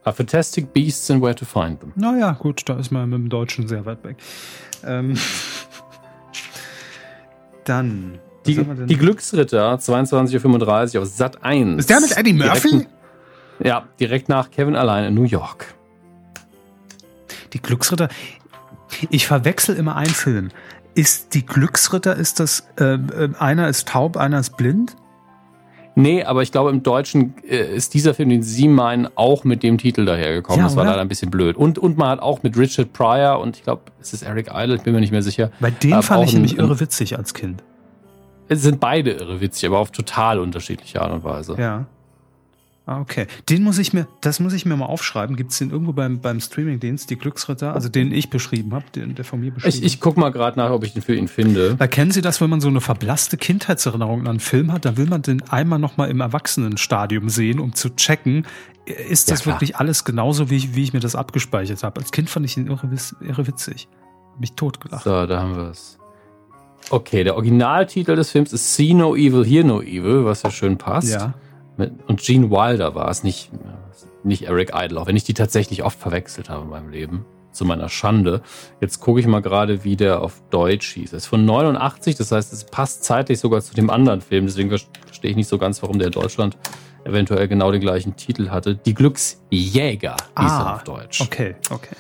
A 0.04 0.12
Fantastic 0.12 0.74
Beasts 0.74 1.10
and 1.12 1.22
Where 1.22 1.36
to 1.36 1.46
Find 1.46 1.80
Them. 1.80 1.94
Naja, 1.96 2.32
gut, 2.34 2.64
da 2.68 2.78
ist 2.78 2.92
man 2.92 3.10
mit 3.10 3.20
dem 3.20 3.30
Deutschen 3.30 3.68
sehr 3.68 3.86
weit 3.86 4.04
weg. 4.04 4.18
Ähm, 4.86 5.14
dann. 7.66 8.20
Die, 8.46 8.56
die 8.56 8.98
Glücksritter, 8.98 9.76
22.35 9.76 10.96
Uhr 10.96 11.02
auf 11.04 11.08
Sat 11.08 11.44
1. 11.44 11.80
ist 11.80 11.90
der 11.90 12.02
mit 12.02 12.18
Eddie 12.18 12.34
Murphy? 12.34 12.70
Direkt, 12.70 12.90
ja, 13.64 13.88
direkt 14.00 14.30
nach 14.30 14.52
Kevin 14.52 14.76
allein 14.76 15.06
in 15.06 15.14
New 15.14 15.24
York. 15.24 15.74
Die 17.54 17.62
Glücksritter. 17.62 18.10
Ich 19.10 19.28
verwechsel 19.28 19.76
immer 19.76 19.96
einen 19.96 20.14
Film. 20.14 20.50
Ist 20.96 21.34
die 21.34 21.46
Glücksritter, 21.46 22.16
ist 22.16 22.40
das, 22.40 22.68
äh, 22.80 22.96
äh, 22.96 23.30
einer 23.40 23.68
ist 23.70 23.88
taub, 23.88 24.18
einer 24.18 24.40
ist 24.40 24.58
blind? 24.58 24.96
Nee, 25.96 26.24
aber 26.24 26.42
ich 26.42 26.52
glaube, 26.52 26.72
im 26.72 26.82
Deutschen 26.82 27.36
äh, 27.48 27.76
ist 27.76 27.94
dieser 27.94 28.14
Film, 28.14 28.30
den 28.30 28.42
Sie 28.42 28.68
meinen, 28.68 29.08
auch 29.16 29.44
mit 29.44 29.62
dem 29.62 29.78
Titel 29.78 30.06
dahergekommen. 30.06 30.60
Ja, 30.60 30.66
das 30.66 30.76
war 30.76 30.86
leider 30.86 31.02
ein 31.02 31.08
bisschen 31.08 31.30
blöd. 31.30 31.56
Und, 31.56 31.78
und 31.78 31.98
man 31.98 32.10
hat 32.10 32.20
auch 32.20 32.42
mit 32.42 32.58
Richard 32.58 32.94
Pryor 32.94 33.40
und 33.40 33.58
ich 33.58 33.64
glaube, 33.64 33.84
es 34.02 34.14
ist 34.14 34.24
Eric 34.24 34.50
Idle, 34.54 34.76
ich 34.76 34.82
bin 34.82 34.94
mir 34.94 35.02
nicht 35.02 35.12
mehr 35.12 35.22
sicher. 35.22 35.52
Bei 35.60 35.70
dem 35.70 35.94
Ähm, 35.94 36.02
fand 36.04 36.24
ich 36.26 36.34
nämlich 36.34 36.58
irre 36.58 36.80
witzig 36.80 37.18
als 37.18 37.34
Kind. 37.34 37.64
Es 38.50 38.62
sind 38.62 38.80
beide 38.80 39.12
irre 39.12 39.40
witzig, 39.40 39.70
aber 39.70 39.80
auf 39.80 39.92
total 39.92 40.40
unterschiedliche 40.40 41.02
Art 41.02 41.12
und 41.12 41.24
Weise. 41.24 41.56
Ja. 41.60 41.86
Ah, 42.86 43.00
okay. 43.00 43.28
Den 43.48 43.64
muss 43.64 43.80
ich 43.80 43.94
mir, 43.94 44.08
das 44.20 44.42
muss 44.42 44.52
ich 44.52 44.66
mir 44.66 44.76
mal 44.76 44.88
aufschreiben. 44.88 45.38
Gibt 45.38 45.52
es 45.52 45.58
den 45.58 45.72
irgendwo 45.72 45.94
beim, 45.94 46.20
beim 46.20 46.42
Streamingdienst, 46.42 47.10
die 47.10 47.16
Glücksritter, 47.16 47.74
also 47.74 47.88
den 47.88 48.12
ich 48.12 48.30
beschrieben 48.30 48.74
habe, 48.74 48.84
den 48.94 49.16
der 49.16 49.24
von 49.24 49.40
mir 49.40 49.52
beschrieben 49.52 49.78
Ich, 49.78 49.84
ich 49.84 50.02
guck 50.02 50.18
mal 50.18 50.32
gerade 50.32 50.60
nach, 50.60 50.70
ob 50.70 50.84
ich 50.84 50.92
den 50.92 51.02
für 51.02 51.16
ihn 51.16 51.30
finde. 51.30 51.76
Da 51.76 51.88
kennen 51.88 52.12
Sie 52.12 52.22
das, 52.22 52.42
wenn 52.42 52.50
man 52.50 52.60
so 52.60 52.68
eine 52.68 52.82
verblasste 52.82 53.38
Kindheitserinnerung 53.38 54.22
an 54.22 54.28
einen 54.28 54.40
Film 54.42 54.74
hat, 54.74 54.84
dann 54.84 54.98
will 54.98 55.06
man 55.06 55.22
den 55.22 55.42
einmal 55.44 55.80
nochmal 55.80 56.10
im 56.10 56.20
Erwachsenenstadium 56.20 57.30
sehen, 57.30 57.60
um 57.62 57.74
zu 57.74 57.96
checken, 57.96 58.46
ist 58.86 59.32
das 59.32 59.46
Ja, 59.46 59.54
wirklich 59.54 59.78
alles 59.78 60.04
genauso, 60.04 60.50
wie 60.50 60.58
ich, 60.58 60.76
wie 60.76 60.84
ich 60.84 60.92
mir 60.92 61.00
das 61.00 61.16
abgespeichert 61.16 61.84
habe. 61.84 62.02
Als 62.02 62.12
Kind 62.12 62.30
fand 62.30 62.46
ich 62.46 62.58
ihn 62.58 62.68
irre, 62.68 62.90
irre 63.22 63.48
witzig. 63.48 63.88
Hab 64.34 64.42
mich 64.42 64.54
totgelacht. 64.54 65.06
So, 65.06 65.26
da 65.26 65.42
haben 65.42 65.56
wir 65.56 65.70
es. 65.70 65.98
Okay, 66.90 67.24
der 67.24 67.36
Originaltitel 67.36 68.18
des 68.18 68.32
Films 68.32 68.52
ist 68.52 68.76
See 68.76 68.94
No 68.94 69.16
Evil, 69.16 69.46
Hear 69.46 69.64
No 69.64 69.82
Evil, 69.82 70.26
was 70.26 70.44
ja 70.44 70.52
schön 70.52 70.78
passt. 70.78 71.14
Ja. 71.14 71.34
Und 71.78 72.22
Gene 72.22 72.52
Wilder 72.52 72.96
war 72.96 73.10
es, 73.10 73.24
nicht, 73.24 73.52
nicht 74.24 74.44
Eric 74.44 74.72
Idle, 74.76 75.00
auch 75.00 75.08
wenn 75.08 75.16
ich 75.16 75.24
die 75.24 75.34
tatsächlich 75.34 75.84
oft 75.84 76.00
verwechselt 76.00 76.50
habe 76.50 76.64
in 76.64 76.70
meinem 76.70 76.90
Leben. 76.90 77.26
Zu 77.52 77.66
meiner 77.66 77.88
Schande. 77.88 78.42
Jetzt 78.82 79.00
gucke 79.00 79.20
ich 79.20 79.28
mal 79.28 79.42
gerade, 79.42 79.84
wie 79.84 79.96
der 79.96 80.22
auf 80.22 80.42
Deutsch 80.50 80.92
hieß. 80.94 81.14
Er 81.14 81.18
ist 81.18 81.28
von 81.28 81.46
89, 81.46 82.16
das 82.16 82.32
heißt, 82.32 82.52
es 82.52 82.64
passt 82.64 83.04
zeitlich 83.04 83.40
sogar 83.40 83.62
zu 83.62 83.76
dem 83.76 83.92
anderen 83.92 84.22
Film. 84.22 84.48
Deswegen 84.48 84.70
verstehe 84.70 85.30
ich 85.30 85.36
nicht 85.36 85.48
so 85.48 85.60
ganz, 85.60 85.84
warum 85.84 86.00
der 86.00 86.08
in 86.08 86.14
Deutschland 86.14 86.58
eventuell 87.04 87.48
genau 87.48 87.72
den 87.72 87.82
gleichen 87.82 88.16
Titel 88.16 88.50
hatte. 88.50 88.76
Die 88.76 88.96
Glücksjäger 88.96 90.16
hieß 90.40 90.52
er 90.52 90.76
auf 90.76 90.84
Deutsch. 90.84 91.22
Ah, 91.22 91.26
Okay, 91.26 91.56
okay. 91.70 91.96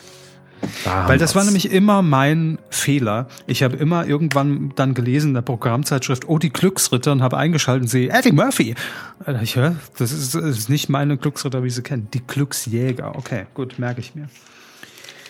Da 0.83 0.91
haben 0.91 1.09
Weil 1.09 1.17
das 1.17 1.35
war 1.35 1.43
nämlich 1.43 1.71
immer 1.71 2.01
mein 2.01 2.59
Fehler. 2.69 3.27
Ich 3.47 3.63
habe 3.63 3.75
immer 3.77 4.05
irgendwann 4.05 4.73
dann 4.75 4.93
gelesen 4.93 5.29
in 5.29 5.33
der 5.35 5.41
Programmzeitschrift, 5.41 6.27
oh, 6.27 6.37
die 6.37 6.51
Glücksritter 6.51 7.11
und 7.11 7.21
habe 7.21 7.37
eingeschaltet 7.37 7.83
und 7.83 7.87
sehe 7.87 8.09
Eddie 8.09 8.31
Murphy. 8.31 8.75
Ich 9.41 9.55
höre, 9.55 9.75
das 9.97 10.11
ist, 10.11 10.35
das 10.35 10.43
ist 10.43 10.69
nicht 10.69 10.89
meine 10.89 11.17
Glücksritter, 11.17 11.63
wie 11.63 11.69
sie 11.69 11.83
kennen. 11.83 12.07
Die 12.13 12.25
Glücksjäger. 12.25 13.15
Okay, 13.15 13.45
gut, 13.53 13.79
merke 13.79 14.01
ich 14.01 14.15
mir. 14.15 14.27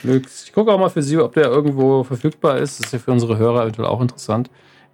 Glücks. 0.01 0.43
Ich 0.45 0.53
gucke 0.53 0.71
auch 0.71 0.79
mal 0.79 0.89
für 0.89 1.01
Sie, 1.01 1.17
ob 1.17 1.33
der 1.33 1.45
irgendwo 1.45 2.03
verfügbar 2.03 2.57
ist. 2.57 2.79
Das 2.79 2.87
ist 2.87 2.93
ja 2.93 2.99
für 2.99 3.11
unsere 3.11 3.37
Hörer 3.37 3.63
eventuell 3.63 3.87
auch 3.87 4.01
interessant. 4.01 4.49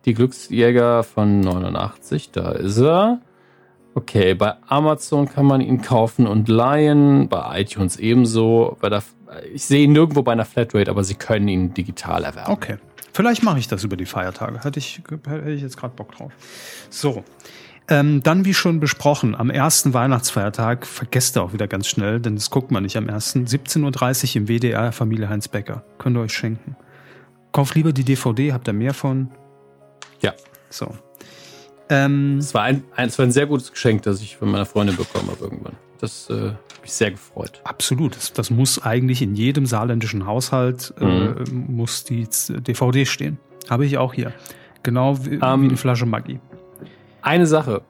Die 0.05 0.13
Glücksjäger 0.13 1.03
von 1.03 1.41
89, 1.41 2.31
da 2.31 2.51
ist 2.51 2.77
er. 2.77 3.19
Okay, 3.95 4.33
bei 4.33 4.55
Amazon 4.67 5.27
kann 5.27 5.45
man 5.45 5.61
ihn 5.61 5.81
kaufen 5.81 6.27
und 6.27 6.47
leihen, 6.47 7.27
bei 7.27 7.61
iTunes 7.61 7.97
ebenso. 7.97 8.77
Bei 8.79 8.89
der, 8.89 9.03
ich 9.53 9.65
sehe 9.65 9.83
ihn 9.83 9.93
nirgendwo 9.93 10.21
bei 10.21 10.31
einer 10.31 10.45
Flatrate, 10.45 10.91
aber 10.91 11.03
Sie 11.03 11.15
können 11.15 11.47
ihn 11.47 11.73
digital 11.73 12.23
erwerben. 12.23 12.51
Okay. 12.51 12.77
Vielleicht 13.11 13.43
mache 13.43 13.59
ich 13.59 13.67
das 13.67 13.83
über 13.83 13.97
die 13.97 14.05
Feiertage. 14.05 14.63
Hätte 14.63 14.79
ich, 14.79 15.01
hätte 15.27 15.49
ich 15.49 15.61
jetzt 15.61 15.77
gerade 15.77 15.95
Bock 15.95 16.11
drauf. 16.11 16.31
So. 16.89 17.23
Ähm, 17.89 18.21
dann, 18.21 18.45
wie 18.45 18.53
schon 18.53 18.79
besprochen, 18.79 19.33
am 19.33 19.49
ersten 19.49 19.95
Weihnachtsfeiertag, 19.95 20.85
vergesst 20.85 21.35
ihr 21.35 21.41
auch 21.41 21.53
wieder 21.53 21.67
ganz 21.67 21.87
schnell, 21.87 22.19
denn 22.19 22.35
das 22.35 22.51
guckt 22.51 22.69
man 22.69 22.83
nicht 22.83 22.97
am 22.97 23.09
ersten, 23.09 23.45
17.30 23.45 24.29
Uhr 24.29 24.35
im 24.35 24.47
WDR 24.47 24.91
Familie 24.91 25.27
Heinz 25.27 25.47
Becker. 25.47 25.83
Könnt 25.97 26.15
ihr 26.15 26.21
euch 26.21 26.33
schenken. 26.33 26.75
Kauft 27.51 27.73
lieber 27.73 27.91
die 27.91 28.03
DVD, 28.03 28.53
habt 28.53 28.67
ihr 28.67 28.73
mehr 28.73 28.93
von. 28.93 29.31
Ja. 30.21 30.33
So. 30.69 30.93
Ähm, 31.89 32.37
Es 32.37 32.53
war 32.53 32.63
ein, 32.63 32.83
ein, 32.95 33.07
es 33.07 33.17
war 33.17 33.25
ein 33.25 33.31
sehr 33.31 33.47
gutes 33.47 33.71
Geschenk, 33.71 34.03
das 34.03 34.21
ich 34.21 34.37
von 34.37 34.49
meiner 34.51 34.65
Freundin 34.65 34.95
bekommen 34.95 35.29
habe 35.29 35.43
irgendwann. 35.43 35.75
Das 35.99 36.29
äh, 36.29 36.51
hat 36.51 36.81
mich 36.81 36.93
sehr 36.93 37.11
gefreut. 37.11 37.61
absolut. 37.65 38.15
Das, 38.15 38.31
das 38.31 38.49
muss 38.51 38.81
eigentlich 38.81 39.21
in 39.21 39.35
jedem 39.35 39.65
saarländischen 39.65 40.25
Haushalt 40.25 40.93
äh, 40.99 41.33
muss 41.51 42.03
die 42.05 42.27
DVD 42.49 43.05
stehen. 43.05 43.37
Habe 43.69 43.85
ich 43.85 43.97
auch 43.97 44.13
hier. 44.13 44.31
Genau 44.83 45.17
wie, 45.25 45.31
wie 45.31 45.35
Ähm, 45.35 45.63
eine 45.65 45.77
Flasche 45.77 46.05
Maggi. 46.05 46.39
Eine 47.21 47.47
Sache, 47.47 47.81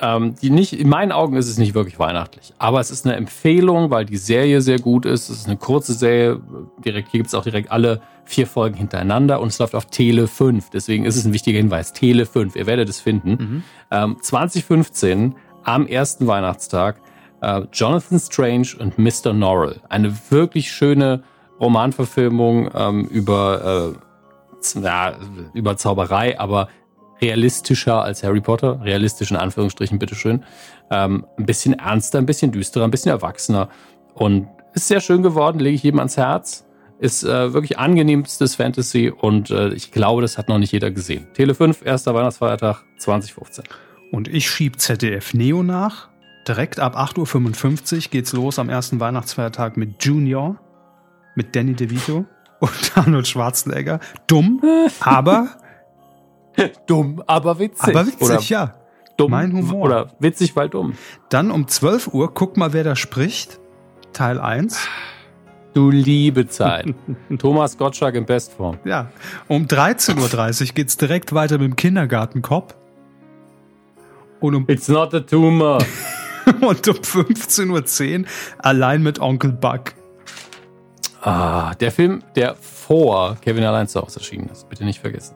ähm, 0.00 0.34
die 0.40 0.50
nicht, 0.50 0.72
in 0.72 0.88
meinen 0.88 1.12
Augen 1.12 1.36
ist 1.36 1.48
es 1.48 1.58
nicht 1.58 1.74
wirklich 1.74 1.98
weihnachtlich, 1.98 2.52
aber 2.58 2.80
es 2.80 2.90
ist 2.90 3.06
eine 3.06 3.16
Empfehlung, 3.16 3.90
weil 3.90 4.04
die 4.04 4.16
Serie 4.16 4.60
sehr 4.60 4.78
gut 4.78 5.06
ist. 5.06 5.28
Es 5.28 5.38
ist 5.38 5.46
eine 5.46 5.56
kurze 5.56 5.94
Serie. 5.94 6.40
Direkt, 6.84 7.10
hier 7.10 7.18
gibt 7.18 7.28
es 7.28 7.34
auch 7.34 7.42
direkt 7.42 7.70
alle 7.70 8.00
vier 8.24 8.46
Folgen 8.46 8.76
hintereinander 8.76 9.40
und 9.40 9.48
es 9.48 9.58
läuft 9.58 9.74
auf 9.74 9.86
Tele 9.86 10.26
5. 10.26 10.70
Deswegen 10.70 11.04
ist 11.04 11.16
es 11.16 11.24
ein 11.24 11.32
wichtiger 11.32 11.58
Hinweis. 11.58 11.92
Tele 11.92 12.26
5, 12.26 12.56
ihr 12.56 12.66
werdet 12.66 12.88
es 12.88 13.00
finden. 13.00 13.64
Ähm, 13.90 14.16
2015, 14.20 15.34
am 15.62 15.86
ersten 15.86 16.26
Weihnachtstag, 16.26 17.00
äh, 17.40 17.62
Jonathan 17.72 18.18
Strange 18.18 18.68
und 18.78 18.98
Mr. 18.98 19.32
Norrell. 19.32 19.80
Eine 19.88 20.14
wirklich 20.30 20.70
schöne 20.70 21.22
Romanverfilmung 21.60 22.70
ähm, 22.74 23.04
über, 23.06 23.94
äh, 24.74 24.80
ja, 24.80 25.14
über 25.54 25.76
Zauberei, 25.76 26.38
aber 26.38 26.68
realistischer 27.20 28.02
als 28.02 28.22
Harry 28.22 28.40
Potter. 28.40 28.80
Realistisch 28.82 29.30
in 29.30 29.36
Anführungsstrichen, 29.36 29.98
bitteschön. 29.98 30.44
Ähm, 30.90 31.26
ein 31.38 31.46
bisschen 31.46 31.74
ernster, 31.74 32.18
ein 32.18 32.26
bisschen 32.26 32.52
düsterer, 32.52 32.84
ein 32.84 32.90
bisschen 32.90 33.10
erwachsener. 33.10 33.68
Und 34.14 34.48
ist 34.74 34.88
sehr 34.88 35.00
schön 35.00 35.22
geworden, 35.22 35.58
lege 35.58 35.74
ich 35.74 35.82
jedem 35.82 35.98
ans 36.00 36.16
Herz. 36.16 36.66
Ist 36.98 37.24
äh, 37.24 37.52
wirklich 37.52 37.78
angenehmstes 37.78 38.54
Fantasy 38.54 39.10
und 39.10 39.50
äh, 39.50 39.68
ich 39.74 39.90
glaube, 39.90 40.22
das 40.22 40.38
hat 40.38 40.48
noch 40.48 40.58
nicht 40.58 40.72
jeder 40.72 40.90
gesehen. 40.90 41.26
Tele 41.34 41.54
5, 41.54 41.84
erster 41.84 42.14
Weihnachtsfeiertag 42.14 42.84
2015. 42.98 43.64
Und 44.12 44.28
ich 44.28 44.48
schieb 44.48 44.80
ZDF 44.80 45.34
Neo 45.34 45.62
nach. 45.62 46.08
Direkt 46.48 46.78
ab 46.78 46.96
8.55 46.96 47.96
Uhr 47.96 48.02
geht's 48.10 48.32
los 48.32 48.58
am 48.58 48.68
ersten 48.68 49.00
Weihnachtsfeiertag 49.00 49.76
mit 49.76 50.02
Junior, 50.04 50.56
mit 51.34 51.56
Danny 51.56 51.74
DeVito 51.74 52.24
und 52.60 52.92
Arnold 52.94 53.26
Schwarzenegger. 53.26 54.00
Dumm, 54.26 54.62
aber, 55.00 55.48
Dumm, 56.86 57.22
aber 57.26 57.58
witzig. 57.58 57.88
aber 57.94 58.06
witzig, 58.06 58.22
Oder 58.22 58.40
ja. 58.40 58.74
dumm, 59.16 59.30
Mein 59.30 59.52
Humor. 59.52 59.84
Oder 59.84 60.06
witzig, 60.18 60.56
weil 60.56 60.68
dumm. 60.68 60.94
Dann 61.28 61.50
um 61.50 61.68
12 61.68 62.08
Uhr, 62.14 62.32
guck 62.34 62.56
mal, 62.56 62.72
wer 62.72 62.84
da 62.84 62.96
spricht. 62.96 63.60
Teil 64.12 64.40
1. 64.40 64.78
Du 65.74 65.90
liebe 65.90 66.48
Zeit. 66.48 66.94
Thomas 67.38 67.76
Gottschalk 67.76 68.14
in 68.14 68.24
Bestform. 68.24 68.78
Ja. 68.86 69.10
Um 69.46 69.66
13.30 69.66 70.68
Uhr 70.68 70.74
geht's 70.74 70.96
direkt 70.96 71.34
weiter 71.34 71.58
mit 71.58 71.66
dem 71.68 71.76
Kindergartenkopf. 71.76 72.74
Und 74.40 74.54
um, 74.54 74.64
It's 74.68 74.88
not 74.88 75.12
a 75.12 75.20
tumor. 75.20 75.76
und 76.46 76.88
um 76.88 76.94
15.10 76.96 78.20
Uhr 78.20 78.26
allein 78.56 79.02
mit 79.02 79.18
Onkel 79.18 79.52
Buck. 79.52 79.92
ah, 81.20 81.74
der 81.74 81.92
Film, 81.92 82.22
der 82.36 82.54
vor 82.54 83.36
Kevin 83.42 83.64
allein 83.64 83.86
zu 83.86 84.00
Hause 84.00 84.20
erschienen 84.20 84.48
ist. 84.48 84.70
Bitte 84.70 84.86
nicht 84.86 85.00
vergessen. 85.00 85.34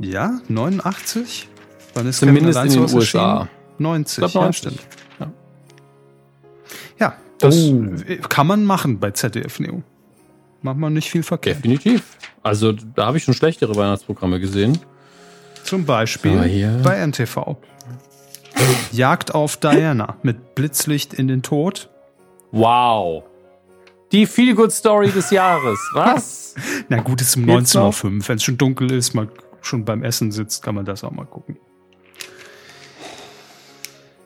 Ja, 0.00 0.40
89? 0.48 1.48
Wann 1.94 2.06
ist 2.06 2.18
Zumindest 2.18 2.62
in 2.64 2.70
den 2.70 2.80
USA. 2.94 2.98
erschienen? 3.32 3.48
90, 3.78 4.24
Ich 4.24 4.32
glaub, 4.32 4.34
ja, 4.34 4.40
90. 4.48 4.58
stimmt. 4.58 4.80
Ja. 5.20 5.32
Ja, 6.98 7.14
das 7.38 7.56
Oh. 7.56 8.28
kann 8.28 8.46
man 8.46 8.64
machen 8.64 8.98
bei 8.98 9.10
ZDF 9.10 9.60
Neo. 9.60 9.82
Macht 10.62 10.76
man 10.78 10.92
nicht 10.92 11.10
viel 11.10 11.22
verkehrt. 11.22 11.58
Definitiv. 11.58 12.02
Also 12.42 12.72
da 12.72 13.06
habe 13.06 13.16
ich 13.18 13.24
schon 13.24 13.34
schlechtere 13.34 13.74
Weihnachtsprogramme 13.76 14.40
gesehen. 14.40 14.78
Zum 15.64 15.84
Beispiel 15.84 16.32
So, 16.32 16.82
bei 16.82 16.96
NTV. 16.96 17.56
Jagd 18.90 19.34
auf 19.34 19.56
Diana 19.56 20.16
mit 20.22 20.54
Blitzlicht 20.54 21.14
in 21.14 21.28
den 21.28 21.42
Tod. 21.42 21.90
Wow. 22.50 23.22
Die 24.10 24.26
Feel 24.26 24.54
Good 24.54 24.72
Story 24.72 25.10
des 25.10 25.30
Jahres. 25.30 25.78
Was? 25.92 26.54
Na 26.88 27.00
gut, 27.00 27.20
ist 27.20 27.36
um 27.36 27.46
Geht's 27.46 27.76
19.05 27.76 28.04
Uhr. 28.04 28.28
Wenn 28.28 28.36
es 28.36 28.42
schon 28.42 28.58
dunkel 28.58 28.90
ist, 28.92 29.14
man 29.14 29.28
schon 29.60 29.84
beim 29.84 30.02
Essen 30.02 30.32
sitzt, 30.32 30.62
kann 30.62 30.74
man 30.74 30.84
das 30.84 31.04
auch 31.04 31.10
mal 31.10 31.26
gucken. 31.26 31.58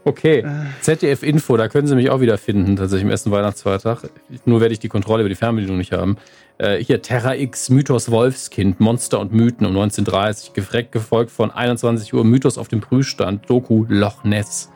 Okay. 0.05 0.45
ZDF 0.81 1.23
Info, 1.23 1.57
da 1.57 1.69
können 1.69 1.87
Sie 1.87 1.95
mich 1.95 2.11
auch 2.11 2.21
wieder 2.21 2.37
finden, 2.37 2.77
tatsächlich 2.77 3.05
im 3.05 3.11
ersten 3.11 3.31
Weihnachtsfeiertag. 3.31 4.11
Nur 4.45 4.61
werde 4.61 4.73
ich 4.73 4.81
die 4.81 4.89
Kontrolle 4.89 5.23
über 5.23 5.29
die 5.29 5.37
Fernbedienung 5.37 5.79
nicht 5.79 5.93
haben. 5.93 6.17
Äh, 6.59 6.79
hier 6.79 7.03
Terra 7.03 7.37
X, 7.37 7.71
Mythos 7.71 8.11
Wolfskind, 8.11 8.81
Monster 8.81 9.21
und 9.21 9.33
Mythen 9.33 9.67
um 9.67 9.73
1930, 9.73 10.53
direkt 10.53 10.93
gefolgt 10.93 11.31
von 11.31 11.51
21 11.51 12.13
Uhr 12.15 12.25
Mythos 12.25 12.59
auf 12.59 12.69
dem 12.69 12.81
Prüfstand, 12.81 13.49
Doku 13.49 13.85
Loch 13.89 14.25
Ness. 14.25 14.71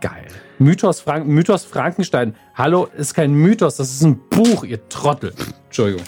Geil. 0.00 0.26
Mythos, 0.58 1.00
Frank 1.00 1.26
Mythos 1.26 1.64
Frankenstein. 1.64 2.34
Hallo, 2.54 2.88
ist 2.96 3.14
kein 3.14 3.34
Mythos, 3.34 3.76
das 3.76 3.90
ist 3.90 4.02
ein 4.02 4.18
Buch, 4.30 4.64
ihr 4.64 4.88
Trottel. 4.88 5.34
Entschuldigung. 5.66 6.04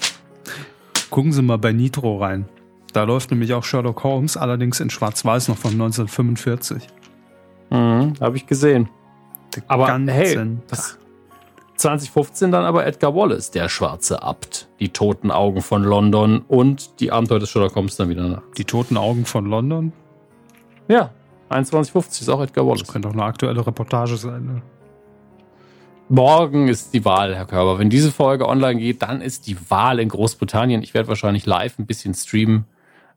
Gucken 1.10 1.32
Sie 1.32 1.42
mal 1.42 1.58
bei 1.58 1.72
Nitro 1.72 2.18
rein. 2.18 2.48
Da 2.93 3.05
läuft 3.05 3.30
nämlich 3.30 3.55
auch 3.55 3.64
Sherlock 3.64 4.03
Holmes, 4.05 4.36
allerdings 4.36 4.80
in 4.80 4.91
Schwarz-Weiß 4.91 5.49
noch 5.49 5.57
von 5.57 5.72
1945. 5.72 6.86
Mhm, 7.70 8.14
Habe 8.20 8.36
ich 8.36 8.47
gesehen. 8.47 8.88
Aber 9.68 9.86
ganzen 9.86 10.09
hey, 10.09 10.59
das 10.68 10.99
2015 11.76 12.53
dann 12.53 12.64
aber 12.64 12.86
Edgar 12.86 13.14
Wallace, 13.14 13.51
der 13.51 13.68
schwarze 13.68 14.22
Abt, 14.22 14.68
die 14.80 14.91
toten 14.91 15.30
Augen 15.30 15.62
von 15.62 15.82
London 15.82 16.43
und 16.47 17.01
die 17.01 17.11
Abenteuer 17.11 17.38
des 17.38 17.49
Sherlock 17.49 17.74
Holmes 17.74 17.97
dann 17.97 18.11
wieder 18.11 18.28
nach. 18.28 18.43
Die 18.57 18.64
toten 18.64 18.97
Augen 18.97 19.24
von 19.24 19.47
London. 19.47 19.93
Ja, 20.88 21.11
2150 21.49 22.22
ist 22.22 22.28
auch 22.28 22.43
Edgar 22.43 22.66
Wallace. 22.66 22.86
Könnte 22.86 23.09
auch 23.09 23.12
eine 23.12 23.24
aktuelle 23.24 23.66
Reportage 23.66 24.16
sein. 24.16 24.45
Ne? 24.45 24.62
Morgen 26.11 26.68
ist 26.68 26.93
die 26.93 27.05
Wahl, 27.05 27.34
Herr 27.34 27.47
Körber. 27.47 27.78
Wenn 27.78 27.88
diese 27.88 28.12
Folge 28.12 28.47
online 28.47 28.78
geht, 28.78 29.03
dann 29.03 29.20
ist 29.20 29.47
die 29.47 29.57
Wahl 29.70 30.01
in 30.01 30.09
Großbritannien. 30.09 30.82
Ich 30.82 30.93
werde 30.93 31.09
wahrscheinlich 31.09 31.47
live 31.47 31.78
ein 31.78 31.86
bisschen 31.86 32.14
streamen 32.14 32.66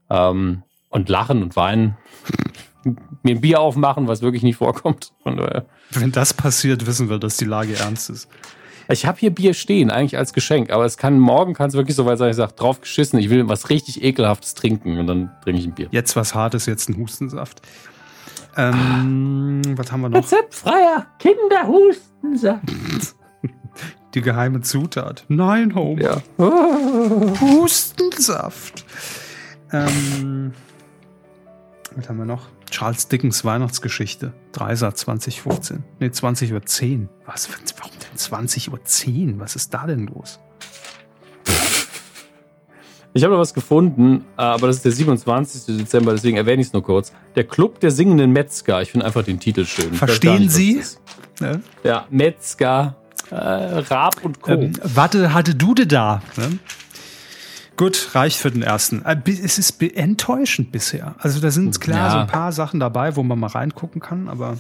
ähm, 0.09 0.63
und 0.89 1.09
lachen 1.09 1.43
und 1.43 1.55
weinen. 1.55 1.97
mir 3.23 3.35
ein 3.35 3.41
Bier 3.41 3.61
aufmachen, 3.61 4.07
was 4.07 4.21
wirklich 4.21 4.43
nicht 4.43 4.57
vorkommt. 4.57 5.13
Von 5.23 5.37
daher. 5.37 5.65
Wenn 5.91 6.11
das 6.11 6.33
passiert, 6.33 6.85
wissen 6.85 7.09
wir, 7.09 7.17
dass 7.17 7.37
die 7.37 7.45
Lage 7.45 7.75
ernst 7.75 8.09
ist. 8.09 8.27
Ich 8.89 9.05
habe 9.05 9.17
hier 9.17 9.31
Bier 9.31 9.53
stehen, 9.53 9.89
eigentlich 9.89 10.17
als 10.17 10.33
Geschenk, 10.33 10.69
aber 10.69 10.83
es 10.83 10.97
kann 10.97 11.17
morgen 11.17 11.53
kann 11.53 11.69
es 11.69 11.73
wirklich 11.73 11.95
so 11.95 12.05
weit 12.05 12.17
sein, 12.17 12.31
ich 12.31 12.35
sage, 12.35 12.53
drauf 12.53 12.81
geschissen, 12.81 13.17
ich 13.17 13.29
will 13.29 13.47
was 13.47 13.69
richtig 13.69 14.03
ekelhaftes 14.03 14.55
trinken 14.55 14.99
und 14.99 15.07
dann 15.07 15.31
trinke 15.41 15.61
ich 15.61 15.67
ein 15.67 15.73
Bier. 15.73 15.87
Jetzt 15.91 16.17
was 16.17 16.35
Hartes, 16.35 16.65
jetzt 16.65 16.89
ein 16.89 16.97
Hustensaft. 16.97 17.61
Ähm, 18.57 19.61
was 19.77 19.91
haben 19.91 20.01
wir 20.01 20.09
noch? 20.09 20.19
Rezeptfreier 20.19 21.07
Kinderhustensaft. 21.17 22.63
Die 24.13 24.21
geheime 24.21 24.61
Zutat. 24.61 25.25
Nein, 25.27 25.73
Homer. 25.73 26.01
Ja. 26.01 26.21
Hustensaft. 27.41 28.85
Ähm, 29.73 30.53
was 31.95 32.07
haben 32.07 32.17
wir 32.17 32.25
noch? 32.25 32.47
Charles 32.69 33.07
Dickens 33.07 33.43
Weihnachtsgeschichte. 33.43 34.33
Dreisat 34.51 34.97
2015. 34.97 35.83
Ne, 35.99 36.11
20 36.11 36.53
Uhr 36.53 36.65
10. 36.65 37.09
Was? 37.25 37.49
Warum 37.49 37.91
denn 37.99 38.17
20 38.17 38.71
Uhr 38.71 38.83
10? 38.83 39.39
Was 39.39 39.55
ist 39.55 39.73
da 39.73 39.85
denn 39.85 40.07
los? 40.07 40.39
Ich 43.15 43.23
habe 43.23 43.33
noch 43.33 43.41
was 43.41 43.53
gefunden, 43.53 44.25
aber 44.37 44.67
das 44.67 44.77
ist 44.77 44.85
der 44.85 44.91
27. 44.91 45.77
Dezember, 45.77 46.13
deswegen 46.13 46.37
erwähne 46.37 46.61
ich 46.61 46.69
es 46.69 46.73
nur 46.73 46.81
kurz. 46.81 47.13
Der 47.35 47.43
Club 47.43 47.79
der 47.79 47.91
singenden 47.91 48.31
Metzger. 48.31 48.81
Ich 48.81 48.89
finde 48.89 49.05
einfach 49.05 49.23
den 49.23 49.39
Titel 49.39 49.65
schön. 49.65 49.93
Verstehen 49.93 50.49
Sie? 50.49 50.81
Ja. 51.39 51.59
ja, 51.83 52.07
Metzger, 52.09 52.95
äh, 53.29 53.35
Raab 53.35 54.23
und 54.23 54.41
Co. 54.41 54.53
Ähm, 54.53 54.73
warte, 54.81 55.31
hatte 55.33 55.53
du 55.53 55.75
da? 55.85 56.23
Ne? 56.37 56.57
Gut, 57.75 58.09
reicht 58.13 58.37
für 58.37 58.51
den 58.51 58.61
ersten. 58.61 59.03
Äh, 59.03 59.17
es 59.25 59.57
ist 59.57 59.81
enttäuschend 59.81 60.71
bisher. 60.71 61.15
Also 61.17 61.39
da 61.39 61.49
sind 61.49 61.79
klar 61.81 62.07
ja. 62.07 62.11
so 62.11 62.17
ein 62.19 62.27
paar 62.27 62.51
Sachen 62.51 62.79
dabei, 62.79 63.15
wo 63.15 63.23
man 63.23 63.39
mal 63.39 63.47
reingucken 63.47 64.01
kann, 64.01 64.27
aber. 64.27 64.57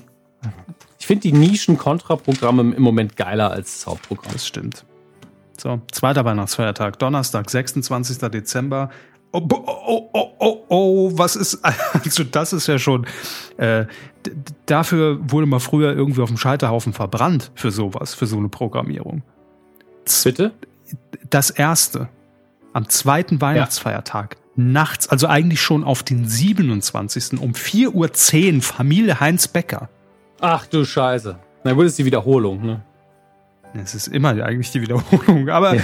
Ich 0.99 1.07
finde 1.07 1.21
die 1.21 1.33
Nischen-Kontra-Programme 1.33 2.73
im 2.75 2.81
Moment 2.81 3.15
geiler 3.15 3.51
als 3.51 3.75
das 3.75 3.87
Hauptprogramm. 3.87 4.33
Das 4.33 4.47
stimmt. 4.47 4.85
So, 5.57 5.81
zweiter 5.91 6.25
Weihnachtsfeiertag, 6.25 6.97
Donnerstag, 6.99 7.49
26. 7.49 8.17
Dezember. 8.29 8.89
Oh, 9.31 9.41
oh, 9.51 10.09
oh, 10.13 10.31
oh, 10.39 10.65
oh, 10.67 11.11
was 11.15 11.35
ist, 11.35 11.59
also 11.93 12.23
das 12.23 12.53
ist 12.53 12.67
ja 12.67 12.77
schon, 12.77 13.07
äh, 13.57 13.85
dafür 14.65 15.19
wurde 15.21 15.47
man 15.47 15.59
früher 15.59 15.93
irgendwie 15.93 16.21
auf 16.21 16.29
dem 16.29 16.37
Scheiterhaufen 16.37 16.93
verbrannt 16.93 17.51
für 17.55 17.71
sowas, 17.71 18.13
für 18.13 18.25
so 18.25 18.37
eine 18.37 18.49
Programmierung. 18.49 19.23
Bitte? 20.23 20.51
Das 21.29 21.49
erste, 21.49 22.09
am 22.73 22.89
zweiten 22.89 23.39
Weihnachtsfeiertag, 23.39 24.35
ja. 24.35 24.63
nachts, 24.63 25.07
also 25.07 25.27
eigentlich 25.27 25.61
schon 25.61 25.83
auf 25.83 26.03
den 26.03 26.27
27. 26.27 27.39
um 27.39 27.53
4.10 27.53 28.55
Uhr, 28.55 28.61
Familie 28.61 29.19
Heinz 29.19 29.47
Becker. 29.47 29.89
Ach 30.41 30.65
du 30.65 30.83
Scheiße. 30.83 31.37
Na 31.63 31.73
gut, 31.73 31.85
ist 31.85 31.97
die 31.97 32.05
Wiederholung, 32.05 32.65
ne? 32.65 32.83
Es 33.75 33.95
ist 33.95 34.07
immer 34.07 34.29
eigentlich 34.29 34.71
die 34.71 34.81
Wiederholung, 34.81 35.49
aber. 35.49 35.75
Ja, 35.75 35.81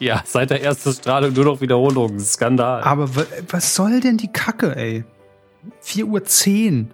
ja, 0.00 0.22
seit 0.26 0.50
der 0.50 0.62
ersten 0.62 0.92
Strahlung 0.92 1.32
nur 1.32 1.46
noch 1.46 1.60
Wiederholung. 1.62 2.18
Skandal. 2.20 2.82
Aber 2.82 3.08
was 3.48 3.74
soll 3.74 4.00
denn 4.00 4.18
die 4.18 4.28
Kacke, 4.28 4.76
ey? 4.76 5.04
4.10 5.82 6.82
Uhr. 6.82 6.86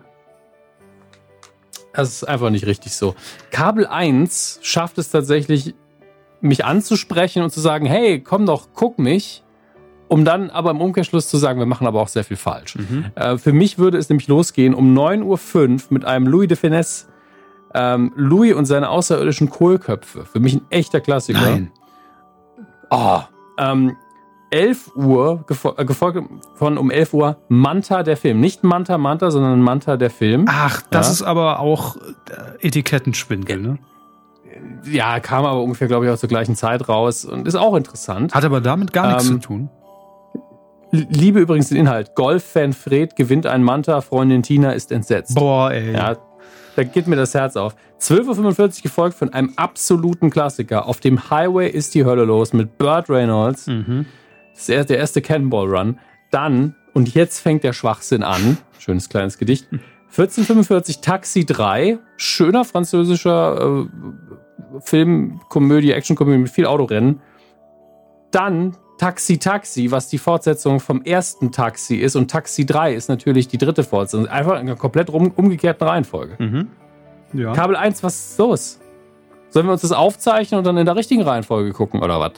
Das 1.93 2.11
ist 2.11 2.24
einfach 2.24 2.51
nicht 2.51 2.66
richtig 2.66 2.95
so. 2.95 3.16
Kabel 3.51 3.86
1 3.86 4.61
schafft 4.62 4.99
es 4.99 5.11
tatsächlich, 5.11 5.74
mich 6.41 6.64
anzusprechen 6.64 7.43
und 7.43 7.51
zu 7.51 7.61
sagen, 7.61 7.86
hey, 7.86 8.20
komm 8.20 8.47
doch, 8.47 8.68
guck 8.74 8.99
mich. 8.99 9.43
Um 10.09 10.24
dann 10.24 10.49
aber 10.49 10.70
im 10.70 10.80
Umkehrschluss 10.80 11.28
zu 11.28 11.36
sagen, 11.36 11.59
wir 11.59 11.66
machen 11.66 11.86
aber 11.86 12.01
auch 12.01 12.09
sehr 12.09 12.24
viel 12.24 12.39
falsch. 12.39 12.76
Mhm. 12.76 13.07
Äh, 13.14 13.36
für 13.36 13.53
mich 13.53 13.78
würde 13.78 13.99
es 13.99 14.09
nämlich 14.09 14.26
losgehen 14.26 14.72
um 14.72 14.97
9.05 14.97 15.24
Uhr 15.24 15.78
mit 15.91 16.05
einem 16.07 16.26
Louis 16.26 16.49
de 16.49 16.57
Finesse. 16.57 17.07
Ähm, 17.74 18.12
Louis 18.16 18.55
und 18.55 18.64
seine 18.64 18.89
außerirdischen 18.89 19.51
Kohlköpfe. 19.51 20.24
Für 20.24 20.41
mich 20.41 20.55
ein 20.55 20.62
echter 20.70 21.03
Klassiker. 21.03 21.43
Nein. 21.43 21.70
Oh, 22.91 23.20
ähm, 23.59 23.97
11 24.51 24.97
Uhr, 24.97 25.45
gefol 25.47 25.74
äh, 25.76 25.84
gefolgt 25.84 26.22
von 26.55 26.78
um 26.78 26.91
11 26.91 27.12
Uhr 27.12 27.36
Manta 27.49 28.03
der 28.03 28.16
Film. 28.16 28.41
Nicht 28.41 28.64
Manta 28.64 28.97
Manta, 28.97 29.30
sondern 29.30 29.61
Manta 29.61 29.97
der 29.97 30.11
Film. 30.11 30.47
Ach, 30.49 30.82
das 30.91 31.09
ja. 31.09 31.12
ist 31.12 31.22
aber 31.22 31.61
auch 31.61 31.97
äh, 31.97 32.66
Etikettenschwindel, 32.66 33.59
ne? 33.59 33.78
Ja, 34.84 35.20
kam 35.20 35.44
aber 35.44 35.62
ungefähr, 35.62 35.88
glaube 35.88 36.06
ich, 36.06 36.11
auch 36.12 36.18
zur 36.18 36.28
gleichen 36.28 36.56
Zeit 36.56 36.88
raus 36.88 37.24
und 37.24 37.46
ist 37.46 37.54
auch 37.54 37.74
interessant. 37.74 38.34
Hat 38.34 38.44
aber 38.44 38.61
damit 38.61 38.92
gar 38.92 39.09
nichts 39.09 39.28
ähm, 39.28 39.40
zu 39.40 39.46
tun. 39.48 39.70
Liebe 40.90 41.40
übrigens 41.40 41.68
den 41.68 41.76
Inhalt. 41.78 42.14
Golf-Fan 42.14 42.72
Fred 42.72 43.14
gewinnt 43.16 43.46
ein 43.46 43.62
Manta, 43.62 44.00
Freundin 44.00 44.42
Tina 44.42 44.72
ist 44.72 44.90
entsetzt. 44.90 45.34
Boah, 45.34 45.70
ey. 45.70 45.92
Ja, 45.92 46.16
da 46.76 46.84
geht 46.84 47.06
mir 47.09 47.16
das 47.16 47.34
Herz 47.34 47.56
auf. 47.56 47.74
12.45 48.00 48.61
Uhr 48.61 48.82
gefolgt 48.84 49.18
von 49.18 49.32
einem 49.32 49.52
absoluten 49.56 50.30
Klassiker. 50.30 50.86
Auf 50.86 51.00
dem 51.00 51.30
Highway 51.30 51.68
ist 51.68 51.94
die 51.94 52.04
Hölle 52.04 52.24
los 52.24 52.52
mit 52.52 52.78
Burt 52.78 53.11
Reynolds. 53.11 53.66
Mhm. 53.66 54.06
Das 54.54 54.68
ist 54.68 54.88
der 54.90 54.98
erste 54.98 55.20
Cannonball 55.20 55.68
Run. 55.68 55.98
Dann, 56.30 56.74
und 56.94 57.14
jetzt 57.14 57.40
fängt 57.40 57.64
der 57.64 57.72
Schwachsinn 57.72 58.22
an. 58.22 58.59
Schönes 58.78 59.09
kleines 59.09 59.38
Gedicht. 59.38 59.66
1445 60.11 61.00
Taxi 61.00 61.44
3. 61.44 61.98
Schöner 62.16 62.64
französischer 62.64 63.61
äh, 63.61 63.86
Film, 64.80 65.40
Komödie, 65.48 65.92
Actionkomödie 65.92 66.38
mit 66.38 66.50
viel 66.50 66.66
Autorennen. 66.66 67.20
Dann 68.30 68.76
Taxi 68.98 69.38
Taxi, 69.38 69.90
was 69.90 70.09
die 70.09 70.18
Fortsetzung 70.18 70.80
vom 70.80 71.02
ersten 71.02 71.52
Taxi 71.52 71.96
ist. 71.96 72.16
Und 72.16 72.30
Taxi 72.30 72.66
3 72.66 72.94
ist 72.94 73.09
natürlich 73.09 73.48
die 73.48 73.59
dritte 73.59 73.84
Fortsetzung. 73.84 74.26
Einfach 74.26 74.54
in 74.54 74.61
einer 74.61 74.76
komplett 74.76 75.11
rum, 75.11 75.32
umgekehrten 75.34 75.86
Reihenfolge. 75.86 76.34
Mhm. 76.38 76.68
Ja. 77.32 77.52
Kabel 77.52 77.76
1, 77.76 78.02
was 78.02 78.30
ist 78.30 78.38
los? 78.38 78.80
Sollen 79.50 79.66
wir 79.66 79.72
uns 79.72 79.82
das 79.82 79.92
aufzeichnen 79.92 80.59
und 80.59 80.66
dann 80.66 80.76
in 80.76 80.84
der 80.84 80.96
richtigen 80.96 81.22
Reihenfolge 81.22 81.72
gucken 81.72 82.02
oder 82.02 82.20
was? 82.20 82.32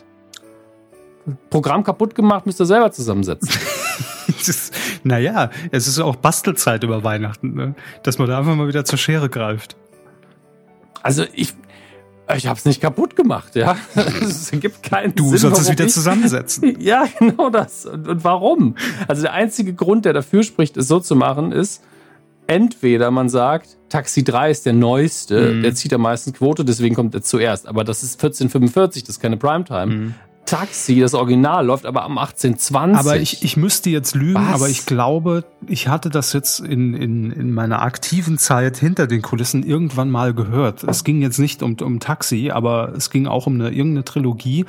Programm 1.48 1.82
kaputt 1.82 2.14
gemacht, 2.14 2.46
müsst 2.46 2.60
ihr 2.60 2.66
selber 2.66 2.92
zusammensetzen. 2.92 3.50
naja, 5.04 5.50
es 5.70 5.86
ist 5.86 5.98
auch 6.00 6.16
Bastelzeit 6.16 6.82
über 6.82 7.04
Weihnachten, 7.04 7.54
ne? 7.54 7.74
dass 8.02 8.18
man 8.18 8.28
da 8.28 8.38
einfach 8.38 8.54
mal 8.54 8.68
wieder 8.68 8.84
zur 8.84 8.98
Schere 8.98 9.28
greift. 9.28 9.76
Also 11.02 11.24
ich, 11.32 11.54
ich 12.36 12.46
habe 12.46 12.58
es 12.58 12.64
nicht 12.64 12.80
kaputt 12.80 13.16
gemacht, 13.16 13.56
ja. 13.56 13.76
Es 14.20 14.50
gibt 14.52 14.82
keinen 14.82 15.14
Du 15.14 15.30
Sinn, 15.30 15.38
sollst 15.38 15.62
es 15.62 15.70
wieder 15.70 15.86
ich, 15.86 15.92
zusammensetzen. 15.92 16.76
Ja, 16.80 17.06
genau 17.18 17.50
das. 17.50 17.86
Und, 17.86 18.08
und, 18.08 18.24
warum? 18.24 18.76
Also 19.08 19.22
der 19.22 19.32
einzige 19.32 19.74
Grund, 19.74 20.04
der 20.04 20.12
dafür 20.12 20.42
spricht, 20.42 20.76
es 20.76 20.88
so 20.88 21.00
zu 21.00 21.16
machen, 21.16 21.52
ist, 21.52 21.82
entweder 22.46 23.10
man 23.10 23.28
sagt, 23.28 23.76
Taxi 23.88 24.24
3 24.24 24.50
ist 24.50 24.66
der 24.66 24.72
neueste, 24.72 25.54
mhm. 25.54 25.62
der 25.62 25.74
zieht 25.74 25.92
am 25.92 26.02
meisten 26.02 26.32
Quote, 26.32 26.64
deswegen 26.64 26.94
kommt 26.94 27.14
er 27.14 27.22
zuerst. 27.22 27.68
Aber 27.68 27.84
das 27.84 28.02
ist 28.02 28.14
1445, 28.14 29.04
das 29.04 29.16
ist 29.16 29.20
keine 29.20 29.36
Primetime. 29.36 29.86
Mhm. 29.86 30.14
Taxi, 30.46 30.98
das 30.98 31.14
Original, 31.14 31.66
läuft 31.66 31.86
aber 31.86 32.02
am 32.02 32.18
1820. 32.18 32.98
Aber 32.98 33.20
ich, 33.20 33.44
ich 33.44 33.56
müsste 33.56 33.90
jetzt 33.90 34.14
lügen, 34.14 34.34
Was? 34.34 34.54
aber 34.54 34.68
ich 34.68 34.84
glaube, 34.84 35.44
ich 35.66 35.88
hatte 35.88 36.10
das 36.10 36.32
jetzt 36.32 36.60
in, 36.60 36.94
in, 36.94 37.30
in 37.30 37.52
meiner 37.52 37.82
aktiven 37.82 38.36
Zeit 38.36 38.76
hinter 38.76 39.06
den 39.06 39.22
Kulissen 39.22 39.62
irgendwann 39.62 40.10
mal 40.10 40.34
gehört. 40.34 40.82
Es 40.84 41.04
ging 41.04 41.22
jetzt 41.22 41.38
nicht 41.38 41.62
um, 41.62 41.76
um 41.80 42.00
Taxi, 42.00 42.50
aber 42.50 42.92
es 42.96 43.10
ging 43.10 43.26
auch 43.26 43.46
um 43.46 43.54
eine 43.54 43.70
irgendeine 43.70 44.04
Trilogie, 44.04 44.66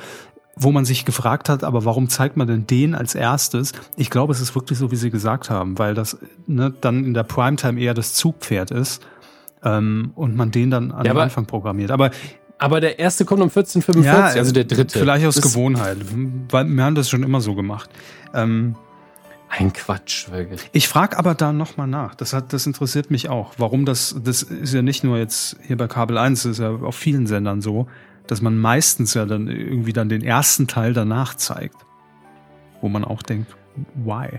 wo 0.54 0.70
man 0.70 0.84
sich 0.84 1.04
gefragt 1.04 1.48
hat, 1.48 1.64
aber 1.64 1.84
warum 1.84 2.08
zeigt 2.08 2.36
man 2.36 2.46
denn 2.46 2.66
den 2.66 2.94
als 2.94 3.14
erstes? 3.14 3.72
Ich 3.96 4.10
glaube, 4.10 4.32
es 4.32 4.40
ist 4.40 4.54
wirklich 4.54 4.78
so, 4.78 4.90
wie 4.90 4.96
Sie 4.96 5.10
gesagt 5.10 5.50
haben, 5.50 5.78
weil 5.78 5.94
das 5.94 6.18
ne, 6.46 6.72
dann 6.80 7.04
in 7.04 7.14
der 7.14 7.24
Primetime 7.24 7.80
eher 7.80 7.94
das 7.94 8.14
Zugpferd 8.14 8.70
ist 8.70 9.02
ähm, 9.64 10.12
und 10.14 10.36
man 10.36 10.50
den 10.50 10.70
dann 10.70 10.92
an 10.92 11.06
ja, 11.06 11.14
Anfang 11.14 11.46
programmiert. 11.46 11.90
Aber 11.90 12.10
aber 12.62 12.80
der 12.80 13.00
erste 13.00 13.24
kommt 13.24 13.42
um 13.42 13.48
14.45, 13.48 14.04
ja, 14.04 14.20
also 14.26 14.52
der 14.52 14.62
dritte. 14.62 14.96
Vielleicht 14.96 15.26
aus 15.26 15.34
das 15.34 15.42
Gewohnheit. 15.42 15.96
Weil 16.48 16.68
wir 16.68 16.84
haben 16.84 16.94
das 16.94 17.10
schon 17.10 17.24
immer 17.24 17.40
so 17.40 17.56
gemacht. 17.56 17.90
Ähm, 18.34 18.76
ein 19.48 19.72
Quatsch, 19.72 20.30
wirklich. 20.30 20.70
Ich 20.70 20.86
frage 20.86 21.18
aber 21.18 21.34
da 21.34 21.52
nochmal 21.52 21.88
nach. 21.88 22.14
Das, 22.14 22.32
hat, 22.32 22.52
das 22.52 22.64
interessiert 22.68 23.10
mich 23.10 23.28
auch. 23.28 23.54
Warum 23.58 23.84
das, 23.84 24.14
das 24.22 24.44
ist 24.44 24.72
ja 24.72 24.80
nicht 24.80 25.02
nur 25.02 25.18
jetzt 25.18 25.56
hier 25.66 25.76
bei 25.76 25.88
Kabel 25.88 26.16
1, 26.16 26.44
das 26.44 26.52
ist 26.52 26.58
ja 26.60 26.70
auf 26.70 26.94
vielen 26.94 27.26
Sendern 27.26 27.62
so, 27.62 27.88
dass 28.28 28.40
man 28.42 28.56
meistens 28.56 29.14
ja 29.14 29.26
dann 29.26 29.48
irgendwie 29.48 29.92
dann 29.92 30.08
den 30.08 30.22
ersten 30.22 30.68
Teil 30.68 30.92
danach 30.92 31.34
zeigt. 31.34 31.76
Wo 32.80 32.88
man 32.88 33.04
auch 33.04 33.24
denkt, 33.24 33.56
why? 33.96 34.38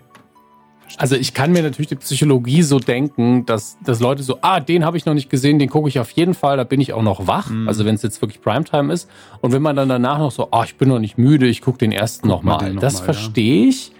Also 0.97 1.15
ich 1.15 1.33
kann 1.33 1.51
mir 1.51 1.63
natürlich 1.63 1.87
die 1.87 1.95
Psychologie 1.95 2.61
so 2.61 2.79
denken, 2.79 3.45
dass, 3.45 3.77
dass 3.83 3.99
Leute 3.99 4.23
so, 4.23 4.37
ah, 4.41 4.59
den 4.59 4.85
habe 4.85 4.97
ich 4.97 5.05
noch 5.05 5.13
nicht 5.13 5.29
gesehen, 5.29 5.59
den 5.59 5.69
gucke 5.69 5.89
ich 5.89 5.99
auf 5.99 6.11
jeden 6.11 6.33
Fall, 6.33 6.57
da 6.57 6.63
bin 6.63 6.81
ich 6.81 6.93
auch 6.93 7.01
noch 7.01 7.27
wach. 7.27 7.49
Mhm. 7.49 7.67
Also 7.67 7.85
wenn 7.85 7.95
es 7.95 8.03
jetzt 8.03 8.21
wirklich 8.21 8.41
Primetime 8.41 8.93
ist. 8.93 9.09
Und 9.41 9.51
wenn 9.53 9.61
man 9.61 9.75
dann 9.75 9.89
danach 9.89 10.19
noch 10.19 10.31
so, 10.31 10.49
ah, 10.51 10.63
ich 10.63 10.77
bin 10.77 10.89
noch 10.89 10.99
nicht 10.99 11.17
müde, 11.17 11.47
ich 11.47 11.61
gucke 11.61 11.77
den 11.77 11.91
ersten 11.91 12.27
nochmal. 12.27 12.73
Noch 12.73 12.81
das 12.81 12.99
verstehe 12.99 13.67
ich. 13.67 13.91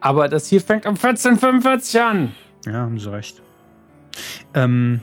Aber 0.00 0.28
das 0.28 0.46
hier 0.46 0.60
fängt 0.60 0.86
um 0.86 0.94
14.45 0.94 2.00
an. 2.00 2.32
Ja, 2.64 2.72
haben 2.74 2.98
Sie 2.98 3.10
recht. 3.10 3.42
Ähm, 4.54 5.00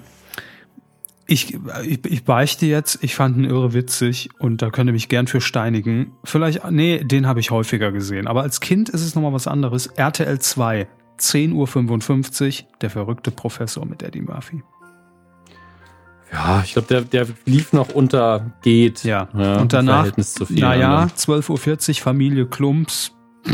ich, 1.25 1.57
ich, 1.85 2.05
ich 2.05 2.23
beichte 2.23 2.65
jetzt, 2.65 3.03
ich 3.03 3.15
fand 3.15 3.37
ihn 3.37 3.45
irre 3.45 3.73
witzig 3.73 4.29
und 4.39 4.61
da 4.61 4.69
könnt 4.69 4.89
ihr 4.89 4.93
mich 4.93 5.09
gern 5.09 5.27
für 5.27 5.41
steinigen. 5.41 6.13
Vielleicht, 6.23 6.69
nee, 6.69 7.03
den 7.03 7.27
habe 7.27 7.39
ich 7.39 7.51
häufiger 7.51 7.91
gesehen. 7.91 8.27
Aber 8.27 8.41
als 8.41 8.59
Kind 8.59 8.89
ist 8.89 9.01
es 9.01 9.15
nochmal 9.15 9.33
was 9.33 9.47
anderes. 9.47 9.87
RTL 9.87 10.39
2, 10.39 10.87
10.55 11.19 12.63
Uhr, 12.63 12.67
der 12.81 12.89
verrückte 12.89 13.31
Professor 13.31 13.85
mit 13.85 14.03
Eddie 14.03 14.21
Murphy. 14.21 14.63
Ja, 16.31 16.61
ich 16.65 16.73
glaube, 16.73 16.87
der, 16.87 17.01
der 17.01 17.27
lief 17.45 17.73
noch 17.73 17.89
unter 17.89 18.53
geht. 18.63 19.03
Ja, 19.03 19.27
ja 19.33 19.57
und 19.57 19.71
danach, 19.71 20.11
naja, 20.49 21.05
12.40 21.15 21.89
Uhr, 21.89 21.95
Familie 22.01 22.47
Klumps. 22.47 23.11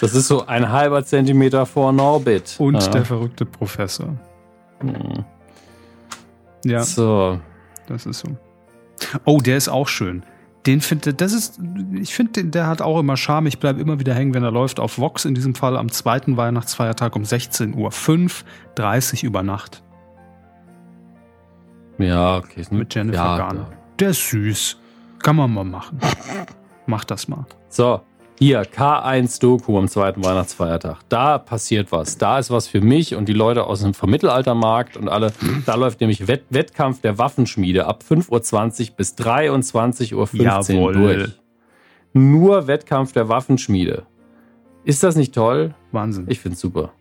das 0.00 0.14
ist 0.14 0.28
so 0.28 0.46
ein 0.46 0.70
halber 0.70 1.02
Zentimeter 1.04 1.64
vor 1.64 1.92
Norbit. 1.92 2.56
Und 2.58 2.82
ja. 2.82 2.88
der 2.88 3.04
verrückte 3.06 3.46
Professor. 3.46 4.14
Hm. 4.80 5.24
Ja. 6.64 6.82
So. 6.82 7.40
Das 7.86 8.04
ist 8.04 8.20
so. 8.20 8.36
Oh, 9.24 9.38
der 9.38 9.56
ist 9.56 9.68
auch 9.68 9.88
schön. 9.88 10.24
Den 10.66 10.80
finde 10.80 11.14
das 11.14 11.32
ist, 11.32 11.60
ich 11.92 12.14
finde, 12.14 12.44
der 12.44 12.66
hat 12.66 12.82
auch 12.82 12.98
immer 12.98 13.16
Charme. 13.16 13.46
Ich 13.46 13.60
bleibe 13.60 13.80
immer 13.80 14.00
wieder 14.00 14.14
hängen, 14.14 14.34
wenn 14.34 14.42
er 14.42 14.50
läuft 14.50 14.80
auf 14.80 14.98
Vox, 14.98 15.24
in 15.24 15.34
diesem 15.34 15.54
Fall 15.54 15.76
am 15.76 15.92
zweiten 15.92 16.36
Weihnachtsfeiertag 16.36 17.14
um 17.14 17.24
16 17.24 17.74
Uhr 17.74 17.92
5, 17.92 18.44
30 18.74 19.22
über 19.22 19.44
Nacht. 19.44 19.84
Ja, 21.98 22.38
okay. 22.38 22.64
Mit 22.70 22.94
Jennifer 22.94 23.16
ja, 23.16 23.36
Garner. 23.38 23.70
Der 24.00 24.10
ist 24.10 24.28
süß. 24.28 24.78
Kann 25.20 25.36
man 25.36 25.52
mal 25.52 25.64
machen. 25.64 26.00
Mach 26.86 27.04
das 27.04 27.28
mal. 27.28 27.46
So, 27.68 28.00
hier, 28.38 28.62
K1-Doku 28.62 29.78
am 29.78 29.88
zweiten 29.88 30.22
Weihnachtsfeiertag. 30.22 30.98
Da 31.08 31.38
passiert 31.38 31.90
was. 31.90 32.18
Da 32.18 32.38
ist 32.38 32.50
was 32.50 32.68
für 32.68 32.82
mich 32.82 33.14
und 33.14 33.28
die 33.28 33.32
Leute 33.32 33.64
aus 33.64 33.80
dem 33.80 33.94
Vermittelaltermarkt 33.94 34.96
und 34.96 35.08
alle. 35.08 35.32
Da 35.64 35.74
läuft 35.74 36.00
nämlich 36.00 36.28
Wett 36.28 36.44
Wettkampf 36.50 37.00
der 37.00 37.18
Waffenschmiede 37.18 37.86
ab 37.86 38.04
5.20 38.08 38.90
Uhr 38.90 38.96
bis 38.96 39.14
23.15 39.14 40.78
Uhr 40.78 40.92
durch. 40.92 41.28
Nur 42.12 42.66
Wettkampf 42.66 43.12
der 43.12 43.28
Waffenschmiede. 43.28 44.06
Ist 44.84 45.02
das 45.02 45.16
nicht 45.16 45.34
toll? 45.34 45.74
Wahnsinn. 45.92 46.26
Ich 46.28 46.40
finde 46.40 46.54
es 46.54 46.60
super. 46.60 46.92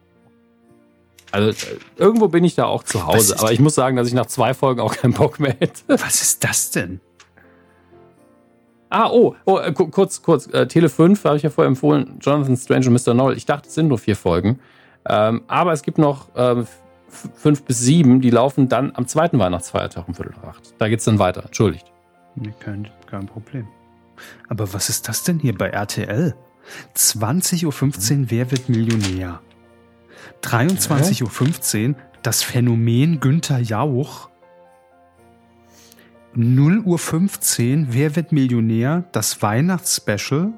Also 1.31 1.49
äh, 1.49 1.77
irgendwo 1.97 2.29
bin 2.29 2.45
ich 2.45 2.55
da 2.55 2.65
auch 2.65 2.83
zu 2.83 3.05
Hause, 3.05 3.37
aber 3.39 3.51
ich 3.51 3.59
muss 3.59 3.75
sagen, 3.75 3.97
dass 3.97 4.07
ich 4.07 4.13
nach 4.13 4.27
zwei 4.27 4.53
Folgen 4.53 4.79
auch 4.79 4.95
keinen 4.95 5.13
Bock 5.13 5.39
mehr 5.39 5.55
hätte. 5.59 5.81
Was 5.87 6.21
ist 6.21 6.43
das 6.45 6.71
denn? 6.71 7.01
Ah, 8.89 9.09
oh, 9.09 9.35
oh 9.45 9.57
äh, 9.57 9.73
kurz, 9.73 10.21
kurz. 10.21 10.47
Äh, 10.47 10.67
Tele 10.67 10.89
5 10.89 11.23
habe 11.25 11.37
ich 11.37 11.43
ja 11.43 11.49
vorher 11.49 11.67
empfohlen. 11.67 12.17
Jonathan 12.21 12.55
Strange 12.55 12.87
und 12.87 12.93
Mr. 12.93 13.13
Noel. 13.13 13.35
Ich 13.37 13.45
dachte, 13.45 13.67
es 13.67 13.75
sind 13.75 13.87
nur 13.87 13.97
vier 13.97 14.15
Folgen. 14.15 14.59
Ähm, 15.07 15.43
aber 15.47 15.73
es 15.73 15.81
gibt 15.81 15.97
noch 15.97 16.29
ähm, 16.35 16.67
fünf 17.09 17.63
bis 17.63 17.79
sieben, 17.79 18.21
die 18.21 18.29
laufen 18.29 18.69
dann 18.69 18.91
am 18.95 19.07
zweiten 19.07 19.39
Weihnachtsfeiertag 19.39 20.07
um 20.07 20.15
Viertel 20.15 20.33
nach 20.41 20.49
acht. 20.49 20.73
Da 20.77 20.89
geht 20.89 20.99
es 20.99 21.05
dann 21.05 21.19
weiter. 21.19 21.43
Entschuldigt. 21.45 21.91
Nee, 22.35 22.53
kein, 22.59 22.89
kein 23.09 23.25
Problem. 23.25 23.67
Aber 24.49 24.73
was 24.73 24.89
ist 24.89 25.07
das 25.07 25.23
denn 25.23 25.39
hier 25.39 25.57
bei 25.57 25.69
RTL? 25.69 26.35
20.15 26.95 27.65
Uhr, 27.65 28.25
wer 28.29 28.51
wird 28.51 28.69
Millionär? 28.69 29.41
23.15 30.41 31.89
Uhr, 31.89 31.95
das 32.23 32.41
Phänomen 32.43 33.19
Günther 33.19 33.59
Jauch 33.59 34.29
0 36.35 36.79
Uhr 36.79 36.99
15, 36.99 37.87
Wer 37.91 38.15
wird 38.15 38.31
Millionär? 38.31 39.05
Das 39.11 39.41
Weihnachtsspecial. 39.41 40.53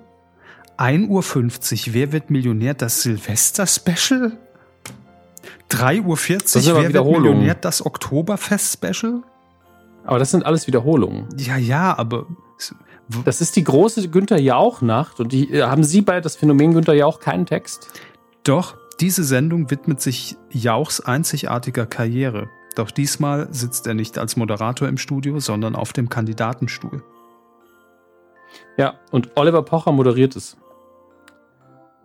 1 0.78 1.10
Uhr 1.10 1.24
50, 1.24 1.94
Wer 1.94 2.12
wird 2.12 2.30
Millionär? 2.30 2.74
Das 2.74 3.04
Silvester-Special. 3.04 4.38
3 5.70 6.02
Uhr 6.02 6.18
40, 6.18 6.66
Wer 6.68 6.94
wird 6.94 7.06
Millionär? 7.06 7.56
Das 7.56 7.86
Oktoberfest-Special. 7.86 9.22
Aber 10.04 10.20
das 10.20 10.32
sind 10.32 10.46
alles 10.46 10.68
Wiederholungen. 10.68 11.28
Ja, 11.38 11.58
ja, 11.58 11.98
aber. 11.98 12.26
Das 13.24 13.40
ist 13.40 13.56
die 13.56 13.64
große 13.64 14.10
Günther 14.10 14.40
Jauch-Nacht 14.40 15.20
und 15.20 15.32
die, 15.32 15.54
äh, 15.54 15.64
haben 15.64 15.84
Sie 15.84 16.02
bei 16.02 16.20
das 16.20 16.36
Phänomen 16.36 16.74
Günther 16.74 16.94
Jauch 16.94 17.20
keinen 17.20 17.46
Text? 17.46 17.88
Doch, 18.44 18.76
diese 19.00 19.24
Sendung 19.24 19.70
widmet 19.70 20.02
sich 20.02 20.36
Jauchs 20.50 21.00
einzigartiger 21.00 21.86
Karriere. 21.86 22.50
Doch 22.78 22.92
diesmal 22.92 23.48
sitzt 23.50 23.88
er 23.88 23.96
nicht 23.96 24.20
als 24.20 24.36
Moderator 24.36 24.88
im 24.88 25.00
Studio, 25.00 25.40
sondern 25.40 25.76
auf 25.76 25.94
dem 25.94 26.10
Kandidatenstuhl. 26.10 27.02
Ja, 28.78 29.00
und 29.12 29.32
Oliver 29.36 29.64
Pocher 29.64 29.92
moderiert 29.92 30.36
es. 30.36 30.58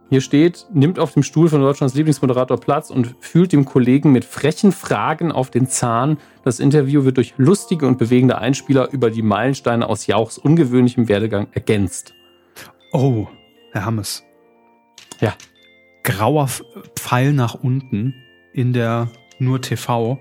Hier 0.09 0.23
steht, 0.23 0.67
nimmt 0.73 0.99
auf 0.99 1.13
dem 1.13 1.23
Stuhl 1.23 1.51
von 1.51 1.61
Deutschlands 1.61 1.95
Lieblingsmoderator 1.95 2.59
Platz 2.59 2.89
und 2.89 3.17
fühlt 3.21 3.53
dem 3.53 3.67
Kollegen 3.67 4.13
mit 4.13 4.25
frechen 4.25 4.73
Fragen 4.73 5.31
auf 5.31 5.51
den 5.51 5.69
Zahn. 5.69 6.17
Das 6.43 6.59
Interview 6.59 7.05
wird 7.05 7.19
durch 7.19 7.35
lustige 7.37 7.87
und 7.87 7.99
bewegende 7.99 8.39
Einspieler 8.39 8.91
über 8.93 9.11
die 9.11 9.23
Meilensteine 9.23 9.87
aus 9.87 10.07
Jauchs 10.07 10.39
ungewöhnlichem 10.39 11.07
Werdegang 11.07 11.49
ergänzt. 11.53 12.15
Oh, 12.95 13.27
Herr 13.73 13.85
Hammes. 13.85 14.23
Ja. 15.21 15.35
Grauer 16.03 16.49
Pfeil 16.99 17.35
nach 17.35 17.55
unten 17.55 18.15
in 18.55 18.73
der 18.73 19.11
nur 19.39 19.61
TV 19.61 20.19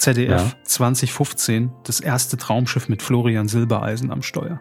ZDF 0.00 0.30
ja. 0.30 0.52
2015 0.64 1.70
das 1.84 2.00
erste 2.00 2.36
Traumschiff 2.36 2.88
mit 2.88 3.02
Florian 3.02 3.48
Silbereisen 3.48 4.10
am 4.10 4.22
Steuer. 4.22 4.60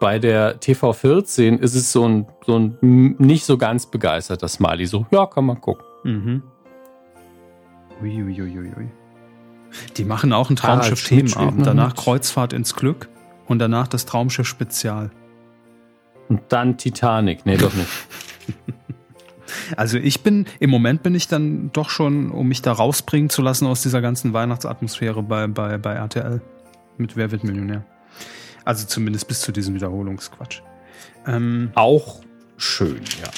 Bei 0.00 0.18
der 0.18 0.60
TV14 0.60 1.58
ist 1.58 1.74
es 1.74 1.92
so 1.92 2.08
ein, 2.08 2.26
so 2.46 2.58
ein 2.58 3.16
nicht 3.18 3.44
so 3.44 3.58
ganz 3.58 3.86
begeisterter 3.86 4.48
Smiley. 4.48 4.86
So, 4.86 5.06
ja, 5.10 5.26
kann 5.26 5.44
man 5.44 5.60
gucken. 5.60 5.84
Mhm. 6.04 6.42
Uiuiuiui. 8.00 8.90
Die 9.96 10.04
machen 10.04 10.32
auch 10.32 10.50
ein 10.50 10.56
Traumschiff-Themenabend. 10.56 11.66
Danach 11.66 11.94
Kreuzfahrt 11.94 12.52
ins 12.52 12.74
Glück 12.74 13.08
und 13.46 13.58
danach 13.58 13.88
das 13.88 14.06
Traumschiff 14.06 14.46
Spezial. 14.46 15.10
Und 16.28 16.40
dann 16.48 16.78
Titanic. 16.78 17.46
Nee, 17.46 17.56
doch 17.56 17.72
nicht. 17.74 17.88
Also 19.76 19.98
ich 19.98 20.22
bin, 20.22 20.46
im 20.60 20.70
Moment 20.70 21.02
bin 21.02 21.14
ich 21.14 21.28
dann 21.28 21.70
doch 21.72 21.90
schon, 21.90 22.30
um 22.30 22.48
mich 22.48 22.62
da 22.62 22.72
rausbringen 22.72 23.30
zu 23.30 23.42
lassen 23.42 23.66
aus 23.66 23.82
dieser 23.82 24.00
ganzen 24.00 24.32
Weihnachtsatmosphäre 24.32 25.22
bei, 25.22 25.46
bei, 25.46 25.78
bei 25.78 25.94
RTL 25.94 26.40
mit 26.98 27.16
Wer 27.16 27.30
wird 27.30 27.44
Millionär. 27.44 27.84
Also 28.64 28.86
zumindest 28.86 29.28
bis 29.28 29.40
zu 29.40 29.52
diesem 29.52 29.74
Wiederholungsquatsch. 29.74 30.60
Ähm, 31.26 31.70
Auch 31.74 32.20
schön, 32.56 33.00
ja. 33.22 33.30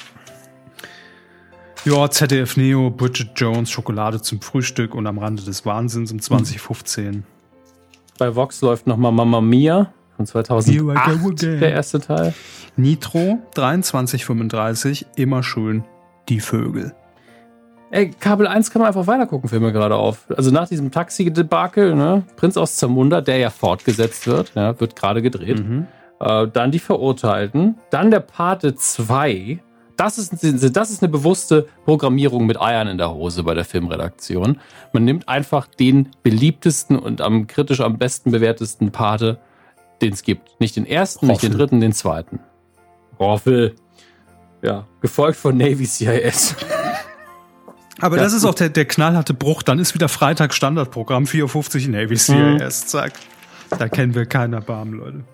Ja, 1.87 2.09
ZDF 2.09 2.57
Neo, 2.57 2.91
Bridget 2.91 3.33
Jones, 3.37 3.71
Schokolade 3.71 4.21
zum 4.23 4.41
Frühstück 4.41 4.95
und 4.95 5.07
am 5.07 5.19
Rande 5.19 5.43
des 5.43 5.67
Wahnsinns 5.67 6.13
um 6.13 6.21
2015. 6.21 7.25
Bei 8.19 8.35
Vox 8.35 8.63
läuft 8.63 8.87
nochmal 8.87 9.13
Mamma 9.13 9.41
Mia 9.41 9.93
von 10.17 10.27
2008, 10.27 11.43
der 11.43 11.73
erste 11.73 12.01
Teil. 12.01 12.33
Nitro 12.77 13.39
2335, 13.55 15.07
immer 15.17 15.43
schön 15.43 15.85
die 16.29 16.41
Vögel. 16.41 16.95
Ey, 17.91 18.11
Kabel 18.11 18.49
1 18.49 18.71
kann 18.71 18.81
man 18.81 18.89
einfach 18.89 19.07
weitergucken, 19.07 19.49
fällt 19.49 19.63
mir 19.63 19.73
gerade 19.73 19.95
auf. 19.95 20.27
Also 20.37 20.51
nach 20.51 20.69
diesem 20.69 20.91
Taxi-Debakel, 20.91 21.95
ne? 21.95 22.25
Prinz 22.35 22.57
aus 22.57 22.75
Zamunda, 22.77 23.21
der 23.21 23.39
ja 23.39 23.51
fortgesetzt 23.51 24.27
wird, 24.27 24.53
ja, 24.57 24.79
wird 24.81 24.97
gerade 24.97 25.23
gedreht. 25.23 25.61
Mhm. 25.61 25.87
Äh, 26.19 26.49
dann 26.49 26.73
die 26.73 26.81
Verurteilten. 26.81 27.77
Dann 27.91 28.11
der 28.11 28.21
Pate 28.21 28.75
2. 28.75 29.61
Das 29.97 30.19
ist, 30.19 30.33
das 30.77 30.91
ist 30.91 31.03
eine 31.03 31.13
bewusste 31.13 31.69
Programmierung 31.85 32.47
mit 32.47 32.61
Eiern 32.61 32.89
in 32.89 32.99
der 32.99 33.15
Hose 33.15 33.45
bei 33.45 33.55
der 33.55 33.65
Filmredaktion. 33.65 34.59
Man 34.93 35.05
nimmt 35.05 35.29
einfach 35.29 35.69
den 35.69 36.09
beliebtesten 36.25 36.99
und 36.99 37.21
am 37.21 37.47
kritisch 37.47 37.81
am 37.81 37.97
besten 37.97 38.33
bewertesten 38.33 38.91
Pate, 38.91 39.39
den 40.03 40.15
es 40.15 40.23
gibt. 40.23 40.61
Nicht 40.61 40.75
den 40.75 40.87
ersten, 40.87 41.27
Roffel. 41.27 41.33
nicht 41.33 41.43
den 41.45 41.59
dritten, 41.59 41.81
den 41.81 41.93
zweiten. 41.93 42.41
Roffel. 43.21 43.77
Ja, 44.65 44.87
gefolgt 45.03 45.37
von 45.37 45.59
Navy 45.59 45.85
CIS. 45.85 46.57
Aber 48.01 48.17
ja. 48.17 48.23
das 48.23 48.33
ist 48.33 48.47
auch 48.47 48.55
der, 48.55 48.71
der 48.71 48.87
knallharte 48.87 49.35
Bruch. 49.35 49.63
Dann 49.63 49.79
ist 49.79 49.95
wieder 49.95 50.09
Freitag 50.09 50.55
Standardprogramm, 50.55 51.25
4.50 51.25 51.91
Navy 51.91 52.17
CIS. 52.17 52.31
Mhm. 52.85 52.89
Zack. 52.89 53.13
Da 53.79 53.89
kennen 53.89 54.15
wir 54.15 54.25
keinen 54.25 54.55
Erbarmen, 54.55 54.95
Leute. 54.95 55.25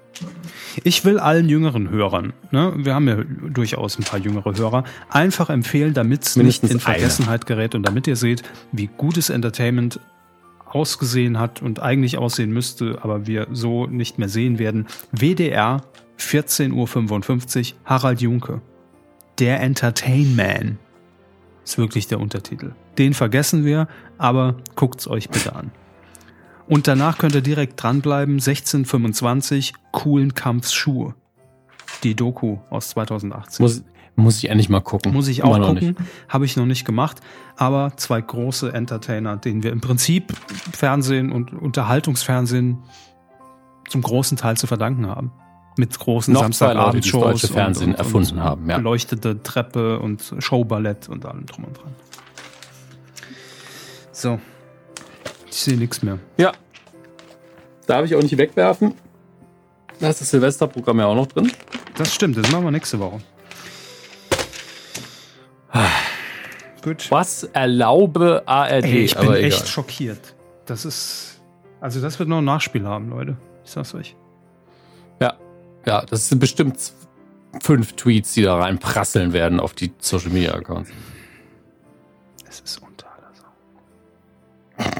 Ich 0.82 1.04
will 1.04 1.18
allen 1.18 1.48
jüngeren 1.48 1.90
Hörern, 1.90 2.34
ne, 2.50 2.74
wir 2.76 2.94
haben 2.94 3.08
ja 3.08 3.16
durchaus 3.48 3.98
ein 3.98 4.04
paar 4.04 4.18
jüngere 4.18 4.54
Hörer, 4.54 4.84
einfach 5.08 5.48
empfehlen, 5.48 5.94
damit 5.94 6.26
es 6.26 6.36
nicht 6.36 6.62
in 6.64 6.78
Vergessenheit 6.78 7.46
gerät 7.46 7.74
und 7.74 7.84
damit 7.84 8.06
ihr 8.06 8.16
seht, 8.16 8.42
wie 8.70 8.90
gutes 8.98 9.30
Entertainment 9.30 9.98
ausgesehen 10.66 11.38
hat 11.38 11.62
und 11.62 11.80
eigentlich 11.80 12.18
aussehen 12.18 12.50
müsste, 12.50 12.98
aber 13.00 13.26
wir 13.26 13.46
so 13.50 13.86
nicht 13.86 14.18
mehr 14.18 14.28
sehen 14.28 14.58
werden. 14.58 14.88
WDR 15.10 15.82
14.55 16.18 17.72
Uhr, 17.72 17.78
Harald 17.86 18.20
Junke 18.20 18.60
der 19.40 19.60
Entertainman. 19.60 20.78
Ist 21.64 21.78
wirklich 21.78 22.06
der 22.06 22.20
Untertitel. 22.20 22.72
Den 22.98 23.14
vergessen 23.14 23.64
wir, 23.64 23.88
aber 24.18 24.56
guckt's 24.76 25.08
euch 25.08 25.30
bitte 25.30 25.56
an. 25.56 25.70
Und 26.68 26.86
danach 26.86 27.18
könnt 27.18 27.34
ihr 27.34 27.40
direkt 27.40 27.82
dranbleiben. 27.82 28.34
1625 28.34 29.74
coolen 29.90 30.34
Kampfschuhe. 30.34 31.14
Die 32.04 32.14
Doku 32.14 32.58
aus 32.70 32.90
2018. 32.90 33.62
Muss, 33.62 33.82
muss 34.14 34.38
ich 34.38 34.50
endlich 34.50 34.68
mal 34.68 34.80
gucken. 34.80 35.12
Muss 35.12 35.26
ich 35.26 35.42
auch 35.42 35.56
Immer 35.56 35.66
gucken. 35.66 35.96
Habe 36.28 36.44
ich 36.44 36.56
noch 36.56 36.66
nicht 36.66 36.84
gemacht. 36.84 37.20
Aber 37.56 37.92
zwei 37.96 38.20
große 38.20 38.72
Entertainer, 38.72 39.36
denen 39.36 39.62
wir 39.64 39.72
im 39.72 39.80
Prinzip 39.80 40.32
Fernsehen 40.72 41.32
und 41.32 41.52
Unterhaltungsfernsehen 41.52 42.78
zum 43.88 44.02
großen 44.02 44.36
Teil 44.36 44.56
zu 44.56 44.68
verdanken 44.68 45.08
haben. 45.08 45.32
Mit 45.76 45.98
großen 45.98 46.34
Noch 46.34 46.50
zwei 46.50 46.72
Leute, 46.74 47.00
die 47.00 47.10
das 47.10 47.10
Samstagabendshows. 47.10 47.50
Fernsehen 47.50 47.94
erfunden 47.94 48.42
haben, 48.42 48.68
ja. 48.68 48.76
Beleuchtete 48.76 49.42
Treppe 49.42 49.98
und 50.00 50.34
Showballett 50.38 51.08
und 51.08 51.24
allem 51.24 51.46
drum 51.46 51.64
und 51.64 51.78
dran. 51.78 51.94
So. 54.12 54.38
Ich 55.48 55.56
sehe 55.56 55.78
nichts 55.78 56.02
mehr. 56.02 56.18
Ja. 56.36 56.52
Darf 57.86 58.04
ich 58.04 58.14
auch 58.14 58.22
nicht 58.22 58.36
wegwerfen. 58.36 58.94
Da 60.00 60.10
ist 60.10 60.20
das 60.20 60.30
Silvesterprogramm 60.30 60.98
ja 60.98 61.06
auch 61.06 61.14
noch 61.14 61.26
drin. 61.26 61.50
Das 61.96 62.14
stimmt, 62.14 62.36
das 62.36 62.50
machen 62.50 62.64
wir 62.64 62.70
nächste 62.70 62.98
Woche. 62.98 63.20
Gut. 66.82 67.10
Was 67.10 67.44
erlaube 67.44 68.42
ARD? 68.46 68.84
Ey, 68.84 69.04
ich 69.04 69.14
bin 69.14 69.32
echt 69.34 69.68
schockiert. 69.68 70.34
Das 70.66 70.84
ist. 70.84 71.40
Also, 71.80 72.00
das 72.00 72.18
wird 72.18 72.28
noch 72.28 72.38
ein 72.38 72.44
Nachspiel 72.44 72.86
haben, 72.86 73.10
Leute. 73.10 73.36
Ich 73.64 73.70
sag's 73.70 73.94
euch. 73.94 74.16
Ja, 75.86 76.02
das 76.02 76.28
sind 76.28 76.38
bestimmt 76.38 76.78
fünf 77.62 77.94
Tweets, 77.94 78.34
die 78.34 78.42
da 78.42 78.56
reinprasseln 78.58 79.32
werden 79.32 79.60
auf 79.60 79.72
die 79.74 79.92
Social 79.98 80.30
Media 80.30 80.52
Accounts. 80.54 80.90
Es 82.48 82.60
ist 82.60 82.78
unter 82.82 83.06
aller 83.06 83.32
Sau. 83.34 84.90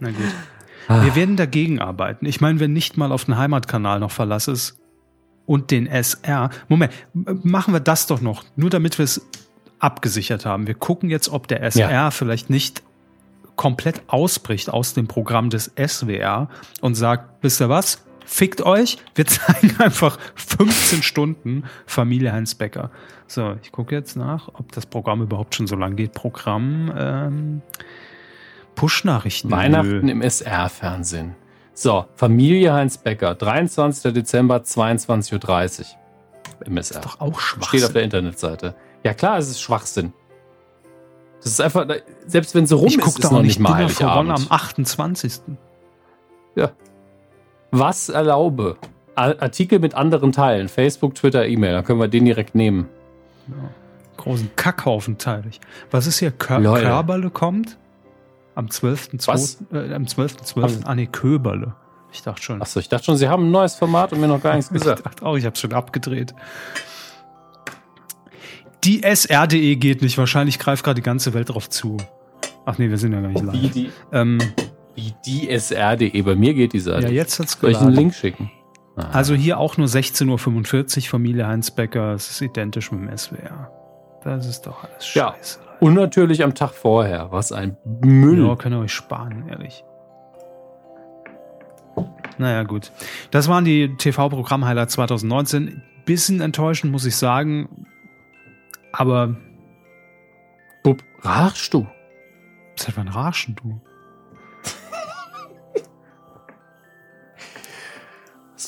Na 0.00 0.10
gut. 0.10 1.04
Wir 1.04 1.14
werden 1.14 1.36
dagegen 1.36 1.80
arbeiten. 1.80 2.26
Ich 2.26 2.40
meine, 2.40 2.60
wenn 2.60 2.72
nicht 2.72 2.96
mal 2.98 3.12
auf 3.12 3.24
den 3.24 3.38
Heimatkanal 3.38 4.00
noch 4.00 4.10
Verlass 4.10 4.48
ist 4.48 4.76
und 5.46 5.70
den 5.70 5.86
SR. 5.86 6.50
Moment, 6.68 6.92
machen 7.14 7.72
wir 7.72 7.80
das 7.80 8.06
doch 8.06 8.20
noch, 8.20 8.44
nur 8.56 8.68
damit 8.68 8.98
wir 8.98 9.04
es 9.04 9.26
abgesichert 9.78 10.44
haben. 10.44 10.66
Wir 10.66 10.74
gucken 10.74 11.08
jetzt, 11.08 11.28
ob 11.30 11.48
der 11.48 11.62
SR 11.62 11.90
Ja. 11.90 12.10
vielleicht 12.10 12.50
nicht 12.50 12.82
komplett 13.56 14.02
ausbricht 14.08 14.70
aus 14.70 14.92
dem 14.92 15.06
Programm 15.08 15.48
des 15.50 15.72
SWR 15.76 16.48
und 16.80 16.94
sagt, 16.94 17.42
wisst 17.42 17.60
ihr 17.60 17.68
was? 17.68 18.04
Fickt 18.32 18.62
euch, 18.62 18.96
wir 19.14 19.26
zeigen 19.26 19.78
einfach 19.78 20.18
15 20.36 21.02
Stunden 21.02 21.64
Familie 21.84 22.32
Heinz 22.32 22.54
Becker. 22.54 22.90
So, 23.26 23.56
ich 23.62 23.72
gucke 23.72 23.94
jetzt 23.94 24.16
nach, 24.16 24.48
ob 24.54 24.72
das 24.72 24.86
Programm 24.86 25.20
überhaupt 25.20 25.54
schon 25.54 25.66
so 25.66 25.76
lang 25.76 25.96
geht. 25.96 26.14
Programm 26.14 26.90
ähm, 26.96 27.62
Push-Nachrichten. 28.74 29.50
Weihnachten 29.50 30.08
im 30.08 30.22
SR-Fernsehen. 30.22 31.34
So, 31.74 32.06
Familie 32.14 32.72
Heinz 32.72 32.96
Becker, 32.96 33.34
23. 33.34 34.14
Dezember, 34.14 34.56
22.30 34.56 35.80
Uhr. 35.80 35.86
Im 36.64 36.78
SR. 36.78 37.02
Doch 37.02 37.20
auch 37.20 37.38
Steht 37.38 37.58
auf 37.60 37.68
Schwachsinn. 37.68 37.92
der 37.92 38.02
Internetseite. 38.02 38.74
Ja 39.04 39.12
klar, 39.12 39.36
es 39.36 39.50
ist 39.50 39.60
Schwachsinn. 39.60 40.14
Das 41.42 41.52
ist 41.52 41.60
einfach, 41.60 41.86
selbst 42.26 42.54
wenn 42.54 42.66
sie 42.66 42.76
rum 42.76 42.86
Ich 42.86 42.96
ist, 42.96 43.18
ist 43.18 43.30
noch 43.30 43.42
nicht 43.42 43.60
mal 43.60 43.86
Dinner 43.86 44.16
One 44.16 44.32
am 44.32 44.38
Heiligabend. 44.38 44.50
28. 44.50 45.40
Was 47.72 48.08
erlaube? 48.08 48.76
Ar- 49.14 49.40
Artikel 49.42 49.78
mit 49.80 49.94
anderen 49.94 50.30
Teilen, 50.32 50.68
Facebook, 50.68 51.14
Twitter, 51.16 51.46
E-Mail, 51.46 51.72
dann 51.72 51.84
können 51.84 51.98
wir 52.00 52.08
den 52.08 52.24
direkt 52.24 52.54
nehmen. 52.54 52.88
Großen 54.16 54.50
Kackhaufen 54.56 55.18
teile 55.18 55.44
ich. 55.50 55.60
Was 55.90 56.06
ist 56.06 56.18
hier? 56.18 56.30
Kör 56.30 56.60
Leute. 56.60 56.84
Körberle 56.86 57.30
kommt? 57.30 57.76
Am 58.54 58.66
12.12. 58.66 59.26
Was? 59.28 59.58
Äh, 59.72 59.94
am 59.94 60.04
12.12. 60.04 60.82
Ah, 60.84 60.94
nee, 60.94 61.06
Köberle. 61.06 61.74
Ich 62.12 62.22
dachte 62.22 62.42
schon. 62.42 62.60
Achso, 62.62 62.78
ich 62.78 62.88
dachte 62.90 63.04
schon, 63.06 63.16
sie 63.16 63.28
haben 63.28 63.46
ein 63.46 63.50
neues 63.50 63.74
Format 63.74 64.12
und 64.12 64.20
mir 64.20 64.28
noch 64.28 64.42
gar 64.42 64.54
nichts 64.54 64.70
Ich 64.74 64.78
gesagt. 64.78 65.04
dachte 65.06 65.24
auch, 65.24 65.36
ich 65.36 65.46
habe 65.46 65.56
schon 65.56 65.72
abgedreht. 65.72 66.34
Die 68.84 69.02
SR.de 69.02 69.76
geht 69.76 70.02
nicht. 70.02 70.18
Wahrscheinlich 70.18 70.58
greift 70.58 70.84
gerade 70.84 70.96
die 70.96 71.02
ganze 71.04 71.34
Welt 71.34 71.48
drauf 71.50 71.70
zu. 71.70 71.96
Ach 72.66 72.78
nee, 72.78 72.90
wir 72.90 72.98
sind 72.98 73.12
ja 73.12 73.20
gar 73.20 73.28
nicht 73.28 73.42
live. 73.42 73.72
die, 73.72 73.90
Ähm, 74.12 74.38
wie 74.94 75.14
die 75.26 75.48
SR.de. 75.48 76.20
Bei 76.22 76.34
mir 76.34 76.54
geht 76.54 76.72
die 76.72 76.80
Seite. 76.80 77.06
ja, 77.06 77.12
jetzt 77.12 77.38
hat's 77.40 77.52
Soll 77.60 77.70
ich 77.70 77.76
einen 77.76 77.86
geladen. 77.88 77.98
Link 78.04 78.14
schicken? 78.14 78.50
Ah. 78.96 79.08
Also 79.12 79.34
hier 79.34 79.58
auch 79.58 79.76
nur 79.78 79.86
16.45 79.86 80.98
Uhr, 80.98 81.02
Familie 81.10 81.46
Heinz 81.46 81.70
Becker. 81.70 82.12
Es 82.12 82.30
ist 82.30 82.40
identisch 82.42 82.92
mit 82.92 83.00
dem 83.08 83.16
SWR. 83.16 83.70
Das 84.22 84.46
ist 84.46 84.62
doch 84.62 84.84
alles 84.84 85.14
Ja. 85.14 85.34
scheiße. 85.34 85.58
Leute. 85.60 85.72
Und 85.84 85.94
natürlich 85.94 86.44
am 86.44 86.54
Tag 86.54 86.70
vorher. 86.70 87.32
Was 87.32 87.50
ein 87.52 87.76
Müll. 88.04 88.46
Ja, 88.46 88.54
könnt 88.56 88.74
ihr 88.74 88.80
euch 88.80 88.92
sparen, 88.92 89.48
ehrlich. 89.48 89.84
Naja, 92.38 92.62
gut. 92.62 92.92
Das 93.30 93.48
waren 93.48 93.64
die 93.64 93.94
TV-Programm-Highlights 93.96 94.94
2019. 94.94 95.82
Bisschen 96.04 96.40
enttäuschend, 96.40 96.92
muss 96.92 97.04
ich 97.04 97.16
sagen. 97.16 97.86
Aber 98.92 99.36
Bub, 100.82 101.02
rachst 101.20 101.72
du? 101.74 101.86
seit 102.76 102.96
wann 102.96 103.08
raschen 103.08 103.54
du? 103.62 103.80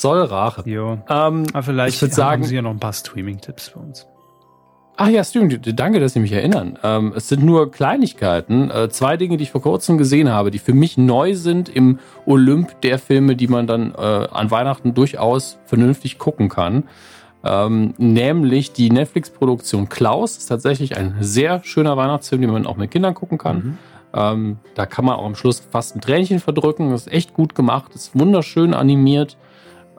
Soll 0.01 0.23
Rache. 0.23 0.63
Jo. 0.69 0.99
Ähm, 1.09 1.45
Aber 1.53 1.63
vielleicht 1.63 1.97
Ich 1.97 2.03
haben 2.03 2.13
sagen- 2.13 2.45
sie 2.45 2.55
ja 2.57 2.63
noch 2.63 2.71
ein 2.71 2.81
paar 2.81 2.93
Streaming-Tipps 2.93 3.69
für 3.69 3.79
uns. 3.79 4.07
Ach 4.97 5.09
ja, 5.09 5.25
stimmt. 5.25 5.59
Danke, 5.79 5.99
dass 5.99 6.13
Sie 6.13 6.21
mich 6.21 6.31
erinnern. 6.31 6.79
Ähm, 6.85 7.13
es 7.17 7.29
sind 7.29 7.43
nur 7.43 7.73
Kleinigkeiten. 7.73 8.71
Äh, 8.71 8.89
zwei 8.91 9.17
Dinge, 9.17 9.37
die 9.37 9.43
ich 9.43 9.51
vor 9.51 9.61
kurzem 9.63 9.99
gesehen 9.99 10.31
habe, 10.31 10.53
die 10.53 10.61
für 10.61 10.73
mich 10.73 10.97
neu 10.97 11.35
sind 11.35 11.69
im 11.69 11.99
Olymp 12.27 12.81
der 12.83 13.01
Filme, 13.01 13.35
die 13.35 13.49
man 13.49 13.67
dann 13.67 13.93
äh, 13.93 13.99
an 13.99 14.53
Weihnachten 14.53 14.95
durchaus 14.95 15.59
vernünftig 15.65 16.19
gucken 16.19 16.49
kann. 16.49 16.85
Ähm, 17.43 17.95
nämlich 17.99 18.73
die 18.73 18.89
Netflix-Produktion 18.91 19.89
Klaus. 19.89 20.39
Ist 20.39 20.47
tatsächlich 20.47 20.97
ein 20.97 21.17
sehr 21.21 21.63
schöner 21.65 21.97
Weihnachtsfilm, 21.97 22.43
den 22.43 22.51
man 22.53 22.65
auch 22.67 22.77
mit 22.77 22.93
Kindern 22.93 23.15
gucken 23.15 23.37
kann. 23.37 23.79
Ähm, 24.15 24.59
da 24.77 24.87
kann 24.87 25.05
man 25.05 25.17
auch 25.17 25.27
am 25.27 25.35
Schluss 25.35 25.59
fast 25.59 25.97
ein 25.97 26.01
Tränchen 26.03 26.39
verdrücken. 26.39 26.91
Das 26.93 27.09
ist 27.09 27.13
echt 27.13 27.35
gut 27.35 27.57
gemacht, 27.57 27.93
ist 27.97 28.17
wunderschön 28.17 28.73
animiert. 28.73 29.37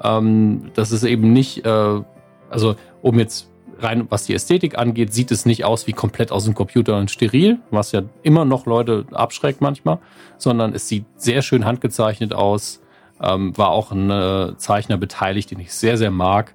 Ähm, 0.01 0.71
das 0.73 0.91
ist 0.91 1.03
eben 1.03 1.33
nicht, 1.33 1.65
äh, 1.65 2.01
also 2.49 2.75
um 3.01 3.19
jetzt 3.19 3.49
rein, 3.79 4.07
was 4.09 4.25
die 4.25 4.33
Ästhetik 4.33 4.77
angeht, 4.77 5.13
sieht 5.13 5.31
es 5.31 5.45
nicht 5.45 5.65
aus 5.65 5.87
wie 5.87 5.93
komplett 5.93 6.31
aus 6.31 6.45
dem 6.45 6.53
Computer 6.53 6.97
und 6.97 7.11
steril, 7.11 7.59
was 7.71 7.91
ja 7.91 8.03
immer 8.23 8.45
noch 8.45 8.65
Leute 8.65 9.05
abschreckt 9.11 9.61
manchmal, 9.61 9.99
sondern 10.37 10.73
es 10.73 10.87
sieht 10.87 11.05
sehr 11.17 11.41
schön 11.41 11.65
handgezeichnet 11.65 12.33
aus. 12.33 12.81
Ähm, 13.21 13.57
war 13.57 13.69
auch 13.69 13.91
ein 13.91 14.09
äh, 14.09 14.57
Zeichner 14.57 14.97
beteiligt, 14.97 15.51
den 15.51 15.59
ich 15.59 15.73
sehr, 15.73 15.97
sehr 15.97 16.11
mag. 16.11 16.53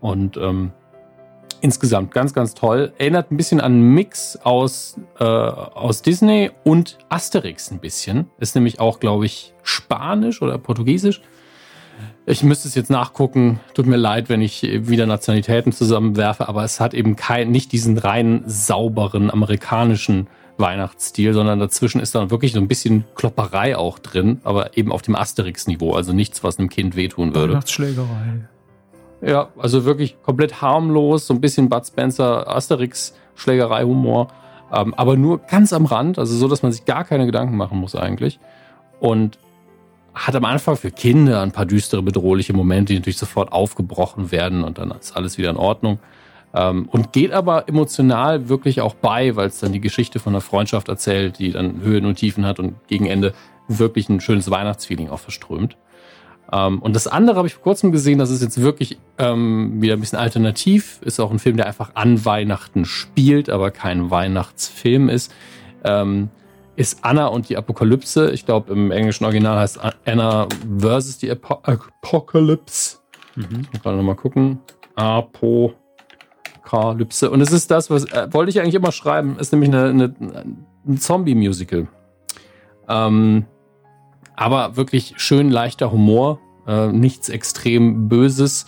Und 0.00 0.36
ähm, 0.36 0.72
insgesamt 1.60 2.12
ganz, 2.12 2.34
ganz 2.34 2.54
toll. 2.54 2.92
Erinnert 2.98 3.30
ein 3.30 3.36
bisschen 3.36 3.60
an 3.60 3.72
einen 3.72 3.94
Mix 3.94 4.38
aus, 4.42 4.98
äh, 5.18 5.24
aus 5.24 6.02
Disney 6.02 6.50
und 6.64 6.98
Asterix 7.08 7.70
ein 7.70 7.78
bisschen. 7.78 8.30
Ist 8.38 8.54
nämlich 8.54 8.80
auch, 8.80 9.00
glaube 9.00 9.26
ich, 9.26 9.54
Spanisch 9.62 10.42
oder 10.42 10.58
Portugiesisch. 10.58 11.22
Ich 12.24 12.44
müsste 12.44 12.68
es 12.68 12.74
jetzt 12.76 12.90
nachgucken. 12.90 13.58
Tut 13.74 13.86
mir 13.86 13.96
leid, 13.96 14.28
wenn 14.28 14.42
ich 14.42 14.62
wieder 14.62 15.06
Nationalitäten 15.06 15.72
zusammenwerfe, 15.72 16.48
aber 16.48 16.62
es 16.62 16.78
hat 16.78 16.94
eben 16.94 17.16
kein, 17.16 17.50
nicht 17.50 17.72
diesen 17.72 17.98
rein 17.98 18.44
sauberen 18.46 19.30
amerikanischen 19.30 20.28
Weihnachtsstil, 20.56 21.32
sondern 21.34 21.58
dazwischen 21.58 22.00
ist 22.00 22.14
dann 22.14 22.30
wirklich 22.30 22.52
so 22.52 22.60
ein 22.60 22.68
bisschen 22.68 23.04
Klopperei 23.16 23.76
auch 23.76 23.98
drin, 23.98 24.40
aber 24.44 24.76
eben 24.76 24.92
auf 24.92 25.02
dem 25.02 25.16
Asterix-Niveau, 25.16 25.94
also 25.94 26.12
nichts, 26.12 26.44
was 26.44 26.58
einem 26.58 26.68
Kind 26.68 26.94
wehtun 26.94 27.34
würde. 27.34 27.54
Weihnachtsschlägerei. 27.54 28.48
Ja, 29.20 29.48
also 29.58 29.84
wirklich 29.84 30.16
komplett 30.22 30.62
harmlos, 30.62 31.26
so 31.26 31.34
ein 31.34 31.40
bisschen 31.40 31.68
Bud 31.68 31.86
Spencer, 31.86 32.48
Asterix, 32.48 33.14
Schlägerei-Humor, 33.34 34.28
ähm, 34.72 34.94
aber 34.94 35.16
nur 35.16 35.38
ganz 35.38 35.72
am 35.72 35.86
Rand, 35.86 36.18
also 36.18 36.36
so, 36.36 36.46
dass 36.48 36.62
man 36.62 36.70
sich 36.70 36.84
gar 36.84 37.04
keine 37.04 37.26
Gedanken 37.26 37.56
machen 37.56 37.78
muss 37.78 37.96
eigentlich. 37.96 38.38
Und 39.00 39.38
hat 40.14 40.34
am 40.34 40.44
Anfang 40.44 40.76
für 40.76 40.90
Kinder 40.90 41.42
ein 41.42 41.52
paar 41.52 41.66
düstere, 41.66 42.02
bedrohliche 42.02 42.52
Momente, 42.52 42.92
die 42.92 42.98
natürlich 42.98 43.18
sofort 43.18 43.52
aufgebrochen 43.52 44.30
werden 44.30 44.62
und 44.62 44.78
dann 44.78 44.90
ist 44.92 45.16
alles 45.16 45.38
wieder 45.38 45.50
in 45.50 45.56
Ordnung. 45.56 45.98
Ähm, 46.54 46.88
und 46.90 47.12
geht 47.12 47.32
aber 47.32 47.68
emotional 47.68 48.48
wirklich 48.48 48.80
auch 48.82 48.94
bei, 48.94 49.36
weil 49.36 49.48
es 49.48 49.60
dann 49.60 49.72
die 49.72 49.80
Geschichte 49.80 50.18
von 50.18 50.34
einer 50.34 50.42
Freundschaft 50.42 50.88
erzählt, 50.88 51.38
die 51.38 51.50
dann 51.50 51.80
Höhen 51.80 52.04
und 52.04 52.16
Tiefen 52.16 52.44
hat 52.44 52.58
und 52.58 52.74
gegen 52.88 53.06
Ende 53.06 53.32
wirklich 53.68 54.08
ein 54.08 54.20
schönes 54.20 54.50
Weihnachtsfeeling 54.50 55.08
auch 55.08 55.18
verströmt. 55.18 55.76
Ähm, 56.52 56.80
und 56.80 56.94
das 56.94 57.06
andere 57.06 57.36
habe 57.36 57.48
ich 57.48 57.54
vor 57.54 57.62
kurzem 57.62 57.90
gesehen, 57.90 58.18
das 58.18 58.30
ist 58.30 58.42
jetzt 58.42 58.60
wirklich 58.60 58.98
ähm, 59.16 59.80
wieder 59.80 59.94
ein 59.94 60.00
bisschen 60.00 60.18
alternativ. 60.18 61.00
Ist 61.02 61.20
auch 61.20 61.30
ein 61.30 61.38
Film, 61.38 61.56
der 61.56 61.66
einfach 61.66 61.92
an 61.94 62.22
Weihnachten 62.24 62.84
spielt, 62.84 63.48
aber 63.48 63.70
kein 63.70 64.10
Weihnachtsfilm 64.10 65.08
ist. 65.08 65.32
Ähm, 65.84 66.28
ist 66.76 67.04
Anna 67.04 67.26
und 67.26 67.48
die 67.48 67.56
Apokalypse. 67.56 68.30
Ich 68.30 68.46
glaube, 68.46 68.72
im 68.72 68.90
englischen 68.90 69.24
Original 69.24 69.58
heißt 69.58 69.80
Anna 70.04 70.48
versus 70.78 71.18
die 71.18 71.30
Apo 71.30 71.60
Apocalypse. 71.62 72.98
Mhm. 73.36 73.66
Ich 73.72 73.82
gerade 73.82 73.96
nochmal 73.96 74.16
gucken. 74.16 74.58
Apokalypse. 74.94 75.70
Und 77.30 77.40
es 77.40 77.52
ist 77.52 77.70
das, 77.70 77.90
was 77.90 78.04
äh, 78.12 78.28
wollte 78.30 78.50
ich 78.50 78.60
eigentlich 78.60 78.74
immer 78.74 78.92
schreiben, 78.92 79.38
ist 79.38 79.52
nämlich 79.52 79.70
eine, 79.70 79.88
eine, 79.90 80.14
ein 80.86 80.98
Zombie-Musical. 80.98 81.88
Ähm, 82.88 83.46
aber 84.34 84.76
wirklich 84.76 85.14
schön 85.18 85.50
leichter 85.50 85.92
Humor, 85.92 86.40
äh, 86.66 86.88
nichts 86.88 87.28
extrem 87.28 88.08
Böses. 88.08 88.66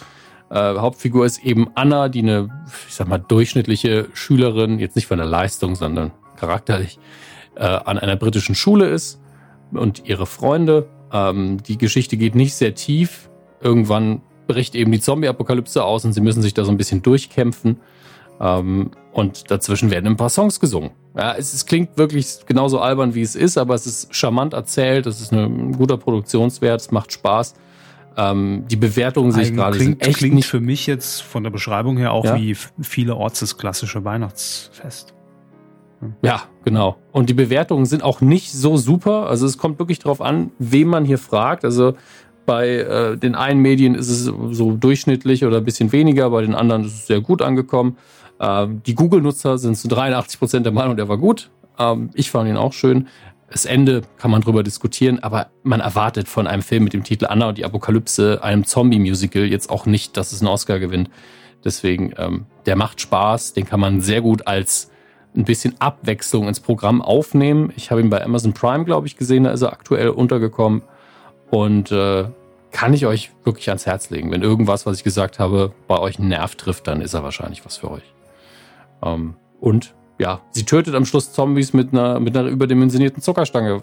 Äh, 0.51 0.76
Hauptfigur 0.76 1.26
ist 1.26 1.44
eben 1.44 1.70
Anna, 1.74 2.09
die 2.09 2.20
eine, 2.20 2.48
ich 2.89 2.94
sag 2.94 3.09
mal, 3.09 3.18
durchschnittliche 3.18 4.09
Schülerin, 4.12 4.78
jetzt 4.78 4.94
nicht 4.94 5.06
von 5.06 5.18
der 5.18 5.26
Leistung, 5.26 5.74
sondern 5.74 6.12
charakterlich, 6.36 6.98
äh, 7.56 7.64
an 7.64 7.98
einer 7.98 8.16
britischen 8.16 8.55
Schule 8.55 8.86
ist 8.86 9.20
und 9.72 10.06
ihre 10.06 10.26
Freunde. 10.26 10.89
Ähm, 11.12 11.62
die 11.62 11.78
Geschichte 11.78 12.16
geht 12.16 12.35
nicht 12.35 12.55
sehr 12.55 12.74
tief. 12.74 13.28
Irgendwann 13.60 14.22
bricht 14.47 14.74
eben 14.74 14.93
die 14.93 15.01
Zombie-Apokalypse 15.01 15.82
aus 15.82 16.05
und 16.05 16.12
sie 16.12 16.20
müssen 16.20 16.43
sich 16.43 16.55
da 16.55 16.64
so 16.64 16.70
ein 16.70 16.76
bisschen 16.76 17.02
durchkämpfen. 17.02 17.78
Ähm, 18.40 18.90
und 19.12 19.51
dazwischen 19.51 19.90
werden 19.90 20.06
ein 20.06 20.16
paar 20.16 20.28
Songs 20.28 20.59
gesungen. 20.59 20.90
Ja, 21.16 21.35
es, 21.35 21.55
es, 21.55 21.66
klingt 21.66 21.97
wirklich 21.97 22.39
genauso 22.47 22.81
albern, 22.81 23.14
wie 23.14 23.22
es 23.22 23.36
ist, 23.36 23.56
aber 23.56 23.74
es 23.74 23.86
ist 23.86 24.14
charmant 24.14 24.52
erzählt, 24.52 25.06
es 25.06 25.20
ist 25.20 25.32
ein 25.32 25.72
guter 25.72 25.97
Produktionswert, 25.97 26.81
es 26.81 26.90
macht 26.90 27.12
Spaß. 27.12 27.55
Ähm, 28.16 28.64
die 28.68 28.76
Bewertungen 28.76 29.31
sich 29.32 29.55
gerade 29.55 29.76
klingt, 29.76 30.06
echt 30.06 30.18
klingt 30.18 30.35
nicht 30.35 30.47
für 30.47 30.60
mich 30.60 30.86
jetzt 30.86 31.22
von 31.22 31.44
der 31.44 31.51
Beschreibung 31.51 31.97
her 31.97 32.12
auch 32.12 32.24
ja? 32.24 32.36
wie 32.36 32.56
viele 32.82 33.16
Orts 33.16 33.40
das 33.40 33.56
klassische 33.56 34.05
Weihnachtsfest. 34.05 35.14
Ja, 36.22 36.43
genau. 36.64 36.97
Und 37.12 37.31
die 37.31 37.35
Bewertungen 37.35 37.86
sind 37.86 38.02
auch 38.02 38.20
nicht 38.20 38.52
so 38.52 38.76
super. 38.76 39.28
Also 39.28 39.47
es 39.47 39.59
kommt 39.59 39.78
wirklich 39.78 39.98
darauf 39.98 40.20
an, 40.20 40.51
wen 40.59 40.89
man 40.89 41.05
hier 41.05 41.18
fragt. 41.18 41.64
Also 41.64 41.94
bei 42.47 42.68
äh, 42.68 43.16
den 43.16 43.35
einen 43.35 43.60
Medien 43.60 43.94
ist 43.94 44.09
es 44.09 44.24
so 44.24 44.72
durchschnittlich 44.72 45.44
oder 45.44 45.59
ein 45.59 45.64
bisschen 45.64 45.93
weniger, 45.93 46.31
bei 46.31 46.43
den 46.43 46.55
anderen 46.55 46.85
ist 46.85 46.94
es 46.94 47.06
sehr 47.06 47.20
gut 47.20 47.43
angekommen. 47.43 47.97
Äh, 48.39 48.66
die 48.86 48.94
Google-Nutzer 48.94 49.59
sind 49.59 49.76
zu 49.76 49.89
83 49.89 50.39
Prozent 50.39 50.66
der 50.66 50.72
Meinung, 50.72 50.97
der 50.97 51.09
war 51.09 51.18
gut. 51.18 51.51
Ähm, 51.78 52.10
ich 52.14 52.31
fand 52.31 52.48
ihn 52.48 52.56
auch 52.56 52.72
schön. 52.72 53.09
Das 53.51 53.66
Ende 53.66 54.02
kann 54.18 54.31
man 54.31 54.40
drüber 54.40 54.62
diskutieren, 54.62 55.20
aber 55.22 55.48
man 55.62 55.81
erwartet 55.81 56.28
von 56.28 56.47
einem 56.47 56.62
Film 56.62 56.85
mit 56.85 56.93
dem 56.93 57.05
Titel 57.05 57.26
Anna 57.26 57.48
und 57.48 57.59
die 57.59 57.64
Apokalypse, 57.64 58.43
einem 58.43 58.64
Zombie-Musical, 58.64 59.44
jetzt 59.44 59.70
auch 59.70 59.86
nicht, 59.86 60.16
dass 60.16 60.32
es 60.32 60.40
einen 60.40 60.48
Oscar 60.48 60.81
gewinnt. 60.81 61.09
Deswegen, 61.64 62.12
ähm, 62.18 62.47
der 62.66 62.76
macht 62.76 63.01
Spaß, 63.01 63.52
den 63.52 63.64
kann 63.64 63.81
man 63.81 64.01
sehr 64.01 64.20
gut 64.20 64.47
als 64.47 64.90
ein 65.36 65.44
bisschen 65.44 65.74
Abwechslung 65.81 66.48
ins 66.48 66.61
Programm 66.61 67.02
aufnehmen. 67.02 67.73
Ich 67.77 67.90
habe 67.90 68.01
ihn 68.01 68.11
bei 68.11 68.24
Amazon 68.24 68.52
Prime, 68.52 68.85
glaube 68.85 69.06
ich, 69.06 69.16
gesehen, 69.16 69.44
da 69.44 69.51
ist 69.51 69.62
er 69.62 69.73
aktuell 69.73 70.11
untergekommen. 70.11 70.82
Und 71.51 71.90
äh, 71.93 72.27
kann 72.70 72.93
ich 72.93 73.06
euch 73.06 73.31
wirklich 73.44 73.69
ans 73.69 73.86
Herz 73.86 74.11
legen. 74.11 74.31
Wenn 74.31 74.43
irgendwas, 74.43 74.86
was 74.86 74.98
ich 74.98 75.05
gesagt 75.05 75.39
habe, 75.39 75.73
bei 75.86 75.98
euch 75.98 76.19
einen 76.19 76.28
Nerv 76.28 76.56
trifft, 76.56 76.86
dann 76.89 77.01
ist 77.01 77.15
er 77.15 77.23
wahrscheinlich 77.23 77.65
was 77.65 77.77
für 77.77 77.90
euch. 77.90 78.15
Ähm, 79.02 79.35
und 79.61 79.94
ja, 80.19 80.40
sie 80.51 80.65
tötet 80.65 80.94
am 80.94 81.05
Schluss 81.05 81.32
Zombies 81.32 81.73
mit 81.73 81.93
einer, 81.93 82.20
mit 82.20 82.36
einer 82.36 82.48
überdimensionierten 82.48 83.23
Zuckerstange. 83.23 83.82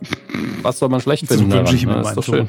Was 0.61 0.79
soll 0.79 0.89
man 0.89 1.01
schlecht 1.01 1.27
finden? 1.27 1.51
So 1.51 1.57
wünsche 1.57 1.75
ich 1.75 1.85
mir 1.85 1.97
ne? 1.97 2.01
ist 2.01 2.15
doch 2.15 2.23
schön. 2.23 2.47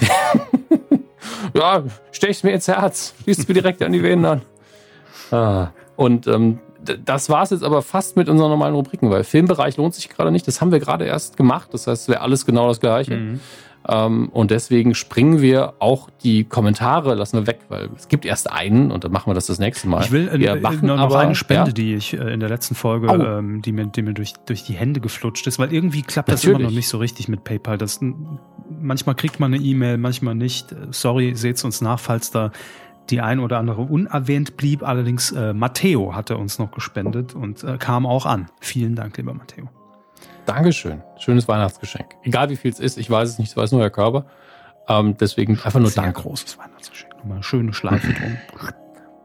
ja, 1.54 1.82
stech's 2.12 2.42
mir 2.42 2.52
ins 2.52 2.68
Herz. 2.68 3.14
Schließt 3.22 3.48
mir 3.48 3.54
direkt 3.54 3.82
an 3.82 3.92
die 3.92 4.02
Venen 4.02 4.24
an. 4.24 4.42
Ah. 5.30 5.68
Und 5.96 6.26
ähm, 6.26 6.60
das 7.04 7.28
war 7.28 7.42
es 7.42 7.50
jetzt 7.50 7.64
aber 7.64 7.82
fast 7.82 8.16
mit 8.16 8.28
unseren 8.28 8.50
normalen 8.50 8.74
Rubriken, 8.74 9.10
weil 9.10 9.24
Filmbereich 9.24 9.76
lohnt 9.76 9.94
sich 9.94 10.08
gerade 10.08 10.30
nicht. 10.30 10.46
Das 10.46 10.60
haben 10.60 10.72
wir 10.72 10.80
gerade 10.80 11.04
erst 11.04 11.36
gemacht. 11.36 11.68
Das 11.72 11.86
heißt, 11.86 12.02
es 12.02 12.08
wäre 12.08 12.20
alles 12.20 12.46
genau 12.46 12.68
das 12.68 12.80
Gleiche. 12.80 13.16
Mhm. 13.16 13.40
Ähm, 13.88 14.28
und 14.28 14.50
deswegen 14.50 14.94
springen 14.94 15.40
wir 15.40 15.74
auch 15.80 16.08
die 16.22 16.44
Kommentare, 16.44 17.14
lassen 17.14 17.38
wir 17.38 17.46
weg, 17.48 17.60
weil 17.68 17.90
es 17.96 18.06
gibt 18.06 18.24
erst 18.24 18.50
einen 18.50 18.92
und 18.92 19.02
dann 19.02 19.10
machen 19.10 19.28
wir 19.30 19.34
das 19.34 19.46
das 19.46 19.58
nächste 19.58 19.88
Mal. 19.88 20.04
Ich 20.04 20.12
will 20.12 20.28
äh, 20.28 20.38
wir 20.38 20.56
machen 20.56 20.86
noch 20.86 20.98
aber, 20.98 21.18
eine 21.18 21.34
Spende, 21.34 21.70
ja? 21.70 21.72
die 21.72 21.94
ich 21.94 22.12
äh, 22.12 22.32
in 22.32 22.40
der 22.40 22.48
letzten 22.48 22.76
Folge, 22.76 23.08
oh. 23.08 23.14
ähm, 23.14 23.60
die 23.60 23.72
mir, 23.72 23.86
die 23.86 24.02
mir 24.02 24.14
durch, 24.14 24.34
durch 24.46 24.62
die 24.62 24.74
Hände 24.74 25.00
geflutscht 25.00 25.46
ist, 25.48 25.58
weil 25.58 25.72
irgendwie 25.72 26.02
klappt 26.02 26.28
das 26.28 26.42
Natürlich. 26.42 26.60
immer 26.60 26.68
noch 26.68 26.76
nicht 26.76 26.88
so 26.88 26.98
richtig 26.98 27.28
mit 27.28 27.42
PayPal. 27.42 27.76
Das, 27.76 27.98
manchmal 28.70 29.16
kriegt 29.16 29.40
man 29.40 29.52
eine 29.52 29.62
E-Mail, 29.62 29.98
manchmal 29.98 30.36
nicht. 30.36 30.74
Sorry, 30.90 31.34
seht's 31.34 31.64
uns 31.64 31.80
nach, 31.80 31.98
falls 31.98 32.30
da 32.30 32.52
die 33.10 33.20
ein 33.20 33.40
oder 33.40 33.58
andere 33.58 33.82
unerwähnt 33.82 34.56
blieb. 34.56 34.82
Allerdings 34.82 35.32
äh, 35.32 35.52
Matteo 35.52 36.14
hatte 36.14 36.36
uns 36.36 36.58
noch 36.58 36.70
gespendet 36.70 37.34
und 37.34 37.64
äh, 37.64 37.78
kam 37.78 38.06
auch 38.06 38.26
an. 38.26 38.48
Vielen 38.60 38.94
Dank, 38.94 39.16
lieber 39.16 39.34
Matteo. 39.34 39.68
Dankeschön. 40.46 41.02
Schönes 41.18 41.46
Weihnachtsgeschenk. 41.46 42.16
Egal 42.22 42.50
wie 42.50 42.56
viel 42.56 42.70
es 42.70 42.80
ist, 42.80 42.98
ich 42.98 43.10
weiß 43.10 43.28
es 43.28 43.38
nicht, 43.38 43.50
es 43.50 43.56
weiß 43.56 43.72
nur 43.72 43.80
der 43.80 43.90
Körper. 43.90 44.26
Ähm, 44.88 45.16
deswegen 45.18 45.54
einfach 45.62 45.80
nur 45.80 45.90
Sehr 45.90 46.02
Dank. 46.02 46.16
großes 46.16 46.58
Weihnachtsgeschenk. 46.58 47.16
Nochmal 47.18 47.34
eine 47.34 47.42
schöne 47.44 47.72
Schleife 47.72 48.12
drum. 48.12 48.36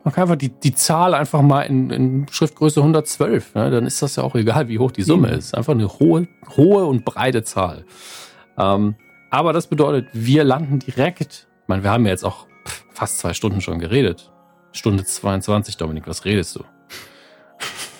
Man 0.03 0.13
kann 0.13 0.21
einfach 0.23 0.37
die, 0.37 0.49
die 0.49 0.73
Zahl 0.73 1.13
einfach 1.13 1.41
mal 1.41 1.63
in, 1.63 1.89
in 1.89 2.27
Schriftgröße 2.29 2.79
112. 2.79 3.55
Ne? 3.55 3.71
Dann 3.71 3.85
ist 3.85 4.01
das 4.01 4.15
ja 4.15 4.23
auch 4.23 4.35
egal, 4.35 4.69
wie 4.69 4.79
hoch 4.79 4.91
die 4.91 5.03
Summe 5.03 5.29
mhm. 5.29 5.33
ist. 5.33 5.55
Einfach 5.55 5.73
eine 5.73 5.87
hohe, 5.87 6.27
hohe 6.55 6.85
und 6.85 7.03
breite 7.03 7.43
Zahl. 7.43 7.83
Ähm, 8.57 8.95
aber 9.29 9.53
das 9.53 9.67
bedeutet, 9.67 10.07
wir 10.13 10.43
landen 10.43 10.79
direkt. 10.79 11.47
Ich 11.63 11.67
meine, 11.67 11.83
wir 11.83 11.91
haben 11.91 12.05
ja 12.05 12.11
jetzt 12.11 12.23
auch 12.23 12.47
fast 12.93 13.19
zwei 13.19 13.33
Stunden 13.33 13.61
schon 13.61 13.79
geredet. 13.79 14.31
Stunde 14.71 15.03
22, 15.03 15.77
Dominik, 15.77 16.07
was 16.07 16.25
redest 16.25 16.55
du? 16.55 16.63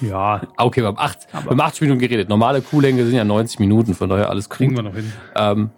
Ja. 0.01 0.41
Okay, 0.57 0.81
wir 0.81 0.87
haben, 0.87 0.97
acht, 0.97 1.27
wir 1.31 1.45
haben 1.45 1.59
80 1.59 1.81
Minuten 1.81 1.99
geredet. 1.99 2.29
Normale 2.29 2.61
Kuhlänge 2.61 3.05
sind 3.05 3.15
ja 3.15 3.23
90 3.23 3.59
Minuten, 3.59 3.93
von 3.95 4.09
daher 4.09 4.29
alles 4.29 4.49
Kriegen 4.49 4.75
wir 4.75 4.83
noch 4.83 4.93
hin. 4.93 5.11
Ähm, 5.35 5.69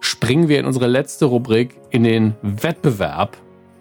springen 0.00 0.48
wir 0.48 0.60
in 0.60 0.66
unsere 0.66 0.86
letzte 0.86 1.24
Rubrik 1.26 1.76
in 1.90 2.04
den 2.04 2.34
Wettbewerb 2.42 3.36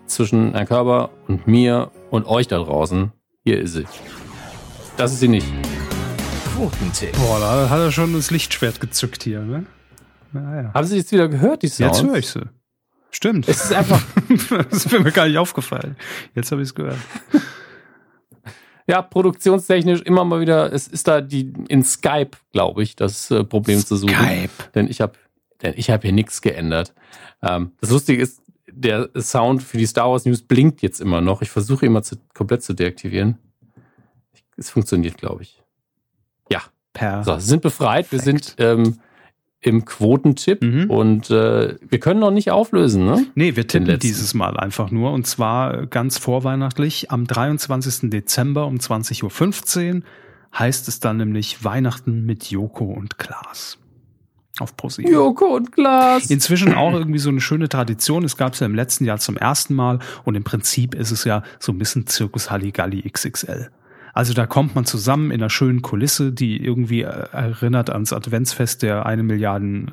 zwischen 0.05 0.53
Herrn 0.53 0.67
Körber 0.67 1.11
und 1.27 1.47
mir 1.47 1.91
und 2.09 2.25
euch 2.25 2.47
da 2.47 2.57
draußen. 2.57 3.11
Hier 3.43 3.59
ist 3.59 3.73
sie. 3.73 3.85
Das 4.97 5.11
ist 5.11 5.19
sie 5.19 5.27
nicht. 5.27 5.47
Quotentipp. 6.55 7.13
Boah, 7.17 7.39
da 7.39 7.69
hat 7.69 7.79
er 7.79 7.91
schon 7.91 8.13
das 8.13 8.31
Lichtschwert 8.31 8.79
gezückt 8.79 9.23
hier, 9.23 9.41
ne? 9.41 9.65
Naja. 10.31 10.71
Haben 10.73 10.87
Sie 10.87 10.97
jetzt 10.97 11.11
wieder 11.11 11.27
gehört, 11.27 11.61
die 11.61 11.67
Sounds? 11.67 11.99
Jetzt 11.99 12.07
höre 12.07 12.17
ich 12.17 12.27
sie. 12.29 12.41
Stimmt. 13.13 13.47
Es 13.47 13.65
ist 13.65 13.73
einfach. 13.73 14.03
das 14.49 14.85
ist 14.85 14.91
mir 14.91 15.11
gar 15.11 15.27
nicht 15.27 15.37
aufgefallen. 15.37 15.95
Jetzt 16.35 16.51
habe 16.51 16.61
ich 16.61 16.69
es 16.69 16.75
gehört 16.75 16.97
ja, 18.87 19.01
produktionstechnisch 19.01 20.01
immer 20.01 20.25
mal 20.25 20.41
wieder, 20.41 20.73
es 20.73 20.87
ist 20.87 21.07
da 21.07 21.21
die 21.21 21.53
in 21.67 21.83
Skype, 21.83 22.31
glaube 22.51 22.83
ich, 22.83 22.95
das 22.95 23.31
äh, 23.31 23.43
Problem 23.43 23.79
Skype. 23.79 23.87
zu 23.87 23.95
suchen. 23.95 24.15
Skype. 24.15 24.71
Denn 24.75 24.87
ich 24.89 24.99
habe 24.99 25.13
denn 25.61 25.73
ich 25.77 25.89
habe 25.89 26.01
hier 26.01 26.11
nichts 26.11 26.41
geändert. 26.41 26.93
Ähm, 27.41 27.71
das 27.79 27.91
Lustige 27.91 28.21
ist, 28.21 28.41
der 28.67 29.09
Sound 29.15 29.61
für 29.63 29.77
die 29.77 29.85
Star 29.85 30.09
Wars 30.09 30.25
News 30.25 30.41
blinkt 30.41 30.81
jetzt 30.81 30.99
immer 30.99 31.21
noch. 31.21 31.41
Ich 31.41 31.49
versuche 31.49 31.85
immer 31.85 32.01
zu, 32.03 32.17
komplett 32.33 32.63
zu 32.63 32.73
deaktivieren. 32.73 33.37
Es 34.57 34.69
funktioniert, 34.69 35.17
glaube 35.17 35.43
ich. 35.43 35.61
Ja. 36.49 36.63
Per 36.91 37.23
so, 37.23 37.37
sind 37.39 37.61
befreit. 37.61 38.11
Wir 38.11 38.19
sind 38.19 38.55
ähm, 38.57 38.99
im 39.63 39.85
Quotentipp 39.85 40.61
mhm. 40.61 40.89
und 40.89 41.29
äh, 41.29 41.75
wir 41.87 41.99
können 41.99 42.19
noch 42.19 42.31
nicht 42.31 42.51
auflösen, 42.51 43.05
ne? 43.05 43.25
Nee, 43.35 43.55
wir 43.55 43.67
tippen 43.67 43.97
dieses 43.99 44.33
Mal 44.33 44.57
einfach 44.57 44.91
nur 44.91 45.11
und 45.11 45.25
zwar 45.25 45.87
ganz 45.87 46.17
vorweihnachtlich 46.17 47.11
am 47.11 47.25
23. 47.25 48.09
Dezember 48.09 48.67
um 48.67 48.75
20.15 48.75 49.95
Uhr 49.95 50.01
heißt 50.57 50.87
es 50.87 50.99
dann 50.99 51.17
nämlich 51.17 51.63
Weihnachten 51.63 52.25
mit 52.25 52.51
Joko 52.51 52.85
und 52.85 53.17
Klaas. 53.17 53.77
Auf 54.59 54.77
ProSieben. 54.77 55.11
Joko 55.11 55.55
und 55.55 55.71
Klaas. 55.71 56.29
Inzwischen 56.29 56.73
auch 56.75 56.93
irgendwie 56.93 57.17
so 57.17 57.29
eine 57.29 57.41
schöne 57.41 57.69
Tradition. 57.69 58.23
Es 58.23 58.37
gab 58.37 58.53
es 58.53 58.59
ja 58.59 58.67
im 58.67 58.75
letzten 58.75 59.05
Jahr 59.05 59.17
zum 59.17 59.35
ersten 59.35 59.73
Mal 59.73 59.99
und 60.25 60.35
im 60.35 60.43
Prinzip 60.43 60.93
ist 60.93 61.09
es 61.09 61.23
ja 61.23 61.41
so 61.59 61.71
ein 61.71 61.79
bisschen 61.79 62.05
Zirkus 62.05 62.51
Halligalli 62.51 63.01
XXL. 63.09 63.71
Also 64.13 64.33
da 64.33 64.45
kommt 64.45 64.75
man 64.75 64.85
zusammen 64.85 65.31
in 65.31 65.41
einer 65.41 65.49
schönen 65.49 65.81
Kulisse, 65.81 66.31
die 66.31 66.63
irgendwie 66.63 67.01
äh, 67.01 67.27
erinnert 67.31 67.89
ans 67.89 68.13
Adventsfest 68.13 68.83
der 68.83 69.05
eine 69.07 69.23
Milliarden 69.23 69.91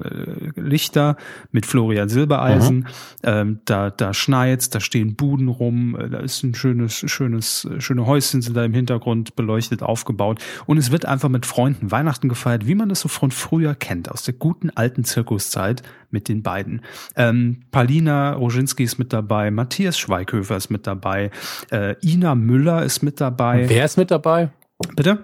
äh, 0.57 0.61
Lichter 0.61 1.17
mit 1.51 1.65
Florian 1.65 2.11
Silbereisen. 2.11 2.77
Mhm. 2.77 2.87
Ähm, 3.23 3.61
da 3.65 3.91
da 3.91 4.13
schneit's, 4.13 4.69
da 4.69 4.81
stehen 4.81 5.17
Buden 5.17 5.49
rum, 5.49 5.97
äh, 5.99 6.11
da 6.11 6.19
ist 6.19 6.43
ein 6.43 6.55
schönes 6.55 7.03
schönes 7.11 7.69
schöne 7.79 8.07
Häuschen 8.07 8.43
sind 8.43 8.57
da 8.57 8.65
im 8.65 8.75
Hintergrund 8.75 9.37
beleuchtet 9.37 9.83
aufgebaut 9.83 10.39
und 10.67 10.77
es 10.77 10.93
wird 10.93 11.07
einfach 11.07 11.31
mit 11.31 11.47
Freunden 11.47 11.91
Weihnachten 11.91 12.29
gefeiert, 12.29 12.67
wie 12.67 12.75
man 12.75 12.91
das 12.91 13.01
so 13.01 13.09
von 13.09 13.31
früher 13.31 13.75
kennt 13.75 14.11
aus 14.11 14.23
der 14.23 14.35
guten 14.35 14.69
alten 14.71 15.03
Zirkuszeit 15.05 15.83
mit 16.12 16.28
den 16.28 16.43
beiden. 16.43 16.82
Ähm, 17.16 17.62
Palina 17.70 18.32
Roginski 18.32 18.85
ist 18.85 18.99
mit 18.99 19.12
dabei, 19.12 19.51
Matthias 19.51 19.99
Schweighöfer 19.99 20.57
ist 20.57 20.70
mit 20.70 20.87
dabei, 20.87 21.31
äh, 21.70 21.95
Ina 22.03 22.35
Müller 22.35 22.85
ist 22.85 23.03
mit 23.03 23.20
dabei. 23.20 23.69
Wer 23.69 23.85
ist 23.85 23.97
mit 23.97 24.11
dabei? 24.11 24.51
Bitte? 24.97 25.19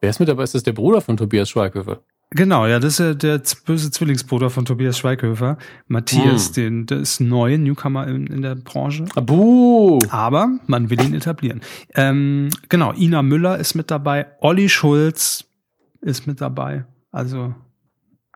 Wer 0.00 0.10
ist 0.10 0.20
mit 0.20 0.28
dabei? 0.28 0.42
Ist 0.42 0.54
das 0.54 0.62
der 0.62 0.72
Bruder 0.72 1.00
von 1.00 1.16
Tobias 1.16 1.48
Schweighöfer? 1.48 2.00
Genau, 2.30 2.66
ja, 2.66 2.80
das 2.80 2.98
ist 2.98 3.22
der 3.22 3.40
böse 3.64 3.92
Zwillingsbruder 3.92 4.50
von 4.50 4.64
Tobias 4.64 4.98
Schweighöfer. 4.98 5.56
Matthias, 5.86 6.48
hm. 6.48 6.52
den, 6.54 6.86
der 6.86 6.98
ist 6.98 7.20
neu, 7.20 7.56
Newcomer 7.56 8.08
in, 8.08 8.26
in 8.26 8.42
der 8.42 8.56
Branche. 8.56 9.04
Abu. 9.14 10.00
Aber 10.10 10.48
man 10.66 10.90
will 10.90 11.00
ihn 11.00 11.14
etablieren. 11.14 11.60
Ähm, 11.94 12.48
genau, 12.68 12.92
Ina 12.92 13.22
Müller 13.22 13.58
ist 13.58 13.74
mit 13.74 13.90
dabei, 13.90 14.26
Olli 14.40 14.68
Schulz 14.68 15.44
ist 16.00 16.26
mit 16.26 16.40
dabei. 16.40 16.84
Also 17.12 17.54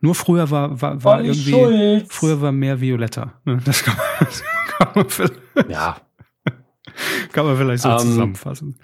nur 0.01 0.15
früher 0.15 0.51
war, 0.51 0.81
war, 0.81 1.03
war 1.03 1.23
irgendwie, 1.23 1.51
Schulz. 1.51 2.07
früher 2.09 2.41
war 2.41 2.53
mehr 2.53 2.81
Violetta. 2.81 3.35
Ne, 3.45 3.61
das 3.65 3.83
kann 3.83 3.97
man, 3.97 4.07
das 4.21 4.43
kann 4.69 4.89
man 4.95 5.09
vielleicht, 5.09 5.71
ja. 5.71 5.97
kann 7.33 7.47
man 7.47 7.57
vielleicht 7.57 7.83
so 7.83 7.89
um, 7.89 7.95
ähm, 7.95 8.01
zusammenfassen. 8.01 8.79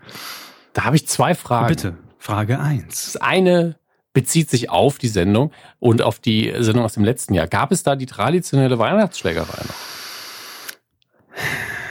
Da 0.73 0.85
habe 0.85 0.97
ich 0.97 1.07
zwei 1.07 1.35
Fragen. 1.35 1.69
Bitte, 1.69 1.99
Frage 2.19 2.59
eins. 2.59 3.13
Das 3.13 3.17
eine 3.17 3.77
bezieht 4.13 4.49
sich 4.49 4.71
auf 4.71 4.99
die 4.99 5.09
Sendung 5.09 5.53
und 5.79 6.03
auf 6.03 6.19
die 6.21 6.53
Sendung 6.59 6.85
aus 6.85 6.95
dem 6.95 7.05
letzten 7.05 7.35
Jahr. 7.35 7.47
Gab 7.47 7.73
es 7.73 7.83
da 7.83 7.97
die 7.97 8.07
traditionelle 8.07 8.79
Weihnachtsschlägerei 8.79 9.63
noch? 9.65 9.75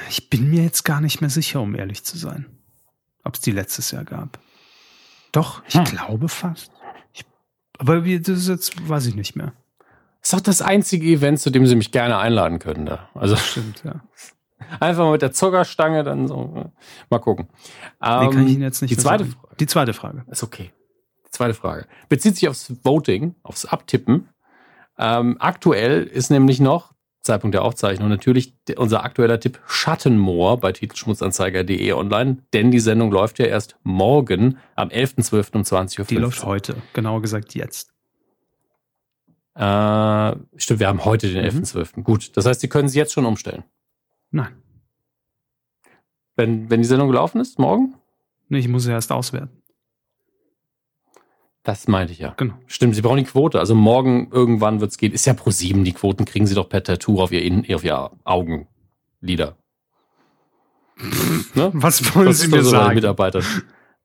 Ich 0.09 0.29
bin 0.29 0.49
mir 0.49 0.63
jetzt 0.63 0.83
gar 0.83 1.01
nicht 1.01 1.21
mehr 1.21 1.29
sicher, 1.29 1.61
um 1.61 1.75
ehrlich 1.75 2.03
zu 2.03 2.17
sein, 2.17 2.45
ob 3.23 3.35
es 3.35 3.41
die 3.41 3.51
letztes 3.51 3.91
Jahr 3.91 4.05
gab. 4.05 4.39
Doch, 5.31 5.63
ich 5.67 5.75
hm. 5.75 5.83
glaube 5.83 6.29
fast. 6.29 6.71
Aber 7.83 8.05
wie, 8.05 8.17
das 8.19 8.39
ist 8.39 8.47
jetzt, 8.47 8.89
weiß 8.89 9.07
ich 9.07 9.15
nicht 9.15 9.35
mehr. 9.35 9.51
Ist 10.21 10.33
doch 10.33 10.39
das 10.39 10.61
einzige 10.61 11.05
Event, 11.07 11.39
zu 11.41 11.49
dem 11.49 11.65
sie 11.67 11.75
mich 11.75 11.91
gerne 11.91 12.17
einladen 12.17 12.59
können 12.59 12.85
da. 12.85 13.09
Also 13.13 13.35
Stimmt, 13.35 13.83
ja. 13.83 13.95
einfach 14.79 15.03
mal 15.03 15.11
mit 15.11 15.21
der 15.21 15.33
Zuckerstange 15.33 16.05
dann 16.05 16.29
so. 16.29 16.71
Mal 17.09 17.19
gucken. 17.19 17.49
Nee, 17.99 18.07
kann 18.07 18.31
Ähm, 18.31 18.47
ich 18.47 18.53
Ihnen 18.53 18.61
jetzt 18.61 18.81
nicht 18.81 18.91
die 18.91 18.97
zweite 18.97 19.25
sagen. 19.25 19.35
Die 19.59 19.67
zweite 19.67 19.91
Frage. 19.93 20.23
Ist 20.31 20.43
okay. 20.43 20.71
Die 21.27 21.31
zweite 21.31 21.53
Frage. 21.53 21.87
Bezieht 22.07 22.35
sich 22.37 22.47
aufs 22.47 22.71
Voting, 22.83 23.35
aufs 23.43 23.65
Abtippen. 23.65 24.29
Ähm, 24.97 25.35
aktuell 25.39 26.03
ist 26.03 26.29
nämlich 26.31 26.61
noch, 26.61 26.92
Zeitpunkt 27.23 27.53
der 27.53 27.63
Aufzeichnung, 27.63 28.09
natürlich 28.09 28.53
unser 28.77 29.03
aktueller 29.03 29.39
Tipp 29.39 29.59
Schattenmoor 29.65 30.59
bei 30.59 30.73
titelschmutzanzeiger.de 30.73 31.93
online, 31.93 32.37
denn 32.53 32.69
die 32.69 32.79
Sendung 32.81 33.11
läuft 33.11 33.39
ja 33.39 33.45
erst 33.45 33.77
morgen 33.83 34.57
am 34.75 34.89
11.12. 34.89 35.55
um 35.55 35.61
20.15 35.61 35.99
Uhr. 35.99 36.05
Die 36.05 36.15
läuft 36.17 36.43
heute. 36.43 36.75
Genauer 36.93 37.21
gesagt 37.21 37.55
jetzt. 37.55 37.93
Äh, 39.55 40.35
stimmt, 40.57 40.79
wir 40.79 40.87
haben 40.87 41.05
heute 41.05 41.31
den 41.31 41.43
Mhm. 41.43 41.61
11.12. 41.63 42.03
Gut, 42.03 42.35
das 42.35 42.45
heißt, 42.45 42.59
Sie 42.59 42.67
können 42.67 42.89
sie 42.89 42.99
jetzt 42.99 43.13
schon 43.13 43.25
umstellen. 43.25 43.63
Nein. 44.31 44.53
Wenn, 46.35 46.69
wenn 46.69 46.81
die 46.81 46.87
Sendung 46.87 47.07
gelaufen 47.07 47.39
ist, 47.39 47.57
morgen? 47.57 47.95
Nee, 48.49 48.59
ich 48.59 48.67
muss 48.67 48.83
sie 48.83 48.91
erst 48.91 49.11
auswerten. 49.11 49.62
Das 51.63 51.87
meinte 51.87 52.11
ich 52.11 52.19
ja. 52.19 52.33
Genau. 52.35 52.55
Stimmt, 52.67 52.93
Sie 52.95 53.01
brauchen 53.01 53.17
die 53.17 53.23
Quote. 53.23 53.57
Also 53.59 53.73
morgen 53.73 54.27
irgendwann 54.31 54.81
wird's 54.81 54.97
gehen. 54.97 55.13
Ist 55.13 55.25
ja 55.25 55.33
pro 55.33 55.49
sieben. 55.49 55.85
Die 55.85 55.93
Quoten 55.93 56.25
kriegen 56.25 56.45
Sie 56.45 56.55
doch 56.55 56.67
per 56.67 56.83
Tattoo 56.83 57.21
auf 57.21 57.31
Ihr, 57.31 57.41
In- 57.41 57.65
auf 57.73 57.83
ihr 57.85 58.11
Augenlider. 58.25 59.55
ne? 61.55 61.69
Was 61.73 62.13
wollen 62.15 62.27
Das 62.27 62.39
Sie 62.41 62.47
mir 62.49 62.63
so 62.63 62.71
sagen? 62.71 62.95
Mitarbeitern. 62.95 63.43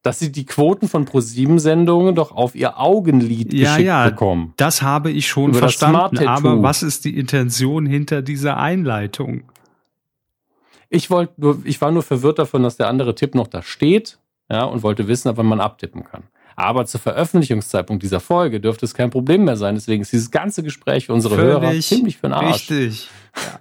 Dass 0.02 0.20
Sie 0.20 0.30
die 0.30 0.46
Quoten 0.46 0.86
von 0.88 1.04
ProSieben-Sendungen 1.04 2.14
doch 2.14 2.30
auf 2.30 2.54
Ihr 2.54 2.78
Augenlid 2.78 3.52
Ja, 3.52 3.72
geschickt 3.72 3.86
ja. 3.88 4.08
bekommen. 4.08 4.54
Das 4.56 4.80
habe 4.82 5.10
ich 5.10 5.26
schon 5.26 5.50
Über 5.50 5.58
verstanden. 5.58 6.28
Aber 6.28 6.62
was 6.62 6.84
ist 6.84 7.04
die 7.04 7.18
Intention 7.18 7.84
hinter 7.86 8.22
dieser 8.22 8.56
Einleitung? 8.58 9.42
Ich 10.88 11.10
wollte 11.10 11.58
ich 11.64 11.80
war 11.80 11.90
nur 11.90 12.04
verwirrt 12.04 12.38
davon, 12.38 12.62
dass 12.62 12.76
der 12.76 12.86
andere 12.88 13.16
Tipp 13.16 13.34
noch 13.34 13.48
da 13.48 13.62
steht, 13.62 14.18
ja, 14.48 14.62
und 14.64 14.82
wollte 14.84 15.08
wissen, 15.08 15.28
ob 15.28 15.36
man 15.42 15.60
abtippen 15.60 16.04
kann. 16.04 16.22
Aber 16.58 16.86
zur 16.86 16.98
Veröffentlichungszeitpunkt 16.98 18.02
dieser 18.02 18.18
Folge 18.18 18.58
dürfte 18.58 18.84
es 18.84 18.92
kein 18.92 19.10
Problem 19.10 19.44
mehr 19.44 19.56
sein. 19.56 19.76
Deswegen 19.76 20.02
ist 20.02 20.10
dieses 20.10 20.32
ganze 20.32 20.64
Gespräch 20.64 21.06
für 21.06 21.12
unsere 21.12 21.36
Hörer 21.36 21.72
ziemlich 21.78 22.16
für 22.16 22.26
den 22.26 22.32
Arsch. 22.32 22.68
Richtig. 22.68 23.08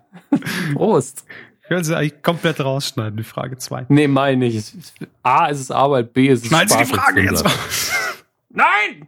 Prost. 0.74 1.24
Können 1.68 1.84
Sie 1.84 1.96
eigentlich 1.96 2.24
komplett 2.24 2.60
rausschneiden, 2.60 3.16
die 3.16 3.24
Frage 3.24 3.56
2. 3.56 3.86
Nee, 3.90 4.08
meine 4.08 4.48
ich. 4.48 4.74
A 5.22 5.46
ist 5.46 5.60
es 5.60 5.70
Arbeit, 5.70 6.12
B 6.14 6.28
ist 6.28 6.42
es 6.42 6.48
Schneiden 6.48 6.70
Sie 6.70 6.78
die 6.78 6.86
Frage 6.86 7.22
jetzt 7.22 7.46
raus. 7.46 7.92
Nein! 8.50 9.08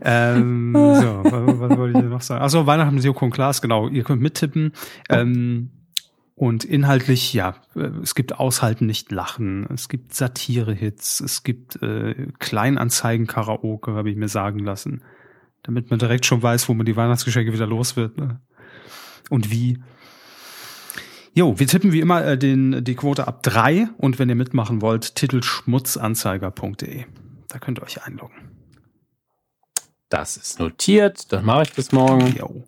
Ähm, 0.00 0.72
so, 0.74 1.22
was, 1.24 1.60
was 1.70 1.76
wollte 1.76 1.98
ich 1.98 2.04
noch 2.06 2.22
sagen? 2.22 2.42
Achso, 2.42 2.64
Weihnachten 2.64 2.94
mit 2.94 3.04
Joko 3.04 3.26
und 3.26 3.30
Klaas, 3.32 3.60
genau. 3.60 3.88
Ihr 3.88 4.04
könnt 4.04 4.22
mittippen. 4.22 4.72
Ähm, 5.10 5.68
und 6.38 6.62
inhaltlich, 6.62 7.34
ja, 7.34 7.56
äh, 7.74 7.90
es 8.00 8.14
gibt 8.14 8.38
Aushalten, 8.38 8.86
nicht 8.86 9.10
lachen. 9.10 9.66
Es 9.74 9.88
gibt 9.88 10.14
Satire-Hits. 10.14 11.18
Es 11.18 11.42
gibt 11.42 11.82
äh, 11.82 12.28
Kleinanzeigen-Karaoke, 12.38 13.94
habe 13.94 14.08
ich 14.08 14.16
mir 14.16 14.28
sagen 14.28 14.60
lassen. 14.60 15.02
Damit 15.64 15.90
man 15.90 15.98
direkt 15.98 16.26
schon 16.26 16.40
weiß, 16.40 16.68
wo 16.68 16.74
man 16.74 16.86
die 16.86 16.94
Weihnachtsgeschenke 16.94 17.52
wieder 17.52 17.66
los 17.66 17.96
wird. 17.96 18.16
Ne? 18.18 18.40
Und 19.30 19.50
wie. 19.50 19.80
Jo, 21.34 21.58
wir 21.58 21.66
tippen 21.66 21.90
wie 21.90 21.98
immer 21.98 22.24
äh, 22.24 22.38
den, 22.38 22.84
die 22.84 22.94
Quote 22.94 23.26
ab 23.26 23.42
drei 23.42 23.88
und 23.98 24.20
wenn 24.20 24.28
ihr 24.28 24.36
mitmachen 24.36 24.80
wollt, 24.80 25.16
titelschmutzanzeiger.de. 25.16 27.04
Da 27.48 27.58
könnt 27.58 27.80
ihr 27.80 27.82
euch 27.82 28.04
einloggen. 28.06 28.36
Das 30.08 30.36
ist 30.36 30.60
notiert, 30.60 31.32
dann 31.32 31.44
mache 31.44 31.62
ich 31.62 31.72
das 31.72 31.90
morgen. 31.90 32.32
Jo. 32.36 32.62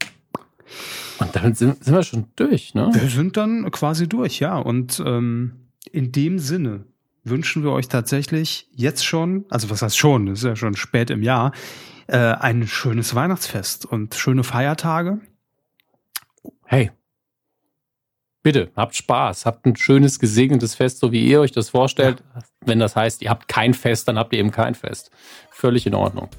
Und 1.21 1.37
damit 1.37 1.57
sind, 1.57 1.85
sind 1.85 1.95
wir 1.95 2.03
schon 2.03 2.27
durch, 2.37 2.75
ne? 2.75 2.91
Wir 2.93 3.09
sind 3.09 3.37
dann 3.37 3.71
quasi 3.71 4.09
durch, 4.09 4.41
ja. 4.41 4.57
Und 4.59 5.03
ähm, 5.05 5.71
in 5.93 6.13
dem 6.13 6.39
Sinne 6.39 6.87
wünschen 7.25 7.63
wir 7.63 7.73
euch 7.73 7.89
tatsächlich 7.89 8.69
jetzt 8.73 9.05
schon, 9.05 9.45
also 9.51 9.71
was 9.71 9.83
heißt 9.83 9.99
schon, 9.99 10.29
es 10.29 10.41
ist 10.41 10.45
ja 10.45 10.57
schon 10.57 10.77
spät 10.77 11.11
im 11.11 11.23
Jahr, 11.23 11.53
äh, 12.07 12.17
ein 12.17 12.67
schönes 12.67 13.15
Weihnachtsfest 13.15 13.85
und 13.87 14.15
schöne 14.15 14.45
Feiertage. 14.45 15.21
Hey. 16.65 16.91
Bitte, 18.43 18.71
habt 18.75 18.97
Spaß, 18.97 19.45
habt 19.45 19.67
ein 19.67 19.77
schönes, 19.77 20.19
gesegnetes 20.19 20.75
Fest, 20.75 21.01
so 21.01 21.13
wie 21.13 21.27
ihr 21.27 21.41
euch 21.41 21.53
das 21.53 21.69
vorstellt. 21.69 22.23
Wenn 22.65 22.79
das 22.79 22.97
heißt, 22.97 23.21
ihr 23.21 23.29
habt 23.29 23.49
kein 23.49 23.75
Fest, 23.75 24.09
dann 24.09 24.19
habt 24.19 24.33
ihr 24.33 24.39
eben 24.39 24.51
kein 24.51 24.75
Fest. 24.75 25.11
Völlig 25.51 25.87
in 25.87 25.95
Ordnung. 25.95 26.31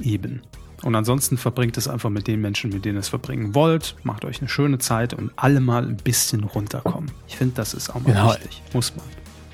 Eben. 0.00 0.40
Und 0.82 0.94
ansonsten 0.96 1.36
verbringt 1.36 1.76
es 1.76 1.86
einfach 1.86 2.10
mit 2.10 2.26
den 2.26 2.40
Menschen, 2.40 2.70
mit 2.70 2.84
denen 2.84 2.96
ihr 2.96 3.00
es 3.00 3.08
verbringen 3.08 3.54
wollt. 3.54 3.94
Macht 4.02 4.24
euch 4.24 4.40
eine 4.40 4.48
schöne 4.48 4.78
Zeit 4.78 5.14
und 5.14 5.30
alle 5.36 5.60
mal 5.60 5.84
ein 5.84 5.96
bisschen 5.96 6.42
runterkommen. 6.44 7.10
Ich 7.28 7.36
finde, 7.36 7.54
das 7.54 7.72
ist 7.72 7.90
auch 7.90 8.00
mal 8.00 8.12
Genau. 8.12 8.30
wichtig. 8.30 8.62
Muss 8.72 8.94
man. 8.96 9.04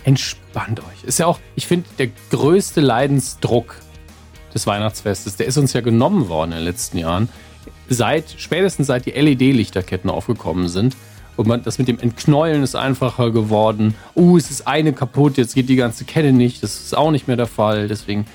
Entspannt 0.05 0.81
euch. 0.81 1.05
Ist 1.05 1.19
ja 1.19 1.27
auch, 1.27 1.39
ich 1.55 1.67
finde, 1.67 1.87
der 1.99 2.09
größte 2.31 2.81
Leidensdruck 2.81 3.75
des 4.55 4.67
Weihnachtsfestes, 4.67 5.37
der 5.37 5.47
ist 5.47 5.59
uns 5.59 5.75
ja 5.75 5.83
genommen 5.83 6.29
worden 6.29 6.53
in 6.53 6.59
den 6.59 6.65
letzten 6.65 6.97
Jahren. 6.97 7.29
Seit, 7.91 8.35
spätestens 8.39 8.87
seit 8.87 9.05
die 9.05 9.11
LED-Lichterketten 9.11 10.09
aufgekommen 10.09 10.69
sind. 10.69 10.97
Und 11.37 11.47
man, 11.47 11.63
das 11.63 11.79
mit 11.79 11.89
dem 11.89 12.01
Entknäulen 12.01 12.63
ist 12.63 12.75
einfacher 12.75 13.31
geworden. 13.31 13.95
Uh, 14.17 14.39
es 14.39 14.51
ist 14.51 14.67
eine 14.67 14.93
kaputt, 14.93 15.37
jetzt 15.37 15.55
geht 15.55 15.69
die 15.69 15.77
ganze 15.77 16.05
Kette 16.05 16.33
nicht. 16.33 16.63
Das 16.63 16.81
ist 16.81 16.97
auch 16.97 17.11
nicht 17.11 17.29
mehr 17.29 17.37
der 17.37 17.47
Fall. 17.47 17.87
Deswegen 17.87 18.27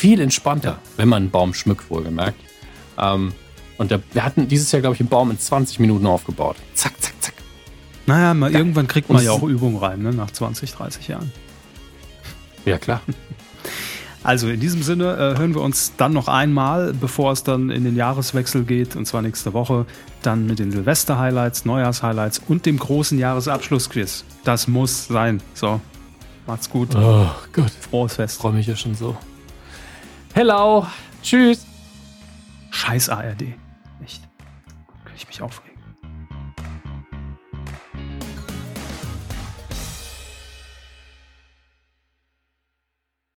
viel 0.00 0.20
entspannter, 0.20 0.78
wenn 0.96 1.10
man 1.10 1.24
einen 1.24 1.30
Baum 1.30 1.52
schmückt, 1.52 1.90
wohlgemerkt. 1.90 2.40
Ähm, 2.98 3.32
und 3.76 3.90
der, 3.90 4.00
wir 4.12 4.24
hatten 4.24 4.48
dieses 4.48 4.72
Jahr, 4.72 4.80
glaube 4.80 4.94
ich, 4.94 5.00
einen 5.00 5.10
Baum 5.10 5.30
in 5.30 5.38
20 5.38 5.78
Minuten 5.78 6.06
aufgebaut. 6.06 6.56
Zack, 6.74 6.94
zack, 7.02 7.12
zack. 7.20 7.34
Naja, 8.06 8.32
mal, 8.32 8.50
irgendwann 8.50 8.88
kriegt 8.88 9.10
man 9.10 9.18
Und 9.18 9.24
ja 9.24 9.32
auch 9.32 9.42
Übung 9.42 9.76
rein, 9.76 10.00
ne? 10.00 10.12
nach 10.12 10.30
20, 10.30 10.72
30 10.72 11.08
Jahren. 11.08 11.30
Ja, 12.64 12.78
klar. 12.78 13.02
Also 14.22 14.48
in 14.48 14.60
diesem 14.60 14.82
Sinne 14.82 15.14
äh, 15.14 15.38
hören 15.38 15.54
wir 15.54 15.62
uns 15.62 15.94
dann 15.96 16.12
noch 16.12 16.28
einmal, 16.28 16.92
bevor 16.92 17.32
es 17.32 17.42
dann 17.42 17.70
in 17.70 17.84
den 17.84 17.96
Jahreswechsel 17.96 18.64
geht, 18.64 18.94
und 18.94 19.06
zwar 19.06 19.22
nächste 19.22 19.54
Woche, 19.54 19.86
dann 20.20 20.44
mit 20.44 20.58
den 20.58 20.70
Silvester-Highlights, 20.70 21.64
Neujahrs-Highlights 21.64 22.42
und 22.46 22.66
dem 22.66 22.78
großen 22.78 23.18
Jahresabschlussquiz. 23.18 24.24
Das 24.44 24.68
muss 24.68 25.06
sein. 25.06 25.40
So, 25.54 25.80
macht's 26.46 26.68
gut. 26.68 26.94
Oh 26.94 27.30
Gott. 27.54 27.72
Frohes 27.88 28.16
Fest. 28.16 28.42
freue 28.42 28.52
mich 28.52 28.66
ja 28.66 28.76
schon 28.76 28.94
so. 28.94 29.16
Hello. 30.34 30.86
Tschüss. 31.22 31.66
Scheiß 32.70 33.08
ARD. 33.08 33.42
Echt. 34.02 34.22
Kann 35.04 35.14
ich 35.16 35.26
mich 35.26 35.42
aufregen. 35.42 35.69